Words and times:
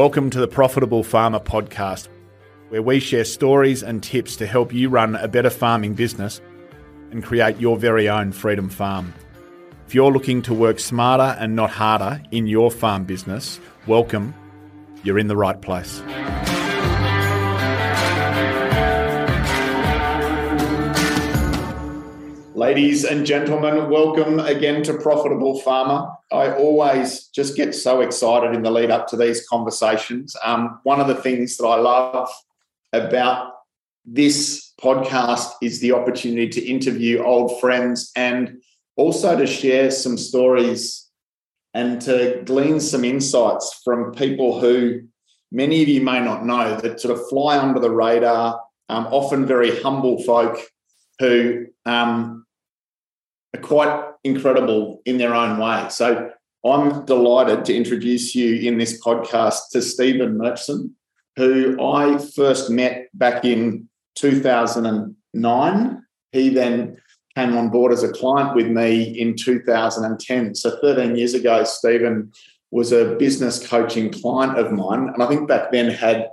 Welcome 0.00 0.30
to 0.30 0.40
the 0.40 0.48
Profitable 0.48 1.02
Farmer 1.02 1.40
podcast, 1.40 2.08
where 2.70 2.80
we 2.80 3.00
share 3.00 3.22
stories 3.22 3.82
and 3.82 4.02
tips 4.02 4.34
to 4.36 4.46
help 4.46 4.72
you 4.72 4.88
run 4.88 5.14
a 5.14 5.28
better 5.28 5.50
farming 5.50 5.92
business 5.92 6.40
and 7.10 7.22
create 7.22 7.60
your 7.60 7.76
very 7.76 8.08
own 8.08 8.32
freedom 8.32 8.70
farm. 8.70 9.12
If 9.86 9.94
you're 9.94 10.10
looking 10.10 10.40
to 10.44 10.54
work 10.54 10.80
smarter 10.80 11.36
and 11.38 11.54
not 11.54 11.68
harder 11.68 12.22
in 12.30 12.46
your 12.46 12.70
farm 12.70 13.04
business, 13.04 13.60
welcome. 13.86 14.34
You're 15.02 15.18
in 15.18 15.26
the 15.26 15.36
right 15.36 15.60
place. 15.60 16.00
Ladies 22.60 23.06
and 23.06 23.24
gentlemen, 23.24 23.88
welcome 23.88 24.38
again 24.38 24.82
to 24.82 24.98
Profitable 24.98 25.60
Farmer. 25.60 26.12
I 26.30 26.52
always 26.52 27.28
just 27.28 27.56
get 27.56 27.74
so 27.74 28.02
excited 28.02 28.54
in 28.54 28.62
the 28.62 28.70
lead 28.70 28.90
up 28.90 29.06
to 29.08 29.16
these 29.16 29.48
conversations. 29.48 30.36
Um, 30.44 30.78
one 30.82 31.00
of 31.00 31.08
the 31.08 31.14
things 31.14 31.56
that 31.56 31.66
I 31.66 31.76
love 31.76 32.28
about 32.92 33.54
this 34.04 34.74
podcast 34.78 35.52
is 35.62 35.80
the 35.80 35.92
opportunity 35.92 36.50
to 36.50 36.66
interview 36.66 37.24
old 37.24 37.58
friends 37.62 38.12
and 38.14 38.60
also 38.94 39.38
to 39.38 39.46
share 39.46 39.90
some 39.90 40.18
stories 40.18 41.08
and 41.72 41.98
to 42.02 42.42
glean 42.44 42.78
some 42.78 43.06
insights 43.06 43.80
from 43.82 44.12
people 44.12 44.60
who 44.60 45.00
many 45.50 45.80
of 45.80 45.88
you 45.88 46.02
may 46.02 46.20
not 46.20 46.44
know 46.44 46.76
that 46.76 47.00
sort 47.00 47.18
of 47.18 47.26
fly 47.30 47.56
under 47.56 47.80
the 47.80 47.90
radar, 47.90 48.60
um, 48.90 49.06
often 49.06 49.46
very 49.46 49.80
humble 49.80 50.22
folk 50.24 50.60
who 51.20 51.64
um, 51.86 52.44
are 53.54 53.60
quite 53.60 54.12
incredible 54.24 55.02
in 55.04 55.18
their 55.18 55.34
own 55.34 55.58
way. 55.58 55.86
So 55.90 56.30
I'm 56.64 57.04
delighted 57.06 57.64
to 57.66 57.74
introduce 57.74 58.34
you 58.34 58.68
in 58.68 58.78
this 58.78 59.02
podcast 59.02 59.70
to 59.72 59.80
Steven 59.82 60.36
Mirtschin, 60.36 60.90
who 61.36 61.80
I 61.82 62.18
first 62.18 62.70
met 62.70 63.08
back 63.14 63.44
in 63.44 63.88
2009. 64.16 66.02
He 66.32 66.48
then 66.50 66.96
came 67.36 67.56
on 67.56 67.70
board 67.70 67.92
as 67.92 68.02
a 68.02 68.12
client 68.12 68.54
with 68.54 68.66
me 68.66 69.02
in 69.02 69.36
2010. 69.36 70.54
So 70.54 70.78
13 70.80 71.16
years 71.16 71.34
ago, 71.34 71.64
Steven 71.64 72.32
was 72.70 72.92
a 72.92 73.16
business 73.16 73.66
coaching 73.66 74.12
client 74.12 74.58
of 74.58 74.70
mine. 74.72 75.08
And 75.12 75.22
I 75.22 75.26
think 75.26 75.48
back 75.48 75.72
then 75.72 75.90
had 75.90 76.28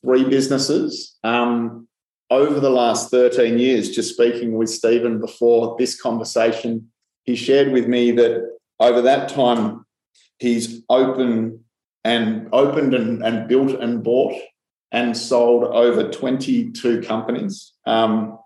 three 0.00 0.24
businesses. 0.24 1.16
Um, 1.24 1.87
over 2.30 2.60
the 2.60 2.70
last 2.70 3.10
13 3.10 3.58
years, 3.58 3.90
just 3.90 4.14
speaking 4.14 4.52
with 4.56 4.68
Steven 4.68 5.20
before 5.20 5.76
this 5.78 6.00
conversation, 6.00 6.90
he 7.24 7.34
shared 7.34 7.72
with 7.72 7.86
me 7.86 8.10
that 8.12 8.50
over 8.80 9.02
that 9.02 9.28
time, 9.28 9.84
he's 10.38 10.82
open 10.88 11.64
and 12.04 12.48
opened 12.52 12.94
and, 12.94 13.22
and 13.22 13.48
built 13.48 13.80
and 13.80 14.02
bought 14.02 14.34
and 14.92 15.16
sold 15.16 15.64
over 15.64 16.10
22 16.10 17.02
companies. 17.02 17.72
Um, 17.86 18.38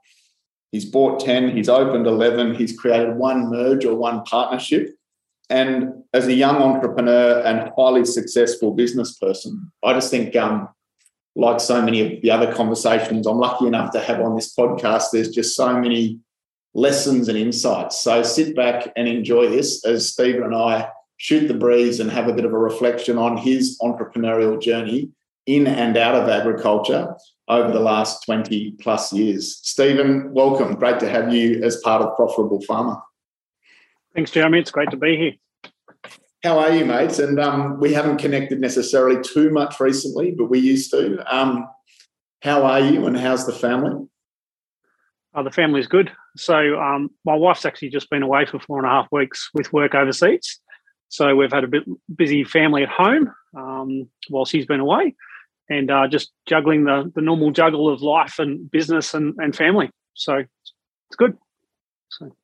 he's 0.71 0.85
bought 0.85 1.21
10, 1.21 1.57
he's 1.57 1.69
opened 1.69 2.07
11, 2.07 2.55
he's 2.55 2.79
created 2.79 3.17
one 3.17 3.51
merge 3.51 3.85
or 3.85 3.95
one 3.95 4.23
partnership. 4.25 4.91
And 5.51 6.03
as 6.15 6.27
a 6.27 6.33
young 6.33 6.57
entrepreneur 6.57 7.41
and 7.41 7.71
highly 7.77 8.05
successful 8.05 8.73
business 8.73 9.19
person, 9.19 9.71
I 9.85 9.93
just 9.93 10.11
think 10.11 10.35
um, 10.35 10.69
like 11.35 11.61
so 11.61 11.81
many 11.81 12.01
of 12.17 12.23
the 12.23 12.31
other 12.31 12.53
conversations 12.53 13.27
I'm 13.27 13.39
lucky 13.39 13.67
enough 13.67 13.93
to 13.93 14.01
have 14.01 14.21
on 14.21 14.37
this 14.37 14.55
podcast, 14.55 15.07
there's 15.13 15.31
just 15.31 15.57
so 15.57 15.79
many 15.79 16.21
lessons 16.75 17.29
and 17.29 17.39
insights. 17.39 18.01
So 18.01 18.23
sit 18.23 18.55
back 18.55 18.93
and 18.97 19.09
enjoy 19.09 19.49
this 19.49 19.85
as 19.85 20.09
Steven 20.09 20.43
and 20.43 20.55
I 20.55 20.91
shoot 21.17 21.47
the 21.47 21.55
breeze 21.55 22.01
and 22.01 22.11
have 22.11 22.29
a 22.29 22.33
bit 22.33 22.45
of 22.45 22.53
a 22.53 22.59
reflection 22.59 23.19
on 23.19 23.37
his 23.37 23.79
entrepreneurial 23.81 24.61
journey 24.61 25.11
in 25.47 25.67
and 25.67 25.97
out 25.97 26.15
of 26.15 26.29
agriculture 26.29 27.15
over 27.49 27.73
the 27.73 27.81
last 27.81 28.25
20 28.25 28.73
plus 28.81 29.13
years. 29.13 29.59
Steven, 29.63 30.33
welcome. 30.33 30.75
Great 30.75 31.01
to 31.01 31.09
have 31.09 31.33
you 31.33 31.63
as 31.63 31.77
part 31.79 32.03
of 32.03 32.17
Profitable 32.17 32.61
Farmer. 32.63 32.97
Thanks, 34.15 34.31
Jeremy. 34.31 34.59
It's 34.59 34.71
great 34.71 34.91
to 34.91 34.97
be 34.97 35.17
here. 35.17 35.33
How 36.43 36.59
are 36.59 36.75
you, 36.75 36.85
mates? 36.85 37.21
And 37.21 37.39
um, 37.39 37.79
we 37.79 37.93
haven't 37.93 38.19
connected 38.19 38.61
necessarily 38.61 39.23
too 39.23 39.51
much 39.51 39.79
recently, 39.79 40.33
but 40.33 40.51
we 40.51 40.59
used 40.59 40.91
to. 40.91 41.23
Um, 41.35 41.69
how 42.43 42.65
are 42.65 42.81
you 42.81 43.07
and 43.07 43.17
how's 43.17 43.47
the 43.47 43.53
family? 43.53 44.05
Uh, 45.35 45.43
the 45.45 45.53
family's 45.53 45.87
good. 45.87 46.11
So 46.37 46.81
um, 46.81 47.11
my 47.25 47.35
wife's 47.35 47.65
actually 47.65 47.91
just 47.91 48.11
been 48.11 48.23
away 48.23 48.47
for 48.47 48.59
four 48.59 48.79
and 48.79 48.87
a 48.87 48.91
half 48.91 49.07
weeks 49.13 49.49
with 49.55 49.73
work 49.73 49.95
overseas. 49.95 50.59
So 51.09 51.37
we've 51.37 51.53
had 51.53 51.63
a 51.63 51.69
bit 51.69 51.85
busy 52.15 52.43
family 52.43 52.83
at 52.83 52.89
home 52.89 53.33
um, 53.57 54.09
while 54.29 54.45
she's 54.45 54.67
been 54.67 54.81
away, 54.81 55.15
and 55.69 55.91
uh, 55.91 56.09
just 56.09 56.33
juggling 56.49 56.85
the 56.85 57.13
the 57.15 57.21
normal 57.21 57.51
juggle 57.51 57.89
of 57.93 58.03
life 58.03 58.39
and 58.39 58.71
business 58.71 59.15
and, 59.15 59.35
and 59.39 59.55
family. 59.55 59.91
So 60.15 60.37
it's 60.37 61.17
good. 61.17 61.37
So. 62.09 62.35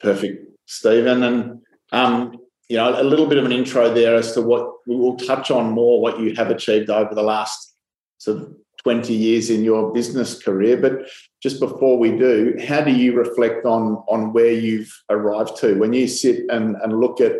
Perfect, 0.00 0.56
Steven, 0.66 1.22
and 1.22 1.60
um, 1.92 2.38
you 2.68 2.76
know, 2.76 3.00
a 3.00 3.02
little 3.02 3.26
bit 3.26 3.38
of 3.38 3.44
an 3.44 3.52
intro 3.52 3.92
there 3.92 4.16
as 4.16 4.32
to 4.32 4.42
what 4.42 4.72
we 4.86 4.96
will 4.96 5.16
touch 5.16 5.50
on 5.50 5.70
more 5.70 6.00
what 6.00 6.18
you 6.20 6.34
have 6.34 6.50
achieved 6.50 6.90
over 6.90 7.14
the 7.14 7.22
last 7.22 7.74
sort 8.18 8.38
of 8.38 8.54
20 8.82 9.12
years 9.12 9.50
in 9.50 9.64
your 9.64 9.92
business 9.92 10.40
career. 10.40 10.76
But 10.76 11.08
just 11.42 11.60
before 11.60 11.98
we 11.98 12.16
do, 12.16 12.56
how 12.66 12.82
do 12.82 12.92
you 12.92 13.14
reflect 13.14 13.66
on 13.66 14.02
on 14.08 14.32
where 14.32 14.52
you've 14.52 14.92
arrived 15.10 15.56
to 15.58 15.78
when 15.78 15.92
you 15.92 16.08
sit 16.08 16.44
and, 16.50 16.76
and 16.76 17.00
look 17.00 17.20
at 17.20 17.32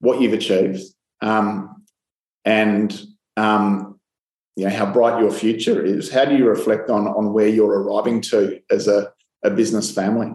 what 0.00 0.20
you've 0.20 0.32
achieved 0.32 0.82
um, 1.20 1.84
and 2.44 3.00
um, 3.36 3.98
you 4.56 4.64
know 4.64 4.74
how 4.74 4.92
bright 4.92 5.20
your 5.20 5.32
future 5.32 5.84
is? 5.84 6.10
How 6.10 6.24
do 6.24 6.36
you 6.36 6.48
reflect 6.48 6.90
on 6.90 7.06
on 7.06 7.32
where 7.32 7.48
you're 7.48 7.82
arriving 7.82 8.20
to 8.22 8.60
as 8.70 8.88
a, 8.88 9.12
a 9.44 9.50
business 9.50 9.92
family? 9.92 10.32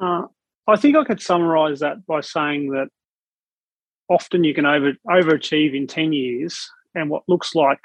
Uh, 0.00 0.26
I 0.70 0.76
think 0.76 0.96
I 0.96 1.04
could 1.04 1.20
summarize 1.20 1.80
that 1.80 2.06
by 2.06 2.20
saying 2.20 2.70
that 2.70 2.88
often 4.08 4.44
you 4.44 4.54
can 4.54 4.66
over 4.66 4.92
overachieve 5.08 5.74
in 5.74 5.86
10 5.86 6.12
years 6.12 6.70
and 6.94 7.08
what 7.08 7.22
looks 7.28 7.54
like 7.54 7.80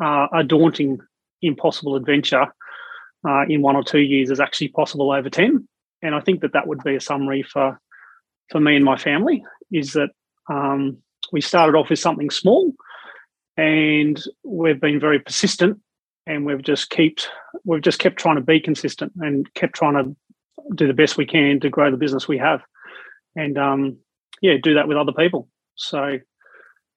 uh, 0.00 0.26
a 0.32 0.44
daunting 0.44 0.98
impossible 1.40 1.96
adventure 1.96 2.46
uh, 3.26 3.44
in 3.48 3.62
one 3.62 3.76
or 3.76 3.82
two 3.82 4.00
years 4.00 4.30
is 4.30 4.40
actually 4.40 4.68
possible 4.68 5.10
over 5.10 5.30
10 5.30 5.66
and 6.02 6.14
i 6.14 6.20
think 6.20 6.40
that 6.40 6.52
that 6.52 6.66
would 6.66 6.82
be 6.84 6.94
a 6.94 7.00
summary 7.00 7.42
for 7.42 7.80
for 8.50 8.60
me 8.60 8.76
and 8.76 8.84
my 8.84 8.96
family 8.96 9.42
is 9.72 9.94
that 9.94 10.10
um, 10.50 10.98
we 11.32 11.40
started 11.40 11.76
off 11.76 11.88
with 11.88 11.98
something 11.98 12.30
small 12.30 12.72
and 13.56 14.22
we've 14.44 14.80
been 14.80 15.00
very 15.00 15.18
persistent 15.18 15.80
and 16.26 16.44
we've 16.44 16.62
just 16.62 16.90
kept 16.90 17.28
we've 17.64 17.82
just 17.82 17.98
kept 17.98 18.18
trying 18.18 18.36
to 18.36 18.42
be 18.42 18.60
consistent 18.60 19.12
and 19.20 19.52
kept 19.54 19.74
trying 19.74 19.94
to 19.94 20.16
do 20.74 20.86
the 20.86 20.94
best 20.94 21.16
we 21.16 21.26
can 21.26 21.60
to 21.60 21.70
grow 21.70 21.90
the 21.90 21.96
business 21.96 22.28
we 22.28 22.38
have, 22.38 22.62
and 23.36 23.58
um, 23.58 23.98
yeah, 24.40 24.54
do 24.62 24.74
that 24.74 24.88
with 24.88 24.96
other 24.96 25.12
people. 25.12 25.48
So 25.74 26.18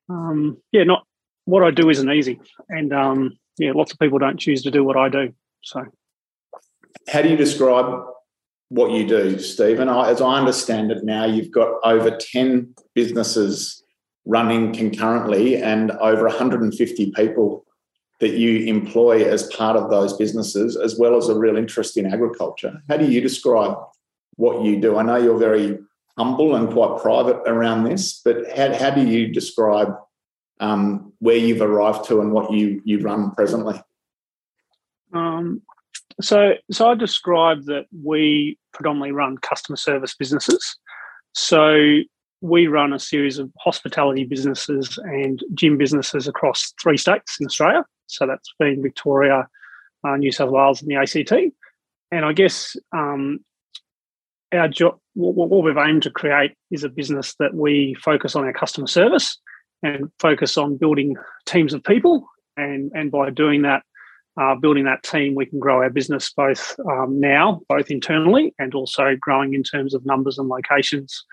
um, 0.09 0.57
yeah, 0.71 0.83
not 0.83 1.05
what 1.45 1.63
I 1.63 1.71
do 1.71 1.89
isn't 1.89 2.11
easy, 2.11 2.39
and 2.69 2.93
um, 2.93 3.37
yeah, 3.57 3.71
lots 3.73 3.91
of 3.91 3.99
people 3.99 4.19
don't 4.19 4.39
choose 4.39 4.63
to 4.63 4.71
do 4.71 4.83
what 4.83 4.97
I 4.97 5.09
do. 5.09 5.33
So, 5.63 5.85
how 7.07 7.21
do 7.21 7.29
you 7.29 7.37
describe 7.37 8.03
what 8.69 8.91
you 8.91 9.07
do, 9.07 9.39
Steven? 9.39 9.89
As 9.89 10.21
I 10.21 10.37
understand 10.37 10.91
it 10.91 11.03
now, 11.03 11.25
you've 11.25 11.51
got 11.51 11.79
over 11.83 12.11
ten 12.11 12.73
businesses 12.93 13.83
running 14.25 14.73
concurrently 14.73 15.57
and 15.61 15.91
over 15.91 16.25
150 16.25 17.11
people 17.11 17.64
that 18.25 18.37
you 18.39 18.65
employ 18.65 19.23
as 19.23 19.43
part 19.53 19.77
of 19.77 19.91
those 19.91 20.17
businesses, 20.17 20.75
as 20.75 20.97
well 20.97 21.15
as 21.15 21.29
a 21.29 21.37
real 21.37 21.57
interest 21.57 21.95
in 21.95 22.11
agriculture. 22.11 22.81
How 22.89 22.97
do 22.97 23.05
you 23.05 23.21
describe 23.21 23.77
what 24.35 24.65
you 24.65 24.81
do? 24.81 24.97
I 24.97 25.03
know 25.03 25.17
you're 25.17 25.37
very 25.37 25.77
humble 26.17 26.55
and 26.55 26.67
quite 26.73 26.99
private 27.03 27.37
around 27.45 27.83
this, 27.83 28.21
but 28.25 28.37
how, 28.57 28.73
how 28.73 28.89
do 28.89 29.05
you 29.05 29.27
describe 29.27 29.95
um, 30.59 31.13
where 31.19 31.37
you've 31.37 31.61
arrived 31.61 32.05
to 32.05 32.19
and 32.19 32.31
what 32.31 32.51
you 32.51 32.81
you 32.83 32.99
run 32.99 33.29
presently? 33.29 33.79
Um, 35.13 35.61
so, 36.19 36.53
so 36.71 36.89
I 36.89 36.95
describe 36.95 37.65
that 37.65 37.85
we 38.03 38.57
predominantly 38.73 39.11
run 39.11 39.37
customer 39.37 39.77
service 39.77 40.15
businesses. 40.15 40.79
So 41.33 41.99
we 42.41 42.65
run 42.65 42.91
a 42.91 42.97
series 42.97 43.37
of 43.37 43.51
hospitality 43.59 44.23
businesses 44.23 44.97
and 45.03 45.43
gym 45.53 45.77
businesses 45.77 46.27
across 46.27 46.73
three 46.81 46.97
states 46.97 47.37
in 47.39 47.45
Australia. 47.45 47.85
So 48.07 48.27
that's 48.27 48.53
been 48.59 48.81
Victoria, 48.81 49.47
uh, 50.07 50.15
New 50.17 50.31
South 50.31 50.51
Wales, 50.51 50.81
and 50.81 50.89
the 50.89 50.95
ACT. 50.95 51.53
And 52.11 52.25
I 52.25 52.33
guess 52.33 52.75
um, 52.95 53.39
our 54.53 54.67
job, 54.67 54.99
what, 55.13 55.49
what 55.49 55.63
we've 55.63 55.77
aimed 55.77 56.03
to 56.03 56.11
create 56.11 56.53
is 56.71 56.83
a 56.83 56.89
business 56.89 57.35
that 57.39 57.53
we 57.53 57.95
focus 57.95 58.35
on 58.35 58.45
our 58.45 58.53
customer 58.53 58.87
service 58.87 59.37
and 59.83 60.09
focus 60.19 60.57
on 60.57 60.77
building 60.77 61.15
teams 61.45 61.73
of 61.73 61.83
people. 61.83 62.27
And, 62.57 62.91
and 62.93 63.11
by 63.11 63.29
doing 63.29 63.63
that, 63.63 63.83
uh, 64.39 64.55
building 64.55 64.85
that 64.85 65.03
team, 65.03 65.35
we 65.35 65.45
can 65.45 65.59
grow 65.59 65.77
our 65.77 65.89
business 65.89 66.31
both 66.31 66.77
um, 66.89 67.19
now, 67.19 67.61
both 67.69 67.89
internally 67.89 68.53
and 68.59 68.73
also 68.75 69.15
growing 69.19 69.53
in 69.53 69.63
terms 69.63 69.93
of 69.93 70.05
numbers 70.05 70.37
and 70.37 70.49
locations 70.49 71.23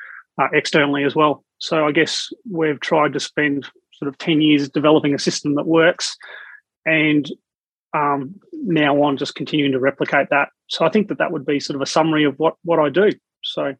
uh, 0.40 0.48
externally 0.52 1.04
as 1.04 1.14
well. 1.14 1.44
So 1.58 1.86
I 1.86 1.92
guess 1.92 2.28
we've 2.50 2.80
tried 2.80 3.12
to 3.12 3.20
spend 3.20 3.66
sort 3.94 4.08
of 4.08 4.18
10 4.18 4.40
years 4.40 4.68
developing 4.68 5.14
a 5.14 5.18
system 5.18 5.54
that 5.56 5.66
works 5.66 6.16
and 6.84 7.28
um, 7.94 8.34
now 8.52 9.02
on 9.02 9.16
just 9.16 9.34
continuing 9.34 9.72
to 9.72 9.80
replicate 9.80 10.28
that. 10.30 10.48
So 10.68 10.84
I 10.84 10.90
think 10.90 11.08
that 11.08 11.18
that 11.18 11.32
would 11.32 11.44
be 11.44 11.60
sort 11.60 11.76
of 11.76 11.82
a 11.82 11.86
summary 11.86 12.24
of 12.24 12.38
what, 12.38 12.54
what 12.64 12.78
I 12.78 12.88
do. 12.88 13.10
So. 13.44 13.74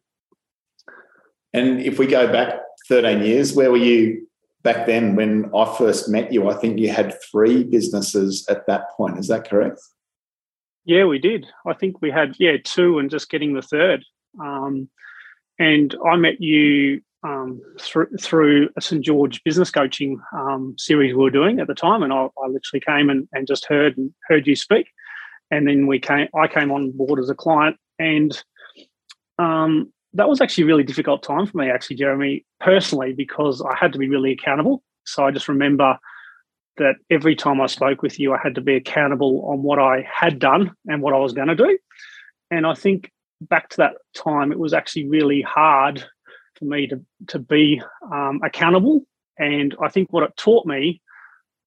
And 1.53 1.81
if 1.81 1.99
we 1.99 2.07
go 2.07 2.31
back 2.31 2.59
13 2.89 3.23
years, 3.23 3.53
where 3.53 3.71
were 3.71 3.77
you 3.77 4.27
back 4.63 4.85
then 4.85 5.15
when 5.15 5.51
I 5.55 5.75
first 5.77 6.09
met 6.09 6.31
you? 6.31 6.49
I 6.49 6.55
think 6.55 6.79
you 6.79 6.91
had 6.91 7.15
three 7.31 7.63
businesses 7.63 8.45
at 8.49 8.67
that 8.67 8.91
point. 8.95 9.17
Is 9.17 9.27
that 9.27 9.49
correct? 9.49 9.79
Yeah, 10.85 11.05
we 11.05 11.19
did. 11.19 11.47
I 11.65 11.73
think 11.73 12.01
we 12.01 12.11
had, 12.11 12.35
yeah, 12.39 12.57
two 12.63 12.99
and 12.99 13.09
just 13.09 13.29
getting 13.29 13.53
the 13.53 13.61
third. 13.61 14.03
Um, 14.39 14.89
and 15.59 15.95
I 16.05 16.15
met 16.15 16.41
you 16.41 17.01
um, 17.23 17.61
through 17.79 18.07
through 18.19 18.69
a 18.75 18.81
St 18.81 19.03
George 19.03 19.43
business 19.43 19.71
coaching 19.71 20.19
um, 20.33 20.75
series 20.77 21.13
we 21.13 21.23
were 21.23 21.29
doing 21.29 21.59
at 21.59 21.67
the 21.67 21.73
time, 21.73 22.03
and 22.03 22.11
I, 22.11 22.27
I 22.43 22.47
literally 22.47 22.81
came 22.85 23.09
and, 23.09 23.27
and 23.33 23.47
just 23.47 23.65
heard 23.65 23.97
and 23.97 24.13
heard 24.27 24.47
you 24.47 24.55
speak, 24.55 24.87
and 25.51 25.67
then 25.67 25.87
we 25.87 25.99
came. 25.99 26.27
I 26.35 26.47
came 26.47 26.71
on 26.71 26.91
board 26.91 27.19
as 27.19 27.29
a 27.29 27.35
client, 27.35 27.77
and 27.99 28.41
um, 29.39 29.91
that 30.13 30.29
was 30.29 30.41
actually 30.41 30.65
a 30.65 30.67
really 30.67 30.83
difficult 30.83 31.23
time 31.23 31.45
for 31.47 31.57
me, 31.57 31.69
actually, 31.69 31.95
Jeremy, 31.95 32.45
personally, 32.59 33.13
because 33.13 33.61
I 33.61 33.75
had 33.75 33.93
to 33.93 33.99
be 33.99 34.09
really 34.09 34.31
accountable. 34.31 34.83
So 35.05 35.25
I 35.25 35.31
just 35.31 35.49
remember 35.49 35.97
that 36.77 36.95
every 37.09 37.35
time 37.35 37.61
I 37.61 37.67
spoke 37.67 38.01
with 38.01 38.19
you, 38.19 38.33
I 38.33 38.39
had 38.41 38.55
to 38.55 38.61
be 38.61 38.75
accountable 38.75 39.45
on 39.47 39.63
what 39.63 39.79
I 39.79 40.07
had 40.11 40.39
done 40.39 40.71
and 40.87 41.01
what 41.01 41.13
I 41.13 41.19
was 41.19 41.33
going 41.33 41.47
to 41.47 41.55
do. 41.55 41.77
And 42.51 42.65
I 42.65 42.73
think 42.73 43.11
back 43.41 43.69
to 43.69 43.77
that 43.77 43.93
time, 44.15 44.51
it 44.51 44.59
was 44.59 44.73
actually 44.73 45.07
really 45.07 45.41
hard 45.41 46.03
for 46.63 46.69
me 46.69 46.87
to 46.87 47.01
to 47.27 47.39
be 47.39 47.81
um, 48.11 48.39
accountable. 48.43 49.01
And 49.37 49.75
I 49.81 49.89
think 49.89 50.11
what 50.11 50.23
it 50.23 50.35
taught 50.37 50.65
me 50.65 51.01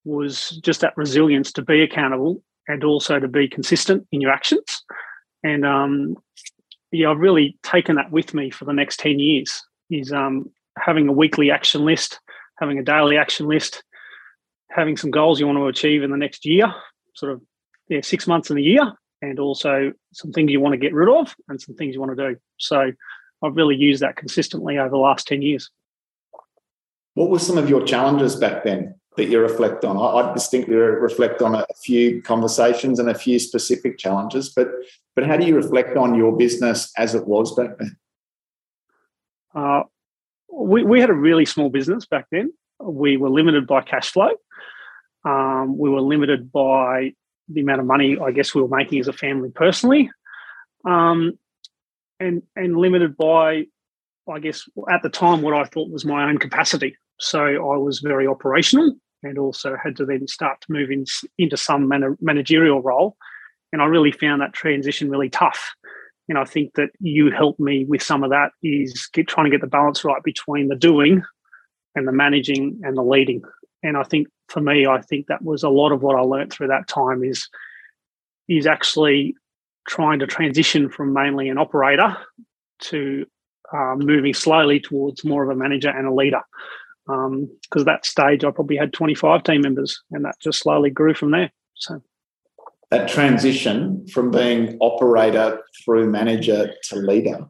was 0.05 0.51
just 0.63 0.81
that 0.81 0.97
resilience 0.97 1.53
to 1.53 1.63
be 1.63 1.83
accountable 1.83 2.43
and 2.69 2.85
also 2.85 3.19
to 3.19 3.29
be 3.29 3.49
consistent 3.49 4.07
in 4.13 4.21
your 4.21 4.31
actions. 4.31 4.83
And 5.43 5.67
um, 5.67 6.17
yeah, 6.93 7.11
I've 7.11 7.19
really 7.19 7.59
taken 7.63 7.97
that 7.97 8.11
with 8.11 8.35
me 8.35 8.51
for 8.51 8.65
the 8.65 8.73
next 8.73 8.99
ten 8.99 9.19
years. 9.19 9.63
Is 9.91 10.13
um, 10.13 10.51
having 10.79 11.09
a 11.09 11.13
weekly 11.13 11.51
action 11.51 11.85
list, 11.85 12.19
having 12.59 12.79
a 12.79 12.83
daily 12.83 13.17
action 13.17 13.47
list, 13.47 13.85
having 14.71 14.97
some 14.97 15.11
goals 15.11 15.39
you 15.39 15.47
want 15.47 15.59
to 15.59 15.67
achieve 15.67 16.03
in 16.03 16.11
the 16.11 16.17
next 16.17 16.45
year, 16.45 16.75
sort 17.15 17.33
of 17.33 17.41
yeah, 17.89 18.01
six 18.03 18.27
months 18.27 18.51
in 18.51 18.59
a 18.59 18.61
year, 18.61 18.93
and 19.23 19.39
also 19.39 19.93
some 20.13 20.33
things 20.33 20.51
you 20.51 20.61
want 20.61 20.73
to 20.73 20.79
get 20.79 20.93
rid 20.93 21.09
of 21.09 21.35
and 21.49 21.61
some 21.61 21.77
things 21.77 21.95
you 21.95 22.01
want 22.01 22.17
to 22.17 22.29
do. 22.31 22.37
So 22.57 22.91
I've 23.43 23.56
really 23.56 23.77
used 23.77 24.03
that 24.03 24.17
consistently 24.17 24.79
over 24.79 24.91
the 24.91 24.97
last 24.97 25.27
10 25.27 25.43
years. 25.43 25.71
What 27.15 27.31
were 27.31 27.38
some 27.38 27.59
of 27.59 27.69
your 27.69 27.85
challenges 27.85 28.37
back 28.37 28.65
then 28.65 28.94
that 29.17 29.27
you 29.27 29.41
reflect 29.41 29.85
on? 29.85 29.97
I, 29.97 30.33
distinctly 30.33 30.75
reflect 30.75 31.41
on 31.41 31.55
a 31.55 31.67
few 31.83 32.23
conversations 32.23 32.99
and 32.99 33.09
a 33.09 33.15
few 33.15 33.38
specific 33.38 33.99
challenges, 33.99 34.50
but 34.50 34.69
but 35.15 35.25
how 35.25 35.38
do 35.38 35.47
you 35.47 35.56
reflect 35.56 35.97
on 35.97 36.15
your 36.15 36.37
business 36.37 36.93
as 36.99 37.15
it 37.15 37.27
was 37.27 37.55
back 37.55 37.79
then? 37.79 37.97
Uh, 39.55 39.85
we, 40.53 40.85
we 40.85 41.00
had 41.00 41.09
a 41.09 41.15
really 41.15 41.47
small 41.47 41.71
business 41.71 42.05
back 42.05 42.27
then. 42.31 42.53
We 42.79 43.17
were 43.17 43.31
limited 43.31 43.67
by 43.67 43.81
cash 43.81 44.11
flow. 44.11 44.33
Um, 45.25 45.79
we 45.79 45.88
were 45.88 46.03
limited 46.03 46.53
by 46.53 47.15
the 47.49 47.62
amount 47.62 47.81
of 47.81 47.87
money 47.87 48.19
I 48.19 48.33
guess 48.33 48.55
we 48.55 48.61
were 48.61 48.77
making 48.77 49.00
as 49.00 49.09
a 49.09 49.12
family 49.15 49.50
personally. 49.50 50.11
Um, 50.85 51.38
and 52.21 52.43
and 52.55 52.77
limited 52.77 53.17
by, 53.17 53.65
I 54.31 54.39
guess, 54.41 54.69
at 54.91 55.03
the 55.03 55.11
time 55.11 55.43
what 55.43 55.55
I 55.55 55.65
thought 55.65 55.91
was 55.91 56.05
my 56.05 56.29
own 56.29 56.39
capacity. 56.39 56.97
So 57.19 57.41
I 57.41 57.77
was 57.77 58.01
very 58.01 58.27
operational, 58.27 58.95
and 59.23 59.39
also 59.39 59.77
had 59.83 59.97
to 59.97 60.07
then 60.07 60.27
start 60.29 60.61
to 60.63 60.73
move 60.73 60.91
in, 60.91 61.05
into 61.39 61.57
some 61.57 61.89
man- 61.89 62.17
managerial 62.21 62.83
role. 62.83 63.17
And 63.73 63.83
I 63.83 63.87
really 63.87 64.13
found 64.13 64.41
that 64.41 64.53
transition 64.53 65.11
really 65.11 65.31
tough. 65.31 65.75
And 66.29 66.39
I 66.39 66.45
think 66.45 66.75
that 66.75 66.91
you 67.01 67.31
helped 67.31 67.61
me 67.61 67.85
with 67.85 68.03
some 68.03 68.25
of 68.25 68.31
that 68.31 68.51
is 68.62 69.09
get, 69.12 69.29
trying 69.29 69.47
to 69.47 69.51
get 69.51 69.61
the 69.61 69.67
balance 69.67 70.05
right 70.05 70.23
between 70.23 70.69
the 70.69 70.77
doing 70.77 71.23
and 71.95 72.07
the 72.07 72.12
managing 72.12 72.81
and 72.83 72.97
the 72.97 73.03
leading. 73.03 73.43
And 73.83 73.97
I 73.97 74.03
think 74.03 74.29
for 74.49 74.61
me, 74.61 74.87
I 74.87 75.01
think 75.01 75.27
that 75.27 75.43
was 75.43 75.62
a 75.62 75.69
lot 75.69 75.93
of 75.93 76.03
what 76.03 76.17
I 76.17 76.21
learned 76.21 76.53
through 76.53 76.69
that 76.69 76.89
time 76.89 77.23
is 77.23 77.49
is 78.49 78.67
actually 78.67 79.35
trying 79.87 80.19
to 80.19 80.27
transition 80.27 80.88
from 80.88 81.12
mainly 81.12 81.49
an 81.49 81.59
operator 81.59 82.17
to 82.79 83.27
um, 83.73 83.99
moving 83.99 84.35
slowly 84.35 84.81
towards 84.81 85.25
more 85.25 85.43
of 85.43 85.50
a 85.50 85.55
manager 85.55 85.91
and 85.91 86.06
a 86.06 86.15
leader. 86.15 86.43
Because 87.06 87.83
um, 87.83 87.85
that 87.85 88.05
stage, 88.05 88.44
I 88.44 88.50
probably 88.50 88.77
had 88.77 88.93
25 88.93 89.44
team 89.44 89.61
members, 89.61 90.03
and 90.11 90.25
that 90.25 90.35
just 90.41 90.61
slowly 90.61 90.91
grew 90.91 91.15
from 91.15 91.31
there. 91.31 91.53
So 91.75 92.03
that 92.91 93.09
transition 93.09 94.06
from 94.09 94.31
being 94.31 94.77
operator 94.81 95.61
through 95.85 96.11
manager 96.11 96.73
to 96.85 96.97
leader, 96.97 97.47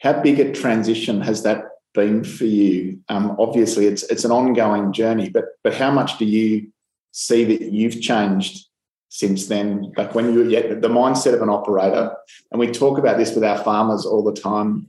how 0.00 0.20
big 0.22 0.40
a 0.40 0.52
transition 0.52 1.20
has 1.20 1.42
that 1.42 1.64
been 1.94 2.24
for 2.24 2.44
you? 2.44 3.00
Um, 3.08 3.36
obviously, 3.38 3.86
it's 3.86 4.02
it's 4.04 4.24
an 4.24 4.32
ongoing 4.32 4.92
journey, 4.92 5.30
but 5.30 5.44
but 5.62 5.74
how 5.74 5.90
much 5.90 6.18
do 6.18 6.24
you 6.24 6.72
see 7.12 7.44
that 7.44 7.72
you've 7.72 8.00
changed 8.00 8.66
since 9.08 9.46
then. 9.46 9.92
Like 9.96 10.14
when 10.14 10.32
you 10.32 10.48
get 10.48 10.82
the 10.82 10.88
mindset 10.88 11.34
of 11.34 11.42
an 11.42 11.48
operator, 11.48 12.14
and 12.50 12.60
we 12.60 12.70
talk 12.70 12.98
about 12.98 13.18
this 13.18 13.34
with 13.34 13.44
our 13.44 13.58
farmers 13.58 14.04
all 14.04 14.24
the 14.24 14.38
time, 14.40 14.88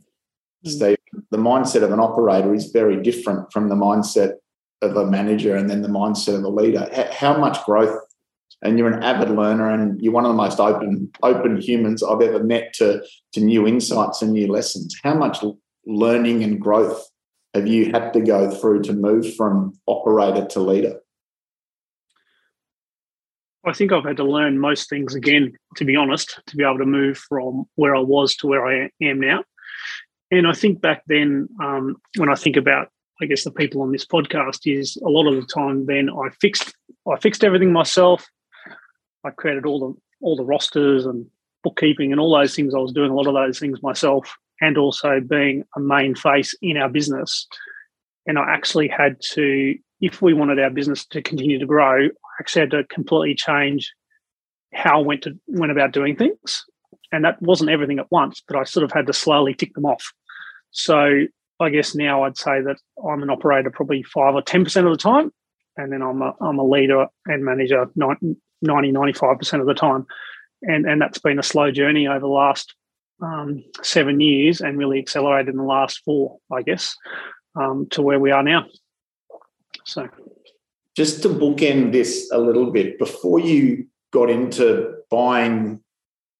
mm. 0.65 0.69
Steve. 0.69 0.97
The 1.31 1.37
mindset 1.37 1.83
of 1.83 1.91
an 1.91 1.99
operator 1.99 2.53
is 2.53 2.71
very 2.71 3.01
different 3.01 3.51
from 3.51 3.69
the 3.69 3.75
mindset 3.75 4.33
of 4.81 4.95
a 4.95 5.05
manager 5.05 5.55
and 5.55 5.69
then 5.69 5.81
the 5.81 5.87
mindset 5.87 6.37
of 6.37 6.43
a 6.43 6.49
leader. 6.49 6.87
How 7.11 7.37
much 7.37 7.63
growth? 7.65 7.97
And 8.61 8.77
you're 8.77 8.91
an 8.91 9.03
avid 9.03 9.29
learner, 9.29 9.69
and 9.69 10.01
you're 10.01 10.13
one 10.13 10.25
of 10.25 10.31
the 10.31 10.37
most 10.37 10.59
open 10.59 11.11
open 11.21 11.61
humans 11.61 12.01
I've 12.01 12.21
ever 12.21 12.43
met 12.43 12.73
to 12.75 13.03
to 13.33 13.39
new 13.39 13.67
insights 13.67 14.23
and 14.23 14.33
new 14.33 14.47
lessons. 14.47 14.95
How 15.03 15.13
much 15.13 15.43
learning 15.85 16.43
and 16.43 16.59
growth 16.59 17.07
have 17.53 17.67
you 17.67 17.91
had 17.91 18.13
to 18.13 18.19
go 18.19 18.49
through 18.49 18.81
to 18.83 18.93
move 18.93 19.35
from 19.35 19.73
operator 19.85 20.45
to 20.47 20.59
leader? 20.59 20.99
I 23.65 23.73
think 23.73 23.91
I've 23.91 24.05
had 24.05 24.17
to 24.17 24.23
learn 24.23 24.59
most 24.59 24.89
things 24.89 25.15
again, 25.15 25.57
to 25.75 25.85
be 25.85 25.95
honest, 25.95 26.39
to 26.47 26.55
be 26.55 26.63
able 26.63 26.77
to 26.77 26.85
move 26.85 27.17
from 27.17 27.65
where 27.75 27.95
I 27.95 27.99
was 27.99 28.35
to 28.37 28.47
where 28.47 28.65
I 28.65 28.89
am 29.01 29.19
now. 29.19 29.43
And 30.31 30.47
I 30.47 30.53
think 30.53 30.81
back 30.81 31.03
then, 31.07 31.47
um, 31.61 31.95
when 32.17 32.29
I 32.29 32.35
think 32.35 32.57
about, 32.57 32.89
I 33.21 33.25
guess 33.25 33.43
the 33.43 33.51
people 33.51 33.81
on 33.81 33.91
this 33.91 34.05
podcast, 34.05 34.59
is 34.65 34.97
a 34.97 35.09
lot 35.09 35.27
of 35.27 35.35
the 35.35 35.47
time 35.47 35.85
then 35.85 36.09
I 36.09 36.29
fixed 36.41 36.73
I 37.11 37.17
fixed 37.19 37.43
everything 37.43 37.71
myself. 37.71 38.27
I 39.23 39.31
created 39.31 39.65
all 39.65 39.79
the 39.79 40.01
all 40.21 40.35
the 40.35 40.45
rosters 40.45 41.05
and 41.05 41.25
bookkeeping 41.63 42.11
and 42.11 42.19
all 42.19 42.37
those 42.37 42.55
things. 42.55 42.73
I 42.73 42.79
was 42.79 42.93
doing 42.93 43.11
a 43.11 43.15
lot 43.15 43.27
of 43.27 43.33
those 43.33 43.59
things 43.59 43.81
myself, 43.81 44.35
and 44.61 44.77
also 44.77 45.19
being 45.19 45.63
a 45.75 45.79
main 45.79 46.15
face 46.15 46.53
in 46.61 46.77
our 46.77 46.89
business. 46.89 47.47
And 48.25 48.37
I 48.37 48.53
actually 48.53 48.89
had 48.89 49.21
to, 49.31 49.75
if 50.01 50.21
we 50.21 50.33
wanted 50.33 50.59
our 50.59 50.69
business 50.69 51.05
to 51.07 51.21
continue 51.21 51.59
to 51.59 51.65
grow, 51.65 52.05
I 52.05 52.09
actually 52.39 52.61
had 52.61 52.71
to 52.71 52.83
completely 52.85 53.35
change 53.35 53.91
how 54.73 54.99
I 54.99 55.03
went 55.03 55.23
to 55.23 55.37
went 55.47 55.71
about 55.71 55.93
doing 55.93 56.15
things. 56.15 56.65
And 57.11 57.23
that 57.23 57.41
wasn't 57.41 57.69
everything 57.69 57.99
at 57.99 58.11
once, 58.11 58.43
but 58.45 58.57
I 58.57 58.63
sort 58.63 58.83
of 58.83 58.91
had 58.91 59.07
to 59.07 59.13
slowly 59.13 59.53
tick 59.53 59.73
them 59.73 59.85
off. 59.85 60.11
So 60.71 61.25
I 61.59 61.69
guess 61.69 61.95
now 61.95 62.23
I'd 62.23 62.37
say 62.37 62.61
that 62.61 62.77
I'm 63.09 63.23
an 63.23 63.29
operator 63.29 63.71
probably 63.71 64.03
five 64.03 64.35
or 64.35 64.41
10% 64.41 64.85
of 64.85 64.91
the 64.91 64.97
time. 64.97 65.31
And 65.77 65.91
then 65.91 66.01
I'm 66.01 66.21
a, 66.21 66.33
I'm 66.41 66.59
a 66.59 66.63
leader 66.63 67.07
and 67.25 67.45
manager 67.45 67.85
90, 67.95 68.35
95% 68.63 69.59
of 69.59 69.67
the 69.67 69.73
time. 69.73 70.05
And, 70.63 70.85
and 70.85 71.01
that's 71.01 71.19
been 71.19 71.39
a 71.39 71.43
slow 71.43 71.71
journey 71.71 72.07
over 72.07 72.19
the 72.19 72.27
last 72.27 72.73
um, 73.21 73.63
seven 73.83 74.19
years 74.19 74.59
and 74.59 74.77
really 74.77 74.99
accelerated 74.99 75.49
in 75.49 75.57
the 75.57 75.63
last 75.63 76.01
four, 76.03 76.37
I 76.51 76.61
guess, 76.61 76.95
um, 77.55 77.87
to 77.91 78.01
where 78.01 78.19
we 78.19 78.31
are 78.31 78.43
now. 78.43 78.65
So 79.87 80.09
just 80.95 81.21
to 81.23 81.29
bookend 81.29 81.93
this 81.93 82.29
a 82.31 82.37
little 82.37 82.71
bit, 82.71 82.99
before 82.99 83.39
you 83.39 83.87
got 84.11 84.29
into 84.29 84.95
buying 85.09 85.81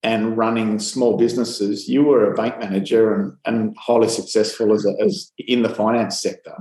and 0.04 0.38
running 0.38 0.80
small 0.80 1.18
businesses, 1.18 1.88
you 1.88 2.04
were 2.04 2.32
a 2.32 2.36
bank 2.36 2.60
manager 2.60 3.14
and, 3.14 3.34
and 3.46 3.76
highly 3.78 4.10
successful 4.10 4.74
as, 4.74 4.86
a, 4.86 4.94
as 5.02 5.32
in 5.38 5.62
the 5.62 5.70
finance 5.70 6.22
sector. 6.22 6.56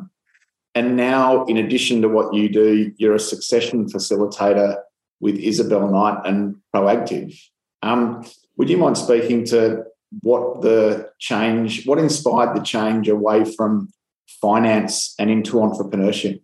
And 0.75 0.97
now, 0.97 1.45
in 1.47 1.57
addition 1.57 2.03
to 2.03 2.09
what 2.09 2.35
you 2.35 2.49
do, 2.49 2.93
you're 2.99 3.15
a 3.15 3.21
succession 3.21 3.87
facilitator 3.87 4.79
with 5.21 5.37
Isabel 5.37 5.89
Knight 5.91 6.21
and 6.25 6.57
Proactive. 6.75 7.37
Um, 7.83 8.25
would 8.57 8.71
you 8.71 8.77
mind 8.77 8.97
speaking 8.97 9.45
to 9.47 9.85
what 10.23 10.63
the 10.63 11.11
change, 11.19 11.87
what 11.87 11.99
inspired 11.99 12.55
the 12.57 12.63
change 12.63 13.09
away 13.09 13.45
from 13.45 13.89
finance 14.41 15.15
and 15.19 15.31
into 15.31 15.55
entrepreneurship? 15.55 16.41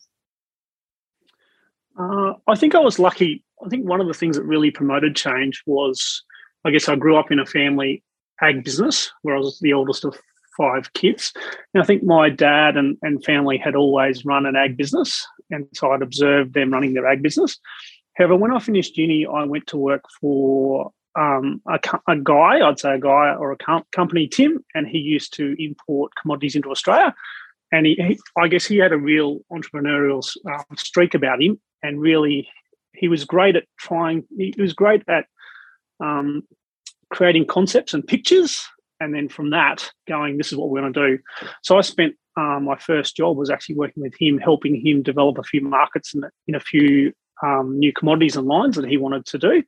Uh, 1.98 2.34
I 2.46 2.54
think 2.54 2.74
I 2.74 2.78
was 2.78 2.98
lucky. 2.98 3.44
I 3.64 3.68
think 3.68 3.86
one 3.86 4.00
of 4.00 4.06
the 4.06 4.14
things 4.14 4.36
that 4.36 4.44
really 4.44 4.70
promoted 4.70 5.16
change 5.16 5.62
was, 5.66 6.22
I 6.64 6.70
guess, 6.70 6.88
I 6.88 6.96
grew 6.96 7.16
up 7.16 7.30
in 7.30 7.38
a 7.38 7.46
family 7.46 8.02
ag 8.40 8.64
business 8.64 9.10
where 9.22 9.36
I 9.36 9.38
was 9.38 9.58
the 9.60 9.72
oldest 9.72 10.04
of 10.04 10.18
five 10.56 10.92
kids. 10.94 11.32
And 11.72 11.82
I 11.82 11.86
think 11.86 12.02
my 12.02 12.28
dad 12.28 12.76
and, 12.76 12.96
and 13.02 13.24
family 13.24 13.58
had 13.58 13.74
always 13.74 14.24
run 14.24 14.46
an 14.46 14.56
ag 14.56 14.76
business. 14.76 15.26
and 15.50 15.66
so 15.74 15.92
I'd 15.92 16.02
observed 16.02 16.54
them 16.54 16.72
running 16.72 16.94
their 16.94 17.06
ag 17.06 17.22
business. 17.22 17.58
However, 18.16 18.36
when 18.36 18.52
I 18.52 18.58
finished 18.58 18.96
uni, 18.98 19.26
I 19.26 19.44
went 19.44 19.66
to 19.68 19.76
work 19.76 20.04
for 20.20 20.92
um, 21.18 21.62
a, 21.66 21.78
a, 22.08 22.16
guy, 22.16 22.66
I'd 22.66 22.78
say 22.78 22.94
a 22.94 22.98
guy 22.98 23.34
or 23.34 23.52
a 23.52 23.56
com- 23.56 23.84
company, 23.92 24.28
Tim, 24.28 24.64
and 24.74 24.86
he 24.86 24.98
used 24.98 25.34
to 25.34 25.54
import 25.58 26.12
commodities 26.20 26.56
into 26.56 26.70
Australia. 26.70 27.14
And 27.70 27.86
he, 27.86 27.94
he 27.94 28.18
I 28.36 28.48
guess 28.48 28.66
he 28.66 28.76
had 28.76 28.92
a 28.92 28.98
real 28.98 29.40
entrepreneurial 29.50 30.26
um, 30.46 30.76
streak 30.76 31.14
about 31.14 31.42
him, 31.42 31.58
and 31.82 32.00
really, 32.00 32.48
he 32.94 33.08
was 33.08 33.24
great 33.24 33.56
at 33.56 33.64
trying. 33.78 34.24
He 34.36 34.54
was 34.58 34.72
great 34.72 35.02
at 35.08 35.26
um, 36.00 36.42
creating 37.10 37.46
concepts 37.46 37.94
and 37.94 38.06
pictures, 38.06 38.64
and 39.00 39.14
then 39.14 39.28
from 39.28 39.50
that, 39.50 39.90
going, 40.08 40.36
"This 40.36 40.52
is 40.52 40.58
what 40.58 40.70
we're 40.70 40.80
going 40.80 40.92
to 40.92 41.16
do." 41.16 41.18
So 41.62 41.78
I 41.78 41.80
spent 41.80 42.16
um, 42.36 42.64
my 42.64 42.76
first 42.76 43.16
job 43.16 43.36
was 43.36 43.50
actually 43.50 43.76
working 43.76 44.02
with 44.02 44.14
him, 44.18 44.38
helping 44.38 44.84
him 44.84 45.02
develop 45.02 45.38
a 45.38 45.42
few 45.42 45.60
markets 45.60 46.14
in, 46.14 46.22
in 46.46 46.54
a 46.54 46.60
few 46.60 47.12
um, 47.42 47.78
new 47.78 47.92
commodities 47.92 48.36
and 48.36 48.46
lines 48.46 48.76
that 48.76 48.88
he 48.88 48.96
wanted 48.96 49.26
to 49.26 49.38
do. 49.38 49.62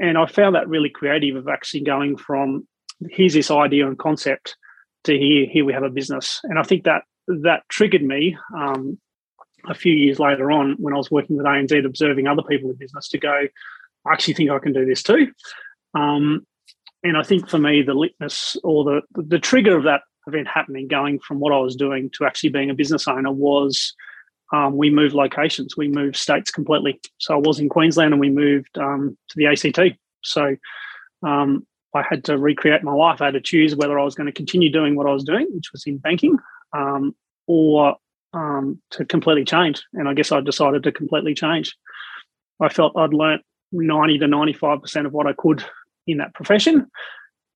And 0.00 0.16
I 0.16 0.26
found 0.26 0.54
that 0.54 0.68
really 0.68 0.88
creative 0.88 1.36
of 1.36 1.48
actually 1.48 1.82
going 1.82 2.16
from 2.16 2.66
here's 3.08 3.34
this 3.34 3.50
idea 3.50 3.86
and 3.86 3.98
concept 3.98 4.56
to 5.04 5.16
here 5.16 5.46
here 5.50 5.64
we 5.64 5.72
have 5.72 5.82
a 5.82 5.90
business. 5.90 6.40
And 6.44 6.58
I 6.58 6.62
think 6.62 6.84
that 6.84 7.02
that 7.26 7.62
triggered 7.68 8.02
me 8.02 8.36
um, 8.56 8.98
a 9.68 9.74
few 9.74 9.92
years 9.92 10.18
later 10.18 10.50
on 10.50 10.76
when 10.78 10.94
I 10.94 10.96
was 10.96 11.10
working 11.10 11.36
with 11.36 11.46
ANZ, 11.46 11.84
observing 11.84 12.26
other 12.26 12.42
people 12.42 12.70
in 12.70 12.76
business 12.76 13.08
to 13.08 13.18
go, 13.18 13.46
I 14.06 14.12
actually 14.12 14.34
think 14.34 14.50
I 14.50 14.58
can 14.58 14.72
do 14.72 14.84
this 14.84 15.02
too. 15.02 15.32
Um, 15.94 16.46
and 17.02 17.16
I 17.16 17.22
think 17.22 17.48
for 17.48 17.58
me, 17.58 17.82
the 17.82 17.94
litmus 17.94 18.56
or 18.62 18.84
the 18.84 19.00
the 19.22 19.38
trigger 19.38 19.76
of 19.76 19.84
that 19.84 20.02
event 20.26 20.48
happening, 20.48 20.86
going 20.86 21.18
from 21.18 21.40
what 21.40 21.52
I 21.52 21.58
was 21.58 21.76
doing 21.76 22.10
to 22.14 22.24
actually 22.24 22.50
being 22.50 22.70
a 22.70 22.74
business 22.74 23.08
owner, 23.08 23.32
was 23.32 23.94
um, 24.52 24.76
we 24.76 24.90
moved 24.90 25.14
locations, 25.14 25.76
we 25.76 25.88
moved 25.88 26.16
states 26.16 26.50
completely. 26.50 27.00
So 27.18 27.34
I 27.34 27.38
was 27.38 27.58
in 27.58 27.68
Queensland 27.68 28.12
and 28.12 28.20
we 28.20 28.30
moved 28.30 28.76
um, 28.78 29.16
to 29.28 29.36
the 29.36 29.46
ACT. 29.46 29.98
So 30.22 30.56
um, 31.22 31.66
I 31.94 32.02
had 32.02 32.24
to 32.24 32.36
recreate 32.36 32.82
my 32.82 32.92
life. 32.92 33.20
I 33.20 33.26
had 33.26 33.34
to 33.34 33.40
choose 33.40 33.74
whether 33.74 33.98
I 33.98 34.04
was 34.04 34.14
going 34.14 34.26
to 34.26 34.32
continue 34.32 34.70
doing 34.70 34.96
what 34.96 35.06
I 35.06 35.12
was 35.12 35.24
doing, 35.24 35.46
which 35.50 35.72
was 35.72 35.86
in 35.86 35.98
banking, 35.98 36.36
um, 36.72 37.14
or 37.46 37.96
um, 38.32 38.80
to 38.90 39.04
completely 39.04 39.44
change. 39.44 39.82
And 39.94 40.08
I 40.08 40.14
guess 40.14 40.32
I 40.32 40.40
decided 40.40 40.82
to 40.84 40.92
completely 40.92 41.34
change. 41.34 41.76
I 42.60 42.68
felt 42.68 42.96
I'd 42.96 43.14
learnt 43.14 43.42
90 43.72 44.18
to 44.18 44.26
95% 44.26 45.06
of 45.06 45.12
what 45.12 45.26
I 45.26 45.32
could 45.32 45.64
in 46.06 46.18
that 46.18 46.34
profession. 46.34 46.86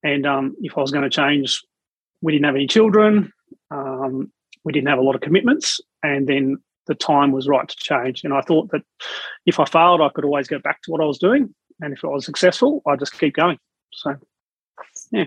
And 0.03 0.27
um, 0.27 0.55
if 0.61 0.77
I 0.77 0.81
was 0.81 0.91
going 0.91 1.05
to 1.05 1.11
change, 1.11 1.63
we 2.23 2.33
didn't 2.33 2.47
have 2.47 2.55
any 2.55 2.67
children. 2.67 3.33
Um, 3.71 4.33
we 4.65 4.73
didn't 4.73 4.89
have 4.89 4.99
a 4.99 5.03
lot 5.03 5.15
of 5.15 5.21
commitments. 5.21 5.81
And 6.03 6.27
then 6.27 6.59
the 6.87 6.95
time 6.95 7.33
was 7.33 7.49
right 7.49 7.69
to 7.69 7.77
change. 7.77 8.23
And 8.25 8.35
I 8.35 8.41
thought 8.43 8.71
that 8.71 8.83
if 9.47 9.59
I 9.59 9.65
failed, 9.65 10.01
I 10.01 10.11
could 10.11 10.25
always 10.25 10.49
go 10.49 10.59
back 10.59 10.83
to 10.83 10.91
what 10.91 11.01
I 11.01 11.05
was 11.05 11.19
doing. 11.19 11.55
And 11.81 11.93
if 11.93 12.05
I 12.05 12.09
was 12.09 12.25
successful, 12.25 12.83
I'd 12.87 12.99
just 12.99 13.19
keep 13.19 13.35
going. 13.35 13.59
So, 13.93 14.17
yeah. 15.11 15.25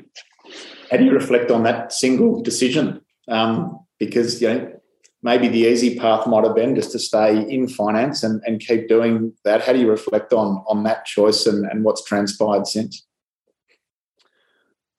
How 0.89 0.97
do 0.97 1.03
you 1.03 1.11
reflect 1.11 1.51
on 1.51 1.63
that 1.63 1.91
single 1.91 2.41
decision? 2.41 3.01
Um, 3.27 3.79
because, 3.99 4.41
you 4.41 4.47
know, 4.47 4.76
maybe 5.23 5.47
the 5.47 5.59
easy 5.59 5.97
path 5.97 6.27
might 6.27 6.43
have 6.43 6.55
been 6.55 6.75
just 6.75 6.91
to 6.91 6.99
stay 6.99 7.37
in 7.49 7.67
finance 7.67 8.23
and, 8.23 8.41
and 8.45 8.59
keep 8.59 8.87
doing 8.87 9.33
that. 9.43 9.61
How 9.61 9.73
do 9.73 9.79
you 9.79 9.89
reflect 9.89 10.33
on, 10.33 10.63
on 10.67 10.83
that 10.83 11.05
choice 11.05 11.45
and, 11.45 11.65
and 11.65 11.83
what's 11.83 12.03
transpired 12.03 12.67
since? 12.67 13.05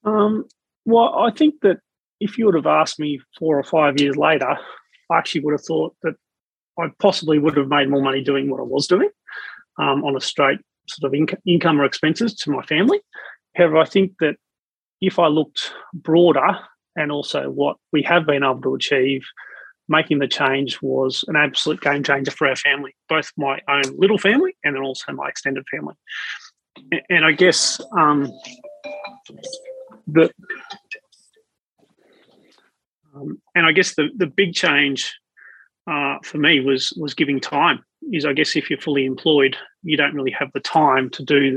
Um, 0.05 0.47
well, 0.85 1.15
I 1.15 1.31
think 1.31 1.57
that 1.63 1.79
if 2.21 2.39
you 2.39 2.47
would 2.47 2.55
have 2.55 2.67
asked 2.67 2.99
me 2.99 3.21
four 3.39 3.59
or 3.59 3.63
five 3.63 4.01
years 4.01 4.17
later, 4.17 4.57
I 5.11 5.19
actually 5.19 5.43
would 5.43 5.53
have 5.53 5.65
thought 5.65 5.95
that 6.03 6.15
I 6.79 6.89
possibly 6.99 7.39
would 7.39 7.57
have 7.57 7.69
made 7.69 7.91
more 7.91 8.03
money 8.03 8.23
doing 8.23 8.51
what 8.51 8.61
I 8.61 8.65
was 8.65 8.87
doing 8.87 9.11
um, 9.79 10.05
on 10.05 10.17
a 10.17 10.21
straight 10.21 10.59
sort 10.89 11.13
of 11.13 11.19
inc- 11.19 11.41
income 11.47 11.81
or 11.81 11.85
expenses 11.85 12.35
to 12.35 12.51
my 12.51 12.63
family. 12.63 13.01
However, 13.55 13.79
I 13.79 13.85
think 13.85 14.13
that 14.21 14.37
if 15.01 15.19
I 15.19 15.27
looked 15.27 15.73
broader 15.93 16.59
and 16.97 17.13
also 17.13 17.51
what 17.51 17.77
we 17.93 18.03
have 18.03 18.27
been 18.27 18.43
able 18.43 18.61
to 18.63 18.75
achieve, 18.75 19.25
making 19.89 20.19
the 20.19 20.29
change 20.29 20.81
was 20.83 21.25
an 21.29 21.37
absolute 21.37 21.81
game 21.81 22.03
changer 22.03 22.31
for 22.31 22.47
our 22.47 22.57
family, 22.57 22.95
both 23.09 23.33
my 23.37 23.61
own 23.69 23.83
little 23.97 24.19
family 24.19 24.57
and 24.65 24.75
then 24.75 24.83
also 24.83 25.13
my 25.13 25.29
extended 25.29 25.65
family. 25.71 25.95
And 27.09 27.25
I 27.25 27.33
guess 27.33 27.81
um, 27.93 28.31
the 30.07 30.31
um, 33.15 33.41
and 33.55 33.67
I 33.67 33.73
guess 33.73 33.95
the 33.95 34.09
the 34.17 34.27
big 34.27 34.55
change 34.55 35.13
uh, 35.91 36.19
for 36.23 36.39
me 36.39 36.61
was 36.61 36.93
was 36.97 37.15
giving 37.15 37.41
time. 37.41 37.85
Is 38.13 38.25
I 38.25 38.33
guess 38.33 38.55
if 38.55 38.71
you're 38.71 38.81
fully 38.81 39.07
employed, 39.07 39.57
you 39.83 39.97
don't 39.97 40.15
really 40.15 40.31
have 40.31 40.53
the 40.53 40.61
time 40.61 41.11
to 41.11 41.25
do 41.25 41.57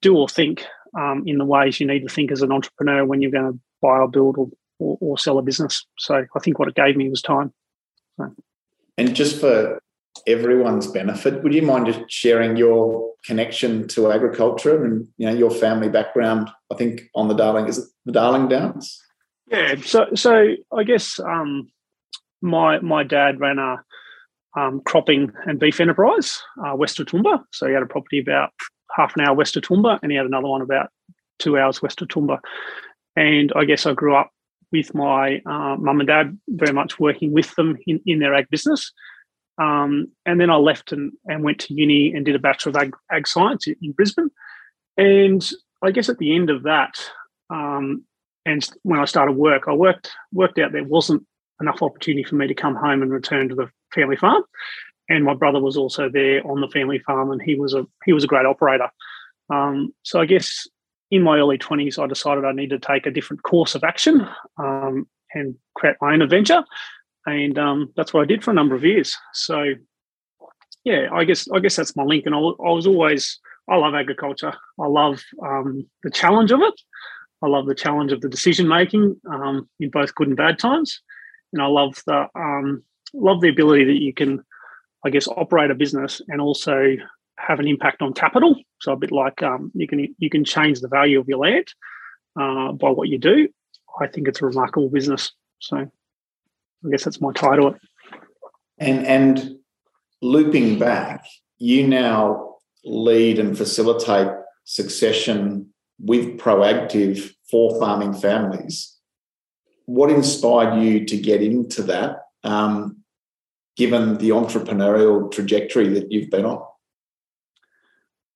do 0.00 0.16
or 0.16 0.28
think 0.28 0.64
um, 0.96 1.22
in 1.26 1.38
the 1.38 1.44
ways 1.44 1.78
you 1.78 1.86
need 1.86 2.00
to 2.00 2.12
think 2.12 2.32
as 2.32 2.42
an 2.42 2.52
entrepreneur 2.52 3.04
when 3.04 3.20
you're 3.20 3.30
going 3.30 3.52
to 3.52 3.58
buy 3.80 3.98
or 3.98 4.08
build 4.08 4.38
or, 4.38 4.48
or, 4.78 4.96
or, 5.00 5.18
sell 5.18 5.38
a 5.38 5.42
business. 5.42 5.84
So 5.98 6.24
I 6.34 6.38
think 6.40 6.58
what 6.58 6.68
it 6.68 6.74
gave 6.74 6.96
me 6.96 7.08
was 7.08 7.22
time. 7.22 7.52
So. 8.16 8.32
And 8.96 9.14
just 9.14 9.40
for 9.40 9.80
everyone's 10.26 10.86
benefit, 10.86 11.42
would 11.42 11.54
you 11.54 11.62
mind 11.62 11.86
just 11.86 12.00
sharing 12.10 12.56
your 12.56 13.12
connection 13.24 13.88
to 13.88 14.12
agriculture 14.12 14.84
and 14.84 15.06
you 15.16 15.26
know 15.26 15.34
your 15.34 15.50
family 15.50 15.88
background? 15.88 16.50
I 16.72 16.76
think 16.76 17.02
on 17.14 17.28
the 17.28 17.34
Darling 17.34 17.66
is 17.66 17.78
it 17.78 17.84
the 18.06 18.12
Darling 18.12 18.48
Downs? 18.48 19.00
Yeah. 19.50 19.76
So 19.76 20.06
so 20.14 20.54
I 20.72 20.84
guess 20.84 21.18
um, 21.20 21.70
my 22.42 22.80
my 22.80 23.02
dad 23.02 23.40
ran 23.40 23.58
a 23.58 23.82
um, 24.58 24.80
cropping 24.84 25.32
and 25.46 25.60
beef 25.60 25.80
enterprise 25.80 26.40
uh, 26.66 26.74
west 26.74 26.98
of 27.00 27.06
Toowoomba. 27.06 27.44
So 27.52 27.66
he 27.66 27.74
had 27.74 27.82
a 27.82 27.86
property 27.86 28.18
about 28.18 28.50
half 28.96 29.14
an 29.16 29.22
hour 29.22 29.34
west 29.34 29.56
of 29.56 29.62
Toowoomba, 29.62 30.00
and 30.02 30.10
he 30.10 30.16
had 30.16 30.26
another 30.26 30.48
one 30.48 30.62
about 30.62 30.90
two 31.38 31.58
hours 31.58 31.82
west 31.82 32.02
of 32.02 32.08
Toowoomba. 32.08 32.38
And 33.16 33.52
I 33.56 33.64
guess 33.64 33.86
I 33.86 33.92
grew 33.92 34.16
up 34.16 34.30
with 34.72 34.94
my 34.94 35.40
uh, 35.46 35.76
mum 35.76 36.00
and 36.00 36.06
dad 36.06 36.38
very 36.48 36.72
much 36.72 36.98
working 36.98 37.32
with 37.32 37.54
them 37.54 37.76
in, 37.86 38.00
in 38.06 38.18
their 38.18 38.34
ag 38.34 38.48
business. 38.50 38.92
Um, 39.60 40.08
and 40.24 40.40
then 40.40 40.50
I 40.50 40.56
left 40.56 40.92
and, 40.92 41.12
and 41.26 41.42
went 41.42 41.58
to 41.60 41.74
uni 41.74 42.12
and 42.14 42.24
did 42.24 42.36
a 42.36 42.38
Bachelor 42.38 42.70
of 42.70 42.76
Ag, 42.76 42.94
ag 43.10 43.26
Science 43.26 43.66
in 43.66 43.92
Brisbane. 43.92 44.30
And 44.96 45.48
I 45.82 45.90
guess 45.90 46.08
at 46.08 46.18
the 46.18 46.34
end 46.34 46.50
of 46.50 46.62
that, 46.64 46.94
um, 47.50 48.04
and 48.46 48.66
when 48.82 49.00
I 49.00 49.04
started 49.04 49.36
work, 49.36 49.64
I 49.68 49.72
worked 49.72 50.10
worked 50.32 50.58
out 50.58 50.72
there 50.72 50.84
wasn't 50.84 51.26
enough 51.60 51.82
opportunity 51.82 52.24
for 52.24 52.36
me 52.36 52.46
to 52.46 52.54
come 52.54 52.74
home 52.74 53.02
and 53.02 53.10
return 53.10 53.48
to 53.48 53.54
the 53.54 53.68
family 53.94 54.16
farm. 54.16 54.42
And 55.08 55.24
my 55.24 55.34
brother 55.34 55.60
was 55.60 55.76
also 55.76 56.08
there 56.08 56.46
on 56.46 56.60
the 56.60 56.68
family 56.68 56.98
farm, 57.00 57.30
and 57.30 57.42
he 57.42 57.56
was 57.56 57.74
a 57.74 57.86
he 58.04 58.12
was 58.12 58.24
a 58.24 58.28
great 58.28 58.46
operator. 58.46 58.88
Um, 59.50 59.92
so 60.02 60.20
I 60.20 60.26
guess 60.26 60.66
in 61.10 61.22
my 61.22 61.38
early 61.38 61.58
twenties, 61.58 61.98
I 61.98 62.06
decided 62.06 62.44
I 62.44 62.52
needed 62.52 62.82
to 62.82 62.86
take 62.86 63.06
a 63.06 63.10
different 63.10 63.42
course 63.42 63.74
of 63.74 63.84
action 63.84 64.26
um, 64.58 65.06
and 65.34 65.54
create 65.74 65.96
my 66.00 66.12
own 66.12 66.22
adventure, 66.22 66.64
and 67.26 67.58
um, 67.58 67.92
that's 67.96 68.12
what 68.12 68.22
I 68.22 68.26
did 68.26 68.44
for 68.44 68.50
a 68.50 68.54
number 68.54 68.74
of 68.74 68.84
years. 68.84 69.16
So 69.32 69.64
yeah, 70.84 71.08
I 71.12 71.24
guess 71.24 71.48
I 71.50 71.58
guess 71.58 71.76
that's 71.76 71.96
my 71.96 72.04
link. 72.04 72.26
And 72.26 72.34
I, 72.34 72.38
I 72.38 72.72
was 72.72 72.86
always 72.86 73.38
I 73.68 73.76
love 73.76 73.94
agriculture. 73.94 74.54
I 74.80 74.86
love 74.86 75.22
um, 75.44 75.86
the 76.02 76.10
challenge 76.10 76.52
of 76.52 76.60
it. 76.60 76.74
I 77.42 77.46
love 77.46 77.66
the 77.66 77.74
challenge 77.74 78.12
of 78.12 78.20
the 78.20 78.28
decision 78.28 78.66
making 78.66 79.20
um, 79.30 79.68
in 79.78 79.90
both 79.90 80.14
good 80.14 80.28
and 80.28 80.36
bad 80.36 80.58
times 80.58 81.00
and 81.52 81.62
I 81.62 81.66
love 81.66 82.02
the 82.06 82.26
um, 82.34 82.82
love 83.14 83.40
the 83.40 83.48
ability 83.48 83.84
that 83.84 84.02
you 84.02 84.12
can, 84.12 84.44
I 85.04 85.10
guess, 85.10 85.28
operate 85.28 85.70
a 85.70 85.74
business 85.74 86.20
and 86.28 86.40
also 86.40 86.96
have 87.48 87.58
an 87.58 87.66
impact 87.66 88.02
on 88.02 88.12
capital. 88.12 88.54
So 88.80 88.92
a 88.92 88.96
bit 88.96 89.10
like 89.10 89.42
um, 89.42 89.72
you 89.74 89.88
can 89.88 90.14
you 90.18 90.30
can 90.30 90.44
change 90.44 90.80
the 90.80 90.88
value 90.88 91.18
of 91.18 91.28
your 91.28 91.38
land 91.38 91.66
uh, 92.40 92.72
by 92.72 92.90
what 92.90 93.08
you 93.08 93.18
do. 93.18 93.48
I 94.00 94.06
think 94.06 94.28
it's 94.28 94.40
a 94.40 94.46
remarkable 94.46 94.88
business. 94.88 95.32
So 95.58 95.76
I 95.78 96.88
guess 96.90 97.04
that's 97.04 97.20
my 97.20 97.32
title. 97.32 97.74
And 98.78 99.06
and 99.06 99.56
looping 100.22 100.78
back, 100.78 101.26
you 101.58 101.86
now 101.86 102.56
lead 102.84 103.38
and 103.38 103.56
facilitate 103.56 104.28
succession 104.64 105.72
with 105.98 106.38
proactive 106.38 107.32
for 107.50 107.80
farming 107.80 108.14
families 108.14 108.98
what 109.88 110.10
inspired 110.10 110.82
you 110.82 111.06
to 111.06 111.16
get 111.16 111.42
into 111.42 111.82
that, 111.84 112.18
um, 112.44 112.98
given 113.74 114.18
the 114.18 114.28
entrepreneurial 114.28 115.32
trajectory 115.32 115.88
that 115.88 116.12
you've 116.12 116.28
been 116.28 116.44
on? 116.44 116.62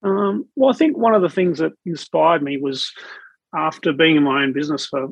Um, 0.03 0.47
well, 0.55 0.69
I 0.69 0.73
think 0.73 0.97
one 0.97 1.15
of 1.15 1.21
the 1.21 1.29
things 1.29 1.59
that 1.59 1.71
inspired 1.85 2.43
me 2.43 2.57
was 2.57 2.91
after 3.55 3.93
being 3.93 4.15
in 4.15 4.23
my 4.23 4.43
own 4.43 4.53
business 4.53 4.85
for 4.85 5.09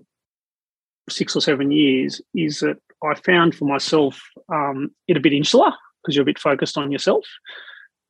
six 1.10 1.36
or 1.36 1.42
seven 1.42 1.72
years, 1.72 2.22
is 2.36 2.60
that 2.60 2.78
I 3.04 3.16
found 3.16 3.56
for 3.56 3.66
myself 3.66 4.22
um, 4.54 4.92
it 5.08 5.18
a 5.18 5.22
bit 5.22 5.34
insular 5.34 5.72
because 6.02 6.16
you're 6.16 6.24
a 6.24 6.26
bit 6.26 6.40
focused 6.40 6.78
on 6.78 6.92
yourself. 6.92 7.26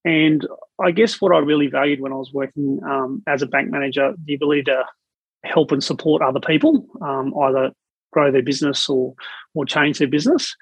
And 0.03 0.45
I 0.83 0.91
guess 0.91 1.21
what 1.21 1.33
I 1.33 1.39
really 1.39 1.67
valued 1.67 2.01
when 2.01 2.11
I 2.11 2.15
was 2.15 2.33
working 2.33 2.79
um, 2.89 3.21
as 3.27 3.41
a 3.41 3.47
bank 3.47 3.69
manager, 3.69 4.13
the 4.25 4.33
ability 4.33 4.63
to 4.63 4.83
help 5.43 5.71
and 5.71 5.83
support 5.83 6.21
other 6.21 6.39
people, 6.39 6.85
um, 7.01 7.33
either 7.43 7.71
grow 8.11 8.31
their 8.31 8.43
business 8.43 8.89
or 8.89 9.13
or 9.53 9.65
change 9.65 9.99
their 9.99 10.07
business. 10.07 10.55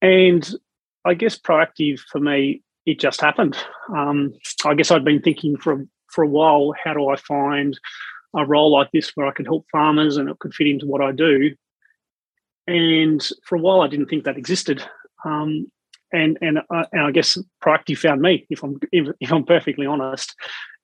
And 0.00 0.48
I 1.04 1.14
guess 1.14 1.38
proactive 1.38 2.00
for 2.10 2.20
me, 2.20 2.62
it 2.86 2.98
just 2.98 3.20
happened. 3.20 3.56
Um, 3.94 4.32
I 4.64 4.74
guess 4.74 4.90
I'd 4.90 5.04
been 5.04 5.22
thinking 5.22 5.56
for 5.56 5.84
for 6.10 6.24
a 6.24 6.28
while, 6.28 6.74
how 6.82 6.92
do 6.92 7.08
I 7.08 7.16
find 7.16 7.78
a 8.36 8.44
role 8.44 8.70
like 8.70 8.90
this 8.92 9.12
where 9.14 9.26
I 9.26 9.32
could 9.32 9.46
help 9.46 9.66
farmers 9.72 10.16
and 10.16 10.28
it 10.28 10.38
could 10.38 10.54
fit 10.54 10.66
into 10.66 10.86
what 10.86 11.00
I 11.00 11.12
do? 11.12 11.54
And 12.66 13.26
for 13.44 13.56
a 13.56 13.60
while, 13.60 13.80
I 13.80 13.88
didn't 13.88 14.06
think 14.06 14.24
that 14.24 14.36
existed. 14.36 14.84
Um, 15.24 15.70
and 16.12 16.38
and 16.42 16.58
and 16.70 17.00
I 17.00 17.10
guess 17.10 17.38
proactive 17.64 17.98
found 17.98 18.20
me, 18.20 18.46
if 18.50 18.62
I'm 18.62 18.78
if, 18.92 19.08
if 19.20 19.32
I'm 19.32 19.44
perfectly 19.44 19.86
honest. 19.86 20.34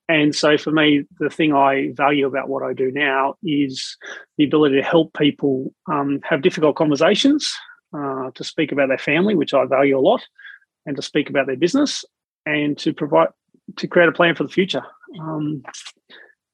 And 0.08 0.34
so 0.34 0.56
for 0.56 0.70
me, 0.70 1.04
the 1.20 1.28
thing 1.28 1.52
I 1.52 1.90
value 1.94 2.26
about 2.26 2.48
what 2.48 2.62
I 2.62 2.72
do 2.72 2.90
now 2.90 3.34
is 3.42 3.98
the 4.38 4.44
ability 4.44 4.76
to 4.76 4.82
help 4.82 5.12
people 5.12 5.74
um, 5.86 6.20
have 6.24 6.40
difficult 6.40 6.76
conversations, 6.76 7.54
uh, 7.94 8.30
to 8.34 8.42
speak 8.42 8.72
about 8.72 8.88
their 8.88 8.96
family, 8.96 9.34
which 9.34 9.52
I 9.52 9.66
value 9.66 9.98
a 9.98 10.00
lot, 10.00 10.22
and 10.88 10.96
to 10.96 11.02
speak 11.02 11.28
about 11.28 11.46
their 11.46 11.56
business, 11.56 12.04
and 12.46 12.78
to 12.78 12.92
provide 12.92 13.28
to 13.76 13.86
create 13.86 14.08
a 14.08 14.12
plan 14.12 14.34
for 14.34 14.44
the 14.44 14.48
future, 14.48 14.82
um, 15.20 15.62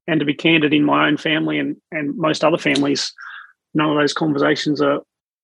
and 0.09 0.19
to 0.19 0.27
be 0.27 0.35
candid 0.35 0.75
in 0.75 0.85
my 0.85 1.07
own 1.07 1.17
family 1.17 1.59
and 1.59 1.77
and 1.93 2.19
most 2.19 2.45
other 2.45 2.59
families. 2.59 3.13
None 3.73 3.89
of 3.89 3.97
those 3.97 4.13
conversations 4.13 4.83
are 4.83 5.01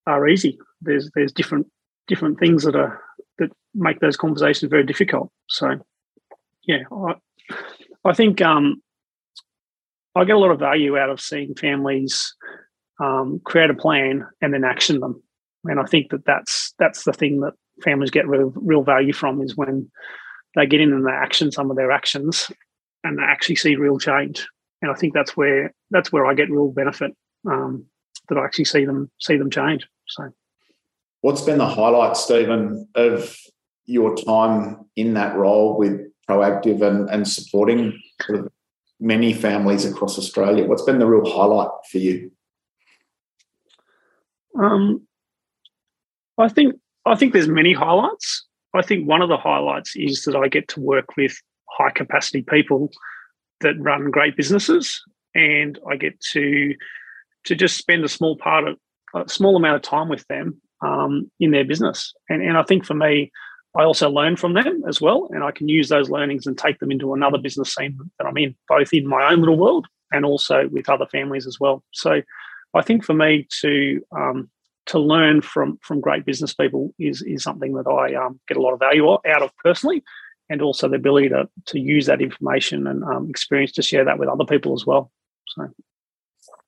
are 0.07 0.29
easy. 0.29 0.59
There's 0.83 1.11
there's 1.15 1.33
different 1.33 1.67
different 2.09 2.41
things 2.41 2.65
that 2.65 2.75
are 2.75 3.01
that 3.39 3.53
make 3.75 4.01
those 4.01 4.17
conversations 4.17 4.69
very 4.69 4.85
difficult. 4.85 5.31
So, 5.49 5.77
yeah, 6.67 6.83
I, 6.93 7.15
I 8.05 8.13
think 8.13 8.43
um, 8.43 8.83
I 10.17 10.25
get 10.25 10.37
a 10.37 10.39
lot 10.39 10.51
of 10.51 10.59
value 10.59 10.99
out 10.99 11.11
of 11.11 11.21
seeing 11.21 11.55
families 11.55 12.35
um, 13.01 13.41
create 13.45 13.71
a 13.71 13.75
plan 13.75 14.27
and 14.41 14.53
then 14.53 14.65
action 14.65 15.01
them. 15.01 15.23
And 15.65 15.81
I 15.81 15.85
think 15.85 16.11
that 16.11 16.25
that's 16.25 16.75
that's 16.79 17.05
the 17.05 17.13
thing 17.13 17.41
that 17.41 17.53
families 17.83 18.11
get 18.11 18.29
real 18.29 18.53
real 18.55 18.83
value 18.83 19.13
from 19.13 19.43
is 19.43 19.57
when 19.57 19.91
they 20.57 20.67
get 20.67 20.81
in 20.81 20.93
and 20.93 21.07
they 21.07 21.13
action 21.13 21.53
some 21.53 21.71
of 21.71 21.77
their 21.77 21.93
actions 21.93 22.51
and 23.05 23.19
they 23.19 23.23
actually 23.23 23.57
see 23.57 23.77
real 23.77 23.99
change. 23.99 24.47
And 24.83 24.91
I 24.91 24.95
think 24.95 25.15
that's 25.15 25.37
where 25.37 25.73
that's 25.91 26.13
where 26.13 26.27
I 26.27 26.35
get 26.35 26.51
real 26.51 26.69
benefit 26.69 27.13
um, 27.51 27.87
that 28.29 28.39
I 28.39 28.45
actually 28.45 28.65
see 28.65 28.85
them 28.85 29.11
see 29.21 29.37
them 29.37 29.51
change. 29.51 29.87
So, 30.09 30.31
what's 31.21 31.43
been 31.43 31.59
the 31.59 31.69
highlight, 31.69 32.17
Steven, 32.17 32.89
of 32.95 33.37
your 33.87 34.17
time 34.17 34.87
in 34.97 35.15
that 35.15 35.37
role 35.37 35.77
with 35.77 36.01
proactive 36.29 36.81
and, 36.83 37.11
and 37.11 37.27
supporting 37.27 38.01
sort 38.23 38.39
of 38.39 38.53
many 39.01 39.33
families 39.33 39.85
across 39.85 40.19
Australia. 40.19 40.65
What's 40.65 40.83
been 40.83 40.99
the 40.99 41.07
real 41.07 41.29
highlight 41.29 41.71
for 41.91 41.99
you? 41.99 42.31
Um, 44.59 45.07
I 46.39 46.49
think 46.49 46.75
I 47.07 47.15
think 47.15 47.33
there's 47.33 47.49
many 47.49 47.73
highlights. 47.73 48.47
I 48.75 48.83
think 48.83 49.09
one 49.09 49.23
of 49.23 49.29
the 49.29 49.37
highlights 49.37 49.93
is 49.97 50.23
that 50.25 50.37
I 50.37 50.49
get 50.49 50.69
to 50.69 50.81
work 50.81 51.17
with 51.17 51.37
high 51.69 51.91
capacity 51.91 52.43
people 52.43 52.91
that 53.61 53.81
run 53.81 54.11
great 54.11 54.37
businesses, 54.37 55.03
and 55.35 55.79
I 55.91 55.97
get 55.97 56.21
to 56.33 56.75
to 57.45 57.55
just 57.55 57.79
spend 57.79 58.05
a 58.05 58.09
small 58.09 58.37
part 58.37 58.69
of 58.69 58.77
a 59.15 59.29
small 59.29 59.57
amount 59.57 59.77
of 59.77 59.83
time 59.83 60.09
with 60.09 60.27
them 60.29 60.61
um, 60.83 61.31
in 61.41 61.51
their 61.51 61.65
business. 61.65 62.13
And 62.29 62.43
and 62.43 62.57
I 62.57 62.63
think 62.63 62.85
for 62.85 62.95
me, 62.95 63.33
I 63.77 63.83
also 63.85 64.11
learn 64.11 64.37
from 64.37 64.55
them 64.55 64.83
as 64.89 65.01
well, 65.01 65.29
and 65.33 65.43
I 65.43 65.51
can 65.51 65.69
use 65.69 65.89
those 65.89 66.11
learnings 66.11 66.47
and 66.47 66.57
take 66.57 66.79
them 66.79 66.91
into 66.91 67.15
another 67.15 67.39
business 67.39 67.75
scene 67.75 67.99
that 68.19 68.27
I'm 68.27 68.37
in, 68.37 68.55
both 68.69 68.93
in 68.93 69.07
my 69.07 69.31
own 69.33 69.41
little 69.41 69.59
world 69.59 69.87
and 70.13 70.25
also 70.25 70.69
with 70.69 70.89
other 70.89 71.07
families 71.07 71.47
as 71.47 71.59
well. 71.61 71.83
So, 71.93 72.23
I 72.75 72.83
think 72.83 73.05
for 73.05 73.15
me 73.15 73.49
to 73.63 74.01
um, 74.13 74.51
to 74.91 74.99
learn 74.99 75.41
from 75.41 75.79
from 75.83 76.01
great 76.01 76.25
business 76.25 76.53
people 76.53 76.93
is 76.99 77.23
is 77.23 77.43
something 77.43 77.75
that 77.75 77.87
I 77.87 78.15
um, 78.15 78.41
get 78.49 78.57
a 78.57 78.63
lot 78.63 78.73
of 78.73 78.81
value 78.81 79.13
out 79.13 79.43
of 79.43 79.51
personally, 79.59 80.03
and 80.49 80.61
also 80.61 80.89
the 80.89 80.97
ability 80.97 81.29
to 81.29 81.49
to 81.67 81.79
use 81.79 82.07
that 82.07 82.21
information 82.21 82.87
and 82.87 83.05
um, 83.05 83.31
experience 83.31 83.73
to 83.73 83.83
share 83.83 84.05
that 84.05 84.19
with 84.19 84.29
other 84.29 84.45
people 84.45 84.75
as 84.75 84.85
well. 84.85 85.13
So, 85.49 85.69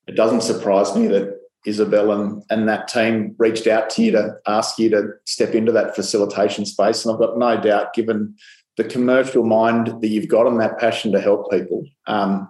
it 0.06 0.14
doesn't 0.14 0.42
surprise 0.42 0.94
me 0.96 1.08
that 1.08 1.37
Isabel 1.66 2.12
and, 2.12 2.42
and 2.50 2.68
that 2.68 2.88
team 2.88 3.35
reached 3.38 3.66
out 3.66 3.90
to 3.90 4.02
you 4.02 4.12
to 4.12 4.37
ask 4.46 4.78
you 4.78 4.90
to 4.90 5.08
step 5.24 5.54
into 5.54 5.72
that 5.72 5.94
facilitation 5.94 6.64
space. 6.64 7.04
And 7.04 7.12
I've 7.12 7.20
got 7.20 7.38
no 7.38 7.61
doubt, 7.61 7.94
given 7.94 8.37
the 8.76 8.85
commercial 8.85 9.44
mind 9.44 10.00
that 10.00 10.08
you've 10.08 10.28
got 10.28 10.46
and 10.46 10.61
that 10.61 10.78
passion 10.78 11.12
to 11.12 11.20
help 11.20 11.50
people, 11.50 11.85
um, 12.06 12.48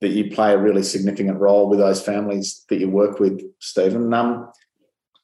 that 0.00 0.10
you 0.10 0.30
play 0.30 0.52
a 0.52 0.58
really 0.58 0.82
significant 0.82 1.38
role 1.38 1.68
with 1.68 1.78
those 1.78 2.02
families 2.02 2.64
that 2.68 2.78
you 2.78 2.88
work 2.88 3.20
with, 3.20 3.42
Steven. 3.60 4.12
Um, 4.14 4.50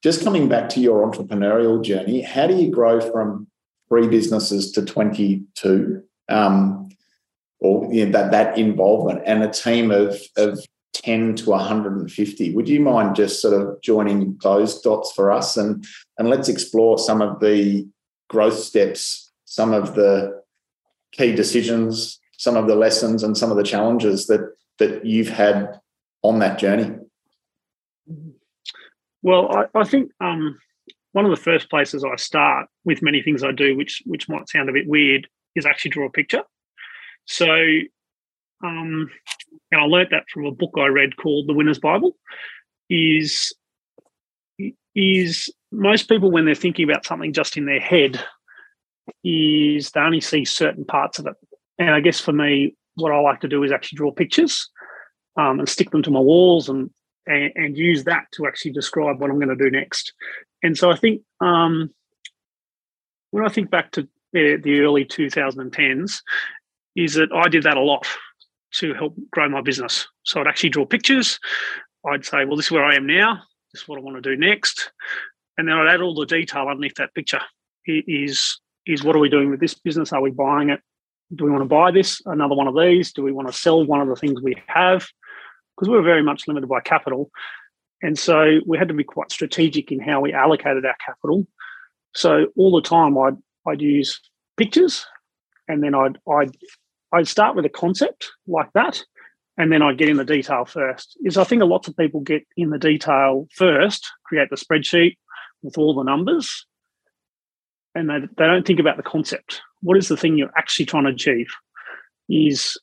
just 0.03 0.25
coming 0.25 0.49
back 0.49 0.69
to 0.71 0.81
your 0.81 1.07
entrepreneurial 1.07 1.83
journey, 1.83 2.23
how 2.23 2.47
do 2.47 2.57
you 2.57 2.71
grow 2.71 3.01
from 3.01 3.47
three 3.89 4.09
businesses 4.09 4.73
to 4.73 4.85
22? 4.85 6.03
Um, 6.29 6.89
or 7.61 7.93
you 7.93 8.07
know, 8.07 8.13
that 8.13 8.31
that 8.31 8.59
involvement 8.59 9.23
and 9.27 9.43
a 9.43 9.51
team 9.51 9.91
of 9.91 10.19
of 10.37 10.59
10 10.95 11.37
to 11.37 11.51
150. 11.51 12.55
Would 12.55 12.69
you 12.69 12.81
mind 12.81 13.17
just 13.17 13.41
sort 13.41 13.55
of 13.55 13.81
joining 13.81 14.39
those 14.43 14.81
dots 14.81 15.13
for 15.13 15.31
us 15.31 15.57
and 15.57 15.85
and 16.19 16.29
let's 16.29 16.49
explore 16.49 16.99
some 16.99 17.21
of 17.21 17.41
the 17.41 17.87
growth 18.29 18.59
steps, 18.59 19.31
some 19.45 19.73
of 19.73 19.95
the 19.95 20.43
key 21.13 21.35
decisions, 21.35 22.19
some 22.39 22.57
of 22.57 22.67
the 22.67 22.75
lessons 22.75 23.23
and 23.23 23.37
some 23.37 23.51
of 23.51 23.57
the 23.57 23.63
challenges 23.63 24.27
that 24.27 24.55
that 24.79 25.05
you've 25.05 25.29
had 25.29 25.81
on 26.23 26.39
that 26.39 26.59
journey? 26.59 26.97
Well, 29.23 29.51
I, 29.57 29.79
I 29.79 29.85
think 29.85 30.11
um, 30.21 30.59
one 31.13 31.25
of 31.25 31.31
the 31.31 31.43
first 31.43 31.69
places 31.71 32.05
I 32.05 32.17
start 32.17 32.69
with 32.85 33.03
many 33.03 33.23
things 33.23 33.43
I 33.43 33.53
do, 33.53 33.77
which 33.77 34.03
which 34.07 34.29
might 34.29 34.49
sound 34.49 34.69
a 34.69 34.73
bit 34.73 34.89
weird, 34.89 35.29
is 35.55 35.67
actually 35.67 35.91
draw 35.91 36.07
a 36.07 36.11
picture. 36.11 36.43
So 37.27 37.47
um, 38.65 39.11
and 39.73 39.81
I 39.81 39.85
learnt 39.85 40.11
that 40.11 40.29
from 40.33 40.47
a 40.47 40.53
book 40.53 40.73
I 40.77 40.87
read 40.87 41.17
called 41.17 41.49
The 41.49 41.55
Winner's 41.55 41.79
Bible, 41.79 42.17
is 42.89 43.55
is 44.95 45.53
most 45.73 46.09
people 46.09 46.31
when 46.31 46.45
they're 46.45 46.55
thinking 46.55 46.89
about 46.89 47.07
something 47.07 47.33
just 47.33 47.57
in 47.57 47.67
their 47.67 47.81
head 47.81 48.23
is 49.25 49.91
they 49.91 50.01
only 50.01 50.21
see 50.21 50.45
certain 50.45 50.85
parts 50.85 51.19
of 51.19 51.27
it. 51.27 51.35
And 51.79 51.91
I 51.91 52.01
guess 52.01 52.21
for 52.21 52.33
me, 52.33 52.77
what 52.97 53.13
I 53.13 53.21
like 53.21 53.41
to 53.41 53.49
do 53.49 53.63
is 53.63 53.73
actually 53.73 53.97
draw 53.97 54.13
pictures 54.13 54.69
um, 55.37 55.59
and 55.59 55.69
stick 55.69 55.91
them 55.91 56.03
to 56.03 56.11
my 56.11 56.21
walls 56.21 56.69
and, 56.69 56.91
and, 57.27 57.53
and 57.55 57.77
use 57.77 58.05
that 58.05 58.27
to 58.33 58.47
actually 58.47 58.73
describe 58.73 59.21
what 59.21 59.31
I'm 59.31 59.39
going 59.39 59.57
to 59.57 59.57
do 59.57 59.71
next. 59.71 60.13
And 60.63 60.77
so 60.77 60.91
I 60.91 60.97
think 60.97 61.23
um, 61.41 61.91
when 63.31 63.45
I 63.45 63.49
think 63.49 63.71
back 63.71 63.93
to 63.93 64.09
the, 64.33 64.81
early 64.81 65.05
2010s, 65.05 66.23
is 66.97 67.15
that 67.15 67.33
I 67.33 67.49
did 67.49 67.65
that 67.65 67.77
a 67.77 67.81
lot 67.81 68.07
to 68.75 68.95
help 68.95 69.17
grow 69.31 69.49
my 69.49 69.61
business. 69.61 70.07
So 70.25 70.41
I'd 70.41 70.47
actually 70.47 70.71
draw 70.71 70.85
pictures. 70.85 71.39
I'd 72.07 72.25
say, 72.25 72.45
well, 72.45 72.57
this 72.57 72.67
is 72.67 72.73
where 72.73 72.85
I 72.85 72.95
am 72.95 73.07
now. 73.07 73.43
This 73.73 73.83
is 73.83 73.89
what 73.89 73.99
I 73.99 74.03
want 74.03 74.23
to 74.23 74.37
do 74.37 74.37
next. 74.37 74.93
And 75.59 75.69
then 75.69 75.77
I'd 75.77 75.95
add 75.95 76.01
all 76.01 76.15
the 76.15 76.27
detail 76.27 76.69
underneath 76.69 76.97
that 76.97 77.15
picture. 77.15 77.41
Is 77.87 78.61
is 78.87 79.03
what 79.03 79.17
are 79.17 79.21
we 79.21 79.29
doing 79.29 79.51
with 79.51 79.61
this 79.61 79.75
business? 79.75 80.13
Are 80.13 80.23
we 80.23 80.31
buying 80.31 80.71
it? 80.71 80.81
Do 81.35 81.45
we 81.45 81.51
want 81.51 81.63
to 81.63 81.69
buy 81.69 81.91
this? 81.91 82.21
Another 82.27 82.55
one 82.55 82.67
of 82.67 82.77
these? 82.77 83.13
Do 83.13 83.23
we 83.23 83.33
want 83.33 83.49
to 83.49 83.55
sell 83.55 83.85
one 83.85 84.01
of 84.01 84.09
the 84.09 84.17
things 84.17 84.41
we 84.41 84.57
have? 84.67 85.07
Because 85.81 85.91
we 85.91 85.97
were 85.97 86.03
very 86.03 86.23
much 86.23 86.47
limited 86.47 86.69
by 86.69 86.81
capital. 86.81 87.31
And 88.03 88.19
so 88.19 88.61
we 88.67 88.77
had 88.77 88.89
to 88.89 88.95
be 88.95 89.05
quite 89.05 89.33
strategic 89.33 89.91
in 89.91 89.99
how 89.99 90.21
we 90.21 90.35
allocated 90.35 90.85
our 90.85 90.97
capital. 91.05 91.47
So 92.15 92.49
all 92.55 92.75
the 92.75 92.87
time 92.87 93.17
I'd 93.17 93.37
I'd 93.67 93.81
use 93.81 94.21
pictures 94.59 95.07
and 95.69 95.83
then 95.83 95.95
I'd 95.95 96.19
I'd 96.31 96.55
I'd 97.13 97.29
start 97.29 97.57
with 97.57 97.65
a 97.65 97.71
concept 97.71 98.31
like 98.47 98.71
that, 98.75 99.03
and 99.57 99.73
then 99.73 99.83
I'd 99.83 99.99
get 99.99 100.09
in 100.09 100.17
the 100.17 100.25
detail 100.25 100.65
first. 100.65 101.17
Is 101.25 101.39
I 101.39 101.45
think 101.45 101.63
a 101.63 101.67
lot 101.67 101.89
of 101.89 101.97
people 101.97 102.21
get 102.21 102.43
in 102.57 102.71
the 102.71 102.79
detail 102.79 103.49
first, 103.55 104.07
create 104.25 104.51
the 104.51 104.57
spreadsheet 104.57 105.17
with 105.63 105.79
all 105.79 105.95
the 105.95 106.05
numbers, 106.05 106.67
and 107.95 108.09
they, 108.09 108.21
they 108.37 108.47
don't 108.47 108.67
think 108.67 108.81
about 108.81 108.97
the 108.97 109.03
concept. 109.03 109.63
What 109.83 109.97
is 109.97 110.09
the 110.09 110.17
thing 110.17 110.37
you're 110.37 110.57
actually 110.57 110.87
trying 110.87 111.05
to 111.05 111.11
achieve? 111.11 111.49
Is 112.29 112.79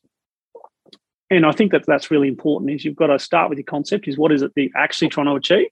and 1.30 1.46
I 1.46 1.52
think 1.52 1.72
that 1.72 1.86
that's 1.86 2.12
really 2.12 2.28
important. 2.28 2.72
Is 2.72 2.86
you've 2.86 2.96
got 2.96 3.08
to 3.08 3.20
start 3.20 3.50
with 3.50 3.58
your 3.58 3.66
concept. 3.66 4.08
Is 4.08 4.18
what 4.18 4.32
is 4.32 4.42
it 4.42 4.54
that 4.56 4.62
you're 4.62 4.78
actually 4.78 5.10
trying 5.10 5.28
to 5.28 5.36
achieve, 5.36 5.70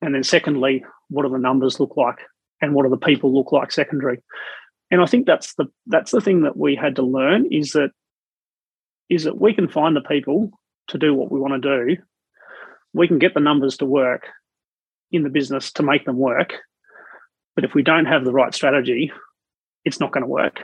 and 0.00 0.14
then 0.14 0.22
secondly, 0.22 0.84
what 1.08 1.22
do 1.24 1.28
the 1.28 1.38
numbers 1.38 1.80
look 1.80 1.96
like, 1.96 2.18
and 2.60 2.74
what 2.74 2.84
do 2.84 2.90
the 2.90 2.96
people 2.96 3.34
look 3.34 3.52
like 3.52 3.72
secondary 3.72 4.18
and 4.92 5.00
I 5.00 5.06
think 5.06 5.26
that's 5.26 5.54
the 5.54 5.66
that's 5.86 6.12
the 6.12 6.20
thing 6.20 6.42
that 6.42 6.56
we 6.56 6.76
had 6.76 6.96
to 6.96 7.02
learn 7.02 7.46
is 7.50 7.70
that 7.70 7.90
is 9.08 9.24
that 9.24 9.40
we 9.40 9.54
can 9.54 9.66
find 9.66 9.96
the 9.96 10.02
people 10.02 10.50
to 10.88 10.98
do 10.98 11.14
what 11.14 11.32
we 11.32 11.40
want 11.40 11.60
to 11.60 11.86
do. 11.86 11.96
We 12.92 13.08
can 13.08 13.18
get 13.18 13.32
the 13.32 13.40
numbers 13.40 13.78
to 13.78 13.86
work 13.86 14.26
in 15.10 15.22
the 15.22 15.30
business 15.30 15.72
to 15.72 15.82
make 15.82 16.04
them 16.04 16.18
work. 16.18 16.52
But 17.54 17.64
if 17.64 17.74
we 17.74 17.82
don't 17.82 18.04
have 18.04 18.24
the 18.24 18.32
right 18.32 18.54
strategy, 18.54 19.10
it's 19.84 19.98
not 19.98 20.12
going 20.12 20.24
to 20.24 20.28
work. 20.28 20.60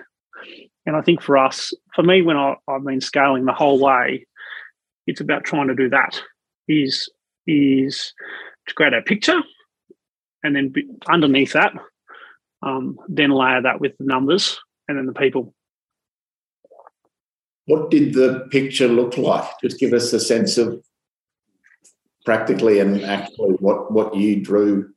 And 0.89 0.97
I 0.97 1.03
think 1.03 1.21
for 1.21 1.37
us, 1.37 1.75
for 1.95 2.03
me, 2.03 2.23
when 2.23 2.39
I, 2.39 2.55
have 2.67 2.83
been 2.83 3.03
scaling 3.03 3.45
the 3.45 3.53
whole 3.53 3.79
way, 3.79 4.27
it's 5.07 5.21
about 5.21 5.45
trying 5.45 5.69
to 5.69 5.75
do 5.75 5.91
that. 5.91 6.19
Is 6.67 7.11
is 7.47 8.15
to 8.67 8.75
create 8.75 8.95
a 8.95 9.03
picture, 9.03 9.39
and 10.43 10.57
then 10.57 10.71
be, 10.71 10.89
underneath 11.07 11.53
that, 11.53 11.75
um, 12.63 12.97
then 13.07 13.29
layer 13.29 13.61
that 13.61 13.83
with 13.83 13.99
the 13.99 14.07
numbers 14.07 14.59
and 14.89 14.97
then 14.97 15.05
the 15.05 15.13
people. 15.13 15.55
What 17.67 17.91
did 17.91 18.15
the 18.15 18.49
picture 18.51 18.89
look 18.89 19.19
like? 19.19 19.47
Just 19.63 19.79
give 19.79 19.93
us 19.93 20.11
a 20.15 20.21
sense 20.21 20.57
of 20.57 20.83
practically 22.25 22.79
and 22.79 23.05
actually 23.05 23.57
what 23.61 23.93
what 23.93 24.17
you 24.17 24.43
drew 24.43 24.95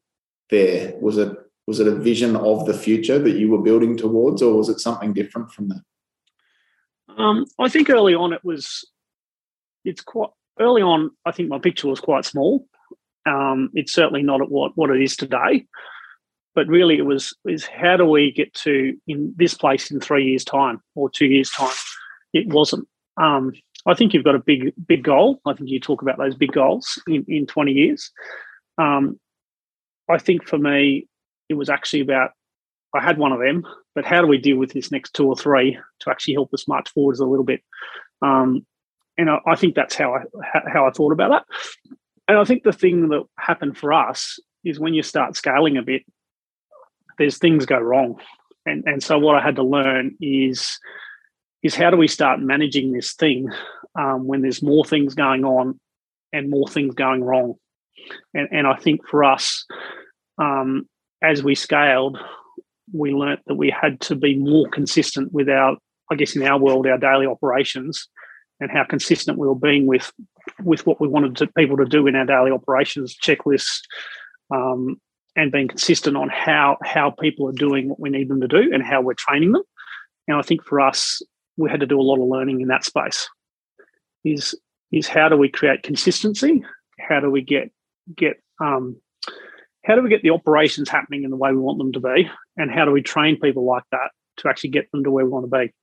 there. 0.51 0.93
Was 1.01 1.17
it 1.17 1.35
was 1.71 1.79
it 1.79 1.87
a 1.87 1.95
vision 1.95 2.35
of 2.35 2.65
the 2.65 2.73
future 2.73 3.17
that 3.17 3.37
you 3.37 3.49
were 3.49 3.61
building 3.61 3.95
towards, 3.95 4.41
or 4.41 4.57
was 4.57 4.67
it 4.67 4.81
something 4.81 5.13
different 5.13 5.51
from 5.51 5.69
that? 5.69 5.81
Um, 7.17 7.45
I 7.57 7.69
think 7.69 7.89
early 7.89 8.13
on 8.13 8.33
it 8.33 8.43
was. 8.43 8.85
It's 9.85 10.01
quite 10.01 10.29
early 10.59 10.81
on. 10.81 11.11
I 11.25 11.31
think 11.31 11.47
my 11.47 11.59
picture 11.59 11.87
was 11.87 12.01
quite 12.01 12.25
small. 12.25 12.67
Um, 13.25 13.69
it's 13.73 13.93
certainly 13.93 14.21
not 14.21 14.41
at 14.41 14.51
what 14.51 14.73
what 14.75 14.89
it 14.89 15.01
is 15.01 15.15
today 15.15 15.65
but 16.55 16.67
really 16.67 16.97
it 16.97 17.05
was 17.05 17.33
is 17.45 17.65
how 17.65 17.97
do 17.97 18.05
we 18.05 18.31
get 18.31 18.53
to 18.53 18.95
in 19.07 19.33
this 19.37 19.53
place 19.53 19.91
in 19.91 19.99
three 19.99 20.25
years 20.25 20.43
time 20.43 20.81
or 20.95 21.09
two 21.09 21.25
years 21.25 21.49
time 21.51 21.73
it 22.33 22.47
wasn't 22.47 22.87
um, 23.17 23.51
i 23.85 23.93
think 23.93 24.13
you've 24.13 24.23
got 24.23 24.35
a 24.35 24.39
big 24.39 24.73
big 24.87 25.03
goal 25.03 25.39
i 25.45 25.53
think 25.53 25.69
you 25.69 25.79
talk 25.79 26.01
about 26.01 26.17
those 26.17 26.35
big 26.35 26.51
goals 26.51 27.01
in, 27.07 27.25
in 27.27 27.45
20 27.45 27.71
years 27.71 28.11
um, 28.77 29.19
i 30.09 30.17
think 30.17 30.47
for 30.47 30.57
me 30.57 31.07
it 31.51 31.57
was 31.57 31.69
actually 31.69 32.01
about 32.01 32.31
i 32.95 33.01
had 33.01 33.17
one 33.17 33.31
of 33.31 33.39
them 33.39 33.65
but 33.93 34.05
how 34.05 34.21
do 34.21 34.27
we 34.27 34.37
deal 34.37 34.57
with 34.57 34.73
this 34.73 34.91
next 34.91 35.13
two 35.13 35.27
or 35.27 35.35
three 35.35 35.77
to 35.99 36.09
actually 36.09 36.33
help 36.33 36.53
us 36.53 36.67
march 36.67 36.89
forwards 36.89 37.19
a 37.19 37.25
little 37.25 37.45
bit 37.45 37.61
um, 38.23 38.65
and 39.17 39.29
I, 39.29 39.39
I 39.45 39.55
think 39.55 39.75
that's 39.75 39.95
how 39.95 40.15
i 40.15 40.21
how 40.71 40.87
i 40.87 40.91
thought 40.91 41.13
about 41.13 41.29
that 41.29 41.45
and 42.27 42.37
i 42.37 42.43
think 42.43 42.63
the 42.63 42.73
thing 42.73 43.09
that 43.09 43.23
happened 43.37 43.77
for 43.77 43.93
us 43.93 44.39
is 44.63 44.79
when 44.79 44.93
you 44.93 45.03
start 45.03 45.35
scaling 45.35 45.77
a 45.77 45.81
bit 45.81 46.03
there's 47.21 47.37
things 47.37 47.65
go 47.65 47.79
wrong. 47.79 48.19
And 48.65 48.83
and 48.85 49.01
so 49.01 49.17
what 49.17 49.35
I 49.35 49.41
had 49.41 49.55
to 49.57 49.63
learn 49.63 50.17
is 50.19 50.79
is 51.63 51.75
how 51.75 51.91
do 51.91 51.97
we 51.97 52.07
start 52.07 52.39
managing 52.39 52.91
this 52.91 53.13
thing 53.13 53.49
um, 53.97 54.25
when 54.25 54.41
there's 54.41 54.63
more 54.63 54.83
things 54.83 55.13
going 55.13 55.45
on 55.45 55.79
and 56.33 56.49
more 56.49 56.67
things 56.67 56.95
going 56.95 57.23
wrong. 57.23 57.55
And 58.33 58.49
and 58.51 58.67
I 58.67 58.75
think 58.75 59.07
for 59.07 59.23
us, 59.23 59.65
um, 60.37 60.87
as 61.23 61.43
we 61.43 61.55
scaled, 61.55 62.17
we 62.93 63.11
learnt 63.11 63.41
that 63.47 63.55
we 63.55 63.69
had 63.69 63.99
to 64.01 64.15
be 64.15 64.35
more 64.35 64.67
consistent 64.69 65.31
with 65.31 65.49
our, 65.49 65.77
I 66.11 66.15
guess 66.15 66.35
in 66.35 66.43
our 66.43 66.59
world, 66.59 66.87
our 66.87 66.97
daily 66.97 67.25
operations 67.25 68.07
and 68.59 68.71
how 68.71 68.83
consistent 68.83 69.37
we 69.37 69.47
were 69.47 69.55
being 69.55 69.87
with 69.87 70.11
with 70.63 70.85
what 70.87 70.99
we 70.99 71.07
wanted 71.07 71.35
to, 71.37 71.47
people 71.57 71.77
to 71.77 71.85
do 71.85 72.07
in 72.07 72.15
our 72.15 72.25
daily 72.25 72.51
operations 72.51 73.15
checklists 73.15 73.81
um, 74.53 74.99
and 75.35 75.51
being 75.51 75.67
consistent 75.67 76.17
on 76.17 76.29
how 76.29 76.77
how 76.83 77.11
people 77.11 77.47
are 77.47 77.53
doing 77.53 77.89
what 77.89 77.99
we 77.99 78.09
need 78.09 78.29
them 78.29 78.41
to 78.41 78.47
do 78.47 78.71
and 78.73 78.83
how 78.83 79.01
we're 79.01 79.13
training 79.13 79.51
them. 79.51 79.63
And 80.27 80.37
I 80.37 80.41
think 80.41 80.63
for 80.63 80.79
us, 80.79 81.21
we 81.57 81.69
had 81.69 81.79
to 81.81 81.85
do 81.85 81.99
a 81.99 82.03
lot 82.03 82.21
of 82.21 82.27
learning 82.27 82.61
in 82.61 82.67
that 82.67 82.85
space. 82.85 83.27
Is 84.23 84.55
is 84.91 85.07
how 85.07 85.29
do 85.29 85.37
we 85.37 85.49
create 85.49 85.83
consistency? 85.83 86.63
How 86.99 87.19
do 87.19 87.29
we 87.29 87.41
get 87.41 87.71
get 88.15 88.41
um, 88.59 88.97
how 89.83 89.95
do 89.95 90.01
we 90.01 90.09
get 90.09 90.21
the 90.21 90.29
operations 90.29 90.89
happening 90.89 91.23
in 91.23 91.31
the 91.31 91.35
way 91.35 91.51
we 91.51 91.57
want 91.57 91.77
them 91.77 91.91
to 91.93 91.99
be? 91.99 92.29
And 92.57 92.71
how 92.71 92.85
do 92.85 92.91
we 92.91 93.01
train 93.01 93.39
people 93.39 93.65
like 93.65 93.83
that 93.91 94.11
to 94.37 94.49
actually 94.49 94.69
get 94.69 94.91
them 94.91 95.03
to 95.03 95.11
where 95.11 95.25
we 95.25 95.31
want 95.31 95.49
to 95.49 95.57
be? 95.57 95.73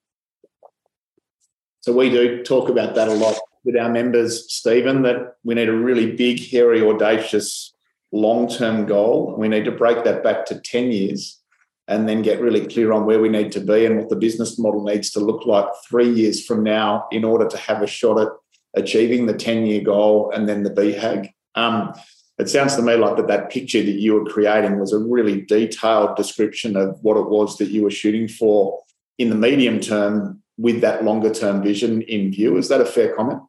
So 1.80 1.92
we 1.92 2.10
do 2.10 2.42
talk 2.42 2.68
about 2.68 2.94
that 2.94 3.08
a 3.08 3.14
lot 3.14 3.36
with 3.64 3.76
our 3.76 3.90
members, 3.90 4.52
Steven, 4.52 5.02
that 5.02 5.34
we 5.44 5.54
need 5.54 5.68
a 5.68 5.76
really 5.76 6.12
big, 6.12 6.40
hairy, 6.48 6.82
audacious 6.82 7.74
long 8.12 8.48
term 8.48 8.86
goal. 8.86 9.34
We 9.36 9.48
need 9.48 9.64
to 9.64 9.72
break 9.72 10.04
that 10.04 10.22
back 10.22 10.46
to 10.46 10.60
10 10.60 10.92
years 10.92 11.40
and 11.88 12.08
then 12.08 12.22
get 12.22 12.40
really 12.40 12.66
clear 12.66 12.92
on 12.92 13.06
where 13.06 13.20
we 13.20 13.28
need 13.28 13.50
to 13.52 13.60
be 13.60 13.86
and 13.86 13.96
what 13.96 14.10
the 14.10 14.16
business 14.16 14.58
model 14.58 14.84
needs 14.84 15.10
to 15.10 15.20
look 15.20 15.46
like 15.46 15.66
three 15.88 16.10
years 16.10 16.44
from 16.44 16.62
now 16.62 17.06
in 17.10 17.24
order 17.24 17.48
to 17.48 17.56
have 17.56 17.82
a 17.82 17.86
shot 17.86 18.20
at 18.20 18.28
achieving 18.74 19.26
the 19.26 19.32
10 19.32 19.66
year 19.66 19.80
goal 19.80 20.30
and 20.30 20.48
then 20.48 20.62
the 20.62 20.70
BHAG. 20.70 21.30
Um, 21.54 21.94
it 22.38 22.48
sounds 22.48 22.76
to 22.76 22.82
me 22.82 22.94
like 22.94 23.16
that 23.16 23.26
that 23.26 23.50
picture 23.50 23.82
that 23.82 23.98
you 24.00 24.14
were 24.14 24.24
creating 24.24 24.78
was 24.78 24.92
a 24.92 24.98
really 24.98 25.42
detailed 25.42 26.16
description 26.16 26.76
of 26.76 26.98
what 27.02 27.16
it 27.16 27.28
was 27.28 27.58
that 27.58 27.70
you 27.70 27.82
were 27.82 27.90
shooting 27.90 28.28
for 28.28 28.80
in 29.18 29.28
the 29.30 29.34
medium 29.34 29.80
term 29.80 30.42
with 30.56 30.80
that 30.80 31.04
longer 31.04 31.32
term 31.32 31.62
vision 31.62 32.02
in 32.02 32.30
view. 32.30 32.56
Is 32.56 32.68
that 32.68 32.80
a 32.80 32.86
fair 32.86 33.14
comment? 33.14 33.42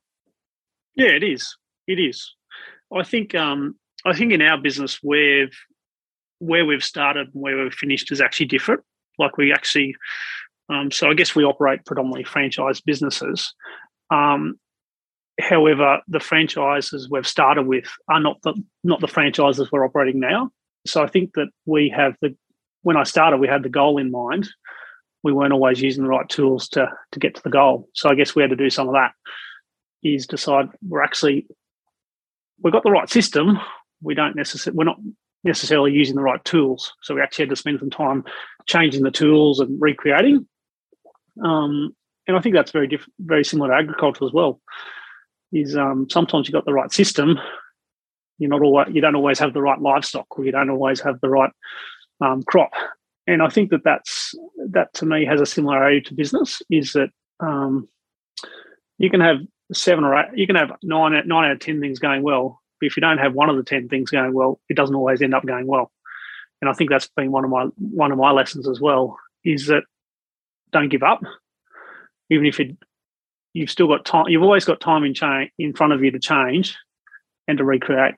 Yeah, 0.95 1.09
it 1.09 1.23
is. 1.23 1.55
It 1.87 1.99
is. 1.99 2.33
I 2.93 3.03
think 3.03 3.35
um, 3.35 3.75
I 4.05 4.13
think 4.13 4.31
in 4.31 4.41
our 4.41 4.57
business, 4.57 4.99
we've 5.03 5.55
where 6.39 6.65
we've 6.65 6.83
started 6.83 7.27
and 7.33 7.41
where 7.41 7.61
we've 7.61 7.73
finished 7.73 8.11
is 8.11 8.21
actually 8.21 8.47
different. 8.47 8.81
Like 9.17 9.37
we 9.37 9.51
actually, 9.51 9.95
um, 10.69 10.89
so 10.89 11.09
I 11.09 11.13
guess 11.13 11.35
we 11.35 11.43
operate 11.43 11.85
predominantly 11.85 12.23
franchise 12.23 12.81
businesses. 12.81 13.53
Um, 14.09 14.59
however, 15.39 15.99
the 16.07 16.19
franchises 16.19 17.09
we've 17.09 17.27
started 17.27 17.67
with 17.67 17.85
are 18.09 18.19
not 18.19 18.41
the 18.43 18.53
not 18.83 19.01
the 19.01 19.07
franchises 19.07 19.71
we're 19.71 19.85
operating 19.85 20.19
now. 20.19 20.51
So 20.85 21.03
I 21.03 21.07
think 21.07 21.33
that 21.33 21.49
we 21.65 21.93
have 21.95 22.15
the 22.21 22.35
when 22.81 22.97
I 22.97 23.03
started, 23.03 23.37
we 23.37 23.47
had 23.47 23.63
the 23.63 23.69
goal 23.69 23.97
in 23.97 24.11
mind. 24.11 24.49
We 25.21 25.33
weren't 25.33 25.53
always 25.53 25.81
using 25.81 26.03
the 26.03 26.09
right 26.09 26.27
tools 26.29 26.69
to 26.69 26.89
to 27.11 27.19
get 27.19 27.35
to 27.35 27.41
the 27.43 27.49
goal. 27.49 27.89
So 27.93 28.09
I 28.09 28.15
guess 28.15 28.35
we 28.35 28.41
had 28.41 28.51
to 28.51 28.55
do 28.55 28.69
some 28.69 28.87
of 28.87 28.93
that. 28.93 29.11
Is 30.01 30.27
decide 30.27 30.69
we're 30.87 31.03
actually 31.03 31.47
we've 32.61 32.73
got 32.73 32.83
the 32.83 32.91
right 32.91 33.09
system 33.09 33.59
we 34.01 34.15
don't 34.15 34.35
necessarily 34.35 34.77
we're 34.77 34.85
not 34.85 34.99
necessarily 35.43 35.91
using 35.91 36.15
the 36.15 36.21
right 36.21 36.43
tools. 36.43 36.93
So 37.01 37.15
we 37.15 37.21
actually 37.21 37.43
had 37.43 37.49
to 37.51 37.55
spend 37.55 37.79
some 37.79 37.89
time 37.89 38.23
changing 38.65 39.03
the 39.03 39.11
tools 39.11 39.59
and 39.59 39.79
recreating. 39.81 40.47
Um, 41.43 41.95
and 42.27 42.37
I 42.37 42.41
think 42.41 42.55
that's 42.55 42.71
very 42.71 42.87
different, 42.87 43.13
very 43.19 43.45
similar 43.45 43.69
to 43.69 43.77
agriculture 43.77 44.25
as 44.25 44.33
well. 44.33 44.59
Is 45.51 45.75
um, 45.75 46.07
sometimes 46.09 46.47
you've 46.47 46.53
got 46.53 46.65
the 46.65 46.73
right 46.73 46.91
system, 46.91 47.39
you're 48.37 48.49
not 48.49 48.61
always 48.61 48.87
you 48.93 49.01
don't 49.01 49.15
always 49.15 49.39
have 49.39 49.53
the 49.53 49.61
right 49.61 49.79
livestock, 49.79 50.27
or 50.37 50.45
you 50.45 50.51
don't 50.51 50.69
always 50.69 51.01
have 51.01 51.19
the 51.21 51.29
right 51.29 51.51
um, 52.21 52.43
crop. 52.43 52.71
And 53.27 53.41
I 53.41 53.49
think 53.49 53.71
that 53.71 53.83
that's 53.83 54.33
that 54.71 54.93
to 54.95 55.05
me 55.05 55.25
has 55.25 55.41
a 55.41 55.45
similarity 55.45 56.01
to 56.01 56.13
business. 56.13 56.61
Is 56.69 56.93
that 56.93 57.09
um, 57.39 57.87
you 58.97 59.09
can 59.09 59.21
have 59.21 59.37
seven 59.73 60.03
or 60.03 60.15
eight, 60.15 60.37
you 60.37 60.47
can 60.47 60.55
have 60.55 60.71
nine 60.83 61.13
nine 61.27 61.45
out 61.45 61.51
of 61.51 61.59
ten 61.59 61.79
things 61.79 61.99
going 61.99 62.21
well, 62.21 62.59
but 62.79 62.87
if 62.87 62.97
you 62.97 63.01
don't 63.01 63.17
have 63.17 63.33
one 63.33 63.49
of 63.49 63.57
the 63.57 63.63
10 63.63 63.89
things 63.89 64.09
going 64.09 64.33
well, 64.33 64.59
it 64.69 64.75
doesn't 64.75 64.95
always 64.95 65.21
end 65.21 65.33
up 65.33 65.45
going 65.45 65.67
well. 65.67 65.91
And 66.61 66.69
I 66.69 66.73
think 66.73 66.89
that's 66.89 67.09
been 67.15 67.31
one 67.31 67.43
of 67.43 67.49
my 67.49 67.65
one 67.77 68.11
of 68.11 68.17
my 68.17 68.31
lessons 68.31 68.67
as 68.67 68.81
well, 68.81 69.17
is 69.45 69.67
that 69.67 69.83
don't 70.71 70.89
give 70.89 71.03
up. 71.03 71.21
Even 72.29 72.45
if 72.45 72.59
it, 72.59 72.77
you've 73.53 73.71
still 73.71 73.87
got 73.87 74.05
time, 74.05 74.25
you've 74.27 74.43
always 74.43 74.65
got 74.65 74.79
time 74.79 75.03
in 75.03 75.13
change 75.13 75.51
in 75.57 75.73
front 75.73 75.93
of 75.93 76.03
you 76.03 76.11
to 76.11 76.19
change 76.19 76.77
and 77.47 77.57
to 77.57 77.63
recreate. 77.63 78.15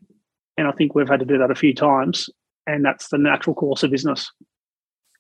And 0.58 0.68
I 0.68 0.72
think 0.72 0.94
we've 0.94 1.08
had 1.08 1.20
to 1.22 1.26
do 1.26 1.38
that 1.38 1.52
a 1.52 1.56
few 1.56 1.74
times. 1.74 2.30
And 2.68 2.86
that's 2.86 3.10
the 3.10 3.18
natural 3.18 3.56
course 3.56 3.84
of 3.84 3.92
business. 3.92 4.32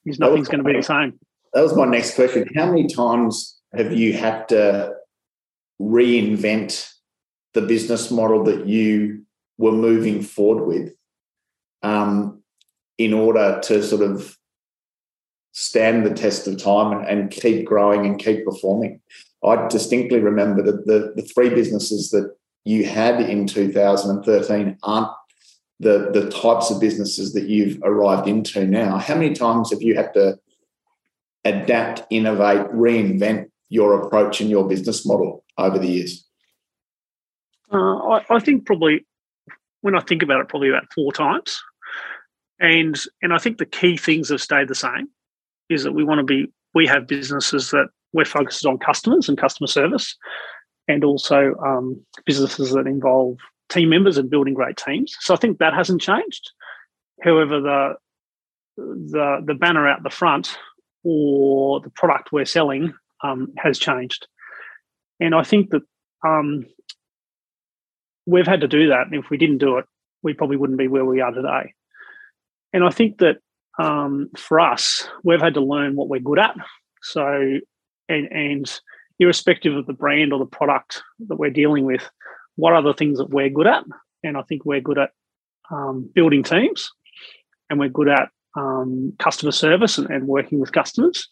Is 0.06 0.19
nothing's 0.19 0.47
going 0.47 0.63
to 0.63 0.69
be 0.69 0.76
the 0.76 0.84
same. 0.84 1.19
That 1.54 1.62
was 1.62 1.76
my 1.76 1.86
next 1.86 2.15
question. 2.15 2.47
How 2.56 2.65
many 2.65 2.88
times 2.88 3.60
have 3.74 3.93
you 3.93 4.13
had 4.13 4.50
to 4.50 4.93
reinvent 5.82 6.91
the 7.54 7.62
business 7.62 8.12
model 8.12 8.43
that 8.45 8.67
you 8.67 9.26
were 9.58 9.71
moving 9.71 10.21
forward 10.21 10.65
with 10.65 10.93
um, 11.84 12.41
in 12.97 13.13
order 13.13 13.60
to 13.63 13.84
sort 13.84 14.02
of 14.02 14.38
stand 15.52 16.06
the 16.06 16.13
test 16.13 16.47
of 16.47 16.58
time 16.58 16.97
and, 16.97 17.08
and, 17.08 17.32
keep 17.32 17.65
growing 17.65 18.06
and 18.06 18.19
keep 18.19 18.45
performing. 18.45 19.02
I 19.43 19.67
distinctly 19.67 20.19
remember 20.19 20.62
that 20.63 20.86
the, 20.86 21.13
the 21.15 21.23
three 21.23 21.49
businesses 21.49 22.10
that 22.12 22.36
you 22.63 22.86
had 22.86 23.21
in 23.21 23.47
2013 23.47 24.77
aren't 24.84 25.10
the, 25.80 26.12
the 26.13 26.30
types 26.30 26.69
of 26.69 26.80
businesses 26.80 27.34
that 27.34 27.49
you've 27.49 27.80
arrived 27.84 28.27
into 28.27 28.65
now. 28.67 28.97
How 28.97 29.15
many 29.15 29.34
times 29.34 29.71
have 29.71 29.82
you 29.82 29.95
had 29.95 30.13
to 30.13 30.38
adapt, 31.43 32.04
innovate, 32.12 32.67
reinvent 32.71 33.49
your 33.69 33.99
approach 33.99 34.41
and 34.41 34.49
your 34.49 34.67
business 34.67 35.06
model 35.08 35.43
over 35.58 35.80
the 35.80 35.88
years? 35.88 36.27
Uh, 37.71 37.97
I, 37.97 38.25
I, 38.30 38.39
think 38.39 38.65
probably 38.65 39.06
when 39.80 39.95
I 39.95 40.01
think 40.01 40.21
about 40.21 40.41
it, 40.41 40.49
probably 40.49 40.69
about 40.69 40.93
four 40.93 41.12
times. 41.12 41.63
And 42.60 42.95
and 43.23 43.34
I 43.34 43.39
think 43.39 43.58
the 43.58 43.65
key 43.65 43.97
things 43.97 44.30
have 44.30 44.41
stayed 44.41 44.67
the 44.67 44.75
same. 44.75 45.08
Is 45.69 45.84
that 45.84 45.93
we 45.93 46.04
want 46.04 46.19
to 46.19 46.23
be 46.23 46.51
we 46.75 46.86
have 46.86 47.08
businesses 47.08 47.71
that 47.71 47.88
we're 48.13 48.26
focused 48.26 48.65
on 48.65 48.78
customers 48.78 49.30
and 49.30 49.38
customer 49.38 49.67
service, 49.67 50.15
and 50.88 51.04
also 51.04 51.56
um, 51.65 52.00
businesses 52.26 52.71
that 52.71 52.88
involve 52.88 53.38
team 53.69 53.89
members 53.89 54.17
and 54.17 54.30
building 54.30 54.54
great 54.54 54.78
teams. 54.78 55.15
So 55.21 55.34
I 55.34 55.38
think 55.38 55.60
that 55.60 55.74
hasn't 55.74 56.02
changed. 56.02 56.52
However, 57.21 57.62
the 57.62 57.93
the 58.78 59.43
the 59.45 59.54
banner 59.54 59.88
out 59.88 60.04
the 60.04 60.10
front 60.10 60.58
or 61.04 61.82
the 61.82 61.89
product 61.91 62.32
we're 62.32 62.45
selling 62.45 62.93
um, 63.24 63.54
has 63.58 63.80
changed, 63.80 64.28
and 65.19 65.36
I 65.36 65.43
think 65.43 65.69
that 65.69 65.82
um, 66.26 66.65
we've 68.26 68.47
had 68.47 68.62
to 68.62 68.67
do 68.67 68.89
that. 68.89 69.08
And 69.08 69.15
if 69.15 69.30
we 69.30 69.38
didn't 69.38 69.60
do 69.60 69.78
it, 69.78 69.86
we 70.24 70.34
probably 70.34 70.58
wouldn't 70.58 70.80
be 70.80 70.88
where 70.88 71.06
we 71.06 71.21
are 71.21 71.32
today. 71.32 71.74
And 72.74 72.84
I 72.84 72.89
think 72.89 73.17
that 73.19 73.38
um, 73.80 74.30
for 74.38 74.60
us, 74.60 75.08
we've 75.24 75.41
had 75.41 75.56
to 75.56 75.62
learn 75.62 75.95
what 75.95 76.10
we're 76.10 76.19
good 76.19 76.39
at. 76.39 76.56
So, 77.02 77.60
and, 78.12 78.32
and 78.32 78.82
irrespective 79.19 79.76
of 79.76 79.86
the 79.86 79.93
brand 79.93 80.34
or 80.34 80.39
the 80.39 80.45
product 80.45 81.04
that 81.28 81.38
we're 81.38 81.52
dealing 81.52 81.86
with, 81.86 82.10
what 82.56 82.74
are 82.74 82.82
the 82.82 82.93
things 82.93 83.17
that 83.17 83.30
we're 83.30 83.50
good 83.50 83.67
at? 83.67 83.84
And 84.24 84.38
I 84.38 84.41
think 84.43 84.65
we're 84.65 84.82
good 84.82 84.97
at 84.97 85.12
um, 85.71 86.10
building 86.13 86.43
teams 86.43 86.91
and 87.69 87.80
we're 87.80 87.89
good 87.89 88.10
at 88.10 88.30
um, 88.58 89.13
customer 89.19 89.52
service 89.52 89.97
and, 89.97 90.10
and, 90.10 90.28
working 90.28 90.60
with 90.60 90.74
customers. 90.74 91.28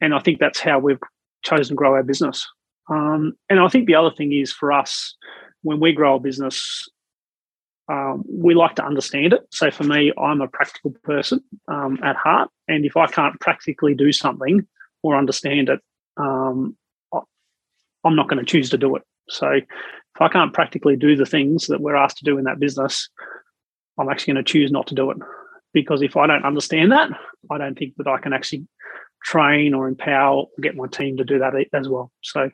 And 0.00 0.14
I 0.14 0.20
think 0.20 0.38
that's 0.38 0.60
how 0.60 0.78
we've 0.78 1.00
chosen 1.42 1.74
to 1.74 1.74
grow 1.74 1.94
our 1.94 2.04
business. 2.04 2.46
Um, 2.88 3.32
and 3.48 3.58
I 3.58 3.68
think 3.68 3.86
the 3.86 3.96
other 3.96 4.12
thing 4.16 4.32
is 4.32 4.52
for 4.52 4.70
us, 4.70 5.16
when 5.62 5.80
we 5.80 5.92
grow 5.92 6.16
a 6.16 6.20
business, 6.20 6.88
um, 7.88 8.22
we 8.28 8.54
like 8.54 8.76
to 8.76 8.84
understand 8.84 9.32
it. 9.32 9.40
So 9.50 9.70
for 9.70 9.82
me, 9.82 10.12
I'm 10.16 10.40
a 10.40 10.48
practical 10.48 10.94
person 11.02 11.42
um, 11.66 11.98
at 12.04 12.14
heart, 12.14 12.50
and 12.68 12.84
if 12.84 12.96
I 12.96 13.08
can't 13.08 13.38
practically 13.40 13.94
do 13.94 14.12
something 14.12 14.66
or 15.02 15.16
understand 15.16 15.68
it, 15.68 15.80
um, 16.16 16.76
I'm 18.04 18.16
not 18.16 18.28
going 18.28 18.44
to 18.44 18.50
choose 18.50 18.70
to 18.70 18.78
do 18.78 18.96
it. 18.96 19.02
So 19.28 19.48
if 19.50 20.20
I 20.20 20.28
can't 20.28 20.52
practically 20.52 20.96
do 20.96 21.16
the 21.16 21.26
things 21.26 21.66
that 21.66 21.80
we're 21.80 21.96
asked 21.96 22.18
to 22.18 22.24
do 22.24 22.38
in 22.38 22.44
that 22.44 22.58
business, 22.58 23.08
I'm 23.98 24.08
actually 24.08 24.34
going 24.34 24.44
to 24.44 24.52
choose 24.52 24.70
not 24.70 24.86
to 24.88 24.94
do 24.94 25.10
it 25.10 25.18
because 25.72 26.02
if 26.02 26.16
I 26.16 26.26
don't 26.26 26.44
understand 26.44 26.92
that, 26.92 27.10
I 27.50 27.58
don't 27.58 27.78
think 27.78 27.94
that 27.96 28.08
I 28.08 28.18
can 28.18 28.32
actually 28.32 28.66
train 29.24 29.74
or 29.74 29.86
empower 29.86 30.36
or 30.36 30.48
get 30.60 30.76
my 30.76 30.86
team 30.86 31.16
to 31.18 31.24
do 31.24 31.38
that 31.38 31.52
as 31.72 31.88
well. 31.88 32.10
So 32.22 32.50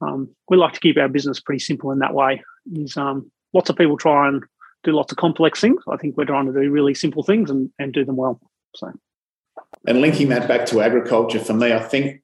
um, 0.00 0.34
we 0.48 0.56
like 0.56 0.74
to 0.74 0.80
keep 0.80 0.98
our 0.98 1.08
business 1.08 1.40
pretty 1.40 1.60
simple 1.60 1.92
in 1.92 2.00
that 2.00 2.14
way. 2.14 2.42
Is 2.72 2.96
um, 2.96 3.30
lots 3.52 3.70
of 3.70 3.76
people 3.76 3.96
try 3.96 4.28
and 4.28 4.42
do 4.82 4.92
lots 4.92 5.12
of 5.12 5.18
complex 5.18 5.60
things. 5.60 5.82
I 5.90 5.96
think 5.96 6.16
we're 6.16 6.24
trying 6.24 6.46
to 6.46 6.52
do 6.52 6.70
really 6.70 6.94
simple 6.94 7.22
things 7.22 7.50
and, 7.50 7.70
and 7.78 7.92
do 7.92 8.04
them 8.04 8.16
well. 8.16 8.40
So, 8.74 8.92
and 9.86 10.00
linking 10.00 10.28
that 10.30 10.48
back 10.48 10.66
to 10.66 10.80
agriculture 10.80 11.38
for 11.38 11.54
me, 11.54 11.72
I 11.72 11.80
think 11.80 12.22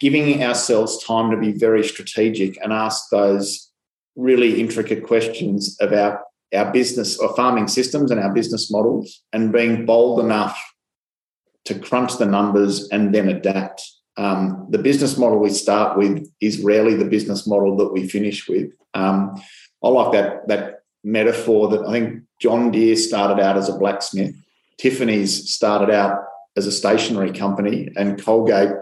giving 0.00 0.42
ourselves 0.42 1.02
time 1.04 1.30
to 1.30 1.36
be 1.36 1.52
very 1.52 1.82
strategic 1.84 2.62
and 2.62 2.72
ask 2.72 3.10
those 3.10 3.70
really 4.16 4.60
intricate 4.60 5.04
questions 5.06 5.76
about 5.80 6.20
our 6.54 6.72
business 6.72 7.18
or 7.18 7.34
farming 7.36 7.68
systems 7.68 8.10
and 8.10 8.20
our 8.20 8.32
business 8.32 8.70
models 8.70 9.22
and 9.32 9.52
being 9.52 9.84
bold 9.84 10.20
enough 10.20 10.58
to 11.64 11.78
crunch 11.78 12.16
the 12.18 12.26
numbers 12.26 12.88
and 12.90 13.14
then 13.14 13.28
adapt. 13.28 13.82
Um, 14.16 14.66
the 14.70 14.78
business 14.78 15.18
model 15.18 15.38
we 15.38 15.50
start 15.50 15.98
with 15.98 16.26
is 16.40 16.62
rarely 16.62 16.94
the 16.94 17.04
business 17.04 17.46
model 17.46 17.76
that 17.76 17.92
we 17.92 18.08
finish 18.08 18.48
with. 18.48 18.72
Um, 18.94 19.40
I 19.84 19.88
like 19.88 20.12
that 20.12 20.48
that 20.48 20.80
metaphor 21.04 21.68
that 21.68 21.86
I 21.86 21.92
think 21.92 22.22
John 22.40 22.70
Deere 22.70 22.96
started 22.96 23.42
out 23.42 23.56
as 23.56 23.68
a 23.68 23.78
blacksmith, 23.78 24.34
Tiffany's 24.78 25.52
started 25.52 25.92
out 25.94 26.18
as 26.56 26.66
a 26.66 26.72
stationery 26.72 27.32
company, 27.32 27.90
and 27.96 28.22
Colgate 28.22 28.72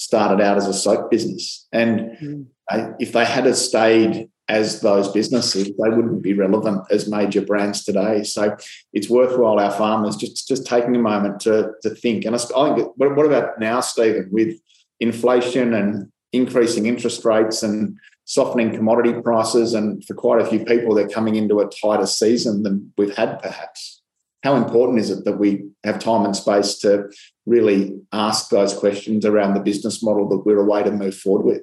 started 0.00 0.42
out 0.42 0.56
as 0.56 0.66
a 0.66 0.72
soap 0.72 1.10
business. 1.10 1.68
And 1.72 2.00
mm. 2.22 2.94
if 2.98 3.12
they 3.12 3.26
had 3.26 3.54
stayed 3.54 4.30
as 4.48 4.80
those 4.80 5.12
businesses, 5.12 5.66
they 5.66 5.90
wouldn't 5.90 6.22
be 6.22 6.32
relevant 6.32 6.80
as 6.90 7.08
major 7.08 7.42
brands 7.42 7.84
today. 7.84 8.24
So 8.24 8.56
it's 8.94 9.10
worthwhile 9.10 9.60
our 9.60 9.70
farmers 9.70 10.16
just 10.16 10.48
just 10.48 10.66
taking 10.66 10.96
a 10.96 10.98
moment 10.98 11.40
to 11.40 11.72
to 11.82 11.90
think. 11.90 12.24
And 12.24 12.34
I 12.34 12.38
think 12.38 12.92
what 12.96 13.26
about 13.26 13.60
now, 13.60 13.80
Steven, 13.80 14.28
with 14.32 14.58
inflation 15.00 15.74
and 15.74 16.10
increasing 16.32 16.86
interest 16.86 17.24
rates 17.24 17.62
and 17.62 17.98
softening 18.24 18.74
commodity 18.74 19.20
prices, 19.20 19.74
and 19.74 20.02
for 20.06 20.14
quite 20.14 20.40
a 20.40 20.46
few 20.46 20.64
people, 20.64 20.94
they're 20.94 21.08
coming 21.08 21.36
into 21.36 21.60
a 21.60 21.68
tighter 21.68 22.06
season 22.06 22.62
than 22.62 22.92
we've 22.96 23.16
had 23.16 23.38
perhaps. 23.42 24.00
How 24.42 24.56
important 24.56 24.98
is 24.98 25.10
it 25.10 25.24
that 25.26 25.38
we 25.38 25.69
have 25.84 25.98
time 25.98 26.24
and 26.24 26.36
space 26.36 26.78
to 26.78 27.10
really 27.46 27.98
ask 28.12 28.50
those 28.50 28.74
questions 28.74 29.24
around 29.24 29.54
the 29.54 29.60
business 29.60 30.02
model 30.02 30.28
that 30.28 30.44
we're 30.44 30.60
a 30.60 30.64
way 30.64 30.82
to 30.82 30.90
move 30.90 31.16
forward 31.16 31.44
with? 31.44 31.62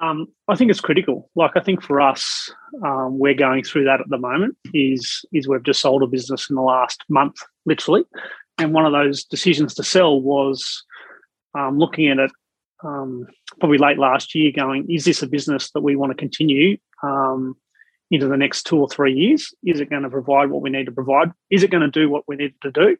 Um, 0.00 0.28
I 0.48 0.56
think 0.56 0.70
it's 0.70 0.80
critical. 0.80 1.30
Like 1.34 1.52
I 1.56 1.60
think 1.60 1.82
for 1.82 2.00
us, 2.00 2.52
um, 2.84 3.18
we're 3.18 3.34
going 3.34 3.64
through 3.64 3.84
that 3.84 4.00
at 4.00 4.08
the 4.10 4.18
moment. 4.18 4.56
Is 4.74 5.24
is 5.32 5.48
we've 5.48 5.62
just 5.62 5.80
sold 5.80 6.02
a 6.02 6.06
business 6.06 6.50
in 6.50 6.56
the 6.56 6.62
last 6.62 7.02
month, 7.08 7.36
literally, 7.64 8.04
and 8.58 8.74
one 8.74 8.84
of 8.84 8.92
those 8.92 9.24
decisions 9.24 9.74
to 9.74 9.82
sell 9.82 10.20
was 10.20 10.84
um, 11.58 11.78
looking 11.78 12.08
at 12.08 12.18
it 12.18 12.30
um, 12.84 13.26
probably 13.58 13.78
late 13.78 13.98
last 13.98 14.34
year, 14.34 14.52
going, 14.52 14.86
is 14.90 15.04
this 15.04 15.22
a 15.22 15.26
business 15.26 15.70
that 15.72 15.80
we 15.80 15.96
want 15.96 16.10
to 16.10 16.16
continue 16.16 16.76
um, 17.02 17.56
into 18.10 18.28
the 18.28 18.36
next 18.36 18.64
two 18.64 18.78
or 18.78 18.88
three 18.88 19.12
years? 19.12 19.54
Is 19.64 19.80
it 19.80 19.90
going 19.90 20.02
to 20.02 20.10
provide 20.10 20.50
what 20.50 20.62
we 20.62 20.70
need 20.70 20.86
to 20.86 20.92
provide? 20.92 21.32
Is 21.50 21.62
it 21.62 21.70
going 21.70 21.82
to 21.82 21.90
do 21.90 22.08
what 22.08 22.24
we 22.28 22.36
need 22.36 22.54
to 22.62 22.70
do? 22.70 22.96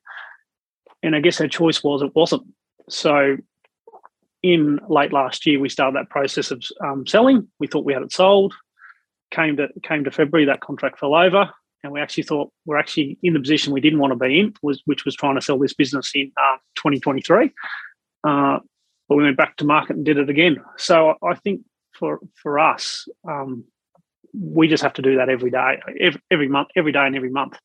And 1.03 1.15
I 1.15 1.21
guess 1.21 1.41
our 1.41 1.49
choice 1.49 1.83
was 1.83 2.03
it 2.03 2.15
wasn't. 2.15 2.45
So 2.89 3.37
in 4.43 4.81
late 4.89 5.13
last 5.13 5.47
year, 5.47 5.61
we 5.61 5.69
started 5.69 5.97
that 5.97 6.11
process 6.11 6.51
of 6.51 6.63
um, 6.85 7.07
selling. 7.07 7.49
We 7.59 7.67
thought 7.67 7.85
we 7.85 7.93
had 7.93 8.03
it 8.03 8.13
sold. 8.13 8.55
Came 9.31 9.57
to 9.57 9.69
came 9.83 10.05
to 10.05 10.11
February, 10.11 10.47
that 10.47 10.61
contract 10.61 11.01
fell 11.01 11.15
over, 11.15 11.51
and 11.83 11.93
we 11.93 12.01
actually 12.01 12.23
thought 12.23 12.53
we're 12.65 12.77
actually 12.77 13.19
in 13.25 13.33
the 13.33 13.41
position 13.41 13.73
we 13.73 13.81
didn't 13.81 13.99
want 13.99 14.13
to 14.13 14.19
be 14.19 14.39
in, 14.39 14.55
was 14.63 14.83
which 14.85 15.05
was 15.05 15.17
trying 15.17 15.35
to 15.35 15.41
sell 15.41 15.59
this 15.59 15.75
business 15.75 16.13
in 16.15 16.31
uh, 16.37 16.57
2023. 16.77 17.51
Uh, 18.23 18.59
but 19.09 19.17
we 19.17 19.25
went 19.25 19.37
back 19.37 19.57
to 19.57 19.65
market 19.65 19.97
and 19.97 20.05
did 20.05 20.19
it 20.19 20.31
again. 20.31 20.63
So 20.77 21.15
I 21.25 21.35
think 21.35 21.63
for 21.93 22.21
for 22.41 22.61
us, 22.61 23.09
um, 23.29 23.65
we 24.39 24.69
just 24.69 24.83
have 24.83 24.95
to 24.95 25.03
do 25.03 25.17
that 25.17 25.29
every 25.29 25.51
day, 25.51 25.81
every, 26.01 26.21
every 26.31 26.49
month, 26.49 26.69
every 26.77 26.93
day, 26.93 27.07
and 27.07 27.17
every 27.17 27.31
month. 27.31 27.59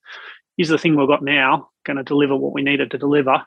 Is 0.58 0.70
the 0.70 0.78
thing 0.78 0.96
we've 0.96 1.08
got 1.08 1.24
now 1.24 1.70
going 1.86 1.98
to 1.98 2.04
deliver 2.04 2.36
what 2.36 2.54
we 2.54 2.62
needed 2.62 2.92
to 2.92 2.98
deliver 2.98 3.42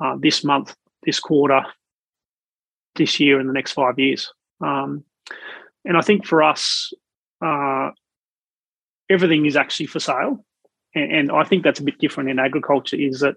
uh, 0.00 0.16
this 0.20 0.44
month, 0.44 0.74
this 1.04 1.18
quarter, 1.18 1.62
this 2.96 3.18
year 3.18 3.40
and 3.40 3.48
the 3.48 3.52
next 3.52 3.72
five 3.72 3.98
years. 3.98 4.32
Um, 4.60 5.04
and 5.84 5.96
I 5.96 6.00
think 6.00 6.26
for 6.26 6.42
us, 6.42 6.92
uh, 7.44 7.90
everything 9.10 9.46
is 9.46 9.56
actually 9.56 9.86
for 9.86 10.00
sale. 10.00 10.44
And, 10.94 11.12
and, 11.12 11.32
I 11.32 11.44
think 11.44 11.62
that's 11.62 11.80
a 11.80 11.84
bit 11.84 11.98
different 11.98 12.30
in 12.30 12.38
agriculture 12.38 12.96
is 12.96 13.20
that 13.20 13.34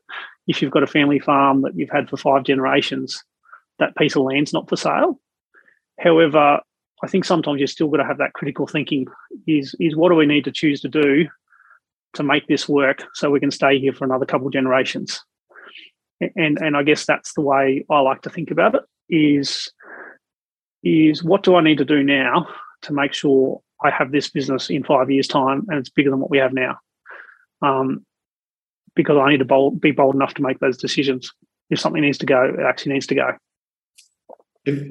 if 0.48 0.62
you've 0.62 0.72
got 0.72 0.84
a 0.84 0.88
family 0.88 1.20
farm 1.20 1.62
that 1.64 1.76
you've 1.76 1.90
had 1.90 2.10
for 2.10 2.18
five 2.18 2.44
generations, 2.44 3.22
that 3.80 3.96
piece 3.98 4.16
of 4.16 4.24
land's 4.24 4.54
not 4.54 4.70
for 4.70 4.78
sale. 4.78 5.20
However, 6.00 6.62
I 7.04 7.08
think 7.08 7.26
sometimes 7.26 7.60
you've 7.60 7.70
still 7.70 7.88
got 7.88 7.98
to 7.98 8.06
have 8.06 8.18
that 8.18 8.34
critical 8.34 8.68
thinking 8.68 9.06
is, 9.48 9.76
is 9.80 9.96
what 9.96 10.10
do 10.10 10.16
we 10.16 10.26
need 10.26 10.44
to 10.46 10.52
choose 10.52 10.82
to 10.82 10.90
do 10.90 11.28
to 12.14 12.24
make 12.24 12.48
this 12.48 12.68
work 12.68 13.04
so 13.14 13.30
we 13.30 13.40
can 13.40 13.52
stay 13.52 13.80
here 13.80 13.94
for 13.94 14.06
another 14.06 14.26
couple 14.26 14.48
of 14.48 14.54
generations? 14.54 15.22
And, 16.36 16.58
and 16.60 16.76
I 16.76 16.84
guess 16.84 17.06
that's 17.06 17.34
the 17.34 17.42
way 17.42 17.86
I 17.90 18.00
like 18.02 18.22
to 18.24 18.30
think 18.30 18.52
about 18.52 18.76
it 18.76 18.84
is 19.10 19.72
is 20.84 21.24
what 21.24 21.44
do 21.44 21.56
I 21.56 21.62
need 21.62 21.78
to 21.80 21.86
do 21.86 22.04
now 22.04 22.48
to 22.84 22.94
make 22.94 23.14
sure 23.14 23.62
I 23.84 23.90
have 23.90 24.12
this 24.12 24.30
business 24.30 24.70
in 24.70 24.84
five 24.84 25.10
years' 25.12 25.28
time 25.28 25.66
and 25.68 25.78
it's 25.78 25.90
bigger 25.90 26.10
than 26.10 26.20
what 26.20 26.30
we 26.30 26.38
have 26.38 26.54
now? 26.54 26.78
Um, 27.62 28.06
because 28.96 29.18
I 29.18 29.30
need 29.30 29.40
to 29.40 29.46
bold, 29.46 29.82
be 29.82 29.92
bold 29.92 30.16
enough 30.16 30.34
to 30.36 30.42
make 30.42 30.60
those 30.60 30.78
decisions. 30.78 31.32
If 31.70 31.80
something 31.80 32.02
needs 32.02 32.18
to 32.20 32.26
go, 32.26 32.44
it 32.44 32.64
actually 32.66 32.94
needs 32.94 33.08
to 33.08 33.16
go. 33.16 33.32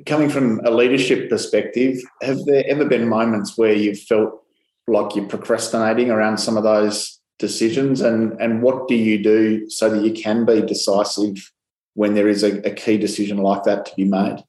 Coming 0.06 0.30
from 0.30 0.60
a 0.64 0.70
leadership 0.70 1.28
perspective, 1.28 1.98
have 2.22 2.44
there 2.46 2.64
ever 2.66 2.86
been 2.86 3.08
moments 3.08 3.56
where 3.56 3.72
you've 3.72 4.00
felt 4.00 4.42
like 4.86 5.14
you're 5.14 5.26
procrastinating 5.26 6.10
around 6.10 6.38
some 6.38 6.56
of 6.56 6.64
those 6.64 7.20
decisions? 7.38 8.00
And, 8.00 8.32
and 8.40 8.62
what 8.62 8.88
do 8.88 8.94
you 8.94 9.22
do 9.22 9.68
so 9.68 9.90
that 9.90 10.02
you 10.02 10.12
can 10.12 10.44
be 10.44 10.62
decisive 10.62 11.52
when 11.94 12.14
there 12.14 12.28
is 12.28 12.42
a, 12.42 12.66
a 12.66 12.74
key 12.74 12.96
decision 12.96 13.38
like 13.38 13.64
that 13.64 13.86
to 13.86 13.92
be 13.94 14.04
made? 14.04 14.42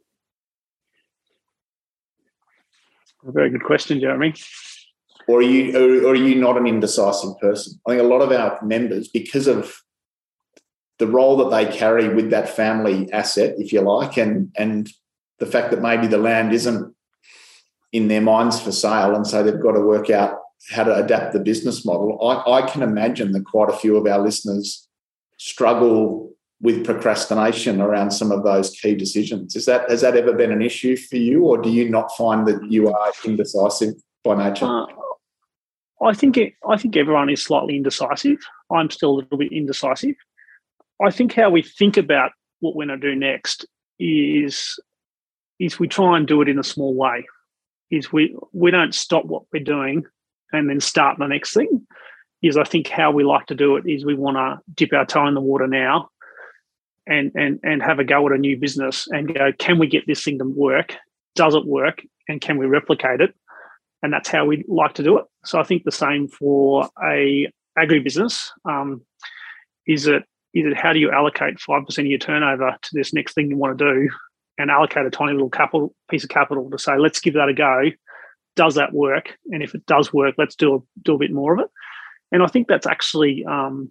A 3.28 3.32
very 3.32 3.50
good 3.50 3.64
question, 3.64 4.00
Jeremy. 4.00 4.34
Or 5.28 5.40
are 5.40 5.44
you 5.44 6.08
or, 6.08 6.12
are 6.12 6.16
you 6.16 6.36
not 6.36 6.58
an 6.58 6.66
indecisive 6.66 7.38
person? 7.40 7.80
I 7.86 7.92
think 7.92 8.02
a 8.02 8.08
lot 8.08 8.22
of 8.22 8.32
our 8.32 8.58
members, 8.64 9.10
because 9.10 9.48
of 9.48 9.76
the 10.98 11.08
role 11.08 11.38
that 11.38 11.50
they 11.50 11.72
carry 11.72 12.08
with 12.08 12.30
that 12.32 12.50
family 12.50 13.12
asset, 13.12 13.56
if 13.58 13.74
you 13.74 13.82
like, 13.82 14.18
and 14.18 14.52
and 14.58 14.90
the 15.40 15.46
fact 15.46 15.72
that 15.72 15.82
maybe 15.82 16.08
the 16.08 16.18
land 16.18 16.54
isn't 16.54 16.94
in 17.92 18.08
their 18.08 18.22
minds 18.22 18.60
for 18.60 18.72
sale, 18.72 19.16
and 19.16 19.26
so 19.26 19.42
they've 19.42 19.62
got 19.62 19.72
to 19.72 19.82
work 19.82 20.10
out 20.10 20.38
how 20.72 20.84
to 20.84 20.96
adapt 20.96 21.34
the 21.34 21.40
business 21.40 21.86
model. 21.86 22.20
I, 22.28 22.60
I 22.60 22.62
can 22.70 22.82
imagine 22.82 23.32
that 23.32 23.46
quite 23.46 23.70
a 23.70 23.78
few 23.78 23.98
of 23.98 24.06
our 24.06 24.20
listeners 24.20 24.88
struggle 25.38 26.32
with 26.62 26.86
procrastination 26.86 27.80
around 27.80 28.12
some 28.12 28.32
of 28.32 28.44
those 28.44 28.70
key 28.72 28.94
decisions. 28.94 29.56
Is 29.56 29.66
that 29.66 29.90
has 29.90 30.02
that 30.02 30.18
ever 30.18 30.34
been 30.34 30.52
an 30.52 30.62
issue 30.62 30.98
for 30.98 31.16
you, 31.16 31.46
or 31.46 31.58
do 31.58 31.70
you 31.70 31.90
not 31.90 32.12
find 32.18 32.46
that 32.48 32.62
you 32.70 32.90
are 32.90 33.12
indecisive 33.26 33.96
by 34.24 34.36
nature? 34.36 34.66
Uh, 34.66 34.86
I 36.02 36.14
think 36.14 36.38
it, 36.38 36.54
I 36.68 36.78
think 36.78 36.96
everyone 36.96 37.30
is 37.30 37.42
slightly 37.42 37.76
indecisive. 37.76 38.40
I'm 38.72 38.90
still 38.90 39.12
a 39.12 39.18
little 39.20 39.38
bit 39.38 39.52
indecisive. 39.52 40.16
I 41.02 41.12
think 41.12 41.34
how 41.34 41.50
we 41.50 41.62
think 41.62 41.98
about 41.98 42.32
what 42.60 42.76
we're 42.76 42.86
going 42.86 43.00
to 43.00 43.10
do 43.10 43.16
next 43.16 43.66
is 44.00 44.78
is 45.60 45.80
we 45.80 45.88
try 45.88 46.18
and 46.18 46.28
do 46.28 46.42
it 46.42 46.50
in 46.50 46.60
a 46.60 46.64
small 46.64 46.96
way. 46.96 47.26
Is 47.92 48.12
we 48.12 48.36
we 48.54 48.72
don't 48.72 48.96
stop 48.96 49.26
what 49.26 49.44
we're 49.52 49.64
doing 49.64 50.06
and 50.52 50.70
then 50.70 50.80
start 50.80 51.18
the 51.20 51.28
next 51.28 51.54
thing. 51.54 51.86
is 52.42 52.58
I 52.58 52.64
think 52.64 52.88
how 52.88 53.12
we 53.12 53.24
like 53.24 53.48
to 53.48 53.56
do 53.56 53.76
it 53.76 53.86
is 53.86 54.06
we 54.06 54.16
want 54.16 54.38
to 54.38 54.60
dip 54.74 54.94
our 54.94 55.06
toe 55.06 55.28
in 55.28 55.34
the 55.34 55.42
water 55.42 55.68
now 55.68 56.10
and 57.08 57.32
and 57.36 57.60
and 57.64 57.82
have 57.82 58.00
a 58.00 58.04
go 58.04 58.26
at 58.28 58.34
a 58.34 58.38
new 58.38 58.58
business 58.58 59.08
and 59.10 59.34
go, 59.34 59.52
can 59.58 59.80
we 59.80 59.88
get 59.88 60.06
this 60.08 60.24
thing 60.24 60.40
to 60.40 60.46
work? 60.46 60.96
Does 61.36 61.56
it 61.56 61.66
work? 61.66 62.02
And 62.28 62.40
can 62.40 62.58
we 62.58 62.68
replicate 62.68 63.22
it? 63.22 63.34
And 64.02 64.14
that's 64.14 64.30
how 64.30 64.46
we 64.46 64.64
like 64.68 64.94
to 64.94 65.04
do 65.04 65.18
it. 65.18 65.26
So 65.44 65.60
I 65.60 65.64
think 65.64 65.84
the 65.84 65.92
same 65.92 66.28
for 66.28 66.88
a 67.04 67.52
agribusiness. 67.78 68.50
Um, 68.66 69.02
is 69.88 70.08
it 70.08 70.24
is 70.54 70.66
it 70.66 70.78
how 70.78 70.94
do 70.94 71.00
you 71.00 71.12
allocate 71.12 71.60
five 71.60 71.86
percent 71.86 72.06
of 72.06 72.12
your 72.12 72.20
turnover 72.20 72.78
to 72.82 72.90
this 72.94 73.14
next 73.14 73.34
thing 73.34 73.50
you 73.50 73.58
want 73.58 73.78
to 73.78 73.94
do 73.94 74.10
and 74.60 74.70
allocate 74.70 75.06
a 75.06 75.10
tiny 75.10 75.32
little 75.32 75.50
capital 75.50 75.96
piece 76.12 76.24
of 76.24 76.30
capital 76.30 76.70
to 76.70 76.78
say, 76.78 76.98
let's 76.98 77.20
give 77.20 77.34
that 77.34 77.50
a 77.50 77.54
go. 77.54 77.86
Does 78.56 78.76
that 78.76 78.94
work? 78.94 79.38
And 79.52 79.64
if 79.64 79.74
it 79.74 79.86
does 79.86 80.14
work, 80.14 80.36
let's 80.38 80.56
do 80.56 80.76
a, 80.76 80.80
do 81.02 81.16
a 81.16 81.18
bit 81.18 81.32
more 81.32 81.54
of 81.54 81.62
it. 81.62 81.72
And 82.32 82.44
I 82.44 82.48
think 82.48 82.68
that's 82.68 82.86
actually 82.86 83.46
um, 83.46 83.90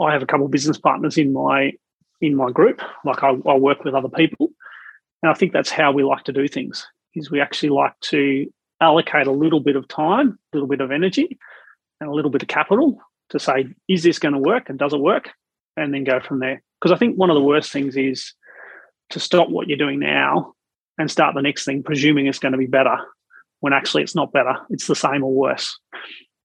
I 0.00 0.12
have 0.12 0.22
a 0.22 0.26
couple 0.26 0.46
of 0.46 0.52
business 0.52 0.78
partners 0.78 1.18
in 1.18 1.32
my 1.32 1.72
in 2.20 2.36
my 2.36 2.50
group. 2.50 2.80
Like 3.04 3.22
I, 3.22 3.30
I 3.30 3.56
work 3.56 3.84
with 3.84 3.94
other 3.94 4.08
people, 4.08 4.50
and 5.22 5.30
I 5.30 5.34
think 5.34 5.52
that's 5.52 5.70
how 5.70 5.92
we 5.92 6.04
like 6.04 6.24
to 6.24 6.32
do 6.32 6.46
things. 6.46 6.86
Is 7.14 7.30
we 7.30 7.40
actually 7.40 7.70
like 7.70 7.98
to 8.02 8.46
allocate 8.80 9.26
a 9.26 9.32
little 9.32 9.60
bit 9.60 9.76
of 9.76 9.88
time, 9.88 10.38
a 10.52 10.56
little 10.56 10.68
bit 10.68 10.80
of 10.80 10.90
energy, 10.90 11.38
and 12.00 12.10
a 12.10 12.12
little 12.12 12.30
bit 12.30 12.42
of 12.42 12.48
capital 12.48 12.98
to 13.30 13.38
say, 13.38 13.66
is 13.88 14.02
this 14.02 14.18
going 14.18 14.34
to 14.34 14.38
work 14.38 14.68
and 14.68 14.78
does 14.78 14.92
it 14.92 15.00
work? 15.00 15.30
And 15.76 15.92
then 15.92 16.04
go 16.04 16.20
from 16.20 16.38
there. 16.38 16.62
Because 16.80 16.92
I 16.92 16.98
think 16.98 17.16
one 17.16 17.30
of 17.30 17.34
the 17.34 17.42
worst 17.42 17.72
things 17.72 17.96
is 17.96 18.32
to 19.14 19.20
stop 19.20 19.48
what 19.48 19.68
you're 19.68 19.78
doing 19.78 20.00
now 20.00 20.54
and 20.98 21.10
start 21.10 21.34
the 21.34 21.42
next 21.42 21.64
thing, 21.64 21.82
presuming 21.82 22.26
it's 22.26 22.40
going 22.40 22.52
to 22.52 22.58
be 22.58 22.66
better 22.66 22.98
when 23.60 23.72
actually 23.72 24.02
it's 24.02 24.14
not 24.14 24.32
better. 24.32 24.56
It's 24.70 24.88
the 24.88 24.96
same 24.96 25.22
or 25.22 25.32
worse. 25.32 25.78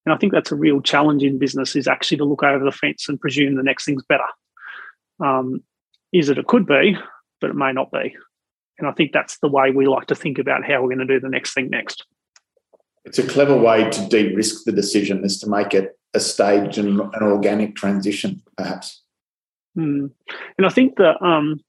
And 0.06 0.14
I 0.14 0.18
think 0.18 0.32
that's 0.32 0.52
a 0.52 0.56
real 0.56 0.82
challenge 0.82 1.24
in 1.24 1.40
business 1.40 1.76
is 1.76 1.88
actually 1.88 2.18
to 2.18 2.26
look 2.26 2.44
over 2.44 2.64
the 2.64 2.72
fence 2.72 3.10
and 3.10 3.20
presume 3.20 3.56
the 3.56 3.64
next 3.64 3.86
thing's 3.86 4.04
better. 4.08 4.24
Um, 5.20 5.64
is 6.14 6.28
that 6.28 6.38
it 6.38 6.48
could 6.48 6.66
be, 6.66 6.96
but 7.42 7.50
it 7.50 7.56
may 7.56 7.74
not 7.74 7.92
be. 7.92 8.16
And 8.78 8.88
I 8.88 8.92
think 8.92 9.12
that's 9.12 9.40
the 9.40 9.50
way 9.50 9.72
we 9.72 9.88
like 9.88 10.08
to 10.08 10.16
think 10.16 10.38
about 10.38 10.64
how 10.64 10.82
we're 10.82 10.96
going 10.96 11.06
to 11.08 11.14
do 11.14 11.20
the 11.20 11.28
next 11.28 11.54
thing 11.54 11.70
next. 11.70 12.06
It's 13.04 13.20
a 13.20 13.28
clever 13.28 13.58
way 13.58 13.90
to 13.90 14.08
de 14.08 14.34
risk 14.36 14.64
the 14.66 14.72
decision, 14.72 15.26
is 15.26 15.40
to 15.40 15.50
make 15.50 15.74
it 15.74 15.98
a 16.14 16.20
staged 16.20 16.78
and 16.78 17.00
an 17.00 17.24
organic 17.24 17.76
transition, 17.76 18.42
perhaps. 18.58 19.04
Mm. 19.78 20.12
And 20.58 20.66
I 20.66 20.70
think 20.70 20.96
that 20.98 21.22
um, 21.22 21.60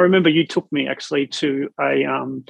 I 0.00 0.04
remember 0.04 0.30
you 0.30 0.46
took 0.46 0.70
me 0.72 0.88
actually 0.88 1.26
to 1.26 1.68
a 1.78 2.06
um, 2.06 2.46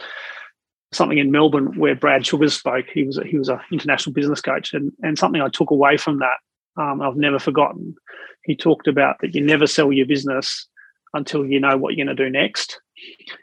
something 0.92 1.18
in 1.18 1.32
Melbourne 1.32 1.76
where 1.76 1.96
Brad 1.96 2.24
Sugars 2.24 2.54
spoke. 2.54 2.86
He 2.94 3.02
was 3.02 3.18
a, 3.18 3.24
he 3.24 3.38
was 3.38 3.48
an 3.48 3.58
international 3.72 4.14
business 4.14 4.40
coach, 4.40 4.72
and 4.72 4.92
and 5.02 5.18
something 5.18 5.42
I 5.42 5.48
took 5.48 5.72
away 5.72 5.96
from 5.96 6.20
that 6.20 6.38
um, 6.80 7.02
I've 7.02 7.16
never 7.16 7.40
forgotten. 7.40 7.96
He 8.44 8.54
talked 8.54 8.86
about 8.86 9.16
that 9.20 9.34
you 9.34 9.40
never 9.40 9.66
sell 9.66 9.90
your 9.90 10.06
business 10.06 10.68
until 11.12 11.44
you 11.44 11.58
know 11.58 11.76
what 11.76 11.96
you're 11.96 12.06
going 12.06 12.16
to 12.16 12.24
do 12.24 12.30
next, 12.30 12.80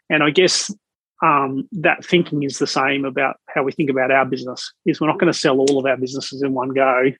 and 0.09 0.23
I 0.23 0.29
guess 0.29 0.73
um, 1.21 1.67
that 1.73 2.05
thinking 2.05 2.43
is 2.43 2.59
the 2.59 2.67
same 2.67 3.03
about 3.03 3.35
how 3.49 3.63
we 3.63 3.73
think 3.73 3.89
about 3.89 4.09
our 4.09 4.25
business. 4.25 4.71
Is 4.85 5.01
we're 5.01 5.07
not 5.07 5.19
going 5.19 5.33
to 5.33 5.37
sell 5.37 5.59
all 5.59 5.79
of 5.79 5.85
our 5.85 5.97
businesses 5.97 6.41
in 6.43 6.53
one 6.53 6.69
go 6.69 7.11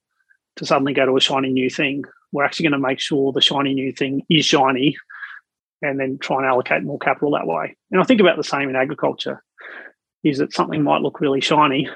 to 0.56 0.66
suddenly 0.66 0.94
go 0.94 1.06
to 1.06 1.18
a 1.18 1.22
shiny 1.22 1.50
new 1.50 1.70
thing. 1.70 2.06
We're 2.32 2.46
actually 2.46 2.70
going 2.70 2.82
to 2.82 2.88
make 2.88 3.02
sure 3.02 3.34
the 3.34 3.42
shiny 3.42 3.74
new 3.74 3.92
thing 3.92 4.24
is 4.30 4.46
shiny 4.46 4.96
and 5.82 6.00
then 6.00 6.18
try 6.20 6.38
and 6.38 6.46
allocate 6.46 6.84
more 6.84 7.00
capital 7.00 7.32
that 7.32 7.48
way. 7.48 7.76
And 7.92 8.02
I 8.02 8.04
think 8.04 8.22
about 8.22 8.38
the 8.38 8.44
same 8.44 8.70
in 8.70 8.76
agriculture 8.76 9.44
is 10.24 10.40
that 10.40 10.54
something 10.54 10.84
might 10.84 11.02
look 11.02 11.22
really 11.22 11.42
shiny, 11.42 11.90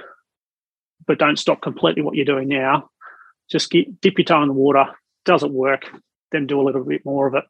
but 1.07 1.19
don't 1.19 1.39
stop 1.39 1.61
completely 1.61 2.01
what 2.01 2.15
you're 2.15 2.25
doing 2.25 2.47
now. 2.47 2.89
Just 3.49 3.69
get, 3.71 3.99
dip 4.01 4.17
your 4.17 4.25
toe 4.25 4.41
in 4.41 4.47
the 4.47 4.53
water. 4.53 4.85
Does 5.25 5.43
it 5.43 5.51
work? 5.51 5.85
Then 6.31 6.47
do 6.47 6.61
a 6.61 6.63
little 6.63 6.83
bit 6.83 7.03
more 7.03 7.27
of 7.27 7.33
it. 7.33 7.43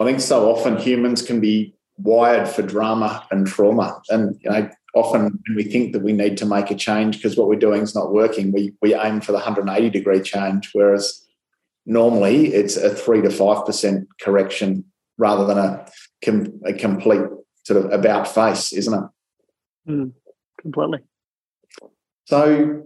I 0.00 0.04
think 0.04 0.20
so 0.20 0.50
often 0.50 0.76
humans 0.76 1.22
can 1.22 1.40
be 1.40 1.74
wired 1.98 2.48
for 2.48 2.62
drama 2.62 3.26
and 3.30 3.46
trauma. 3.46 4.00
And 4.08 4.38
you 4.42 4.50
know, 4.50 4.68
often 4.94 5.22
when 5.22 5.56
we 5.56 5.64
think 5.64 5.92
that 5.92 6.02
we 6.02 6.12
need 6.12 6.36
to 6.38 6.46
make 6.46 6.70
a 6.70 6.74
change 6.74 7.16
because 7.16 7.36
what 7.36 7.48
we're 7.48 7.56
doing 7.56 7.82
is 7.82 7.94
not 7.94 8.12
working, 8.12 8.52
we 8.52 8.72
we 8.80 8.94
aim 8.94 9.20
for 9.20 9.32
the 9.32 9.38
180 9.38 9.90
degree 9.90 10.20
change, 10.20 10.70
whereas 10.72 11.23
normally 11.86 12.54
it's 12.54 12.76
a 12.76 12.94
three 12.94 13.22
to 13.22 13.30
five 13.30 13.64
percent 13.64 14.08
correction 14.20 14.84
rather 15.18 15.46
than 15.46 15.58
a, 15.58 15.86
com- 16.24 16.60
a 16.64 16.72
complete 16.72 17.22
sort 17.64 17.84
of 17.84 17.92
about 17.92 18.28
face, 18.28 18.72
isn't 18.72 18.94
it? 18.94 19.90
Mm, 19.90 20.12
completely. 20.60 21.00
So, 22.26 22.82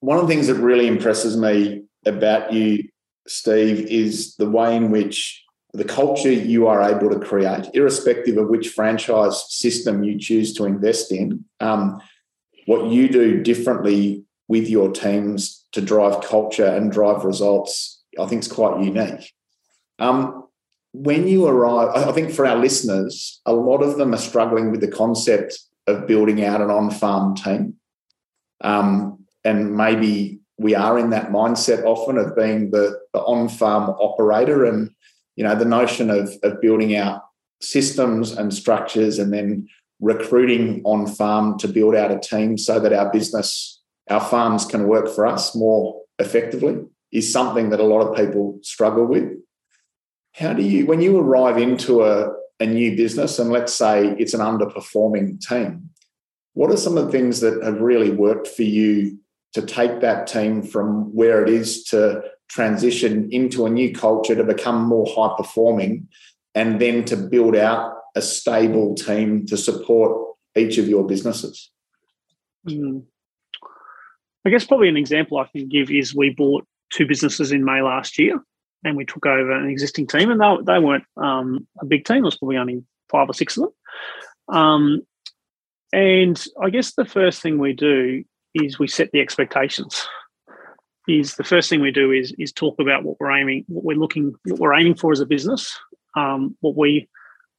one 0.00 0.18
of 0.18 0.28
the 0.28 0.34
things 0.34 0.46
that 0.48 0.56
really 0.56 0.86
impresses 0.86 1.36
me 1.36 1.84
about 2.04 2.52
you, 2.52 2.88
Steve, 3.26 3.86
is 3.86 4.36
the 4.36 4.48
way 4.48 4.76
in 4.76 4.90
which 4.90 5.42
the 5.72 5.84
culture 5.84 6.30
you 6.30 6.66
are 6.66 6.82
able 6.82 7.10
to 7.10 7.18
create, 7.18 7.68
irrespective 7.74 8.36
of 8.36 8.48
which 8.48 8.68
franchise 8.68 9.44
system 9.48 10.04
you 10.04 10.18
choose 10.18 10.52
to 10.54 10.64
invest 10.64 11.10
in. 11.10 11.44
Um, 11.60 12.00
what 12.66 12.90
you 12.90 13.08
do 13.08 13.42
differently 13.42 14.24
with 14.46 14.68
your 14.68 14.92
teams 14.92 15.66
to 15.72 15.80
drive 15.80 16.22
culture 16.22 16.66
and 16.66 16.92
drive 16.92 17.24
results, 17.24 17.93
I 18.18 18.26
think 18.26 18.42
is 18.42 18.52
quite 18.52 18.82
unique. 18.82 19.32
Um, 19.98 20.44
when 20.92 21.26
you 21.26 21.46
arrive, 21.46 21.88
I 21.96 22.12
think 22.12 22.30
for 22.30 22.46
our 22.46 22.56
listeners, 22.56 23.40
a 23.44 23.52
lot 23.52 23.82
of 23.82 23.96
them 23.96 24.14
are 24.14 24.18
struggling 24.18 24.70
with 24.70 24.80
the 24.80 24.88
concept 24.90 25.58
of 25.86 26.06
building 26.06 26.44
out 26.44 26.60
an 26.60 26.70
on 26.70 26.90
farm 26.90 27.34
team. 27.34 27.74
Um, 28.62 29.24
and 29.44 29.76
maybe 29.76 30.40
we 30.56 30.74
are 30.74 30.98
in 30.98 31.10
that 31.10 31.30
mindset 31.30 31.84
often 31.84 32.16
of 32.16 32.36
being 32.36 32.70
the, 32.70 32.98
the 33.12 33.20
on 33.20 33.48
farm 33.48 33.90
operator 34.00 34.64
and 34.64 34.90
you 35.36 35.44
know 35.44 35.54
the 35.54 35.64
notion 35.64 36.10
of, 36.10 36.32
of 36.42 36.60
building 36.60 36.96
out 36.96 37.22
systems 37.60 38.32
and 38.32 38.54
structures 38.54 39.18
and 39.18 39.32
then 39.32 39.68
recruiting 40.00 40.80
on 40.84 41.06
farm 41.06 41.58
to 41.58 41.68
build 41.68 41.94
out 41.94 42.12
a 42.12 42.18
team 42.18 42.56
so 42.56 42.78
that 42.78 42.92
our 42.92 43.10
business 43.12 43.80
our 44.10 44.20
farms 44.20 44.64
can 44.64 44.86
work 44.86 45.08
for 45.08 45.26
us 45.26 45.54
more 45.54 46.00
effectively 46.18 46.76
is 47.14 47.32
something 47.32 47.70
that 47.70 47.80
a 47.80 47.84
lot 47.84 48.02
of 48.02 48.14
people 48.14 48.58
struggle 48.60 49.06
with 49.06 49.32
how 50.32 50.52
do 50.52 50.62
you 50.62 50.84
when 50.84 51.00
you 51.00 51.18
arrive 51.18 51.56
into 51.56 52.02
a, 52.02 52.30
a 52.60 52.66
new 52.66 52.94
business 52.96 53.38
and 53.38 53.50
let's 53.50 53.72
say 53.72 54.14
it's 54.18 54.34
an 54.34 54.40
underperforming 54.40 55.40
team 55.40 55.88
what 56.52 56.70
are 56.70 56.76
some 56.76 56.98
of 56.98 57.06
the 57.06 57.12
things 57.12 57.40
that 57.40 57.62
have 57.62 57.80
really 57.80 58.10
worked 58.10 58.48
for 58.48 58.62
you 58.62 59.18
to 59.54 59.62
take 59.62 60.00
that 60.00 60.26
team 60.26 60.62
from 60.62 61.14
where 61.14 61.42
it 61.42 61.48
is 61.48 61.84
to 61.84 62.22
transition 62.48 63.28
into 63.30 63.66
a 63.66 63.70
new 63.70 63.92
culture 63.92 64.34
to 64.34 64.44
become 64.44 64.84
more 64.84 65.06
high 65.08 65.34
performing 65.36 66.08
and 66.54 66.80
then 66.80 67.04
to 67.04 67.16
build 67.16 67.56
out 67.56 67.94
a 68.14 68.22
stable 68.22 68.94
team 68.94 69.46
to 69.46 69.56
support 69.56 70.36
each 70.56 70.78
of 70.78 70.88
your 70.88 71.06
businesses? 71.06 71.70
Mm. 72.68 73.04
I 74.46 74.50
guess 74.50 74.66
probably 74.66 74.88
an 74.88 74.96
example 74.96 75.38
I 75.38 75.46
can 75.46 75.68
give 75.68 75.90
is 75.90 76.14
we 76.14 76.30
bought 76.30 76.66
two 76.90 77.06
businesses 77.06 77.52
in 77.52 77.64
May 77.64 77.82
last 77.82 78.18
year 78.18 78.40
and 78.84 78.96
we 78.96 79.04
took 79.04 79.26
over 79.26 79.52
an 79.52 79.68
existing 79.68 80.06
team 80.06 80.30
and 80.30 80.40
they, 80.40 80.72
they 80.72 80.78
weren't 80.78 81.04
um, 81.16 81.66
a 81.80 81.86
big 81.86 82.04
team, 82.04 82.18
it 82.18 82.22
was 82.22 82.36
probably 82.36 82.58
only 82.58 82.84
five 83.10 83.28
or 83.28 83.34
six 83.34 83.56
of 83.56 83.64
them. 83.64 84.56
Um, 84.56 85.02
and 85.92 86.44
I 86.60 86.70
guess 86.70 86.92
the 86.92 87.04
first 87.04 87.40
thing 87.40 87.58
we 87.58 87.72
do 87.72 88.24
is 88.54 88.78
we 88.78 88.88
set 88.88 89.10
the 89.12 89.20
expectations 89.20 90.06
is 91.06 91.36
the 91.36 91.44
first 91.44 91.68
thing 91.68 91.80
we 91.80 91.90
do 91.90 92.10
is 92.10 92.34
is 92.38 92.52
talk 92.52 92.80
about 92.80 93.04
what 93.04 93.18
we're 93.20 93.30
aiming, 93.30 93.64
what 93.68 93.84
we're 93.84 93.96
looking, 93.96 94.34
what 94.44 94.58
we're 94.58 94.74
aiming 94.74 94.94
for 94.94 95.12
as 95.12 95.20
a 95.20 95.26
business, 95.26 95.78
um, 96.16 96.56
what 96.60 96.76
we 96.76 97.08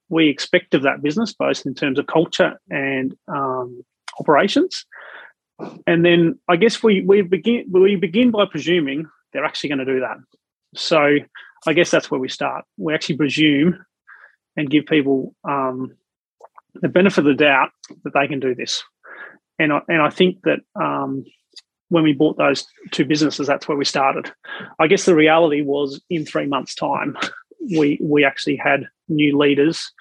we 0.10 0.30
expect 0.30 0.74
of 0.74 0.84
that 0.84 1.02
business, 1.02 1.34
both 1.34 1.66
in 1.66 1.74
terms 1.74 2.00
of 2.00 2.08
culture 2.08 2.60
and 2.70 3.16
um, 3.28 3.84
operations. 4.20 4.86
And 5.88 6.04
then 6.04 6.40
I 6.50 6.56
guess 6.56 6.82
we 6.82 7.02
we 7.02 7.22
begin 7.22 7.66
we 7.72 7.96
begin 7.96 8.32
by 8.32 8.46
presuming 8.46 9.06
they're 9.36 9.46
actually 9.46 9.70
going 9.70 9.86
to 9.86 9.86
do 9.86 10.00
that. 10.00 10.16
So 10.76 11.18
I 11.68 11.74
guess 11.74 11.92
that's 11.92 12.10
where 12.10 12.20
we 12.20 12.30
start. 12.30 12.64
We 12.78 12.94
actually 12.94 13.18
presume 13.18 13.86
and 14.56 14.70
give 14.70 14.86
people 14.86 15.36
um, 15.44 15.96
the 16.76 16.88
benefit 16.88 17.20
of 17.20 17.26
the 17.26 17.34
doubt 17.34 17.72
that 18.04 18.14
they 18.14 18.28
can 18.28 18.40
do 18.40 18.56
this. 18.56 18.82
And 19.60 19.74
I, 19.74 19.82
and 19.90 20.02
I 20.02 20.10
think 20.10 20.42
that 20.44 20.60
um, 20.82 21.26
when 21.90 22.04
we 22.04 22.14
bought 22.14 22.38
those 22.38 22.66
two 22.92 23.06
businesses, 23.06 23.48
that's 23.48 23.68
where 23.68 23.78
we 23.78 23.86
started. 23.86 24.32
I 24.80 24.88
guess 24.88 25.06
the 25.06 25.16
reality 25.16 25.62
was 25.62 26.02
in 26.10 26.26
three 26.26 26.48
months' 26.48 26.76
time, 26.76 27.18
we 27.78 28.00
we 28.02 28.24
actually 28.24 28.58
had 28.58 28.86
new 29.10 29.38
leaders 29.38 29.92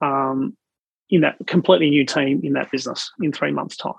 um, 0.00 0.56
in 1.10 1.20
that 1.20 1.36
completely 1.46 1.90
new 1.90 2.06
team 2.06 2.40
in 2.42 2.54
that 2.54 2.70
business 2.70 3.10
in 3.20 3.32
three 3.32 3.52
months' 3.52 3.76
time. 3.76 3.92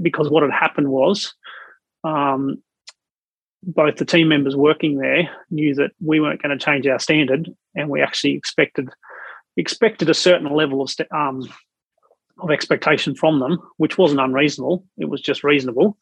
Because 0.00 0.30
what 0.30 0.42
had 0.42 0.52
happened 0.52 0.88
was 0.88 1.34
um, 2.04 2.62
both 3.66 3.96
the 3.96 4.04
team 4.04 4.28
members 4.28 4.56
working 4.56 4.98
there 4.98 5.30
knew 5.50 5.74
that 5.74 5.92
we 6.00 6.20
weren't 6.20 6.42
going 6.42 6.56
to 6.56 6.64
change 6.64 6.86
our 6.86 6.98
standard, 6.98 7.48
and 7.74 7.88
we 7.88 8.02
actually 8.02 8.34
expected 8.34 8.90
expected 9.56 10.10
a 10.10 10.14
certain 10.14 10.50
level 10.50 10.82
of 10.82 10.92
um, 11.12 11.48
of 12.38 12.50
expectation 12.50 13.14
from 13.14 13.38
them, 13.38 13.58
which 13.76 13.96
wasn't 13.96 14.20
unreasonable. 14.20 14.84
It 14.98 15.08
was 15.08 15.20
just 15.20 15.44
reasonable. 15.44 15.96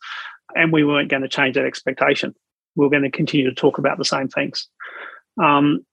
and 0.54 0.72
we 0.72 0.84
weren't 0.84 1.10
going 1.10 1.22
to 1.22 1.28
change 1.28 1.54
that 1.54 1.64
expectation. 1.64 2.34
We 2.76 2.84
were 2.84 2.90
going 2.90 3.02
to 3.02 3.10
continue 3.10 3.48
to 3.48 3.54
talk 3.54 3.78
about 3.78 3.98
the 3.98 4.04
same 4.04 4.28
things. 4.28 4.68
Um, 5.42 5.84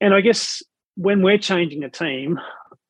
and 0.00 0.14
I 0.14 0.20
guess 0.20 0.62
when 0.96 1.22
we're 1.22 1.38
changing 1.38 1.84
a 1.84 1.90
team, 1.90 2.38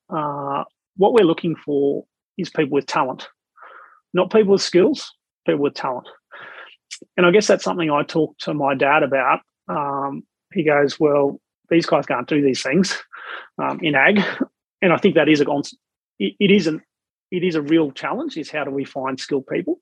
uh, 0.08 0.64
what 0.96 1.12
we're 1.12 1.26
looking 1.26 1.56
for 1.56 2.04
is 2.38 2.50
people 2.50 2.72
with 2.72 2.86
talent, 2.86 3.28
not 4.12 4.32
people 4.32 4.52
with 4.52 4.62
skills, 4.62 5.12
people 5.46 5.62
with 5.62 5.74
talent. 5.74 6.08
And 7.16 7.26
I 7.26 7.30
guess 7.30 7.46
that's 7.46 7.64
something 7.64 7.90
I 7.90 8.02
talked 8.02 8.42
to 8.42 8.54
my 8.54 8.74
dad 8.74 9.02
about. 9.02 9.40
Um, 9.68 10.24
he 10.52 10.64
goes, 10.64 10.98
Well, 10.98 11.40
these 11.68 11.86
guys 11.86 12.06
can't 12.06 12.28
do 12.28 12.42
these 12.42 12.62
things 12.62 13.02
um, 13.58 13.80
in 13.82 13.94
ag. 13.94 14.20
And 14.82 14.94
I 14.94 14.96
think 14.96 15.14
that 15.16 15.28
is 15.28 15.42
a 15.42 15.44
it, 16.18 16.32
it 16.40 16.50
isn't 16.50 16.80
it 17.30 17.44
is 17.44 17.54
a 17.54 17.60
real 17.60 17.90
challenge 17.90 18.38
is 18.38 18.50
how 18.50 18.64
do 18.64 18.70
we 18.70 18.86
find 18.86 19.20
skilled 19.20 19.46
people? 19.46 19.78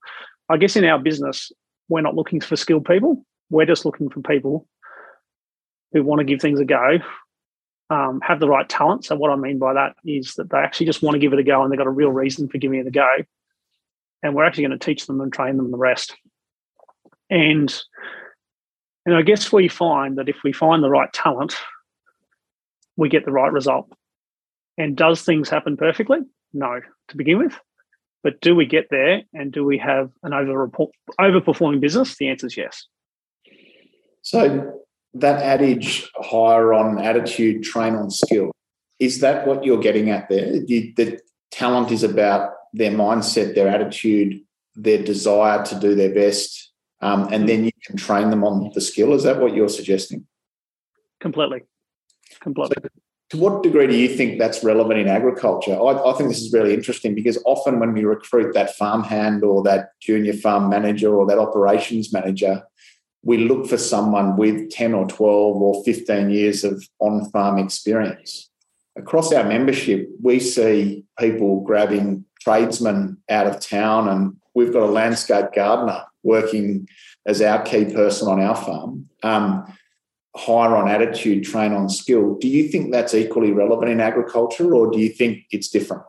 I 0.49 0.57
guess 0.57 0.75
in 0.75 0.85
our 0.85 0.99
business 0.99 1.53
we're 1.89 2.01
not 2.01 2.17
looking 2.17 2.41
for 2.41 2.57
skilled 2.57 2.85
people. 2.85 3.25
We're 3.49 3.65
just 3.65 3.85
looking 3.85 4.11
for 4.11 4.21
people 4.23 4.67
who 5.93 6.03
want 6.03 6.19
to 6.19 6.25
give 6.25 6.41
things 6.41 6.59
a 6.59 6.65
go 6.65 6.99
um, 7.91 8.21
have 8.23 8.41
the 8.41 8.49
right 8.49 8.69
talent. 8.69 9.05
So 9.05 9.17
what 9.17 9.31
i 9.31 9.37
mean 9.37 9.59
by 9.59 9.75
that 9.75 9.95
is 10.05 10.35
that 10.35 10.51
they 10.51 10.59
actually 10.59 10.87
just 10.87 11.03
want 11.03 11.15
to 11.15 11.19
give 11.19 11.33
it 11.33 11.39
a 11.39 11.45
go 11.45 11.63
and 11.63 11.73
they've 11.73 11.79
got 11.79 11.87
a 11.87 11.91
real 11.91 12.11
reason 12.11 12.49
for 12.49 12.59
giving 12.59 12.81
it 12.81 12.87
a 12.87 12.91
go. 12.91 13.09
And 14.23 14.35
we're 14.35 14.45
actually 14.45 14.67
going 14.67 14.79
to 14.79 14.85
teach 14.85 15.07
them 15.07 15.21
and 15.21 15.33
train 15.33 15.57
them 15.57 15.71
the 15.71 15.77
rest 15.77 16.15
and 17.31 17.81
and 19.07 19.15
i 19.15 19.23
guess 19.23 19.53
we 19.53 19.69
find 19.69 20.19
that 20.19 20.29
if 20.29 20.37
we 20.45 20.53
find 20.53 20.83
the 20.83 20.91
right 20.91 21.13
talent 21.13 21.55
we 22.97 23.09
get 23.09 23.25
the 23.25 23.33
right 23.33 23.53
result 23.53 23.91
and 24.77 24.97
does 24.97 25.23
things 25.23 25.49
happen 25.49 25.77
perfectly 25.77 26.19
no, 26.53 26.81
to 27.09 27.17
begin 27.17 27.39
with. 27.39 27.59
But 28.23 28.41
do 28.41 28.55
we 28.55 28.67
get 28.67 28.89
there 28.91 29.23
and 29.33 29.53
do 29.53 29.65
we 29.65 29.79
have 29.79 30.11
an 30.23 30.35
over 30.35 30.69
overperforming 31.21 31.81
business? 31.81 32.17
The 32.17 32.29
answer 32.29 32.47
is 32.47 32.57
yes. 32.57 32.85
So 34.23 34.81
that 35.15 35.41
adage, 35.43 36.11
hire 36.17 36.75
on 36.75 36.99
attitude, 36.99 37.63
train 37.63 37.95
on 37.95 38.11
skill, 38.11 38.51
is 38.99 39.21
that 39.21 39.47
what 39.47 39.65
you're 39.65 39.79
getting 39.79 40.11
at 40.11 40.29
there? 40.29 40.57
You, 40.67 40.93
the 40.97 41.21
talent 41.53 41.93
is 41.93 42.03
about 42.03 42.51
their 42.73 42.91
mindset, 42.91 43.55
their 43.55 43.69
attitude, 43.69 44.41
their 44.75 45.03
desire 45.03 45.65
to 45.65 45.79
do 45.79 45.95
their 45.95 46.13
best, 46.13 46.68
um, 47.01 47.33
and 47.33 47.49
then 47.49 47.65
you 47.65 47.73
can 47.85 47.97
train 47.97 48.31
them 48.31 48.45
on 48.45 48.71
the 48.75 48.81
skill. 48.81 49.13
Is 49.13 49.23
that 49.23 49.41
what 49.41 49.55
you're 49.55 49.69
suggesting? 49.69 50.27
Completely, 51.21 51.63
completely. 52.41 52.77
So 52.83 52.89
to 53.31 53.37
what 53.37 53.63
degree 53.63 53.87
do 53.87 53.97
you 53.97 54.09
think 54.09 54.39
that's 54.39 54.65
relevant 54.65 55.01
in 55.01 55.09
agriculture? 55.09 55.75
I, 55.75 55.93
I, 56.03 56.13
think 56.15 56.31
this 56.31 56.41
is 56.41 56.53
really 56.53 56.73
interesting 56.73 57.15
because 57.15 57.41
often 57.45 57.79
when 57.79 57.93
we 57.93 58.05
recruit 58.05 58.55
that 58.55 58.75
farmhand 58.77 59.45
or 59.45 59.63
that 59.65 59.91
junior 60.01 60.33
farm 60.33 60.71
manager 60.71 61.15
or 61.15 61.27
that 61.27 61.39
operations 61.39 62.13
manager, 62.13 62.63
we 63.23 63.37
look 63.39 63.67
for 63.67 63.77
someone 63.77 64.37
with 64.37 64.71
10 64.71 64.95
or 64.95 65.07
12 65.07 65.57
or 65.57 65.85
15 65.85 66.31
years 66.31 66.65
of 66.65 66.83
on 67.01 67.29
farm 67.31 67.59
experience. 67.59 68.49
Across 68.97 69.33
our 69.33 69.45
membership, 69.45 70.09
we 70.23 70.41
see 70.41 71.05
people 71.19 71.61
grabbing 71.61 72.25
tradesmen 72.41 73.19
out 73.29 73.47
of 73.47 73.61
town, 73.61 74.09
and 74.09 74.37
we've 74.55 74.73
got 74.73 74.85
a 74.85 74.87
landscape 74.87 75.47
gardener 75.55 76.03
working 76.23 76.89
as 77.27 77.41
our 77.43 77.63
key 77.63 77.85
person 77.87 78.29
on 78.29 78.41
our 78.41 78.57
farm. 78.57 79.09
Um, 79.23 79.73
hire 80.37 80.77
on 80.77 80.89
attitude, 80.89 81.45
train 81.45 81.73
on 81.73 81.89
skill. 81.89 82.37
Do 82.37 82.49
you 82.49 82.69
think 82.69 82.93
that's 82.93 83.15
equally 83.15 83.53
relevant 83.53 83.91
in 83.91 84.01
agriculture 84.01 84.75
or 84.75 84.91
do 84.91 84.99
you 84.99 85.09
think 85.09 85.45
it's 85.51 85.69
different? 85.69 86.03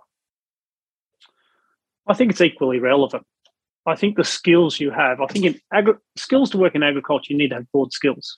I 2.07 2.13
think 2.13 2.31
it's 2.31 2.41
equally 2.41 2.79
relevant. 2.79 3.25
I 3.85 3.95
think 3.95 4.17
the 4.17 4.23
skills 4.23 4.79
you 4.79 4.91
have, 4.91 5.21
I 5.21 5.25
think 5.27 5.45
in 5.45 5.59
agri- 5.73 5.93
skills 6.15 6.49
to 6.51 6.57
work 6.57 6.75
in 6.75 6.83
agriculture, 6.83 7.33
you 7.33 7.37
need 7.37 7.49
to 7.49 7.55
have 7.55 7.71
broad 7.71 7.91
skills. 7.93 8.37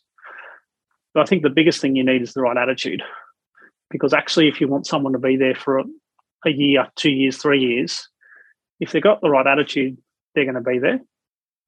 But 1.13 1.21
I 1.21 1.25
think 1.25 1.43
the 1.43 1.49
biggest 1.49 1.81
thing 1.81 1.95
you 1.95 2.05
need 2.05 2.21
is 2.21 2.33
the 2.33 2.41
right 2.41 2.57
attitude. 2.57 3.01
Because 3.89 4.13
actually, 4.13 4.47
if 4.47 4.61
you 4.61 4.67
want 4.67 4.87
someone 4.87 5.13
to 5.13 5.19
be 5.19 5.35
there 5.35 5.55
for 5.55 5.79
a, 5.79 5.83
a 6.45 6.51
year, 6.51 6.87
two 6.95 7.09
years, 7.09 7.37
three 7.37 7.59
years, 7.59 8.07
if 8.79 8.91
they've 8.91 9.03
got 9.03 9.19
the 9.21 9.29
right 9.29 9.47
attitude, 9.47 9.97
they're 10.33 10.45
going 10.45 10.55
to 10.55 10.61
be 10.61 10.79
there. 10.79 11.01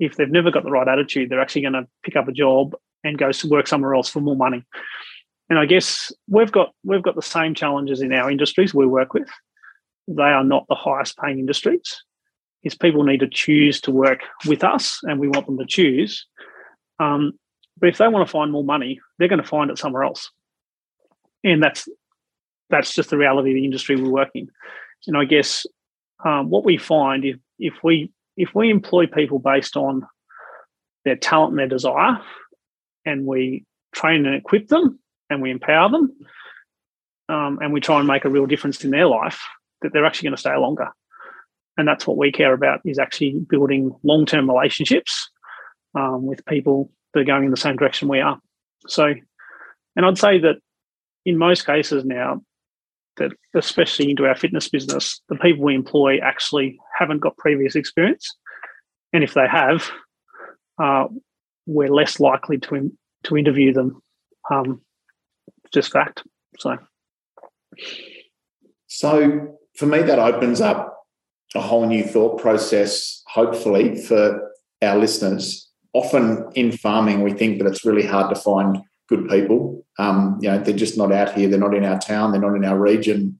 If 0.03 0.15
they've 0.15 0.29
never 0.29 0.51
got 0.51 0.63
the 0.63 0.71
right 0.71 0.87
attitude, 0.87 1.29
they're 1.29 1.41
actually 1.41 1.61
going 1.61 1.73
to 1.73 1.87
pick 2.03 2.15
up 2.15 2.27
a 2.27 2.31
job 2.31 2.75
and 3.03 3.17
to 3.17 3.47
work 3.49 3.67
somewhere 3.67 3.95
else 3.95 4.09
for 4.09 4.21
more 4.21 4.35
money. 4.35 4.63
And 5.49 5.59
I 5.59 5.65
guess 5.65 6.11
we've 6.27 6.51
got 6.51 6.73
we've 6.83 7.03
got 7.03 7.15
the 7.15 7.21
same 7.21 7.53
challenges 7.53 8.01
in 8.01 8.13
our 8.13 8.31
industries 8.31 8.73
we 8.73 8.85
work 8.85 9.13
with. 9.13 9.29
They 10.07 10.23
are 10.23 10.43
not 10.43 10.65
the 10.67 10.75
highest 10.75 11.17
paying 11.17 11.39
industries. 11.39 12.01
Is 12.63 12.75
people 12.75 13.03
need 13.03 13.19
to 13.19 13.27
choose 13.27 13.81
to 13.81 13.91
work 13.91 14.21
with 14.47 14.63
us, 14.63 14.99
and 15.03 15.19
we 15.19 15.27
want 15.27 15.45
them 15.45 15.57
to 15.57 15.65
choose. 15.65 16.25
Um, 16.99 17.33
but 17.77 17.89
if 17.89 17.97
they 17.97 18.07
want 18.07 18.25
to 18.25 18.31
find 18.31 18.51
more 18.51 18.63
money, 18.63 19.01
they're 19.19 19.27
going 19.27 19.41
to 19.41 19.47
find 19.47 19.69
it 19.69 19.77
somewhere 19.77 20.03
else, 20.03 20.31
and 21.43 21.61
that's 21.61 21.87
that's 22.69 22.93
just 22.93 23.09
the 23.09 23.17
reality 23.17 23.51
of 23.51 23.55
the 23.55 23.65
industry 23.65 23.97
we 23.97 24.07
work 24.07 24.29
in. 24.33 24.49
And 25.07 25.17
I 25.17 25.25
guess 25.25 25.65
um, 26.23 26.49
what 26.49 26.63
we 26.63 26.77
find 26.77 27.25
if 27.25 27.37
if 27.59 27.73
we 27.83 28.11
if 28.37 28.53
we 28.53 28.69
employ 28.69 29.07
people 29.07 29.39
based 29.39 29.75
on 29.75 30.05
their 31.05 31.15
talent 31.15 31.51
and 31.51 31.59
their 31.59 31.67
desire, 31.67 32.19
and 33.05 33.25
we 33.25 33.65
train 33.93 34.25
and 34.25 34.35
equip 34.35 34.67
them 34.67 34.99
and 35.29 35.41
we 35.41 35.51
empower 35.51 35.89
them 35.89 36.11
um, 37.29 37.59
and 37.61 37.73
we 37.73 37.81
try 37.81 37.99
and 37.99 38.07
make 38.07 38.25
a 38.25 38.29
real 38.29 38.45
difference 38.45 38.83
in 38.83 38.91
their 38.91 39.07
life 39.07 39.41
that 39.81 39.91
they're 39.91 40.05
actually 40.05 40.27
going 40.27 40.35
to 40.35 40.39
stay 40.41 40.55
longer. 40.55 40.87
And 41.77 41.87
that's 41.87 42.07
what 42.07 42.17
we 42.17 42.31
care 42.31 42.53
about 42.53 42.81
is 42.85 42.97
actually 42.99 43.35
building 43.49 43.93
long-term 44.03 44.49
relationships 44.49 45.29
um, 45.95 46.25
with 46.25 46.45
people 46.45 46.91
that 47.13 47.21
are 47.21 47.25
going 47.25 47.45
in 47.45 47.51
the 47.51 47.57
same 47.57 47.75
direction 47.75 48.07
we 48.07 48.21
are. 48.21 48.39
So 48.87 49.13
and 49.95 50.05
i'd 50.05 50.17
say 50.17 50.39
that 50.39 50.57
in 51.25 51.37
most 51.37 51.65
cases 51.65 52.03
now 52.05 52.41
that 53.17 53.31
especially 53.53 54.09
into 54.09 54.25
our 54.25 54.35
fitness 54.35 54.69
business 54.69 55.21
the 55.29 55.35
people 55.35 55.63
we 55.63 55.75
employ 55.75 56.17
actually 56.19 56.77
haven't 56.97 57.19
got 57.19 57.37
previous 57.37 57.75
experience 57.75 58.35
and 59.11 59.23
if 59.23 59.33
they 59.33 59.47
have 59.47 59.89
uh, 60.81 61.05
we're 61.65 61.93
less 61.93 62.19
likely 62.19 62.57
to 62.57 62.91
to 63.23 63.37
interview 63.37 63.73
them. 63.73 64.01
Um, 64.51 64.81
just 65.73 65.91
fact. 65.91 66.23
So, 66.59 66.77
so 68.87 69.57
for 69.77 69.85
me, 69.85 70.01
that 70.03 70.19
opens 70.19 70.61
up 70.61 71.05
a 71.55 71.61
whole 71.61 71.85
new 71.85 72.03
thought 72.03 72.39
process. 72.39 73.21
Hopefully, 73.27 74.01
for 74.01 74.51
our 74.81 74.97
listeners. 74.97 75.69
Often 75.93 76.49
in 76.55 76.71
farming, 76.71 77.21
we 77.21 77.33
think 77.33 77.59
that 77.59 77.67
it's 77.67 77.85
really 77.85 78.05
hard 78.05 78.33
to 78.33 78.41
find 78.41 78.79
good 79.07 79.27
people. 79.29 79.85
Um, 79.99 80.37
you 80.41 80.49
know, 80.49 80.59
they're 80.59 80.75
just 80.75 80.97
not 80.97 81.11
out 81.11 81.33
here. 81.33 81.49
They're 81.49 81.59
not 81.59 81.75
in 81.75 81.85
our 81.85 81.99
town. 81.99 82.31
They're 82.31 82.41
not 82.41 82.55
in 82.55 82.65
our 82.65 82.79
region. 82.79 83.39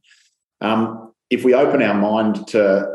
Um, 0.61 1.13
if 1.29 1.43
we 1.43 1.53
open 1.53 1.81
our 1.81 1.93
mind 1.93 2.47
to, 2.49 2.87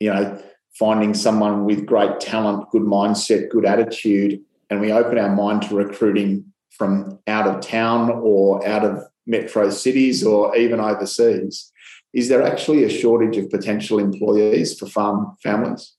you 0.00 0.12
know, 0.12 0.40
finding 0.78 1.14
someone 1.14 1.64
with 1.64 1.86
great 1.86 2.20
talent, 2.20 2.68
good 2.70 2.82
mindset, 2.82 3.50
good 3.50 3.64
attitude, 3.64 4.40
and 4.70 4.80
we 4.80 4.92
open 4.92 5.18
our 5.18 5.34
mind 5.34 5.62
to 5.62 5.74
recruiting 5.74 6.52
from 6.70 7.18
out 7.26 7.46
of 7.46 7.60
town 7.60 8.10
or 8.10 8.66
out 8.66 8.84
of 8.84 9.04
metro 9.26 9.70
cities 9.70 10.24
or 10.24 10.56
even 10.56 10.80
overseas, 10.80 11.70
is 12.12 12.28
there 12.28 12.42
actually 12.42 12.84
a 12.84 12.88
shortage 12.88 13.36
of 13.36 13.50
potential 13.50 13.98
employees 13.98 14.78
for 14.78 14.86
farm 14.86 15.36
families? 15.42 15.94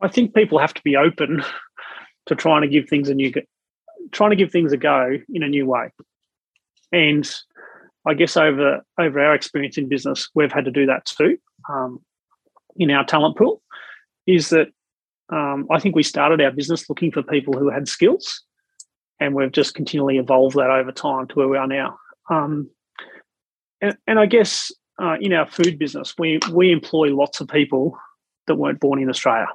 I 0.00 0.08
think 0.08 0.34
people 0.34 0.58
have 0.58 0.74
to 0.74 0.82
be 0.82 0.96
open 0.96 1.42
to 2.28 2.36
trying 2.36 2.62
to 2.62 2.68
give 2.68 2.88
things 2.88 3.08
a 3.08 3.14
new 3.14 3.32
trying 4.12 4.30
to 4.30 4.36
give 4.36 4.52
things 4.52 4.72
a 4.72 4.76
go 4.76 5.18
in 5.32 5.42
a 5.42 5.48
new 5.48 5.66
way. 5.66 5.90
And 6.92 7.28
I 8.06 8.14
guess 8.14 8.36
over 8.36 8.80
over 8.98 9.20
our 9.20 9.34
experience 9.34 9.76
in 9.76 9.88
business, 9.88 10.28
we've 10.34 10.52
had 10.52 10.64
to 10.66 10.70
do 10.70 10.86
that 10.86 11.06
too. 11.06 11.38
Um, 11.68 12.00
in 12.76 12.90
our 12.90 13.04
talent 13.04 13.36
pool, 13.36 13.60
is 14.26 14.50
that 14.50 14.68
um, 15.30 15.66
I 15.70 15.80
think 15.80 15.96
we 15.96 16.02
started 16.02 16.40
our 16.40 16.52
business 16.52 16.88
looking 16.88 17.10
for 17.10 17.22
people 17.22 17.58
who 17.58 17.70
had 17.70 17.88
skills, 17.88 18.42
and 19.20 19.34
we've 19.34 19.52
just 19.52 19.74
continually 19.74 20.18
evolved 20.18 20.56
that 20.56 20.70
over 20.70 20.92
time 20.92 21.26
to 21.28 21.34
where 21.34 21.48
we 21.48 21.58
are 21.58 21.66
now. 21.66 21.98
Um, 22.30 22.70
and, 23.80 23.96
and, 24.06 24.18
I 24.18 24.26
guess 24.26 24.70
uh, 25.02 25.16
in 25.20 25.32
our 25.32 25.46
food 25.46 25.78
business, 25.78 26.14
we 26.18 26.38
we 26.52 26.72
employ 26.72 27.14
lots 27.14 27.40
of 27.40 27.48
people 27.48 27.98
that 28.46 28.56
weren't 28.56 28.80
born 28.80 29.02
in 29.02 29.10
Australia. 29.10 29.48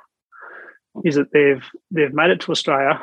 Is 1.03 1.15
that 1.15 1.31
they've 1.33 1.63
they've 1.89 2.13
made 2.13 2.29
it 2.29 2.41
to 2.41 2.51
Australia, 2.51 3.01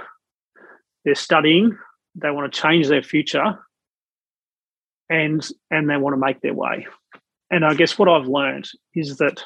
they're 1.05 1.15
studying, 1.17 1.77
they 2.15 2.31
want 2.31 2.53
to 2.53 2.61
change 2.61 2.87
their 2.87 3.03
future, 3.03 3.59
and 5.09 5.47
and 5.71 5.91
they 5.91 5.97
want 5.97 6.15
to 6.15 6.21
make 6.21 6.41
their 6.41 6.55
way. 6.55 6.87
And 7.51 7.65
I 7.65 7.75
guess 7.75 7.99
what 7.99 8.09
I've 8.09 8.29
learned 8.29 8.69
is 8.95 9.17
that 9.17 9.43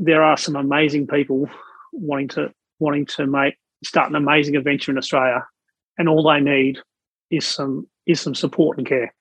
there 0.00 0.22
are 0.22 0.36
some 0.36 0.54
amazing 0.54 1.08
people 1.08 1.50
wanting 1.92 2.28
to 2.28 2.52
wanting 2.78 3.06
to 3.06 3.26
make 3.26 3.56
start 3.84 4.08
an 4.08 4.14
amazing 4.16 4.54
adventure 4.54 4.92
in 4.92 4.98
Australia, 4.98 5.44
and 5.98 6.08
all 6.08 6.22
they 6.22 6.40
need 6.40 6.78
is 7.30 7.44
some 7.44 7.88
is 8.06 8.20
some 8.20 8.36
support 8.36 8.78
and 8.78 8.86
care. 8.86 9.12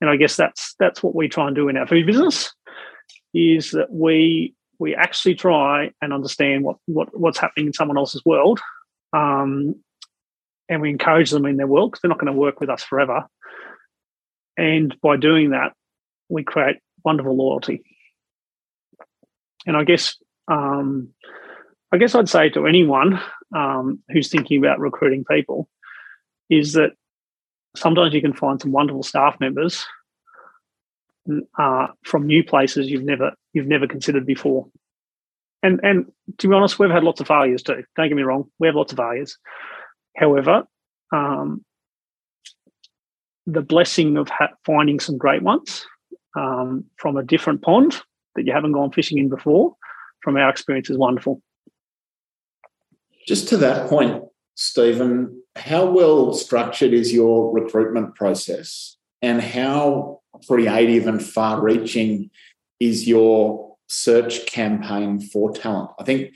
And 0.00 0.08
I 0.08 0.16
guess 0.16 0.36
that's 0.36 0.74
that's 0.78 1.02
what 1.02 1.14
we 1.14 1.28
try 1.28 1.46
and 1.46 1.54
do 1.54 1.68
in 1.68 1.76
our 1.76 1.86
food 1.86 2.06
business, 2.06 2.52
is 3.34 3.72
that 3.72 3.92
we 3.92 4.54
we 4.78 4.94
actually 4.94 5.34
try 5.34 5.90
and 6.00 6.12
understand 6.12 6.64
what, 6.64 6.76
what 6.86 7.18
what's 7.18 7.38
happening 7.38 7.66
in 7.66 7.72
someone 7.72 7.98
else's 7.98 8.24
world, 8.24 8.60
um, 9.12 9.76
and 10.68 10.80
we 10.80 10.90
encourage 10.90 11.30
them 11.30 11.46
in 11.46 11.56
their 11.56 11.66
world 11.66 11.90
because 11.90 12.02
they're 12.02 12.08
not 12.08 12.18
going 12.18 12.32
to 12.32 12.38
work 12.38 12.60
with 12.60 12.70
us 12.70 12.82
forever. 12.82 13.26
And 14.56 14.94
by 15.00 15.16
doing 15.16 15.50
that, 15.50 15.72
we 16.28 16.44
create 16.44 16.76
wonderful 17.04 17.36
loyalty. 17.36 17.82
And 19.66 19.76
I 19.76 19.84
guess 19.84 20.16
um, 20.48 21.10
I 21.92 21.96
guess 21.96 22.14
I'd 22.14 22.28
say 22.28 22.50
to 22.50 22.66
anyone 22.66 23.20
um, 23.54 24.00
who's 24.10 24.28
thinking 24.28 24.58
about 24.58 24.80
recruiting 24.80 25.24
people 25.24 25.68
is 26.50 26.72
that 26.74 26.92
sometimes 27.76 28.14
you 28.14 28.20
can 28.20 28.32
find 28.32 28.60
some 28.60 28.72
wonderful 28.72 29.02
staff 29.02 29.38
members 29.40 29.84
uh, 31.58 31.86
from 32.04 32.26
new 32.26 32.44
places 32.44 32.90
you've 32.90 33.04
never 33.04 33.32
you've 33.52 33.66
never 33.66 33.86
considered 33.86 34.26
before. 34.26 34.66
And 35.62 35.80
and 35.82 36.06
to 36.38 36.48
be 36.48 36.54
honest, 36.54 36.78
we've 36.78 36.90
had 36.90 37.04
lots 37.04 37.20
of 37.20 37.28
failures 37.28 37.62
too. 37.62 37.84
Don't 37.96 38.08
get 38.08 38.16
me 38.16 38.22
wrong, 38.22 38.50
we 38.58 38.68
have 38.68 38.76
lots 38.76 38.92
of 38.92 38.98
failures. 38.98 39.38
However, 40.16 40.64
um, 41.12 41.64
the 43.46 43.62
blessing 43.62 44.16
of 44.16 44.28
ha- 44.28 44.52
finding 44.64 45.00
some 45.00 45.18
great 45.18 45.42
ones 45.42 45.84
um, 46.36 46.84
from 46.96 47.16
a 47.16 47.22
different 47.22 47.62
pond 47.62 48.00
that 48.36 48.46
you 48.46 48.52
haven't 48.52 48.72
gone 48.72 48.90
fishing 48.90 49.18
in 49.18 49.28
before, 49.28 49.74
from 50.22 50.36
our 50.36 50.48
experience, 50.48 50.90
is 50.90 50.98
wonderful. 50.98 51.42
Just 53.26 53.48
to 53.48 53.56
that 53.58 53.88
point, 53.88 54.22
Steven, 54.54 55.42
how 55.56 55.86
well 55.86 56.32
structured 56.32 56.92
is 56.92 57.12
your 57.12 57.52
recruitment 57.52 58.14
process 58.14 58.96
and 59.22 59.40
how 59.40 60.20
creative 60.46 61.06
and 61.06 61.22
far 61.22 61.60
reaching 61.60 62.30
is 62.80 63.06
your 63.06 63.76
search 63.86 64.46
campaign 64.46 65.20
for 65.20 65.52
talent? 65.52 65.90
I 65.98 66.04
think 66.04 66.34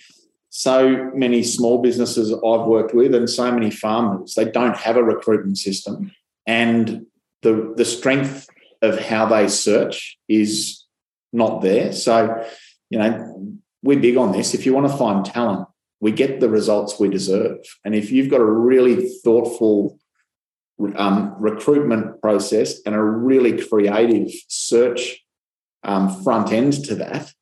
so 0.50 1.10
many 1.14 1.42
small 1.42 1.82
businesses 1.82 2.32
I've 2.32 2.66
worked 2.66 2.94
with 2.94 3.14
and 3.14 3.28
so 3.28 3.52
many 3.52 3.70
farmers, 3.70 4.34
they 4.34 4.46
don't 4.46 4.76
have 4.76 4.96
a 4.96 5.04
recruitment 5.04 5.58
system. 5.58 6.12
And 6.46 7.06
the, 7.42 7.74
the 7.76 7.84
strength 7.84 8.48
of 8.82 8.98
how 8.98 9.26
they 9.26 9.48
search 9.48 10.18
is 10.28 10.84
not 11.32 11.60
there. 11.60 11.92
So, 11.92 12.44
you 12.90 12.98
know, 12.98 13.60
we're 13.82 14.00
big 14.00 14.16
on 14.16 14.32
this. 14.32 14.54
If 14.54 14.66
you 14.66 14.74
want 14.74 14.90
to 14.90 14.96
find 14.96 15.24
talent, 15.24 15.68
we 16.00 16.12
get 16.12 16.40
the 16.40 16.48
results 16.48 16.98
we 16.98 17.08
deserve. 17.08 17.58
And 17.84 17.94
if 17.94 18.10
you've 18.10 18.30
got 18.30 18.40
a 18.40 18.44
really 18.44 19.08
thoughtful 19.24 19.98
um, 20.96 21.34
recruitment 21.38 22.20
process 22.20 22.80
and 22.86 22.94
a 22.94 23.02
really 23.02 23.60
creative 23.60 24.30
search 24.48 25.24
um, 25.82 26.22
front 26.22 26.52
end 26.52 26.84
to 26.84 26.94
that, 26.96 27.32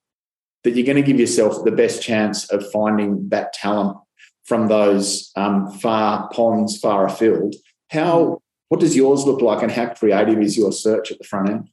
that 0.64 0.74
you're 0.74 0.86
going 0.86 0.96
to 0.96 1.02
give 1.02 1.20
yourself 1.20 1.64
the 1.64 1.70
best 1.70 2.02
chance 2.02 2.50
of 2.50 2.70
finding 2.70 3.28
that 3.28 3.52
talent 3.52 3.98
from 4.44 4.68
those 4.68 5.32
um, 5.36 5.70
far 5.70 6.28
ponds 6.30 6.78
far 6.78 7.06
afield. 7.06 7.54
How 7.90 8.40
what 8.68 8.80
does 8.80 8.96
yours 8.96 9.24
look 9.24 9.40
like, 9.40 9.62
and 9.62 9.70
how 9.70 9.94
creative 9.94 10.40
is 10.40 10.56
your 10.56 10.72
search 10.72 11.12
at 11.12 11.18
the 11.18 11.24
front 11.24 11.48
end? 11.50 11.70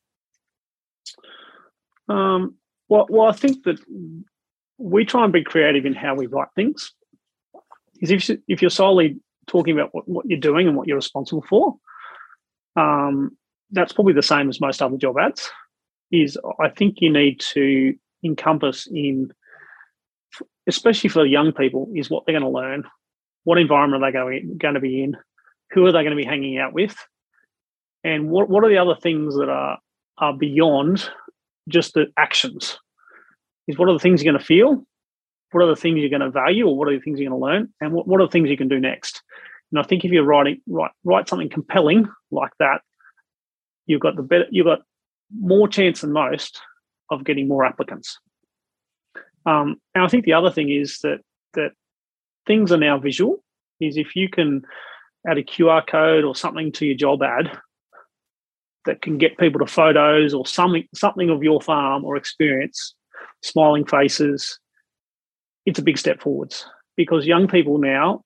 Um, 2.08 2.56
well, 2.88 3.08
well, 3.10 3.28
I 3.28 3.32
think 3.32 3.64
that 3.64 3.80
we 4.78 5.06
try 5.06 5.24
and 5.24 5.34
be 5.34 5.44
creative 5.44 5.86
in 5.86 5.94
how 5.94 6.14
we 6.14 6.28
write 6.28 6.50
things. 6.56 6.94
Is 8.02 8.12
if 8.12 8.30
if 8.48 8.62
you're 8.62 8.70
solely 8.70 9.20
talking 9.48 9.78
about 9.78 9.94
what, 9.94 10.08
what 10.08 10.26
you're 10.28 10.40
doing 10.40 10.68
and 10.68 10.76
what 10.76 10.88
you're 10.88 10.98
responsible 10.98 11.44
for, 11.48 11.76
um, 12.76 13.38
that's 13.72 13.94
probably 13.94 14.14
the 14.14 14.22
same 14.22 14.50
as 14.50 14.62
most 14.62 14.82
other 14.82 14.98
job 14.98 15.18
ads. 15.20 15.50
Is 16.12 16.38
I 16.60 16.70
think 16.70 16.96
you 17.00 17.12
need 17.12 17.40
to 17.54 17.96
encompass 18.24 18.88
in, 18.88 19.32
especially 20.68 21.10
for 21.10 21.26
young 21.26 21.52
people, 21.52 21.90
is 21.96 22.10
what 22.10 22.26
they're 22.26 22.40
going 22.40 22.44
to 22.44 22.50
learn, 22.50 22.84
what 23.46 23.58
environment 23.58 24.04
are 24.04 24.12
they 24.12 24.14
going 24.14 24.58
going 24.58 24.76
to 24.76 24.80
be 24.80 25.04
in, 25.04 25.18
who 25.72 25.86
are 25.86 25.92
they 25.92 26.04
going 26.04 26.16
to 26.16 26.16
be 26.16 26.26
hanging 26.26 26.60
out 26.60 26.74
with, 26.74 26.96
and 28.04 28.30
what 28.30 28.50
what 28.50 28.64
are 28.64 28.70
the 28.70 28.78
other 28.78 28.96
things 28.96 29.36
that 29.36 29.50
are 29.50 29.80
are 30.20 30.38
beyond 30.38 31.10
just 31.68 31.94
the 31.94 32.08
actions 32.18 32.78
is 33.68 33.78
what 33.78 33.90
are 33.90 33.94
the 33.94 34.00
things 34.00 34.22
you're 34.22 34.32
going 34.32 34.40
to 34.40 34.46
feel 34.46 34.86
what 35.54 35.64
are 35.64 35.68
the 35.68 35.76
things 35.76 36.00
you're 36.00 36.10
going 36.10 36.22
to 36.22 36.30
value 36.30 36.68
or 36.68 36.78
what 36.78 36.88
are 36.88 36.94
the 36.94 37.00
things 37.00 37.20
you're 37.20 37.30
going 37.30 37.40
to 37.40 37.46
learn 37.46 37.74
and 37.82 37.94
what, 37.94 38.08
what 38.08 38.22
are 38.22 38.26
the 38.26 38.32
things 38.32 38.50
you 38.50 38.58
can 38.58 38.68
do 38.68 38.80
next? 38.80 39.22
And 39.72 39.80
i 39.80 39.84
think 39.84 40.06
if 40.06 40.12
you're 40.12 40.24
writing 40.24 40.62
write, 40.68 40.92
write 41.04 41.28
something 41.28 41.50
compelling 41.50 42.08
like 42.32 42.52
that 42.60 42.82
you've 43.86 44.02
got 44.02 44.16
the 44.16 44.24
better 44.24 44.46
you've 44.52 44.66
got 44.66 44.82
more 45.36 45.68
chance 45.68 46.02
than 46.02 46.12
most 46.12 46.62
of 47.10 47.24
getting 47.24 47.48
more 47.48 47.66
applicants. 47.66 48.20
Um, 49.46 49.78
and 49.96 50.04
i 50.04 50.08
think 50.08 50.26
the 50.26 50.34
other 50.34 50.52
thing 50.52 50.70
is 50.70 51.00
that 51.00 51.20
that 51.54 51.72
things 52.46 52.72
are 52.72 52.78
now 52.78 53.00
visual 53.00 53.44
is 53.80 53.98
if 53.98 54.16
you 54.16 54.30
can 54.30 54.64
add 55.28 55.38
a 55.38 55.44
qr 55.44 55.86
code 55.88 56.24
or 56.24 56.36
something 56.36 56.72
to 56.74 56.86
your 56.86 56.96
job 56.96 57.24
ad 57.24 57.60
that 58.86 59.02
can 59.02 59.18
get 59.18 59.38
people 59.38 59.60
to 59.60 59.66
photos 59.66 60.34
or 60.34 60.46
something 60.46 60.88
something 60.94 61.30
of 61.30 61.44
your 61.44 61.62
farm 61.62 62.06
or 62.06 62.16
experience 62.16 62.96
smiling 63.44 63.86
faces, 63.86 64.60
it's 65.66 65.80
a 65.80 65.84
big 65.84 65.98
step 65.98 66.22
forwards 66.22 66.66
because 66.96 67.26
young 67.26 67.48
people 67.48 67.78
now, 67.78 68.24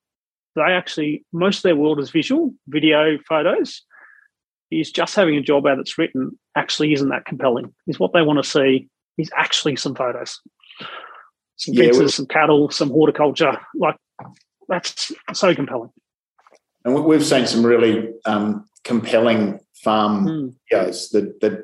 they 0.55 0.61
actually, 0.61 1.25
most 1.31 1.57
of 1.57 1.63
their 1.63 1.75
world 1.75 1.99
is 1.99 2.09
visual, 2.09 2.53
video, 2.67 3.17
photos. 3.27 3.83
Is 4.69 4.91
just 4.91 5.15
having 5.15 5.37
a 5.37 5.41
job 5.41 5.65
ad 5.65 5.79
that's 5.79 5.97
written 5.97 6.37
actually 6.53 6.91
isn't 6.91 7.07
that 7.07 7.23
compelling. 7.23 7.73
Is 7.87 8.01
what 8.01 8.11
they 8.11 8.21
want 8.21 8.43
to 8.43 8.49
see 8.49 8.89
is 9.17 9.31
actually 9.33 9.77
some 9.77 9.95
photos, 9.95 10.41
some 11.55 11.73
yeah, 11.73 11.85
fences, 11.85 12.15
some 12.15 12.25
cattle, 12.25 12.69
some 12.69 12.89
horticulture. 12.89 13.57
Like 13.75 13.95
that's 14.67 15.13
so 15.33 15.55
compelling. 15.55 15.91
And 16.83 17.05
we've 17.05 17.25
seen 17.25 17.47
some 17.47 17.65
really 17.65 18.09
um, 18.25 18.65
compelling 18.83 19.61
farm 19.83 20.25
mm. 20.25 20.55
videos 20.69 21.11
that 21.11 21.39
that 21.39 21.63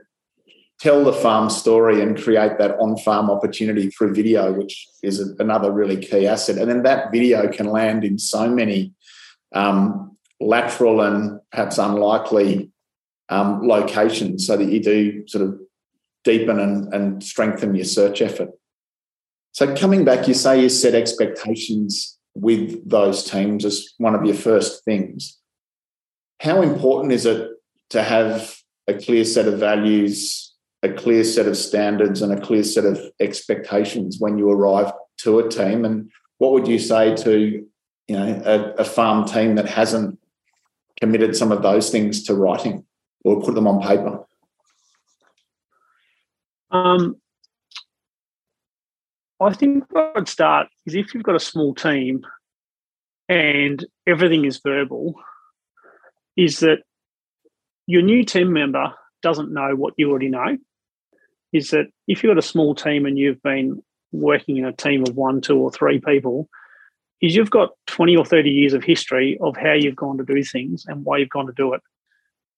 tell 0.83 1.01
the 1.05 1.13
farm 1.13 1.49
story 1.49 2.01
and 2.01 2.21
create 2.21 2.57
that 2.57 2.71
on 2.77 2.97
farm 2.97 3.29
opportunity 3.29 3.89
through 3.89 4.13
video, 4.13 4.51
which 4.51 4.85
is 5.01 5.17
another 5.39 5.71
really 5.71 5.95
key 5.95 6.27
asset. 6.27 6.57
And 6.57 6.69
then 6.69 6.83
that 6.83 7.09
video 7.09 7.49
can 7.49 7.67
land 7.67 8.03
in 8.03 8.19
so 8.19 8.49
many 8.49 8.91
um, 9.55 10.17
lateral 10.41 10.99
and 10.99 11.39
perhaps 11.51 11.77
unlikely 11.77 12.69
um, 13.29 13.65
locations 13.65 14.45
so 14.45 14.57
that 14.57 14.69
you 14.69 14.83
do 14.83 15.25
sort 15.25 15.45
of 15.45 15.57
deepen 16.25 16.59
and, 16.59 16.93
and 16.93 17.23
strengthen 17.23 17.75
your 17.75 17.85
search 17.85 18.21
effort. 18.21 18.49
So, 19.53 19.73
coming 19.77 20.03
back, 20.03 20.27
you 20.27 20.33
say 20.33 20.61
you 20.61 20.67
set 20.67 20.95
expectations 20.95 22.17
with 22.35 22.89
those 22.89 23.23
teams 23.23 23.63
as 23.63 23.93
one 23.99 24.15
of 24.15 24.25
your 24.25 24.35
first 24.35 24.83
things. 24.83 25.39
How 26.41 26.61
important 26.61 27.13
is 27.13 27.25
it 27.25 27.51
to 27.91 28.03
have 28.03 28.57
a 28.87 28.95
clear 28.95 29.23
set 29.23 29.47
of 29.47 29.59
values 29.59 30.52
a 30.83 30.91
clear 30.91 31.23
set 31.23 31.47
of 31.47 31.57
standards 31.57 32.21
and 32.21 32.33
a 32.33 32.41
clear 32.41 32.63
set 32.63 32.83
of 32.83 32.99
expectations 33.21 34.17
when 34.19 34.37
you 34.37 34.51
arrive 34.51 34.91
to 35.19 35.39
a 35.39 35.49
team. 35.49 35.85
And 35.85 36.11
what 36.37 36.51
would 36.51 36.67
you 36.67 36.77
say 36.77 37.15
to 37.15 37.65
you 38.07 38.15
know 38.15 38.41
a, 38.45 38.81
a 38.81 38.83
farm 38.83 39.25
team 39.25 39.55
that 39.55 39.67
hasn't 39.67 40.19
committed 40.99 41.35
some 41.35 41.51
of 41.51 41.63
those 41.63 41.89
things 41.89 42.23
to 42.23 42.35
writing 42.35 42.85
or 43.23 43.41
put 43.41 43.55
them 43.55 43.67
on 43.67 43.81
paper? 43.81 44.25
Um, 46.69 47.15
I 49.39 49.53
think 49.53 49.85
I'd 49.95 50.27
start 50.27 50.67
is 50.85 50.95
if 50.95 51.13
you've 51.13 51.23
got 51.23 51.35
a 51.35 51.39
small 51.39 51.73
team 51.73 52.25
and 53.29 53.85
everything 54.05 54.43
is 54.43 54.59
verbal, 54.61 55.15
is 56.35 56.59
that 56.59 56.79
your 57.87 58.01
new 58.01 58.25
team 58.25 58.51
member 58.51 58.93
doesn't 59.21 59.53
know 59.53 59.75
what 59.75 59.93
you 59.97 60.09
already 60.09 60.29
know 60.29 60.57
is 61.53 61.69
that 61.69 61.85
if 62.07 62.23
you've 62.23 62.31
got 62.31 62.37
a 62.37 62.47
small 62.47 62.75
team 62.75 63.05
and 63.05 63.17
you've 63.17 63.41
been 63.43 63.81
working 64.11 64.57
in 64.57 64.65
a 64.65 64.73
team 64.73 65.03
of 65.03 65.15
one, 65.15 65.39
two, 65.39 65.57
or 65.57 65.71
three 65.71 65.99
people, 65.99 66.49
is 67.21 67.35
you've 67.35 67.51
got 67.51 67.69
20 67.87 68.17
or 68.17 68.25
30 68.25 68.49
years 68.49 68.73
of 68.73 68.83
history 68.83 69.37
of 69.39 69.55
how 69.55 69.71
you've 69.71 69.95
gone 69.95 70.17
to 70.17 70.25
do 70.25 70.43
things 70.43 70.83
and 70.87 71.05
why 71.05 71.17
you've 71.17 71.29
gone 71.29 71.45
to 71.45 71.53
do 71.53 71.73
it. 71.73 71.81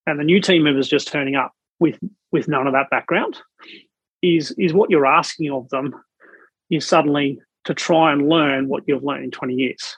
And 0.06 0.18
the 0.18 0.24
new 0.24 0.40
team 0.40 0.64
members 0.64 0.88
just 0.88 1.08
turning 1.08 1.36
up 1.36 1.52
with 1.78 1.98
with 2.32 2.48
none 2.48 2.66
of 2.66 2.72
that 2.72 2.90
background 2.90 3.38
is 4.22 4.50
is 4.58 4.72
what 4.72 4.90
you're 4.90 5.06
asking 5.06 5.52
of 5.52 5.68
them 5.68 5.94
is 6.70 6.86
suddenly 6.86 7.38
to 7.64 7.74
try 7.74 8.12
and 8.12 8.28
learn 8.28 8.68
what 8.68 8.82
you've 8.86 9.04
learned 9.04 9.24
in 9.24 9.30
20 9.30 9.54
years. 9.54 9.96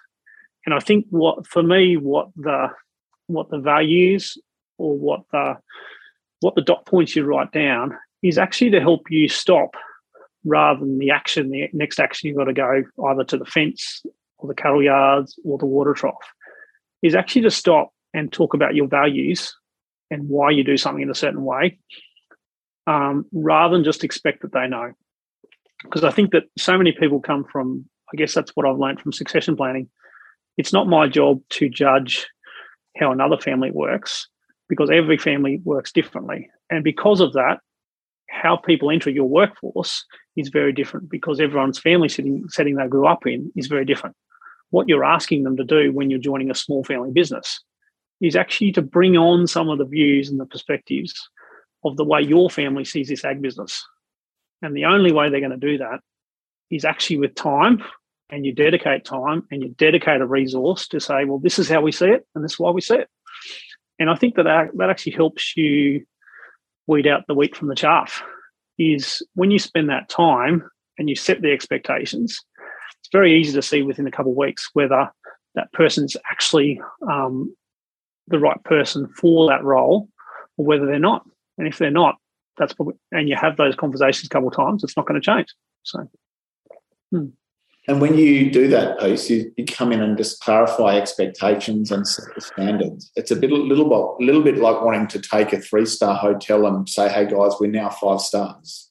And 0.66 0.74
I 0.74 0.80
think 0.80 1.06
what 1.10 1.46
for 1.46 1.62
me, 1.62 1.96
what 1.96 2.28
the 2.36 2.68
what 3.26 3.48
the 3.50 3.58
values 3.58 4.36
or 4.76 4.98
what 4.98 5.20
the 5.32 5.56
what 6.40 6.54
the 6.54 6.62
dot 6.62 6.84
points 6.84 7.16
you 7.16 7.24
write 7.24 7.52
down 7.52 7.96
is 8.22 8.38
actually 8.38 8.70
to 8.70 8.80
help 8.80 9.10
you 9.10 9.28
stop 9.28 9.74
rather 10.44 10.80
than 10.80 10.98
the 10.98 11.10
action, 11.10 11.50
the 11.50 11.68
next 11.72 12.00
action 12.00 12.28
you've 12.28 12.36
got 12.36 12.44
to 12.44 12.52
go 12.52 12.82
either 13.08 13.24
to 13.24 13.36
the 13.36 13.44
fence 13.44 14.02
or 14.38 14.48
the 14.48 14.54
cattle 14.54 14.82
yards 14.82 15.38
or 15.44 15.58
the 15.58 15.66
water 15.66 15.92
trough, 15.94 16.14
is 17.02 17.14
actually 17.14 17.42
to 17.42 17.50
stop 17.50 17.92
and 18.14 18.32
talk 18.32 18.54
about 18.54 18.74
your 18.74 18.86
values 18.86 19.54
and 20.10 20.28
why 20.28 20.50
you 20.50 20.64
do 20.64 20.76
something 20.76 21.02
in 21.02 21.10
a 21.10 21.14
certain 21.14 21.44
way, 21.44 21.78
um, 22.86 23.26
rather 23.32 23.76
than 23.76 23.84
just 23.84 24.04
expect 24.04 24.42
that 24.42 24.52
they 24.52 24.66
know. 24.66 24.92
because 25.82 26.04
I 26.04 26.10
think 26.10 26.32
that 26.32 26.44
so 26.56 26.76
many 26.76 26.92
people 26.92 27.20
come 27.20 27.44
from, 27.44 27.88
I 28.12 28.16
guess 28.16 28.34
that's 28.34 28.52
what 28.54 28.66
I've 28.66 28.78
learned 28.78 29.00
from 29.00 29.12
succession 29.12 29.56
planning. 29.56 29.88
It's 30.56 30.72
not 30.72 30.88
my 30.88 31.08
job 31.08 31.40
to 31.50 31.68
judge 31.68 32.26
how 32.96 33.12
another 33.12 33.38
family 33.38 33.70
works 33.70 34.28
because 34.68 34.90
every 34.90 35.18
family 35.18 35.60
works 35.64 35.92
differently. 35.92 36.50
And 36.68 36.82
because 36.82 37.20
of 37.20 37.32
that, 37.34 37.60
how 38.40 38.56
people 38.56 38.90
enter 38.90 39.10
your 39.10 39.28
workforce 39.28 40.04
is 40.36 40.48
very 40.48 40.72
different 40.72 41.10
because 41.10 41.40
everyone's 41.40 41.78
family 41.78 42.08
setting, 42.08 42.44
setting 42.48 42.76
they 42.76 42.86
grew 42.86 43.06
up 43.06 43.26
in 43.26 43.52
is 43.56 43.66
very 43.66 43.84
different. 43.84 44.16
What 44.70 44.88
you're 44.88 45.04
asking 45.04 45.44
them 45.44 45.56
to 45.56 45.64
do 45.64 45.92
when 45.92 46.10
you're 46.10 46.18
joining 46.18 46.50
a 46.50 46.54
small 46.54 46.84
family 46.84 47.10
business 47.10 47.62
is 48.20 48.36
actually 48.36 48.72
to 48.72 48.82
bring 48.82 49.16
on 49.16 49.46
some 49.46 49.68
of 49.68 49.78
the 49.78 49.84
views 49.84 50.28
and 50.28 50.38
the 50.38 50.46
perspectives 50.46 51.28
of 51.84 51.96
the 51.96 52.04
way 52.04 52.20
your 52.20 52.50
family 52.50 52.84
sees 52.84 53.08
this 53.08 53.24
ag 53.24 53.40
business. 53.40 53.84
And 54.62 54.76
the 54.76 54.84
only 54.84 55.12
way 55.12 55.30
they're 55.30 55.40
going 55.40 55.50
to 55.50 55.56
do 55.56 55.78
that 55.78 56.00
is 56.70 56.84
actually 56.84 57.18
with 57.18 57.34
time 57.34 57.82
and 58.30 58.44
you 58.44 58.52
dedicate 58.52 59.04
time 59.04 59.44
and 59.50 59.62
you 59.62 59.70
dedicate 59.70 60.20
a 60.20 60.26
resource 60.26 60.88
to 60.88 61.00
say, 61.00 61.24
well, 61.24 61.38
this 61.38 61.58
is 61.58 61.68
how 61.68 61.80
we 61.80 61.92
see 61.92 62.08
it 62.08 62.26
and 62.34 62.44
this 62.44 62.52
is 62.52 62.58
why 62.58 62.70
we 62.70 62.80
see 62.80 62.96
it. 62.96 63.08
And 63.98 64.10
I 64.10 64.16
think 64.16 64.34
that 64.36 64.44
that 64.44 64.90
actually 64.90 65.12
helps 65.12 65.56
you 65.56 66.04
weed 66.88 67.06
out 67.06 67.26
the 67.28 67.34
wheat 67.34 67.54
from 67.54 67.68
the 67.68 67.76
chaff. 67.76 68.22
Is 68.78 69.22
when 69.34 69.50
you 69.50 69.58
spend 69.58 69.88
that 69.90 70.08
time 70.08 70.68
and 70.98 71.08
you 71.08 71.16
set 71.16 71.42
the 71.42 71.52
expectations, 71.52 72.40
it's 73.00 73.08
very 73.12 73.38
easy 73.38 73.52
to 73.52 73.62
see 73.62 73.82
within 73.82 74.06
a 74.06 74.10
couple 74.10 74.32
of 74.32 74.38
weeks 74.38 74.70
whether 74.72 75.10
that 75.54 75.72
person's 75.72 76.16
actually 76.30 76.80
um, 77.08 77.54
the 78.28 78.38
right 78.38 78.62
person 78.64 79.08
for 79.08 79.48
that 79.48 79.64
role 79.64 80.08
or 80.56 80.64
whether 80.64 80.86
they're 80.86 80.98
not. 80.98 81.24
And 81.56 81.66
if 81.66 81.78
they're 81.78 81.90
not, 81.90 82.16
that's 82.56 82.72
probably, 82.72 82.94
and 83.12 83.28
you 83.28 83.36
have 83.36 83.56
those 83.56 83.74
conversations 83.74 84.26
a 84.26 84.28
couple 84.28 84.48
of 84.48 84.54
times, 84.54 84.84
it's 84.84 84.96
not 84.96 85.06
going 85.06 85.20
to 85.20 85.24
change. 85.24 85.48
So, 85.82 86.08
hmm. 87.10 87.26
And 87.88 88.02
when 88.02 88.18
you 88.18 88.50
do 88.50 88.68
that 88.68 89.00
piece, 89.00 89.30
you, 89.30 89.50
you 89.56 89.64
come 89.64 89.92
in 89.92 90.02
and 90.02 90.18
just 90.18 90.40
clarify 90.40 90.96
expectations 90.96 91.90
and 91.90 92.06
set 92.06 92.26
the 92.34 92.42
standards. 92.42 93.10
It's 93.16 93.30
a 93.30 93.36
bit, 93.36 93.50
little 93.50 93.88
bit, 93.88 94.26
little 94.26 94.42
bit 94.42 94.58
like 94.58 94.82
wanting 94.82 95.06
to 95.08 95.18
take 95.18 95.54
a 95.54 95.60
three 95.60 95.86
star 95.86 96.14
hotel 96.14 96.66
and 96.66 96.86
say, 96.86 97.08
"Hey 97.08 97.24
guys, 97.24 97.54
we're 97.58 97.70
now 97.70 97.88
five 97.88 98.20
stars." 98.20 98.90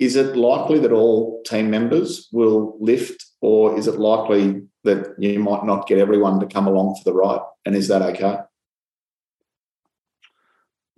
Is 0.00 0.16
it 0.16 0.36
likely 0.36 0.80
that 0.80 0.90
all 0.90 1.40
team 1.44 1.70
members 1.70 2.28
will 2.32 2.76
lift, 2.80 3.24
or 3.40 3.78
is 3.78 3.86
it 3.86 4.00
likely 4.00 4.62
that 4.82 5.14
you 5.18 5.38
might 5.38 5.64
not 5.64 5.86
get 5.86 5.98
everyone 5.98 6.40
to 6.40 6.46
come 6.46 6.66
along 6.66 6.96
for 6.96 7.04
the 7.04 7.14
ride? 7.14 7.40
And 7.64 7.76
is 7.76 7.86
that 7.86 8.02
okay? 8.02 8.38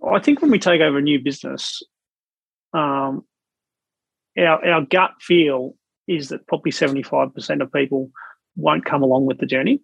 I 0.03 0.19
think 0.19 0.41
when 0.41 0.49
we 0.49 0.57
take 0.57 0.81
over 0.81 0.97
a 0.97 1.01
new 1.03 1.21
business, 1.21 1.83
um, 2.73 3.25
our 4.35 4.65
our 4.65 4.81
gut 4.81 5.11
feel 5.21 5.75
is 6.11 6.29
that 6.29 6.45
probably 6.47 6.71
75% 6.71 7.61
of 7.61 7.71
people 7.71 8.11
won't 8.55 8.85
come 8.85 9.01
along 9.01 9.25
with 9.25 9.39
the 9.39 9.45
journey. 9.45 9.79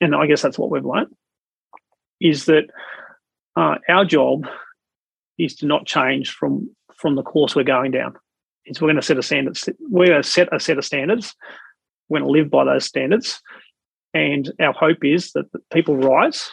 And 0.00 0.14
I 0.14 0.26
guess 0.26 0.42
that's 0.42 0.58
what 0.58 0.70
we've 0.70 0.84
learned 0.84 1.14
is 2.20 2.46
that 2.46 2.64
uh, 3.56 3.76
our 3.88 4.04
job 4.04 4.46
is 5.38 5.54
to 5.56 5.66
not 5.66 5.86
change 5.86 6.32
from 6.32 6.70
from 6.96 7.16
the 7.16 7.22
course 7.22 7.54
we're 7.54 7.64
going 7.64 7.90
down. 7.90 8.14
Is 8.66 8.80
we're 8.80 8.88
going 8.88 8.96
to 8.96 9.02
set 9.02 9.18
a 9.18 9.22
standard. 9.22 9.58
We're 9.90 10.06
going 10.06 10.22
to 10.22 10.28
set 10.28 10.48
a 10.52 10.58
set 10.58 10.78
of 10.78 10.84
standards. 10.84 11.34
We're 12.08 12.20
going 12.20 12.32
to 12.32 12.38
live 12.38 12.50
by 12.50 12.64
those 12.64 12.84
standards, 12.84 13.40
and 14.12 14.50
our 14.60 14.72
hope 14.72 15.04
is 15.04 15.32
that 15.32 15.46
people 15.72 15.96
rise 15.96 16.50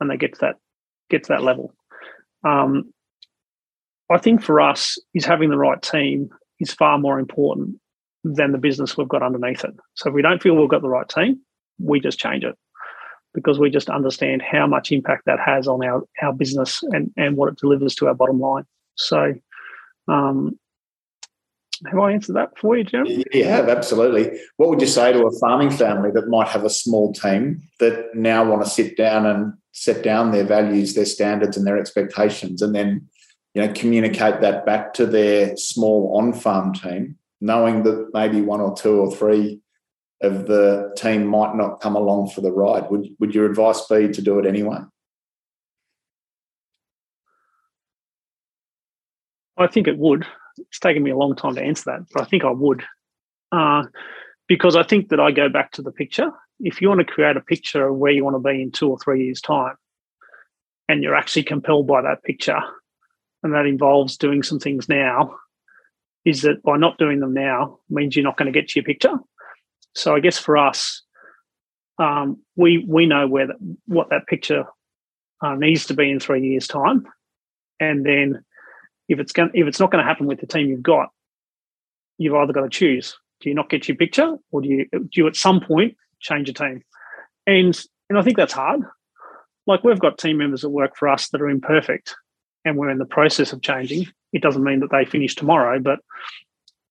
and 0.00 0.10
they 0.10 0.16
get 0.16 0.34
to 0.34 0.40
that 0.40 0.56
get 1.08 1.24
to 1.24 1.28
that 1.28 1.42
level. 1.42 1.74
Um, 2.44 2.92
I 4.10 4.18
think 4.18 4.42
for 4.42 4.60
us 4.60 4.98
is 5.14 5.24
having 5.24 5.50
the 5.50 5.58
right 5.58 5.80
team 5.80 6.30
is 6.58 6.72
far 6.72 6.98
more 6.98 7.18
important 7.18 7.76
than 8.24 8.52
the 8.52 8.58
business 8.58 8.96
we've 8.96 9.08
got 9.08 9.22
underneath 9.22 9.64
it. 9.64 9.74
So 9.94 10.08
if 10.08 10.14
we 10.14 10.22
don't 10.22 10.42
feel 10.42 10.54
we've 10.54 10.68
got 10.68 10.82
the 10.82 10.88
right 10.88 11.08
team, 11.08 11.40
we 11.78 12.00
just 12.00 12.18
change 12.18 12.44
it 12.44 12.56
because 13.34 13.58
we 13.58 13.70
just 13.70 13.88
understand 13.88 14.42
how 14.42 14.66
much 14.66 14.92
impact 14.92 15.24
that 15.26 15.40
has 15.40 15.66
on 15.66 15.84
our, 15.84 16.02
our 16.20 16.32
business 16.32 16.82
and, 16.92 17.10
and 17.16 17.36
what 17.36 17.48
it 17.48 17.58
delivers 17.58 17.94
to 17.96 18.06
our 18.06 18.14
bottom 18.14 18.38
line. 18.38 18.64
So 18.94 19.34
um, 20.06 20.58
have 21.86 21.98
I 21.98 22.12
answered 22.12 22.36
that 22.36 22.56
for 22.58 22.76
you, 22.76 22.84
Jim? 22.84 23.06
You 23.32 23.44
have, 23.44 23.68
absolutely. 23.68 24.38
What 24.56 24.68
would 24.68 24.80
you 24.80 24.86
say 24.86 25.12
to 25.12 25.26
a 25.26 25.38
farming 25.40 25.70
family 25.70 26.10
that 26.12 26.28
might 26.28 26.48
have 26.48 26.64
a 26.64 26.70
small 26.70 27.12
team 27.12 27.62
that 27.80 28.14
now 28.14 28.48
want 28.48 28.62
to 28.62 28.70
sit 28.70 28.96
down 28.96 29.26
and 29.26 29.54
set 29.72 30.02
down 30.04 30.30
their 30.30 30.44
values, 30.44 30.94
their 30.94 31.06
standards, 31.06 31.56
and 31.56 31.66
their 31.66 31.78
expectations, 31.78 32.62
and 32.62 32.74
then 32.74 33.08
you 33.54 33.62
know 33.62 33.72
communicate 33.72 34.40
that 34.42 34.64
back 34.64 34.94
to 34.94 35.06
their 35.06 35.56
small 35.56 36.14
on-farm 36.16 36.74
team 36.74 37.18
knowing 37.42 37.82
that 37.82 38.10
maybe 38.14 38.40
one 38.40 38.60
or 38.60 38.74
two 38.74 39.00
or 39.00 39.14
three 39.14 39.60
of 40.22 40.46
the 40.46 40.94
team 40.96 41.26
might 41.26 41.56
not 41.56 41.80
come 41.80 41.96
along 41.96 42.30
for 42.30 42.40
the 42.40 42.52
ride. 42.52 42.88
Would 42.90 43.08
would 43.18 43.34
your 43.34 43.46
advice 43.46 43.84
be 43.88 44.08
to 44.08 44.22
do 44.22 44.38
it 44.38 44.46
anyway? 44.46 44.78
I 49.58 49.66
think 49.66 49.88
it 49.88 49.98
would. 49.98 50.24
It's 50.56 50.78
taken 50.78 51.02
me 51.02 51.10
a 51.10 51.16
long 51.16 51.34
time 51.34 51.56
to 51.56 51.62
answer 51.62 51.90
that, 51.90 52.06
but 52.12 52.22
I 52.22 52.24
think 52.26 52.44
I 52.44 52.50
would. 52.50 52.84
Uh, 53.50 53.84
because 54.48 54.76
I 54.76 54.82
think 54.82 55.08
that 55.08 55.20
I 55.20 55.32
go 55.32 55.48
back 55.48 55.72
to 55.72 55.82
the 55.82 55.92
picture. 55.92 56.30
If 56.60 56.80
you 56.80 56.88
want 56.88 57.00
to 57.00 57.12
create 57.12 57.36
a 57.36 57.40
picture 57.40 57.88
of 57.88 57.96
where 57.96 58.12
you 58.12 58.24
want 58.24 58.36
to 58.36 58.50
be 58.50 58.62
in 58.62 58.70
two 58.70 58.88
or 58.88 58.98
three 58.98 59.24
years' 59.24 59.40
time, 59.40 59.74
and 60.88 61.02
you're 61.02 61.16
actually 61.16 61.42
compelled 61.42 61.86
by 61.88 62.02
that 62.02 62.22
picture, 62.22 62.60
and 63.42 63.52
that 63.52 63.66
involves 63.66 64.16
doing 64.16 64.42
some 64.42 64.60
things 64.60 64.88
now 64.88 65.34
is 66.24 66.42
that 66.42 66.62
by 66.62 66.76
not 66.76 66.98
doing 66.98 67.20
them 67.20 67.34
now 67.34 67.78
means 67.90 68.14
you're 68.16 68.24
not 68.24 68.36
going 68.36 68.52
to 68.52 68.58
get 68.58 68.68
to 68.68 68.78
your 68.78 68.84
picture. 68.84 69.18
So 69.94 70.14
I 70.14 70.20
guess 70.20 70.38
for 70.38 70.56
us, 70.56 71.02
um, 71.98 72.38
we 72.56 72.84
we 72.88 73.06
know 73.06 73.26
where 73.28 73.48
that, 73.48 73.76
what 73.86 74.10
that 74.10 74.26
picture 74.26 74.64
uh, 75.42 75.54
needs 75.54 75.86
to 75.86 75.94
be 75.94 76.10
in 76.10 76.20
three 76.20 76.46
years' 76.46 76.66
time, 76.66 77.06
and 77.78 78.04
then 78.04 78.44
if 79.08 79.18
it's 79.18 79.32
going 79.32 79.50
if 79.54 79.66
it's 79.66 79.80
not 79.80 79.90
going 79.90 80.02
to 80.02 80.08
happen 80.08 80.26
with 80.26 80.40
the 80.40 80.46
team 80.46 80.68
you've 80.68 80.82
got, 80.82 81.10
you've 82.18 82.34
either 82.34 82.52
got 82.52 82.62
to 82.62 82.70
choose: 82.70 83.16
do 83.40 83.50
you 83.50 83.54
not 83.54 83.68
get 83.68 83.88
your 83.88 83.96
picture, 83.96 84.36
or 84.50 84.62
do 84.62 84.68
you 84.68 84.86
do 84.92 85.08
you 85.14 85.26
at 85.26 85.36
some 85.36 85.60
point 85.60 85.96
change 86.20 86.48
your 86.48 86.54
team? 86.54 86.82
And 87.46 87.78
and 88.08 88.18
I 88.18 88.22
think 88.22 88.36
that's 88.36 88.54
hard. 88.54 88.80
Like 89.66 89.84
we've 89.84 90.00
got 90.00 90.18
team 90.18 90.38
members 90.38 90.62
that 90.62 90.70
work 90.70 90.96
for 90.96 91.08
us 91.08 91.28
that 91.28 91.42
are 91.42 91.50
imperfect, 91.50 92.14
and 92.64 92.76
we're 92.76 92.90
in 92.90 92.98
the 92.98 93.04
process 93.04 93.52
of 93.52 93.60
changing 93.60 94.06
it 94.32 94.42
doesn't 94.42 94.64
mean 94.64 94.80
that 94.80 94.90
they 94.90 95.04
finish 95.04 95.34
tomorrow, 95.34 95.78
but 95.78 96.00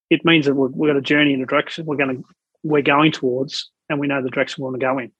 it 0.09 0.25
means 0.25 0.45
that 0.45 0.55
we've, 0.55 0.71
we've 0.71 0.89
got 0.89 0.97
a 0.97 1.01
journey 1.01 1.33
in 1.33 1.41
a 1.41 1.45
direction 1.45 1.85
we're 1.85 1.95
going 1.95 2.17
to 2.17 2.23
we're 2.63 2.83
going 2.83 3.11
towards, 3.11 3.71
and 3.89 3.99
we 3.99 4.07
know 4.07 4.21
the 4.21 4.29
direction 4.29 4.61
we 4.61 4.65
want 4.65 4.79
to 4.79 4.85
go 4.85 4.99
in. 4.99 5.11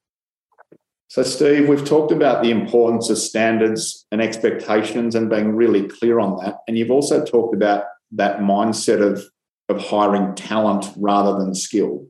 So, 1.08 1.24
Steve, 1.24 1.68
we've 1.68 1.84
talked 1.84 2.12
about 2.12 2.44
the 2.44 2.52
importance 2.52 3.10
of 3.10 3.18
standards 3.18 4.06
and 4.12 4.22
expectations 4.22 5.16
and 5.16 5.30
being 5.30 5.56
really 5.56 5.88
clear 5.88 6.20
on 6.20 6.38
that. 6.38 6.60
And 6.68 6.78
you've 6.78 6.92
also 6.92 7.26
talked 7.26 7.54
about 7.56 7.86
that 8.12 8.40
mindset 8.40 9.02
of, 9.02 9.24
of 9.68 9.84
hiring 9.84 10.36
talent 10.36 10.86
rather 10.96 11.38
than 11.38 11.54
skill 11.54 12.08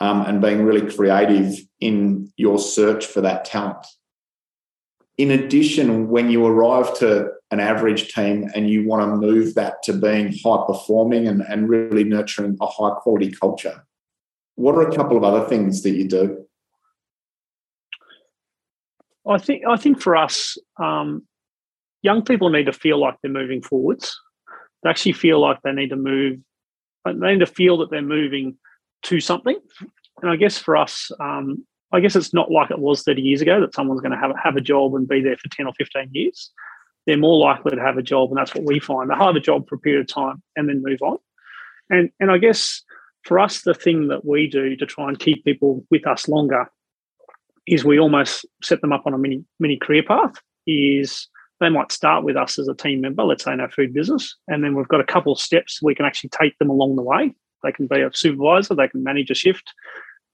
um, 0.00 0.22
and 0.22 0.40
being 0.40 0.62
really 0.62 0.88
creative 0.94 1.58
in 1.80 2.32
your 2.36 2.58
search 2.58 3.06
for 3.06 3.20
that 3.22 3.44
talent. 3.44 3.84
In 5.18 5.30
addition, 5.30 6.08
when 6.08 6.30
you 6.30 6.46
arrive 6.46 6.96
to 6.98 7.30
an 7.52 7.60
average 7.60 8.12
team 8.12 8.50
and 8.54 8.68
you 8.68 8.88
want 8.88 9.02
to 9.02 9.28
move 9.28 9.54
that 9.54 9.82
to 9.84 9.92
being 9.92 10.34
high 10.42 10.64
performing 10.66 11.28
and, 11.28 11.42
and 11.42 11.68
really 11.68 12.02
nurturing 12.02 12.56
a 12.60 12.66
high 12.66 12.94
quality 12.96 13.30
culture, 13.30 13.86
what 14.56 14.74
are 14.74 14.88
a 14.88 14.96
couple 14.96 15.18
of 15.18 15.22
other 15.22 15.46
things 15.46 15.82
that 15.82 15.90
you 15.90 16.08
do? 16.08 16.44
I 19.28 19.38
think 19.38 19.62
I 19.68 19.76
think 19.76 20.00
for 20.00 20.16
us, 20.16 20.56
um, 20.82 21.26
young 22.02 22.22
people 22.22 22.50
need 22.50 22.66
to 22.66 22.72
feel 22.72 22.98
like 22.98 23.16
they're 23.22 23.30
moving 23.30 23.62
forwards. 23.62 24.18
They 24.82 24.90
actually 24.90 25.12
feel 25.12 25.40
like 25.40 25.60
they 25.62 25.72
need 25.72 25.90
to 25.90 25.96
move. 25.96 26.40
They 27.04 27.12
need 27.12 27.40
to 27.40 27.46
feel 27.46 27.76
that 27.78 27.90
they're 27.90 28.02
moving 28.02 28.56
to 29.04 29.20
something. 29.20 29.58
And 30.22 30.30
I 30.30 30.36
guess 30.36 30.58
for 30.58 30.76
us, 30.76 31.10
um, 31.20 31.64
I 31.92 32.00
guess 32.00 32.16
it's 32.16 32.32
not 32.32 32.50
like 32.50 32.70
it 32.70 32.78
was 32.78 33.02
30 33.02 33.20
years 33.20 33.42
ago 33.42 33.60
that 33.60 33.74
someone's 33.74 34.00
going 34.00 34.12
to 34.12 34.18
have, 34.18 34.32
have 34.42 34.56
a 34.56 34.60
job 34.60 34.94
and 34.94 35.06
be 35.06 35.20
there 35.20 35.36
for 35.36 35.48
10 35.48 35.66
or 35.66 35.72
15 35.74 36.08
years. 36.12 36.50
They're 37.06 37.16
more 37.16 37.38
likely 37.38 37.76
to 37.76 37.82
have 37.82 37.98
a 37.98 38.02
job, 38.02 38.30
and 38.30 38.38
that's 38.38 38.54
what 38.54 38.64
we 38.64 38.78
find. 38.78 39.10
They 39.10 39.14
have 39.14 39.36
a 39.36 39.40
job 39.40 39.68
for 39.68 39.74
a 39.74 39.78
period 39.78 40.02
of 40.02 40.14
time 40.14 40.42
and 40.56 40.68
then 40.68 40.82
move 40.84 41.00
on. 41.02 41.18
And, 41.90 42.10
and 42.20 42.30
I 42.30 42.38
guess 42.38 42.82
for 43.24 43.38
us, 43.38 43.62
the 43.62 43.74
thing 43.74 44.08
that 44.08 44.24
we 44.24 44.46
do 44.46 44.76
to 44.76 44.86
try 44.86 45.08
and 45.08 45.18
keep 45.18 45.44
people 45.44 45.84
with 45.90 46.06
us 46.06 46.28
longer 46.28 46.70
is 47.66 47.84
we 47.84 47.98
almost 47.98 48.44
set 48.62 48.80
them 48.80 48.92
up 48.92 49.02
on 49.06 49.14
a 49.14 49.18
mini 49.18 49.44
mini 49.60 49.78
career 49.78 50.02
path. 50.02 50.34
Is 50.66 51.28
they 51.60 51.68
might 51.68 51.92
start 51.92 52.24
with 52.24 52.36
us 52.36 52.58
as 52.58 52.68
a 52.68 52.74
team 52.74 53.00
member, 53.00 53.22
let's 53.24 53.44
say 53.44 53.52
in 53.52 53.60
our 53.60 53.70
food 53.70 53.94
business, 53.94 54.36
and 54.48 54.62
then 54.62 54.74
we've 54.74 54.88
got 54.88 55.00
a 55.00 55.04
couple 55.04 55.32
of 55.32 55.38
steps 55.38 55.80
we 55.82 55.94
can 55.94 56.04
actually 56.04 56.30
take 56.30 56.58
them 56.58 56.70
along 56.70 56.96
the 56.96 57.02
way. 57.02 57.32
They 57.62 57.72
can 57.72 57.86
be 57.86 58.00
a 58.00 58.10
supervisor, 58.12 58.74
they 58.74 58.88
can 58.88 59.04
manage 59.04 59.30
a 59.30 59.34
shift, 59.34 59.72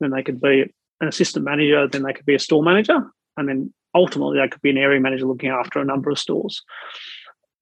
then 0.00 0.10
they 0.10 0.22
could 0.22 0.40
be 0.40 0.72
an 1.00 1.08
assistant 1.08 1.44
manager, 1.44 1.86
then 1.86 2.02
they 2.02 2.14
could 2.14 2.24
be 2.24 2.34
a 2.34 2.38
store 2.38 2.62
manager, 2.62 3.04
and 3.36 3.48
then 3.48 3.72
ultimately 3.94 4.38
they 4.38 4.48
could 4.48 4.62
be 4.62 4.70
an 4.70 4.78
area 4.78 5.00
manager 5.00 5.26
looking 5.26 5.50
after 5.50 5.80
a 5.80 5.84
number 5.84 6.10
of 6.10 6.18
stores. 6.18 6.62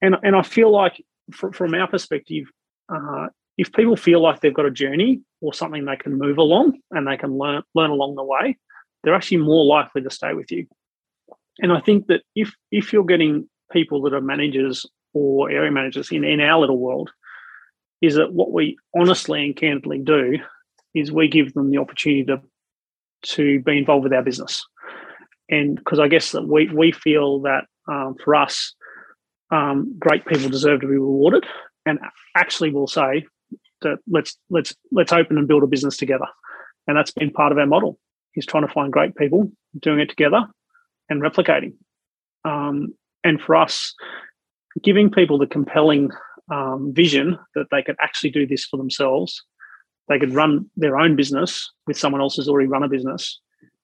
And 0.03 0.17
and 0.23 0.37
I 0.37 0.43
feel 0.43 0.71
like 0.71 1.03
from, 1.33 1.53
from 1.53 1.75
our 1.75 1.89
perspective, 1.89 2.45
uh, 2.89 3.29
if 3.59 3.73
people 3.73 3.97
feel 3.97 4.21
like 4.23 4.41
they've 4.41 4.55
got 4.55 4.67
a 4.67 4.71
journey 4.71 5.21
or 5.41 5.53
something 5.53 5.85
they 5.85 5.97
can 5.97 6.19
move 6.19 6.39
along 6.39 6.79
and 6.91 7.07
they 7.07 7.17
can 7.17 7.37
learn 7.37 7.63
learn 7.75 7.91
along 7.91 8.17
the 8.17 8.25
way, 8.25 8.57
they're 9.03 9.15
actually 9.15 9.39
more 9.39 9.65
likely 9.65 10.03
to 10.03 10.11
stay 10.11 10.35
with 10.35 10.51
you. 10.51 10.67
And 11.59 11.73
I 11.73 11.81
think 11.81 12.07
that 12.09 12.23
if 12.35 12.53
if 12.71 12.93
you're 12.93 13.05
getting 13.05 13.49
people 13.73 14.03
that 14.03 14.15
are 14.15 14.21
managers 14.21 14.87
or 15.15 15.51
area 15.51 15.71
managers 15.71 16.13
in, 16.13 16.25
in 16.25 16.41
our 16.41 16.61
little 16.61 16.79
world, 16.79 17.11
is 18.03 18.17
that 18.17 18.33
what 18.33 18.53
we 18.53 18.77
honestly 18.95 19.45
and 19.45 19.57
candidly 19.57 19.99
do 19.99 20.39
is 20.95 21.11
we 21.11 21.29
give 21.29 21.55
them 21.55 21.71
the 21.71 21.79
opportunity 21.79 22.25
to 22.25 22.41
to 23.23 23.61
be 23.61 23.79
involved 23.79 24.05
with 24.05 24.13
our 24.13 24.23
business. 24.23 24.65
And 25.49 25.77
because 25.77 25.99
I 25.99 26.09
guess 26.09 26.33
that 26.33 26.47
we 26.47 26.69
we 26.69 26.93
feel 26.93 27.41
that 27.43 27.65
um, 27.89 28.17
for 28.23 28.35
us, 28.35 28.75
um, 29.51 29.95
great 29.99 30.27
people 30.27 30.49
deserve 30.49 30.81
to 30.81 30.87
be 30.87 30.95
rewarded. 30.95 31.45
And 31.85 32.01
actually, 32.37 32.73
we'll 32.73 32.89
say 32.89 33.27
that 33.83 33.99
let's 34.09 34.37
let's 34.51 34.75
let's 34.91 35.13
open 35.13 35.39
and 35.39 35.49
build 35.49 35.63
a 35.63 35.69
business 35.69 35.97
together. 35.97 36.27
And 36.87 36.97
that's 36.97 37.11
been 37.11 37.31
part 37.31 37.53
of 37.53 37.59
our 37.59 37.67
model 37.67 37.99
is 38.35 38.47
trying 38.47 38.67
to 38.67 38.73
find 38.73 38.93
great 38.93 39.17
people, 39.17 39.51
doing 39.81 40.01
it 40.01 40.09
together, 40.09 40.47
and 41.09 41.23
replicating. 41.23 41.75
Um, 42.45 42.95
and 43.25 43.41
for 43.41 43.57
us, 43.57 43.95
giving 44.83 45.11
people 45.11 45.39
the 45.39 45.47
compelling 45.47 46.11
um, 46.53 46.93
vision 46.95 47.39
that 47.55 47.67
they 47.71 47.83
could 47.83 47.97
actually 48.01 48.31
do 48.31 48.47
this 48.47 48.65
for 48.65 48.77
themselves, 48.77 49.43
they 50.09 50.19
could 50.19 50.35
run 50.35 50.71
their 50.77 50.99
own 50.99 51.17
business 51.17 51.71
with 51.87 51.99
someone 51.99 52.21
else 52.21 52.37
who's 52.37 52.49
already 52.49 52.69
run 52.69 52.83
a 52.83 52.89
business 52.89 53.41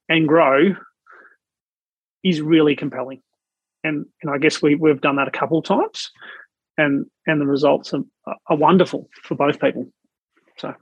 and 0.09 0.29
grow 0.29 0.75
is 2.25 2.41
really 2.41 2.77
compelling. 2.77 3.23
And, 3.85 4.07
and 4.23 4.31
I 4.33 4.39
guess 4.39 4.63
we, 4.63 4.75
we've 4.75 5.01
done 5.01 5.17
that 5.17 5.29
a 5.29 5.33
couple 5.33 5.59
of 5.59 5.65
times 5.65 6.11
and, 6.79 7.07
and 7.27 7.41
the 7.41 7.47
results 7.47 7.93
are, 7.93 8.03
are 8.47 8.57
wonderful 8.57 9.09
for 9.23 9.35
both 9.35 9.61
people. 9.61 9.89
So 10.59 10.75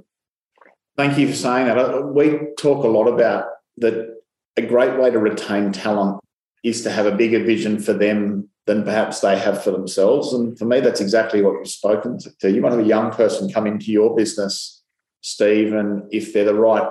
thank 0.97 1.19
you 1.19 1.29
for 1.29 1.35
saying 1.35 1.67
that. 1.67 1.79
Uh, 1.79 2.03
we 2.03 2.39
talk 2.59 2.85
a 2.85 2.89
lot 2.89 3.07
about 3.07 3.47
that 3.79 4.17
a 4.57 4.63
great 4.63 4.99
way 4.99 5.11
to 5.11 5.19
retain 5.19 5.73
talent 5.73 6.21
is 6.63 6.83
to 6.83 6.91
have 6.91 7.07
a 7.07 7.17
bigger 7.17 7.43
vision 7.43 7.79
for 7.79 7.93
them 7.93 8.49
than 8.67 8.85
perhaps 8.85 9.21
they 9.21 9.39
have 9.39 9.63
for 9.65 9.71
themselves. 9.71 10.33
And 10.33 10.59
for 10.59 10.67
me, 10.67 10.81
that's 10.81 11.01
exactly 11.01 11.43
what 11.43 11.55
you've 11.55 11.69
spoken 11.69 12.19
to. 12.19 12.51
You 12.51 12.63
want 12.63 12.81
a 12.81 12.85
young 12.85 13.11
person 13.11 13.51
come 13.51 13.67
into 13.67 13.91
your 13.91 14.15
business, 14.15 14.83
Steve, 15.23 15.73
and 15.73 16.03
if 16.13 16.33
they're 16.33 16.45
the 16.45 16.55
right 16.55 16.89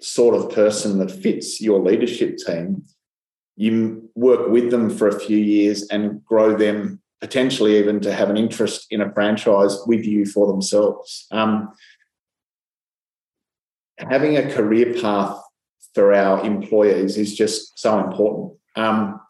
sort 0.00 0.36
of 0.36 0.54
person 0.54 0.98
that 0.98 1.10
fits 1.10 1.60
your 1.60 1.80
leadership 1.80 2.38
team, 2.38 2.84
you 3.56 4.10
work 4.14 4.48
with 4.48 4.70
them 4.70 4.90
for 4.90 5.08
a 5.08 5.18
few 5.18 5.38
years 5.38 5.88
and 5.88 6.24
grow 6.24 6.56
them 6.56 7.00
potentially 7.20 7.78
even 7.78 8.00
to 8.00 8.12
have 8.12 8.28
an 8.28 8.36
interest 8.36 8.86
in 8.90 9.00
a 9.00 9.12
franchise 9.12 9.78
with 9.86 10.04
you 10.04 10.26
for 10.26 10.46
themselves. 10.46 11.26
Um, 11.30 11.72
having 13.98 14.36
a 14.36 14.50
career 14.50 14.94
path 15.00 15.40
for 15.94 16.12
our 16.12 16.44
employees 16.44 17.16
is 17.16 17.34
just 17.34 17.78
so 17.78 17.98
important. 17.98 18.58
Um, 18.76 19.20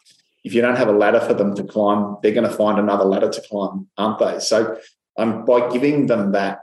if 0.43 0.53
you 0.53 0.61
don't 0.61 0.75
have 0.75 0.87
a 0.87 0.93
ladder 0.93 1.19
for 1.19 1.33
them 1.33 1.55
to 1.55 1.63
climb, 1.63 2.17
they're 2.21 2.33
going 2.33 2.49
to 2.49 2.55
find 2.55 2.79
another 2.79 3.05
ladder 3.05 3.29
to 3.29 3.41
climb, 3.49 3.87
aren't 3.97 4.19
they? 4.19 4.39
So, 4.39 4.77
um, 5.17 5.45
by 5.45 5.69
giving 5.69 6.07
them 6.07 6.33
that, 6.33 6.59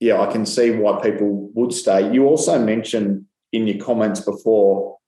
yeah, 0.00 0.20
I 0.20 0.30
can 0.30 0.44
see 0.44 0.72
why 0.72 1.00
people 1.00 1.50
would 1.54 1.72
stay. 1.72 2.12
You 2.12 2.26
also 2.26 2.58
mentioned 2.58 3.26
in 3.52 3.66
your 3.66 3.82
comments 3.82 4.20
before 4.20 4.98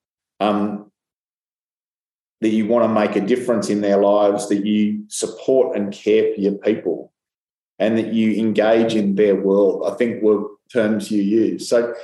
um, 0.41 0.91
that 2.41 2.51
you 2.51 2.67
want 2.67 2.85
to 2.85 2.89
make 3.01 3.17
a 3.17 3.27
difference 3.27 3.69
in 3.69 3.81
their 3.81 3.99
lives, 3.99 4.49
that 4.49 4.65
you 4.65 5.05
support 5.09 5.77
and 5.77 5.93
care 5.93 6.33
for 6.35 6.41
your 6.41 6.53
people, 6.59 7.13
and 7.79 7.99
that 7.99 8.13
you 8.13 8.35
engage 8.35 8.95
in 8.95 9.17
their 9.17 9.37
world. 9.37 9.85
I 9.87 9.95
think 9.97 10.23
were 10.23 10.47
terms 10.73 11.11
you 11.11 11.23
use. 11.23 11.69
So, 11.69 11.95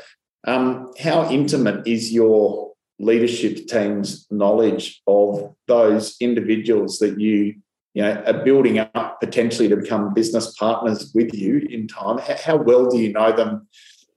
um, 0.46 0.92
how 0.98 1.30
intimate 1.30 1.86
is 1.86 2.12
your 2.12 2.72
leadership 2.98 3.66
team's 3.66 4.26
knowledge 4.30 5.02
of 5.06 5.54
those 5.66 6.16
individuals 6.20 6.98
that 6.98 7.18
you 7.18 7.56
you 7.94 8.02
know 8.02 8.22
are 8.26 8.44
building 8.44 8.78
up 8.78 9.20
potentially 9.20 9.68
to 9.68 9.76
become 9.76 10.14
business 10.14 10.54
partners 10.56 11.12
with 11.14 11.32
you 11.34 11.58
in 11.70 11.86
time? 11.86 12.18
How, 12.18 12.56
well 12.56 12.90
do 12.90 12.98
you 12.98 13.12
know 13.12 13.34
them? 13.34 13.68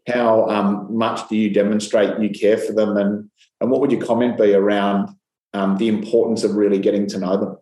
How 0.07 0.47
um, 0.49 0.88
much 0.97 1.28
do 1.28 1.36
you 1.36 1.49
demonstrate 1.49 2.20
you 2.20 2.30
care 2.30 2.57
for 2.57 2.74
them, 2.74 2.97
and 2.97 3.30
and 3.61 3.70
what 3.70 3.82
would 3.82 3.91
your 3.91 4.05
comment 4.05 4.38
be 4.38 4.53
around 4.53 5.09
um, 5.54 5.78
the 5.78 5.88
importance 5.88 6.43
of 6.43 6.56
really 6.56 6.80
getting 6.80 7.08
to 7.08 7.20
know 7.20 7.38
them? 7.38 7.58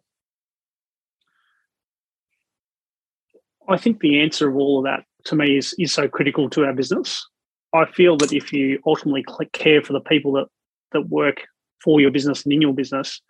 I 3.67 3.77
think 3.77 3.99
the 3.99 4.21
answer 4.21 4.49
of 4.49 4.55
all 4.55 4.79
of 4.79 4.85
that 4.85 5.05
to 5.25 5.35
me 5.35 5.57
is 5.57 5.73
is 5.79 5.91
so 5.91 6.07
critical 6.07 6.49
to 6.51 6.65
our 6.65 6.73
business. 6.73 7.25
I 7.73 7.85
feel 7.85 8.15
that 8.17 8.31
if 8.31 8.53
you 8.53 8.79
ultimately 8.85 9.25
care 9.53 9.81
for 9.81 9.93
the 9.93 9.99
people 9.99 10.33
that 10.33 10.47
that 10.91 11.09
work 11.09 11.41
for 11.83 11.99
your 11.99 12.11
business 12.11 12.43
and 12.43 12.53
in 12.53 12.61
your 12.61 12.73
business, 12.73 13.21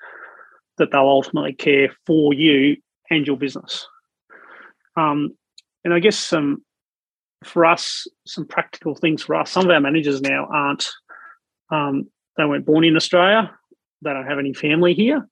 that 0.78 0.92
they'll 0.92 1.02
ultimately 1.02 1.54
care 1.54 1.90
for 2.06 2.34
you 2.34 2.78
and 3.10 3.26
your 3.26 3.38
business. 3.38 3.88
Um, 4.98 5.36
and 5.84 5.94
I 5.94 6.00
guess 6.00 6.18
some 6.18 6.64
for 7.44 7.66
us, 7.66 8.08
some 8.26 8.46
practical 8.46 8.96
things 8.96 9.24
for 9.24 9.36
us. 9.36 9.52
Some 9.52 9.66
of 9.66 9.72
our 9.72 9.80
managers 9.80 10.22
now 10.22 10.48
aren't. 10.52 10.88
Um, 11.72 12.10
they 12.38 12.46
weren't 12.46 12.66
born 12.66 12.84
in 12.84 12.96
Australia. 12.96 13.52
They 14.02 14.12
don't 14.12 14.28
have 14.28 14.40
any 14.40 14.54
family 14.54 14.94
here, 14.94 15.28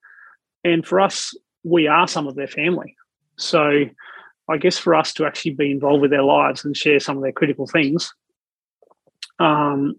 and 0.63 0.85
for 0.85 0.99
us, 0.99 1.35
we 1.63 1.87
are 1.87 2.07
some 2.07 2.27
of 2.27 2.35
their 2.35 2.47
family. 2.47 2.95
So, 3.37 3.85
I 4.49 4.57
guess 4.57 4.77
for 4.77 4.95
us 4.95 5.13
to 5.13 5.25
actually 5.25 5.51
be 5.51 5.71
involved 5.71 6.01
with 6.01 6.11
their 6.11 6.23
lives 6.23 6.65
and 6.65 6.75
share 6.75 6.99
some 6.99 7.17
of 7.17 7.23
their 7.23 7.31
critical 7.31 7.67
things 7.67 8.13
um, 9.39 9.95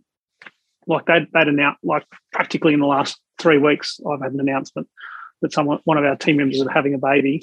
like 0.87 1.07
they'd, 1.07 1.27
they'd 1.33 1.49
announced, 1.49 1.81
like 1.83 2.05
practically 2.33 2.75
in 2.75 2.81
the 2.81 2.87
last 2.87 3.19
three 3.39 3.59
weeks, 3.59 4.01
I've 4.11 4.23
had 4.23 4.33
an 4.33 4.41
announcement 4.41 4.89
that 5.43 5.53
someone, 5.53 5.79
one 5.85 5.99
of 5.99 6.05
our 6.05 6.17
team 6.17 6.37
members 6.37 6.61
is 6.61 6.67
having 6.73 6.95
a 6.95 6.99
baby. 6.99 7.43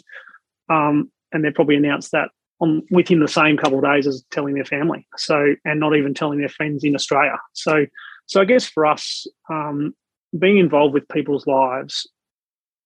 Um, 0.69 1.11
and 1.32 1.43
they 1.43 1.51
probably 1.51 1.76
announced 1.76 2.11
that 2.11 2.30
on 2.59 2.84
within 2.91 3.19
the 3.19 3.28
same 3.28 3.57
couple 3.57 3.80
of 3.80 3.84
days 3.84 4.05
as 4.05 4.24
telling 4.32 4.53
their 4.53 4.65
family. 4.65 5.07
So, 5.17 5.55
and 5.65 5.80
not 5.80 5.95
even 5.95 6.13
telling 6.13 6.39
their 6.39 6.49
friends 6.49 6.84
in 6.84 6.95
Australia. 6.95 7.38
So, 7.53 7.86
so 8.28 8.41
I 8.41 8.45
guess 8.45 8.65
for 8.67 8.86
us, 8.86 9.26
um, 9.49 9.95
being 10.38 10.57
involved 10.57 10.93
with 10.93 11.07
people's 11.09 11.47
lives 11.47 12.07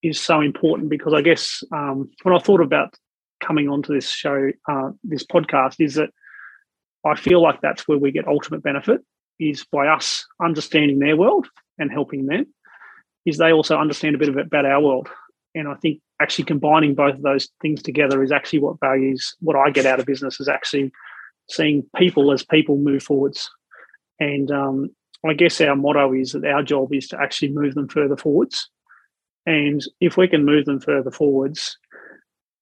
is 0.04 0.20
so 0.20 0.41
important 0.41 0.89
because 0.89 1.14
I 1.14 1.22
guess 1.22 1.64
um, 1.72 2.10
when 2.24 2.36
I 2.36 2.39
thought 2.39 2.62
about 2.62 2.93
coming 3.41 3.70
onto 3.70 3.93
this 3.93 4.10
show, 4.10 4.52
uh, 4.70 4.91
this 5.04 5.26
podcast, 5.26 5.76
is 5.80 5.96
that 5.96 6.10
I 7.06 7.16
feel 7.16 7.41
like 7.41 7.62
that's 7.62 7.88
where 7.88 7.98
we 7.98 8.12
get 8.12 8.28
ultimate 8.28 8.64
benefit 8.64 9.02
is 9.39 9.66
by 9.66 9.88
us 9.88 10.26
understanding 10.41 11.00
their 11.00 11.18
world 11.18 11.48
and 11.78 11.91
helping 11.91 12.26
them, 12.26 12.48
is 13.26 13.38
they 13.38 13.52
also 13.52 13.78
understand 13.78 14.16
a 14.16 14.18
bit 14.18 14.30
of 14.30 14.38
it 14.38 14.48
about 14.48 14.66
our 14.66 14.82
world. 14.82 15.10
And 15.54 15.68
I 15.68 15.76
think 15.76 16.02
actually 16.22 16.46
combining 16.46 16.96
both 16.96 17.16
of 17.16 17.22
those 17.22 17.50
things 17.62 17.82
together 17.82 18.24
is 18.24 18.32
actually 18.32 18.60
what 18.60 18.80
values 18.80 19.36
what 19.39 19.56
I 19.56 19.70
get 19.70 19.86
out 19.86 20.00
of 20.00 20.06
business 20.06 20.39
is 20.39 20.48
actually 20.48 20.91
seeing 21.50 21.84
people 21.96 22.32
as 22.32 22.43
people 22.43 22.78
move 22.78 23.04
forwards. 23.04 23.50
And 24.20 24.50
um, 24.52 24.89
I 25.28 25.34
guess 25.34 25.61
our 25.61 25.76
motto 25.76 26.13
is 26.13 26.34
that 26.34 26.45
our 26.45 26.63
job 26.63 26.93
is 26.93 27.07
to 27.09 27.20
actually 27.20 27.49
move 27.49 27.76
them 27.76 27.88
further 27.88 28.18
forwards. 28.18 28.70
And 29.45 29.84
if 30.01 30.18
we 30.18 30.28
can 30.28 30.45
move 30.45 30.66
them 30.66 30.80
further 30.80 31.11
forwards 31.11 31.78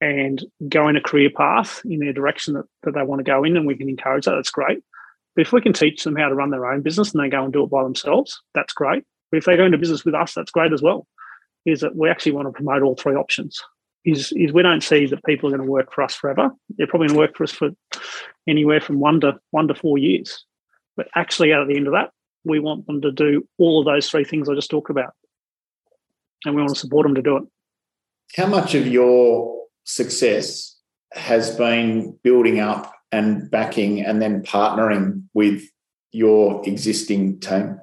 and 0.01 0.43
go 0.67 0.87
in 0.87 0.97
a 0.97 1.01
career 1.01 1.29
path 1.29 1.81
in 1.85 1.99
their 1.99 2.13
direction 2.13 2.55
that, 2.55 2.65
that 2.83 2.93
they 2.93 3.03
want 3.03 3.19
to 3.19 3.23
go 3.23 3.43
in, 3.43 3.55
and 3.55 3.65
we 3.65 3.75
can 3.75 3.89
encourage 3.89 4.25
that, 4.25 4.35
that's 4.35 4.51
great. 4.51 4.83
But 5.35 5.43
if 5.43 5.53
we 5.53 5.61
can 5.61 5.73
teach 5.73 6.03
them 6.03 6.15
how 6.15 6.29
to 6.29 6.35
run 6.35 6.51
their 6.51 6.71
own 6.71 6.81
business 6.81 7.13
and 7.13 7.23
they 7.23 7.29
go 7.29 7.43
and 7.43 7.51
do 7.51 7.63
it 7.63 7.69
by 7.69 7.83
themselves, 7.83 8.41
that's 8.53 8.73
great. 8.73 9.03
But 9.31 9.37
if 9.37 9.45
they 9.45 9.57
go 9.57 9.65
into 9.65 9.77
business 9.77 10.05
with 10.05 10.13
us, 10.13 10.33
that's 10.33 10.51
great 10.51 10.73
as 10.73 10.81
well. 10.81 11.07
Is 11.65 11.79
that 11.79 11.95
we 11.95 12.09
actually 12.09 12.33
want 12.33 12.47
to 12.47 12.51
promote 12.51 12.83
all 12.83 12.95
three 12.95 13.15
options. 13.15 13.61
Is 14.05 14.33
is 14.33 14.51
we 14.51 14.61
don't 14.61 14.83
see 14.83 15.05
that 15.05 15.23
people 15.23 15.47
are 15.47 15.57
going 15.57 15.65
to 15.65 15.71
work 15.71 15.93
for 15.93 16.03
us 16.03 16.13
forever. 16.13 16.51
They're 16.77 16.87
probably 16.87 17.07
going 17.07 17.15
to 17.15 17.21
work 17.21 17.37
for 17.37 17.45
us 17.45 17.51
for 17.51 17.69
anywhere 18.47 18.81
from 18.81 18.99
one 18.99 19.21
to 19.21 19.39
one 19.51 19.69
to 19.69 19.75
four 19.75 19.97
years. 19.97 20.43
But 20.97 21.07
actually, 21.15 21.53
out 21.53 21.61
at 21.61 21.67
the 21.69 21.77
end 21.77 21.87
of 21.87 21.93
that, 21.93 22.11
we 22.45 22.59
want 22.59 22.85
them 22.87 23.01
to 23.01 23.11
do 23.11 23.47
all 23.57 23.79
of 23.79 23.85
those 23.85 24.09
three 24.09 24.23
things 24.23 24.49
I 24.49 24.55
just 24.55 24.69
talked 24.69 24.89
about, 24.89 25.13
and 26.45 26.55
we 26.55 26.61
want 26.61 26.73
to 26.73 26.79
support 26.79 27.05
them 27.05 27.15
to 27.15 27.21
do 27.21 27.37
it. 27.37 27.43
How 28.35 28.47
much 28.47 28.75
of 28.75 28.87
your 28.87 29.65
success 29.83 30.77
has 31.13 31.55
been 31.55 32.17
building 32.23 32.59
up 32.59 32.93
and 33.11 33.49
backing 33.49 34.01
and 34.01 34.21
then 34.21 34.43
partnering 34.43 35.23
with 35.33 35.63
your 36.11 36.67
existing 36.67 37.39
team? 37.39 37.79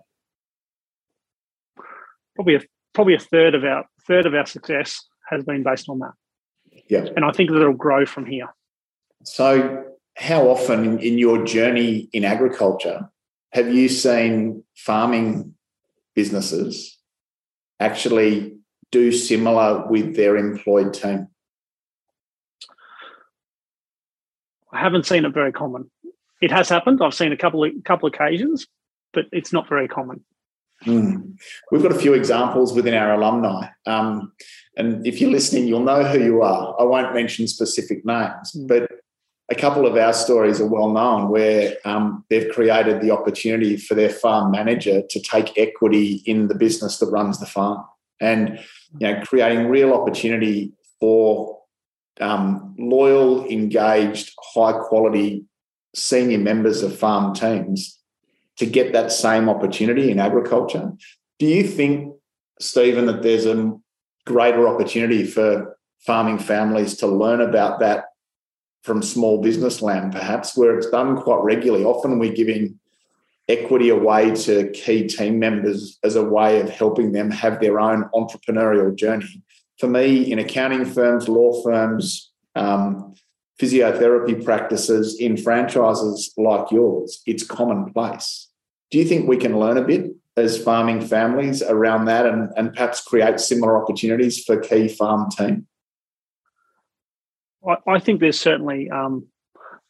Probably 2.35 2.57
a 2.57 2.61
probably 2.95 3.15
a 3.15 3.19
third 3.19 3.55
of 3.55 3.65
our 3.65 3.85
third 4.07 4.27
of 4.27 4.35
our 4.35 4.47
success 4.47 5.07
has 5.29 5.45
been 5.45 5.63
based 5.63 5.89
on 5.89 6.01
that. 6.01 6.13
Yeah. 6.89 7.07
And 7.15 7.25
I 7.25 7.31
think 7.33 7.51
that 7.51 7.61
it'll 7.61 7.73
grow 7.73 8.05
from 8.07 8.27
here. 8.27 8.49
So 9.25 9.85
how 10.17 10.49
often 10.49 10.85
in, 10.85 10.99
in 10.99 11.19
your 11.19 11.45
journey 11.45 12.09
in 12.13 12.25
agriculture 12.25 13.09
have 13.53 13.73
you 13.73 13.89
seen 13.89 14.65
farming 14.77 15.55
businesses 16.15 16.99
actually 17.79 18.57
do 18.91 19.13
similar 19.13 19.87
with 19.89 20.17
their 20.17 20.37
employed 20.37 20.95
team? 20.95 21.29
I 24.73 24.81
haven't 24.81 25.07
seen 25.07 25.25
it 25.25 25.35
very 25.35 25.53
common. 25.53 25.91
it 26.41 26.51
has 26.51 26.69
happened. 26.69 27.01
I've 27.03 27.15
seen 27.15 27.33
a 27.33 27.37
couple 27.37 27.65
of 27.65 27.73
couple 27.85 28.09
occasions, 28.09 28.67
but 29.13 29.27
it's 29.33 29.53
not 29.53 29.69
very 29.69 29.89
common. 29.89 30.25
Mm. 30.87 31.37
We've 31.71 31.83
got 31.83 31.93
a 31.93 31.99
few 31.99 32.15
examples 32.15 32.73
within 32.73 32.95
our 32.95 33.13
alumni. 33.13 33.69
Um, 33.87 34.33
and 34.77 35.07
if 35.07 35.21
you're 35.21 35.31
listening, 35.31 35.67
you'll 35.67 35.85
know 35.85 36.05
who 36.05 36.23
you 36.23 36.43
are. 36.43 36.75
I 36.81 36.85
won't 36.85 37.15
mention 37.15 37.47
specific 37.49 38.05
names, 38.07 38.53
mm. 38.57 38.67
but 38.67 38.91
a 39.51 39.55
couple 39.55 39.85
of 39.85 39.97
our 39.97 40.13
stories 40.13 40.61
are 40.61 40.67
well 40.67 40.91
known 40.91 41.29
where 41.29 41.77
um, 41.85 42.25
they've 42.31 42.51
created 42.53 43.01
the 43.01 43.11
opportunity 43.11 43.77
for 43.77 43.95
their 43.95 44.09
farm 44.09 44.53
manager 44.53 45.03
to 45.11 45.21
take 45.21 45.59
equity 45.59 46.23
in 46.25 46.47
the 46.47 46.55
business 46.55 46.99
that 46.99 47.11
runs 47.11 47.41
the 47.41 47.47
farm. 47.47 47.85
And 48.21 48.61
you 48.99 49.09
know 49.09 49.21
creating 49.25 49.69
real 49.69 49.93
opportunity 49.93 50.73
for 51.01 51.59
um, 52.21 52.75
loyal 52.79 53.47
engaged 53.47 54.35
high 54.55 54.73
quality 54.73 55.47
senior 55.95 56.39
members 56.39 56.83
of 56.83 56.97
farm 56.97 57.35
teams 57.35 57.99
to 58.59 58.67
get 58.67 58.93
that 58.93 59.11
same 59.11 59.49
opportunity 59.49 60.11
in 60.11 60.21
agriculture. 60.21 60.93
Do 61.39 61.47
you 61.47 61.65
think 61.65 62.15
Steven 62.61 63.07
that 63.07 63.23
there's 63.23 63.47
a 63.47 63.73
greater 64.27 64.69
opportunity 64.69 65.25
for 65.25 65.79
farming 66.07 66.39
families 66.39 66.97
to 66.99 67.07
learn 67.07 67.41
about 67.41 67.81
that 67.81 68.05
from 68.83 69.03
small 69.03 69.43
business 69.43 69.83
land, 69.83 70.13
perhaps, 70.13 70.57
where 70.57 70.77
it's 70.77 70.89
done 70.91 71.17
quite 71.17 71.43
regularly. 71.43 71.85
Often 71.85 72.19
we're 72.19 72.33
giving 72.33 72.79
equity 73.49 73.89
away 73.89 74.31
to 74.35 74.71
key 74.71 75.07
team 75.07 75.39
members 75.39 75.99
as 76.05 76.17
a 76.17 76.25
way 76.25 76.61
of 76.61 76.71
helping 76.71 77.13
them 77.13 77.31
have 77.31 77.61
their 77.61 77.81
own 77.81 78.09
entrepreneurial 78.15 78.95
journey. 78.95 79.43
For 79.79 79.89
me, 79.89 80.31
in 80.31 80.39
accounting 80.39 80.85
firms, 80.85 81.29
law 81.29 81.63
firms, 81.63 82.31
um, 82.55 83.15
physiotherapy 83.61 84.43
practices, 84.43 85.19
in 85.21 85.37
franchises 85.37 86.33
like 86.37 86.71
yours, 86.71 87.23
it's 87.27 87.45
commonplace. 87.45 88.49
Do 88.91 88.99
you 88.99 89.05
think 89.05 89.29
we 89.29 89.37
can 89.37 89.59
learn 89.59 89.77
a 89.77 89.83
bit 89.83 90.11
as 90.37 90.63
farming 90.63 91.03
families 91.03 91.63
around 91.63 92.07
that 92.07 92.27
and, 92.27 92.51
and 92.57 92.73
perhaps 92.73 93.03
create 93.03 93.41
similar 93.41 93.83
opportunities 93.83 94.43
for 94.45 94.59
key 94.59 94.89
farm 94.89 95.29
team? 95.31 95.67
I, 97.87 97.99
think 97.99 98.21
there's 98.21 98.41
certainly 98.41 98.91
um, 98.91 99.27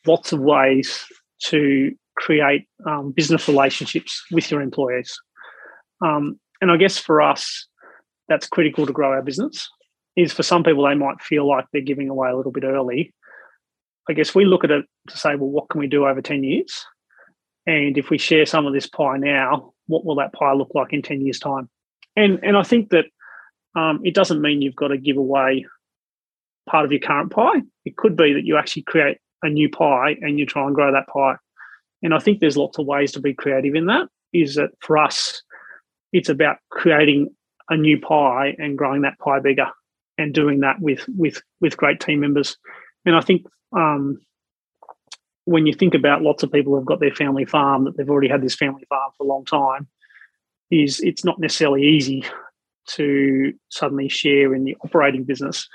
lots 0.07 0.33
of 0.33 0.41
ways 0.41 1.05
to 1.45 1.93
create 2.17 2.67
um, 2.87 3.13
business 3.13 3.49
relationships 3.49 4.23
with 4.31 4.51
your 4.51 4.61
employees. 4.61 5.17
Um, 6.05 6.39
and 6.61 6.71
I 6.71 6.77
guess 6.77 6.99
for 6.99 7.23
us, 7.23 7.67
that's 8.29 8.47
critical 8.47 8.87
to 8.87 8.93
grow 8.93 9.11
our 9.11 9.23
business. 9.23 9.69
Is 10.17 10.33
for 10.33 10.43
some 10.43 10.65
people, 10.65 10.87
they 10.87 10.95
might 10.95 11.21
feel 11.23 11.49
like 11.49 11.67
they're 11.73 11.83
giving 11.83 12.09
away 12.09 12.31
a 12.31 12.37
little 12.37 12.53
bit 12.53 12.65
early. 12.65 13.15
I 14.09 14.13
guess 14.13 14.35
we 14.35 14.45
look 14.45 14.65
at 14.65 14.71
it 14.71 14.85
to 15.09 15.17
say, 15.17 15.37
well, 15.37 15.51
what 15.51 15.69
can 15.69 15.81
we 15.81 15.87
do 15.87 16.07
over 16.07 16.21
10 16.21 16.43
years? 16.43 16.85
And 17.67 17.97
if 17.97 18.11
we 18.11 18.19
share 18.19 18.47
some 18.47 18.67
of 18.67 18.73
this 18.73 18.89
pie 18.89 19.19
now, 19.19 19.73
what 19.87 20.05
will 20.05 20.17
that 20.17 20.33
pie 20.33 20.53
look 20.55 20.71
like 20.75 20.93
in 20.93 21.03
10 21.03 21.21
years' 21.21 21.39
time? 21.39 21.69
And, 22.17 22.41
and 22.43 22.57
I 22.57 22.63
think 22.63 22.91
that 22.91 23.05
um, 23.77 24.01
it 24.03 24.15
doesn't 24.15 24.43
mean 24.43 24.63
you've 24.63 24.75
got 24.75 24.89
to 24.89 24.99
give 24.99 25.17
away 25.17 25.67
part 26.71 26.85
of 26.85 26.93
your 26.93 27.01
current 27.01 27.31
pie. 27.31 27.63
It 27.85 27.97
could 27.97 28.17
be 28.17 28.33
that 28.33 28.45
you 28.45 28.57
actually 28.57 28.83
create 28.83 29.19
a 29.43 29.49
new 29.49 29.69
pie 29.69 30.17
and 30.21 30.39
you 30.39 30.47
try 30.47 30.67
and 30.67 30.75
grow 30.75 30.93
that 30.93 31.09
pie. 31.13 31.37
And 32.03 32.15
I 32.15 32.19
think 32.19 32.41
there's 32.41 32.57
lots 32.57 32.79
of 32.79 32.87
ways 32.87 33.13
to 33.13 33.21
be 33.21 33.35
creative 33.35 33.75
in 33.75 33.87
that. 33.87 34.09
Is 34.33 34.55
that 34.55 34.71
for 34.81 34.97
us, 34.97 35.43
it's 36.13 36.29
about 36.29 36.59
creating 36.71 37.35
a 37.69 37.77
new 37.77 38.01
pie 38.01 38.55
and 38.59 38.79
growing 38.79 39.03
that 39.03 39.19
pie 39.19 39.41
bigger 39.41 39.67
and 40.19 40.35
doing 40.35 40.61
that 40.61 40.81
with 40.81 41.05
with 41.09 41.43
with 41.61 41.77
great 41.77 42.01
team 42.01 42.21
members. 42.21 42.57
And 43.05 43.17
I 43.17 43.21
think 43.21 43.47
um, 43.77 44.21
when 45.45 45.67
you 45.67 45.73
think 45.73 45.95
about 45.95 46.23
lots 46.23 46.43
of 46.43 46.53
people 46.53 46.77
who've 46.77 46.87
got 46.87 47.01
their 47.01 47.15
family 47.15 47.45
farm 47.45 47.85
that 47.85 47.97
they've 47.97 48.11
already 48.11 48.29
had 48.29 48.43
this 48.43 48.55
family 48.55 48.85
farm 48.89 49.11
for 49.17 49.25
a 49.25 49.27
long 49.27 49.45
time, 49.45 49.89
is 50.71 51.01
it's 51.01 51.25
not 51.25 51.39
necessarily 51.39 51.83
easy 51.83 52.25
to 52.87 53.53
suddenly 53.69 54.09
share 54.09 54.55
in 54.55 54.65
the 54.65 54.77
operating 54.85 55.25
business 55.25 55.69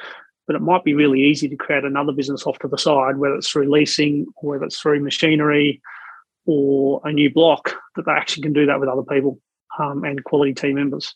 but 0.47 0.55
it 0.55 0.61
might 0.61 0.83
be 0.83 0.93
really 0.93 1.21
easy 1.21 1.49
to 1.49 1.55
create 1.55 1.83
another 1.83 2.11
business 2.11 2.45
off 2.45 2.59
to 2.59 2.67
the 2.67 2.77
side, 2.77 3.17
whether 3.17 3.35
it's 3.35 3.49
through 3.49 3.71
leasing 3.71 4.25
or 4.35 4.51
whether 4.51 4.65
it's 4.65 4.79
through 4.79 5.01
machinery 5.01 5.81
or 6.45 7.01
a 7.03 7.11
new 7.11 7.31
block, 7.31 7.75
that 7.95 8.05
they 8.05 8.11
actually 8.11 8.43
can 8.43 8.53
do 8.53 8.65
that 8.65 8.79
with 8.79 8.89
other 8.89 9.03
people 9.03 9.39
um, 9.79 10.03
and 10.03 10.23
quality 10.23 10.53
team 10.53 10.75
members. 10.75 11.15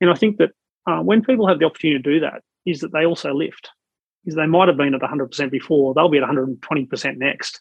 And 0.00 0.10
I 0.10 0.14
think 0.14 0.38
that 0.38 0.50
uh, 0.86 1.00
when 1.00 1.22
people 1.22 1.46
have 1.46 1.58
the 1.58 1.66
opportunity 1.66 2.02
to 2.02 2.10
do 2.10 2.20
that, 2.20 2.42
is 2.66 2.80
that 2.80 2.92
they 2.92 3.04
also 3.04 3.32
lift. 3.32 3.70
Is 4.26 4.34
they 4.34 4.46
might 4.46 4.68
have 4.68 4.76
been 4.76 4.94
at 4.94 5.00
100% 5.00 5.50
before, 5.50 5.94
they'll 5.94 6.08
be 6.08 6.18
at 6.18 6.24
120% 6.24 7.16
next 7.16 7.60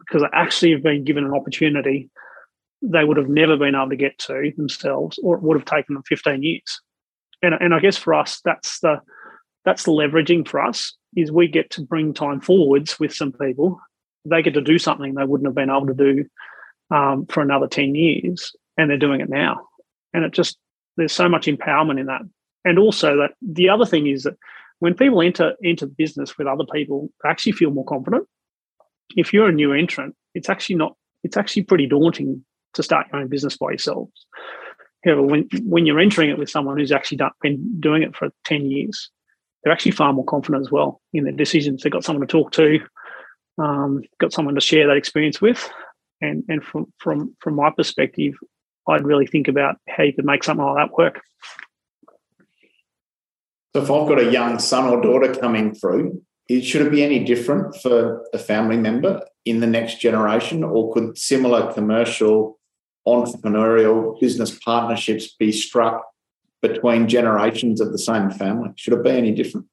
because 0.00 0.22
they 0.22 0.28
actually 0.32 0.72
have 0.72 0.82
been 0.82 1.04
given 1.04 1.24
an 1.24 1.32
opportunity 1.32 2.10
they 2.82 3.04
would 3.04 3.16
have 3.16 3.28
never 3.28 3.56
been 3.56 3.74
able 3.74 3.90
to 3.90 3.96
get 3.96 4.18
to 4.18 4.52
themselves, 4.56 5.18
or 5.22 5.36
it 5.36 5.42
would 5.42 5.56
have 5.56 5.64
taken 5.64 5.94
them 5.94 6.02
15 6.02 6.42
years. 6.42 6.80
And, 7.40 7.54
and 7.54 7.74
I 7.74 7.80
guess 7.80 7.96
for 7.96 8.12
us, 8.14 8.40
that's 8.44 8.80
the 8.80 9.00
that's 9.64 9.84
leveraging 9.84 10.46
for 10.46 10.60
us 10.60 10.94
is 11.16 11.30
we 11.30 11.48
get 11.48 11.70
to 11.70 11.82
bring 11.82 12.14
time 12.14 12.40
forwards 12.40 12.98
with 12.98 13.12
some 13.12 13.32
people. 13.32 13.80
They 14.24 14.42
get 14.42 14.54
to 14.54 14.60
do 14.60 14.78
something 14.78 15.14
they 15.14 15.24
wouldn't 15.24 15.46
have 15.46 15.54
been 15.54 15.70
able 15.70 15.86
to 15.86 15.94
do 15.94 16.24
um, 16.94 17.26
for 17.26 17.42
another 17.42 17.66
10 17.66 17.94
years 17.94 18.54
and 18.76 18.90
they're 18.90 18.98
doing 18.98 19.20
it 19.20 19.28
now. 19.28 19.68
And 20.12 20.24
it 20.24 20.32
just 20.32 20.58
there's 20.96 21.12
so 21.12 21.28
much 21.28 21.46
empowerment 21.46 22.00
in 22.00 22.06
that. 22.06 22.22
And 22.64 22.78
also 22.78 23.16
that 23.16 23.32
the 23.40 23.68
other 23.68 23.86
thing 23.86 24.06
is 24.06 24.24
that 24.24 24.36
when 24.78 24.94
people 24.94 25.22
enter 25.22 25.54
into 25.60 25.86
business 25.86 26.36
with 26.36 26.46
other 26.46 26.64
people 26.72 27.10
they 27.22 27.30
actually 27.30 27.52
feel 27.52 27.70
more 27.70 27.84
confident. 27.84 28.26
If 29.16 29.32
you're 29.32 29.48
a 29.48 29.52
new 29.52 29.72
entrant 29.72 30.16
it's 30.34 30.48
actually 30.48 30.76
not 30.76 30.96
it's 31.22 31.36
actually 31.36 31.64
pretty 31.64 31.86
daunting 31.86 32.44
to 32.74 32.82
start 32.82 33.06
your 33.12 33.20
own 33.20 33.28
business 33.28 33.56
by 33.58 33.68
yourselves 33.70 34.26
however 35.04 35.22
when 35.22 35.46
when 35.64 35.84
you're 35.84 36.00
entering 36.00 36.30
it 36.30 36.38
with 36.38 36.48
someone 36.48 36.78
who's 36.78 36.92
actually 36.92 37.18
done, 37.18 37.30
been 37.42 37.80
doing 37.80 38.02
it 38.02 38.16
for 38.16 38.30
10 38.44 38.70
years 38.70 39.10
they're 39.62 39.72
actually 39.72 39.92
far 39.92 40.12
more 40.12 40.24
confident 40.24 40.64
as 40.64 40.70
well 40.70 41.00
in 41.12 41.24
their 41.24 41.32
decisions. 41.32 41.82
They've 41.82 41.92
got 41.92 42.04
someone 42.04 42.26
to 42.26 42.30
talk 42.30 42.52
to, 42.52 42.80
um, 43.58 44.02
got 44.18 44.32
someone 44.32 44.54
to 44.54 44.60
share 44.60 44.86
that 44.86 44.96
experience 44.96 45.40
with, 45.40 45.70
and 46.20 46.44
and 46.48 46.62
from 46.64 46.92
from 46.98 47.36
from 47.40 47.56
my 47.56 47.70
perspective, 47.70 48.34
I'd 48.88 49.04
really 49.04 49.26
think 49.26 49.48
about 49.48 49.76
how 49.88 50.04
you 50.04 50.12
could 50.12 50.24
make 50.24 50.44
something 50.44 50.64
like 50.64 50.86
that 50.88 50.96
work. 50.96 51.20
So, 53.74 53.82
if 53.82 53.90
I've 53.90 54.08
got 54.08 54.20
a 54.20 54.30
young 54.30 54.58
son 54.58 54.86
or 54.86 55.00
daughter 55.00 55.34
coming 55.34 55.74
through, 55.74 56.22
should 56.60 56.86
it 56.86 56.90
be 56.90 57.02
any 57.02 57.24
different 57.24 57.76
for 57.76 58.26
a 58.34 58.38
family 58.38 58.76
member 58.76 59.24
in 59.44 59.60
the 59.60 59.66
next 59.66 60.00
generation, 60.00 60.62
or 60.62 60.92
could 60.92 61.16
similar 61.16 61.72
commercial, 61.72 62.58
entrepreneurial 63.06 64.20
business 64.20 64.58
partnerships 64.58 65.34
be 65.34 65.50
struck 65.50 66.04
between 66.62 67.08
generations 67.08 67.80
of 67.80 67.92
the 67.92 67.98
same 67.98 68.30
family? 68.30 68.70
Should 68.76 68.94
it 68.94 69.04
be 69.04 69.10
any 69.10 69.32
different? 69.32 69.66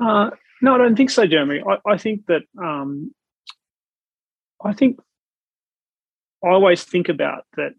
Uh, 0.00 0.30
no, 0.62 0.74
I 0.74 0.78
don't 0.78 0.96
think 0.96 1.10
so, 1.10 1.26
Jeremy. 1.26 1.62
I, 1.68 1.90
I 1.92 1.98
think 1.98 2.26
that 2.26 2.42
um, 2.58 3.12
I 4.64 4.72
think 4.72 4.98
I 6.42 6.48
always 6.48 6.84
think 6.84 7.08
about 7.08 7.44
that 7.56 7.74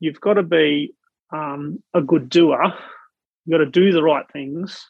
you've 0.00 0.20
got 0.20 0.34
to 0.34 0.42
be 0.42 0.94
um, 1.32 1.82
a 1.92 2.00
good 2.00 2.30
doer. 2.30 2.72
You've 3.44 3.58
got 3.58 3.64
to 3.64 3.70
do 3.70 3.92
the 3.92 4.02
right 4.02 4.24
things. 4.32 4.86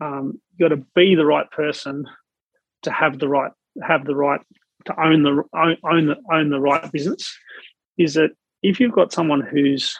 Um, 0.00 0.40
you've 0.56 0.68
got 0.68 0.76
to 0.76 0.84
be 0.94 1.14
the 1.14 1.26
right 1.26 1.50
person 1.50 2.04
to 2.82 2.90
have 2.90 3.18
the 3.18 3.28
right 3.28 3.52
have 3.82 4.04
the 4.04 4.14
right 4.14 4.40
to 4.86 5.00
own 5.00 5.22
the 5.22 5.42
own, 5.54 5.76
own 5.84 6.06
the 6.06 6.16
own 6.32 6.50
the 6.50 6.60
right 6.60 6.90
business. 6.92 7.36
Is 7.96 8.14
that 8.14 8.30
if 8.62 8.80
you've 8.80 8.92
got 8.92 9.12
someone 9.12 9.40
who's 9.40 9.96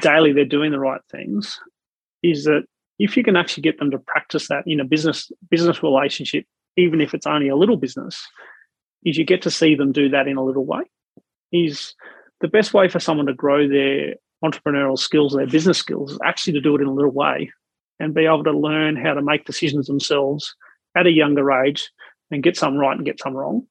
daily 0.00 0.32
they're 0.32 0.44
doing 0.44 0.72
the 0.72 0.78
right 0.78 1.00
things, 1.10 1.58
is 2.22 2.44
that 2.44 2.64
if 2.98 3.16
you 3.16 3.22
can 3.22 3.36
actually 3.36 3.62
get 3.62 3.78
them 3.78 3.90
to 3.90 3.98
practice 3.98 4.48
that 4.48 4.64
in 4.66 4.80
a 4.80 4.84
business 4.84 5.30
business 5.50 5.82
relationship, 5.82 6.44
even 6.76 7.00
if 7.00 7.14
it's 7.14 7.26
only 7.26 7.48
a 7.48 7.56
little 7.56 7.76
business, 7.76 8.26
is 9.04 9.16
you 9.16 9.24
get 9.24 9.42
to 9.42 9.50
see 9.50 9.74
them 9.74 9.92
do 9.92 10.08
that 10.08 10.28
in 10.28 10.36
a 10.36 10.44
little 10.44 10.64
way. 10.64 10.82
Is 11.52 11.94
the 12.40 12.48
best 12.48 12.74
way 12.74 12.88
for 12.88 13.00
someone 13.00 13.26
to 13.26 13.34
grow 13.34 13.68
their 13.68 14.14
entrepreneurial 14.44 14.98
skills, 14.98 15.34
their 15.34 15.46
business 15.46 15.78
skills, 15.78 16.12
is 16.12 16.18
actually 16.24 16.52
to 16.54 16.60
do 16.60 16.76
it 16.76 16.80
in 16.80 16.86
a 16.86 16.94
little 16.94 17.10
way 17.10 17.50
and 17.98 18.14
be 18.14 18.26
able 18.26 18.44
to 18.44 18.52
learn 18.52 18.96
how 18.96 19.14
to 19.14 19.22
make 19.22 19.44
decisions 19.44 19.86
themselves 19.86 20.54
at 20.96 21.06
a 21.06 21.10
younger 21.10 21.50
age 21.50 21.90
and 22.30 22.42
get 22.42 22.56
some 22.56 22.76
right 22.76 22.96
and 22.96 23.06
get 23.06 23.18
some 23.18 23.34
wrong. 23.34 23.66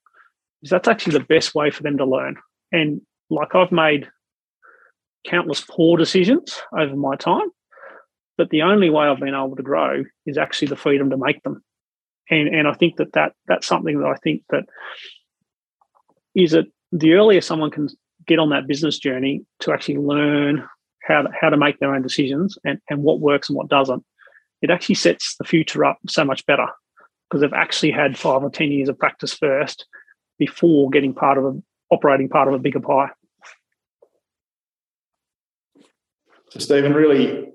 Is 0.64 0.70
that's 0.70 0.88
actually 0.88 1.14
the 1.14 1.26
best 1.26 1.56
way 1.56 1.70
for 1.70 1.84
them 1.84 1.98
to 1.98 2.06
learn. 2.06 2.36
And 2.72 3.02
like 3.30 3.56
I've 3.56 3.72
made 3.72 4.08
countless 5.26 5.64
poor 5.68 5.98
decisions 5.98 6.62
over 6.78 6.96
my 6.96 7.16
time, 7.16 7.50
but 8.38 8.50
the 8.50 8.62
only 8.62 8.90
way 8.90 9.08
I've 9.08 9.20
been 9.20 9.30
able 9.30 9.56
to 9.56 9.64
grow 9.64 10.04
is 10.26 10.38
actually 10.38 10.70
the 10.70 10.76
freedom 10.76 11.10
to 11.10 11.18
make 11.18 11.44
them. 11.44 11.64
And 12.30 12.48
and 12.50 12.68
I 12.68 12.74
think 12.74 12.98
that, 12.98 13.14
that 13.14 13.34
that's 13.48 13.68
something 13.68 14.00
that 14.00 14.08
I 14.08 14.16
think 14.16 14.44
that 14.50 14.66
is 16.36 16.52
that 16.52 16.66
the 16.92 17.14
earlier 17.14 17.42
someone 17.42 17.72
can 17.72 17.90
get 18.26 18.40
on 18.40 18.50
that 18.50 18.68
business 18.68 19.00
journey 19.00 19.46
to 19.62 19.72
actually 19.72 19.98
learn 19.98 20.68
how 21.04 21.24
to, 21.24 21.30
how 21.40 21.50
to 21.50 21.58
make 21.58 21.80
their 21.80 21.96
own 21.96 22.02
decisions 22.02 22.58
and, 22.66 22.80
and 22.90 23.02
what 23.02 23.22
works 23.22 23.50
and 23.50 23.58
what 23.58 23.70
doesn't, 23.70 24.04
it 24.62 24.70
actually 24.70 24.96
sets 24.96 25.36
the 25.38 25.46
future 25.46 25.86
up 25.86 25.98
so 26.08 26.26
much 26.26 26.46
better 26.46 26.68
because 27.30 27.42
they've 27.42 27.54
actually 27.54 27.92
had 27.92 28.18
five 28.18 28.44
or 28.44 28.50
10 28.50 28.72
years 28.72 28.90
of 28.90 29.00
practice 29.00 29.34
first 29.34 29.86
before 30.38 30.90
getting 30.90 31.14
part 31.14 31.38
of 31.38 31.46
a 31.46 31.54
operating 31.90 32.30
part 32.30 32.48
of 32.48 32.54
a 32.54 32.60
bigger 32.60 32.80
pie. 32.80 33.10
So, 36.50 36.60
Steven, 36.60 36.94
really 36.94 37.50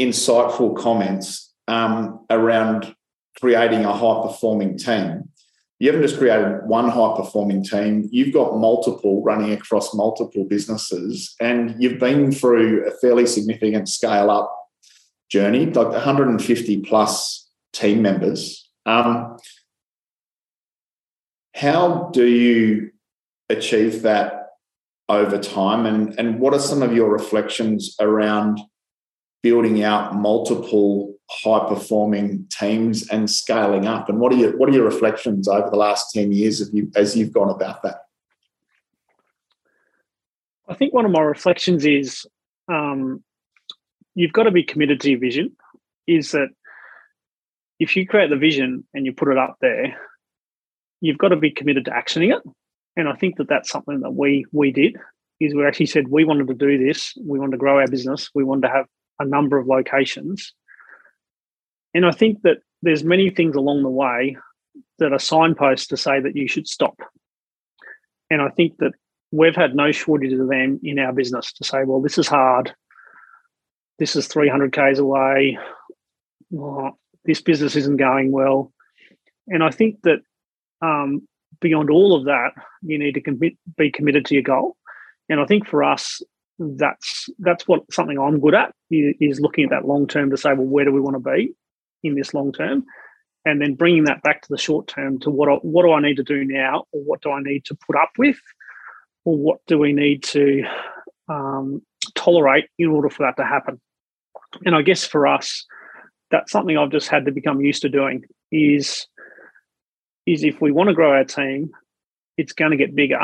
insightful 0.00 0.76
comments 0.76 1.52
um, 1.68 2.24
around 2.30 2.94
creating 3.38 3.84
a 3.84 3.92
high 3.92 4.22
performing 4.22 4.78
team. 4.78 5.28
You 5.78 5.88
haven't 5.88 6.06
just 6.06 6.18
created 6.18 6.66
one 6.66 6.90
high 6.90 7.16
performing 7.16 7.64
team, 7.64 8.08
you've 8.12 8.34
got 8.34 8.58
multiple 8.58 9.22
running 9.22 9.52
across 9.52 9.94
multiple 9.94 10.44
businesses, 10.44 11.34
and 11.40 11.74
you've 11.78 11.98
been 11.98 12.32
through 12.32 12.86
a 12.86 12.90
fairly 12.90 13.26
significant 13.26 13.88
scale 13.88 14.30
up 14.30 14.54
journey, 15.30 15.66
like 15.66 15.88
150 15.88 16.82
plus 16.82 17.48
team 17.72 18.02
members. 18.02 18.68
Um, 18.84 19.36
how 21.54 22.10
do 22.12 22.26
you 22.26 22.90
achieve 23.50 24.02
that 24.02 24.50
over 25.08 25.38
time? 25.38 25.86
And, 25.86 26.18
and 26.18 26.40
what 26.40 26.54
are 26.54 26.60
some 26.60 26.82
of 26.82 26.94
your 26.94 27.10
reflections 27.10 27.96
around 28.00 28.60
building 29.42 29.82
out 29.82 30.14
multiple 30.14 31.14
high 31.30 31.68
performing 31.68 32.46
teams 32.50 33.08
and 33.08 33.30
scaling 33.30 33.86
up? 33.86 34.08
And 34.08 34.18
what 34.18 34.32
are 34.32 34.36
your 34.36 34.56
what 34.56 34.68
are 34.68 34.72
your 34.72 34.84
reflections 34.84 35.48
over 35.48 35.68
the 35.70 35.76
last 35.76 36.12
10 36.12 36.32
years 36.32 36.60
of 36.60 36.68
you 36.72 36.90
as 36.96 37.16
you've 37.16 37.32
gone 37.32 37.50
about 37.50 37.82
that? 37.82 38.06
I 40.68 40.74
think 40.74 40.94
one 40.94 41.04
of 41.04 41.10
my 41.10 41.20
reflections 41.20 41.84
is 41.84 42.26
um, 42.68 43.24
you've 44.14 44.32
got 44.32 44.44
to 44.44 44.52
be 44.52 44.62
committed 44.62 45.00
to 45.00 45.10
your 45.10 45.18
vision. 45.18 45.56
Is 46.06 46.32
that 46.32 46.48
if 47.78 47.96
you 47.96 48.06
create 48.06 48.30
the 48.30 48.36
vision 48.36 48.84
and 48.94 49.06
you 49.06 49.12
put 49.12 49.28
it 49.28 49.38
up 49.38 49.56
there, 49.60 49.96
you've 51.00 51.18
got 51.18 51.28
to 51.28 51.36
be 51.36 51.50
committed 51.50 51.86
to 51.86 51.90
actioning 51.90 52.36
it. 52.36 52.42
And 52.96 53.08
I 53.08 53.14
think 53.14 53.36
that 53.36 53.48
that's 53.48 53.70
something 53.70 54.00
that 54.00 54.12
we 54.12 54.44
we 54.52 54.72
did. 54.72 54.96
Is 55.40 55.54
we 55.54 55.66
actually 55.66 55.86
said 55.86 56.08
we 56.08 56.24
wanted 56.24 56.48
to 56.48 56.54
do 56.54 56.78
this. 56.78 57.14
We 57.24 57.38
wanted 57.38 57.52
to 57.52 57.58
grow 57.58 57.78
our 57.78 57.88
business. 57.88 58.30
We 58.34 58.44
wanted 58.44 58.68
to 58.68 58.74
have 58.74 58.86
a 59.18 59.24
number 59.24 59.58
of 59.58 59.66
locations. 59.66 60.52
And 61.94 62.04
I 62.04 62.10
think 62.10 62.42
that 62.42 62.58
there's 62.82 63.04
many 63.04 63.30
things 63.30 63.56
along 63.56 63.82
the 63.82 63.88
way 63.88 64.36
that 64.98 65.12
are 65.12 65.18
signposts 65.18 65.88
to 65.88 65.96
say 65.96 66.20
that 66.20 66.36
you 66.36 66.46
should 66.46 66.68
stop. 66.68 67.00
And 68.30 68.40
I 68.40 68.48
think 68.48 68.76
that 68.78 68.92
we've 69.32 69.56
had 69.56 69.74
no 69.74 69.92
shortage 69.92 70.32
of 70.32 70.48
them 70.48 70.80
in 70.82 70.98
our 70.98 71.12
business 71.12 71.52
to 71.54 71.64
say, 71.64 71.84
well, 71.84 72.00
this 72.00 72.18
is 72.18 72.28
hard. 72.28 72.74
This 73.98 74.16
is 74.16 74.26
300 74.26 74.72
Ks 74.72 74.98
away. 74.98 75.58
Oh, 76.56 76.92
this 77.24 77.40
business 77.40 77.76
isn't 77.76 77.96
going 77.96 78.32
well. 78.32 78.72
And 79.48 79.62
I 79.62 79.70
think 79.70 80.00
that 80.02 80.20
um, 80.80 81.26
beyond 81.60 81.90
all 81.90 82.14
of 82.14 82.24
that, 82.24 82.52
you 82.82 82.98
need 82.98 83.14
to 83.14 83.52
be 83.76 83.90
committed 83.90 84.24
to 84.26 84.34
your 84.34 84.42
goal. 84.42 84.76
And 85.28 85.40
I 85.40 85.46
think 85.46 85.66
for 85.66 85.84
us, 85.84 86.22
that's 86.58 87.28
that's 87.38 87.66
what 87.66 87.90
something 87.92 88.18
I'm 88.18 88.40
good 88.40 88.54
at 88.54 88.74
is 88.90 89.40
looking 89.40 89.64
at 89.64 89.70
that 89.70 89.86
long 89.86 90.06
term 90.06 90.30
to 90.30 90.36
say, 90.36 90.52
well, 90.52 90.66
where 90.66 90.84
do 90.84 90.92
we 90.92 91.00
want 91.00 91.14
to 91.14 91.30
be 91.30 91.54
in 92.02 92.14
this 92.14 92.34
long 92.34 92.52
term, 92.52 92.84
and 93.44 93.60
then 93.60 93.74
bringing 93.74 94.04
that 94.04 94.22
back 94.22 94.42
to 94.42 94.48
the 94.50 94.58
short 94.58 94.86
term 94.86 95.18
to 95.20 95.30
what 95.30 95.64
what 95.64 95.84
do 95.84 95.92
I 95.92 96.00
need 96.00 96.16
to 96.16 96.22
do 96.22 96.44
now, 96.44 96.84
or 96.92 97.02
what 97.02 97.22
do 97.22 97.30
I 97.30 97.40
need 97.42 97.64
to 97.66 97.74
put 97.86 97.96
up 97.96 98.10
with, 98.18 98.36
or 99.24 99.36
what 99.36 99.60
do 99.66 99.78
we 99.78 99.92
need 99.92 100.22
to 100.24 100.64
um, 101.28 101.82
tolerate 102.14 102.66
in 102.78 102.88
order 102.88 103.08
for 103.08 103.24
that 103.24 103.40
to 103.40 103.46
happen. 103.46 103.80
And 104.64 104.74
I 104.74 104.82
guess 104.82 105.04
for 105.04 105.26
us, 105.26 105.64
that's 106.30 106.52
something 106.52 106.76
I've 106.76 106.90
just 106.90 107.08
had 107.08 107.24
to 107.24 107.32
become 107.32 107.60
used 107.60 107.82
to 107.82 107.88
doing. 107.88 108.24
Is 108.52 109.06
is 110.32 110.44
if 110.44 110.60
we 110.60 110.70
want 110.70 110.88
to 110.88 110.94
grow 110.94 111.12
our 111.12 111.24
team, 111.24 111.70
it's 112.36 112.52
going 112.52 112.70
to 112.70 112.76
get 112.76 112.94
bigger. 112.94 113.20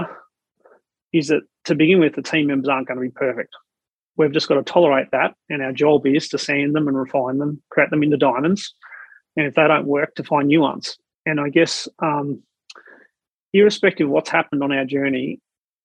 Is 1.12 1.28
that 1.28 1.42
to 1.64 1.74
begin 1.74 2.00
with, 2.00 2.14
the 2.14 2.22
team 2.22 2.48
members 2.48 2.68
aren't 2.68 2.88
going 2.88 2.98
to 2.98 3.02
be 3.02 3.10
perfect. 3.10 3.54
We've 4.16 4.32
just 4.32 4.48
got 4.48 4.54
to 4.54 4.62
tolerate 4.62 5.10
that, 5.12 5.34
and 5.48 5.62
our 5.62 5.72
job 5.72 6.06
is 6.06 6.28
to 6.28 6.38
sand 6.38 6.74
them 6.74 6.88
and 6.88 6.96
refine 6.96 7.38
them, 7.38 7.62
create 7.70 7.90
them 7.90 8.02
into 8.02 8.16
diamonds, 8.16 8.74
and 9.36 9.46
if 9.46 9.54
they 9.54 9.68
don't 9.68 9.86
work, 9.86 10.14
to 10.16 10.24
find 10.24 10.48
new 10.48 10.62
ones. 10.62 10.96
And 11.26 11.40
I 11.40 11.48
guess, 11.48 11.86
um, 12.02 12.42
irrespective 13.52 14.06
of 14.06 14.12
what's 14.12 14.30
happened 14.30 14.62
on 14.62 14.72
our 14.72 14.84
journey, 14.84 15.40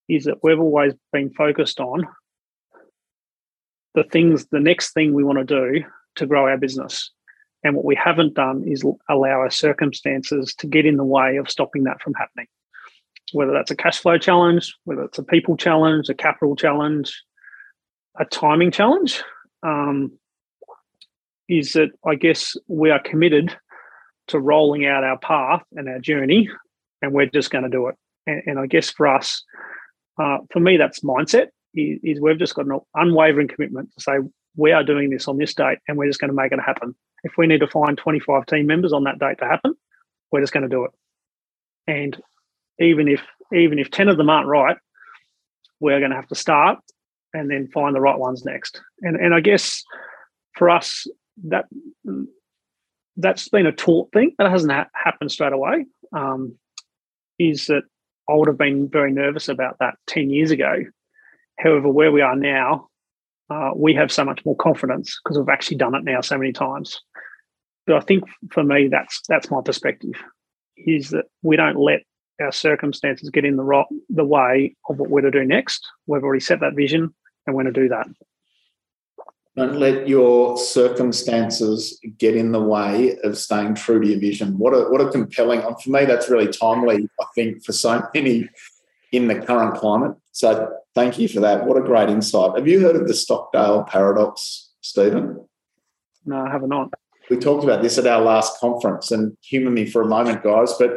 is 0.09 0.25
that 0.25 0.43
we've 0.43 0.59
always 0.59 0.93
been 1.13 1.29
focused 1.33 1.79
on 1.79 2.07
the 3.93 4.03
things, 4.03 4.47
the 4.47 4.59
next 4.59 4.93
thing 4.93 5.13
we 5.13 5.23
want 5.23 5.39
to 5.39 5.45
do 5.45 5.83
to 6.15 6.25
grow 6.25 6.47
our 6.47 6.57
business. 6.57 7.11
And 7.63 7.75
what 7.75 7.85
we 7.85 7.95
haven't 7.95 8.33
done 8.33 8.63
is 8.65 8.83
allow 9.09 9.29
our 9.29 9.51
circumstances 9.51 10.55
to 10.55 10.67
get 10.67 10.85
in 10.85 10.97
the 10.97 11.03
way 11.03 11.37
of 11.37 11.49
stopping 11.49 11.83
that 11.83 12.01
from 12.01 12.13
happening 12.15 12.47
whether 13.33 13.51
that's 13.51 13.71
a 13.71 13.75
cash 13.75 13.99
flow 13.99 14.17
challenge, 14.17 14.75
whether 14.83 15.03
it's 15.03 15.17
a 15.17 15.23
people 15.23 15.57
challenge, 15.57 16.09
a 16.09 16.13
capital 16.13 16.55
challenge, 16.55 17.21
a 18.19 18.25
timing 18.25 18.71
challenge, 18.71 19.23
um, 19.63 20.11
is 21.47 21.73
that 21.73 21.89
I 22.05 22.15
guess 22.15 22.55
we 22.67 22.91
are 22.91 23.01
committed 23.01 23.55
to 24.27 24.39
rolling 24.39 24.85
out 24.85 25.03
our 25.03 25.17
path 25.17 25.63
and 25.73 25.89
our 25.89 25.99
journey, 25.99 26.49
and 27.01 27.13
we're 27.13 27.25
just 27.27 27.51
going 27.51 27.63
to 27.63 27.69
do 27.69 27.87
it. 27.87 27.95
And, 28.27 28.41
and, 28.45 28.59
I 28.59 28.67
guess 28.67 28.89
for 28.89 29.07
us, 29.07 29.43
uh, 30.21 30.37
for 30.51 30.59
me, 30.59 30.77
that's 30.77 31.01
mindset. 31.01 31.47
Is, 31.73 31.99
is 32.03 32.21
we've 32.21 32.37
just 32.37 32.55
got 32.55 32.65
an 32.65 32.79
unwavering 32.95 33.47
commitment 33.47 33.91
to 33.93 34.01
say 34.01 34.13
we 34.55 34.71
are 34.71 34.83
doing 34.83 35.09
this 35.09 35.27
on 35.27 35.37
this 35.37 35.53
date, 35.53 35.79
and 35.87 35.97
we're 35.97 36.07
just 36.07 36.19
going 36.19 36.29
to 36.29 36.35
make 36.35 36.51
it 36.51 36.59
happen. 36.59 36.95
If 37.23 37.33
we 37.37 37.47
need 37.47 37.59
to 37.59 37.67
find 37.67 37.97
25 37.97 38.45
team 38.45 38.67
members 38.67 38.93
on 38.93 39.03
that 39.03 39.19
date 39.19 39.37
to 39.39 39.45
happen, 39.45 39.75
we're 40.31 40.41
just 40.41 40.53
going 40.53 40.63
to 40.63 40.69
do 40.69 40.85
it. 40.85 40.91
And 41.87 42.21
even 42.81 43.07
if 43.07 43.21
even 43.53 43.79
if 43.79 43.91
10 43.91 44.09
of 44.09 44.17
them 44.17 44.29
aren't 44.29 44.47
right 44.47 44.77
we're 45.79 45.99
going 45.99 46.11
to 46.11 46.15
have 46.15 46.27
to 46.27 46.35
start 46.35 46.79
and 47.33 47.49
then 47.49 47.67
find 47.73 47.95
the 47.95 48.01
right 48.01 48.17
ones 48.17 48.43
next 48.43 48.81
and 49.01 49.15
and 49.15 49.33
i 49.33 49.39
guess 49.39 49.83
for 50.55 50.69
us 50.69 51.07
that 51.43 51.65
that's 53.17 53.49
been 53.49 53.65
a 53.65 53.71
taught 53.71 54.11
thing 54.11 54.33
that 54.37 54.49
hasn't 54.49 54.71
ha- 54.71 54.89
happened 54.93 55.31
straight 55.31 55.53
away 55.53 55.85
um, 56.13 56.55
is 57.39 57.67
that 57.67 57.83
i 58.29 58.33
would 58.33 58.47
have 58.47 58.57
been 58.57 58.89
very 58.89 59.11
nervous 59.11 59.47
about 59.47 59.77
that 59.79 59.95
10 60.07 60.29
years 60.29 60.51
ago 60.51 60.77
however 61.59 61.89
where 61.89 62.11
we 62.11 62.21
are 62.21 62.35
now 62.35 62.87
uh, 63.51 63.71
we 63.75 63.93
have 63.93 64.11
so 64.11 64.23
much 64.23 64.43
more 64.45 64.55
confidence 64.55 65.19
because 65.23 65.37
we've 65.37 65.49
actually 65.49 65.77
done 65.77 65.95
it 65.95 66.03
now 66.03 66.21
so 66.21 66.37
many 66.37 66.51
times 66.51 67.01
but 67.85 67.97
i 67.97 67.99
think 67.99 68.23
for 68.51 68.63
me 68.63 68.87
that's 68.87 69.21
that's 69.27 69.51
my 69.51 69.59
perspective 69.63 70.13
is 70.77 71.09
that 71.09 71.25
we 71.41 71.55
don't 71.55 71.77
let 71.77 72.01
our 72.41 72.51
circumstances 72.51 73.29
get 73.29 73.45
in 73.45 73.55
the 73.55 73.63
right, 73.63 73.85
the 74.09 74.25
way 74.25 74.75
of 74.89 74.97
what 74.97 75.09
we're 75.09 75.21
to 75.21 75.31
do 75.31 75.45
next. 75.45 75.87
We've 76.07 76.23
already 76.23 76.41
set 76.41 76.59
that 76.61 76.75
vision 76.75 77.13
and 77.45 77.55
we're 77.55 77.63
to 77.63 77.71
do 77.71 77.89
that. 77.89 78.07
Don't 79.57 79.77
let 79.77 80.07
your 80.07 80.57
circumstances 80.57 81.99
get 82.17 82.37
in 82.37 82.53
the 82.53 82.61
way 82.61 83.17
of 83.23 83.37
staying 83.37 83.75
true 83.75 83.99
to 83.99 84.07
your 84.07 84.19
vision. 84.19 84.57
What 84.57 84.71
a 84.71 84.89
what 84.89 85.01
a 85.01 85.11
compelling 85.11 85.61
for 85.61 85.89
me. 85.89 86.05
That's 86.05 86.29
really 86.29 86.47
timely. 86.47 87.09
I 87.19 87.25
think 87.35 87.63
for 87.65 87.73
so 87.73 88.01
many 88.13 88.47
in 89.11 89.27
the 89.27 89.35
current 89.35 89.75
climate. 89.75 90.15
So 90.31 90.71
thank 90.95 91.19
you 91.19 91.27
for 91.27 91.39
that. 91.41 91.65
What 91.65 91.77
a 91.77 91.81
great 91.81 92.09
insight. 92.09 92.55
Have 92.55 92.67
you 92.67 92.79
heard 92.79 92.95
of 92.95 93.07
the 93.07 93.13
Stockdale 93.13 93.83
paradox, 93.83 94.71
Steven? 94.81 95.45
No, 96.25 96.45
I 96.45 96.51
have 96.51 96.67
not. 96.67 96.89
We 97.29 97.37
talked 97.37 97.63
about 97.63 97.81
this 97.81 97.97
at 97.97 98.07
our 98.07 98.21
last 98.21 98.59
conference, 98.59 99.11
and 99.11 99.37
humour 99.41 99.71
me 99.71 99.85
for 99.85 100.01
a 100.01 100.07
moment, 100.07 100.43
guys. 100.43 100.73
But 100.77 100.91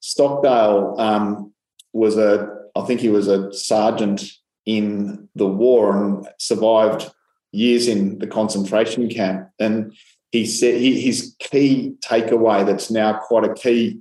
Stockdale 0.00 0.94
um, 0.98 1.52
was 1.92 2.16
a, 2.16 2.48
I 2.76 2.82
think 2.82 3.00
he 3.00 3.08
was 3.08 3.28
a 3.28 3.52
sergeant 3.52 4.24
in 4.66 5.28
the 5.34 5.48
war 5.48 5.96
and 5.96 6.28
survived 6.38 7.10
years 7.52 7.88
in 7.88 8.18
the 8.18 8.26
concentration 8.26 9.08
camp. 9.08 9.48
And 9.58 9.92
he 10.30 10.46
said 10.46 10.80
he, 10.80 11.00
his 11.00 11.34
key 11.40 11.94
takeaway 12.00 12.64
that's 12.64 12.90
now 12.90 13.18
quite 13.18 13.44
a 13.44 13.54
key 13.54 14.00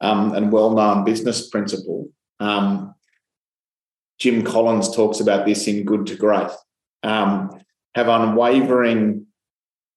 um, 0.00 0.34
and 0.34 0.50
well-known 0.50 1.04
business 1.04 1.48
principle. 1.48 2.08
Um, 2.40 2.94
Jim 4.18 4.42
Collins 4.42 4.94
talks 4.94 5.20
about 5.20 5.46
this 5.46 5.66
in 5.66 5.84
Good 5.84 6.06
to 6.06 6.16
Great. 6.16 6.50
Um, 7.02 7.50
have 7.94 8.08
unwavering 8.08 9.26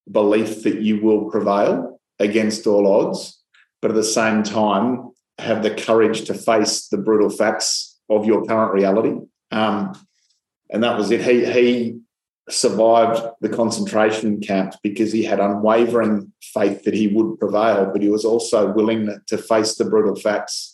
belief 0.10 0.64
that 0.64 0.82
you 0.82 1.02
will 1.02 1.30
prevail 1.30 2.00
against 2.20 2.68
all 2.68 2.88
odds, 2.88 3.42
but 3.82 3.92
at 3.92 3.96
the 3.96 4.04
same 4.04 4.44
time, 4.44 5.12
have 5.40 5.64
the 5.64 5.74
courage 5.74 6.26
to 6.26 6.34
face 6.34 6.88
the 6.88 6.98
brutal 6.98 7.30
facts 7.30 8.00
of 8.10 8.26
your 8.26 8.46
current 8.46 8.74
reality. 8.74 9.18
Um, 9.52 9.94
and 10.70 10.84
that 10.84 10.98
was 10.98 11.12
it. 11.12 11.22
He 11.22 11.46
he 11.52 12.00
survived 12.50 13.24
the 13.40 13.50
concentration 13.50 14.40
camps 14.42 14.78
because 14.84 15.12
he 15.12 15.24
had 15.24 15.40
unwavering 15.40 16.32
faith 16.42 16.84
that 16.84 16.94
he 16.94 17.08
would 17.08 17.40
prevail, 17.40 17.90
but 17.92 18.02
he 18.02 18.10
was 18.10 18.26
also 18.26 18.72
willing 18.72 19.10
to 19.28 19.38
face 19.38 19.76
the 19.76 19.86
brutal 19.86 20.16
facts 20.16 20.71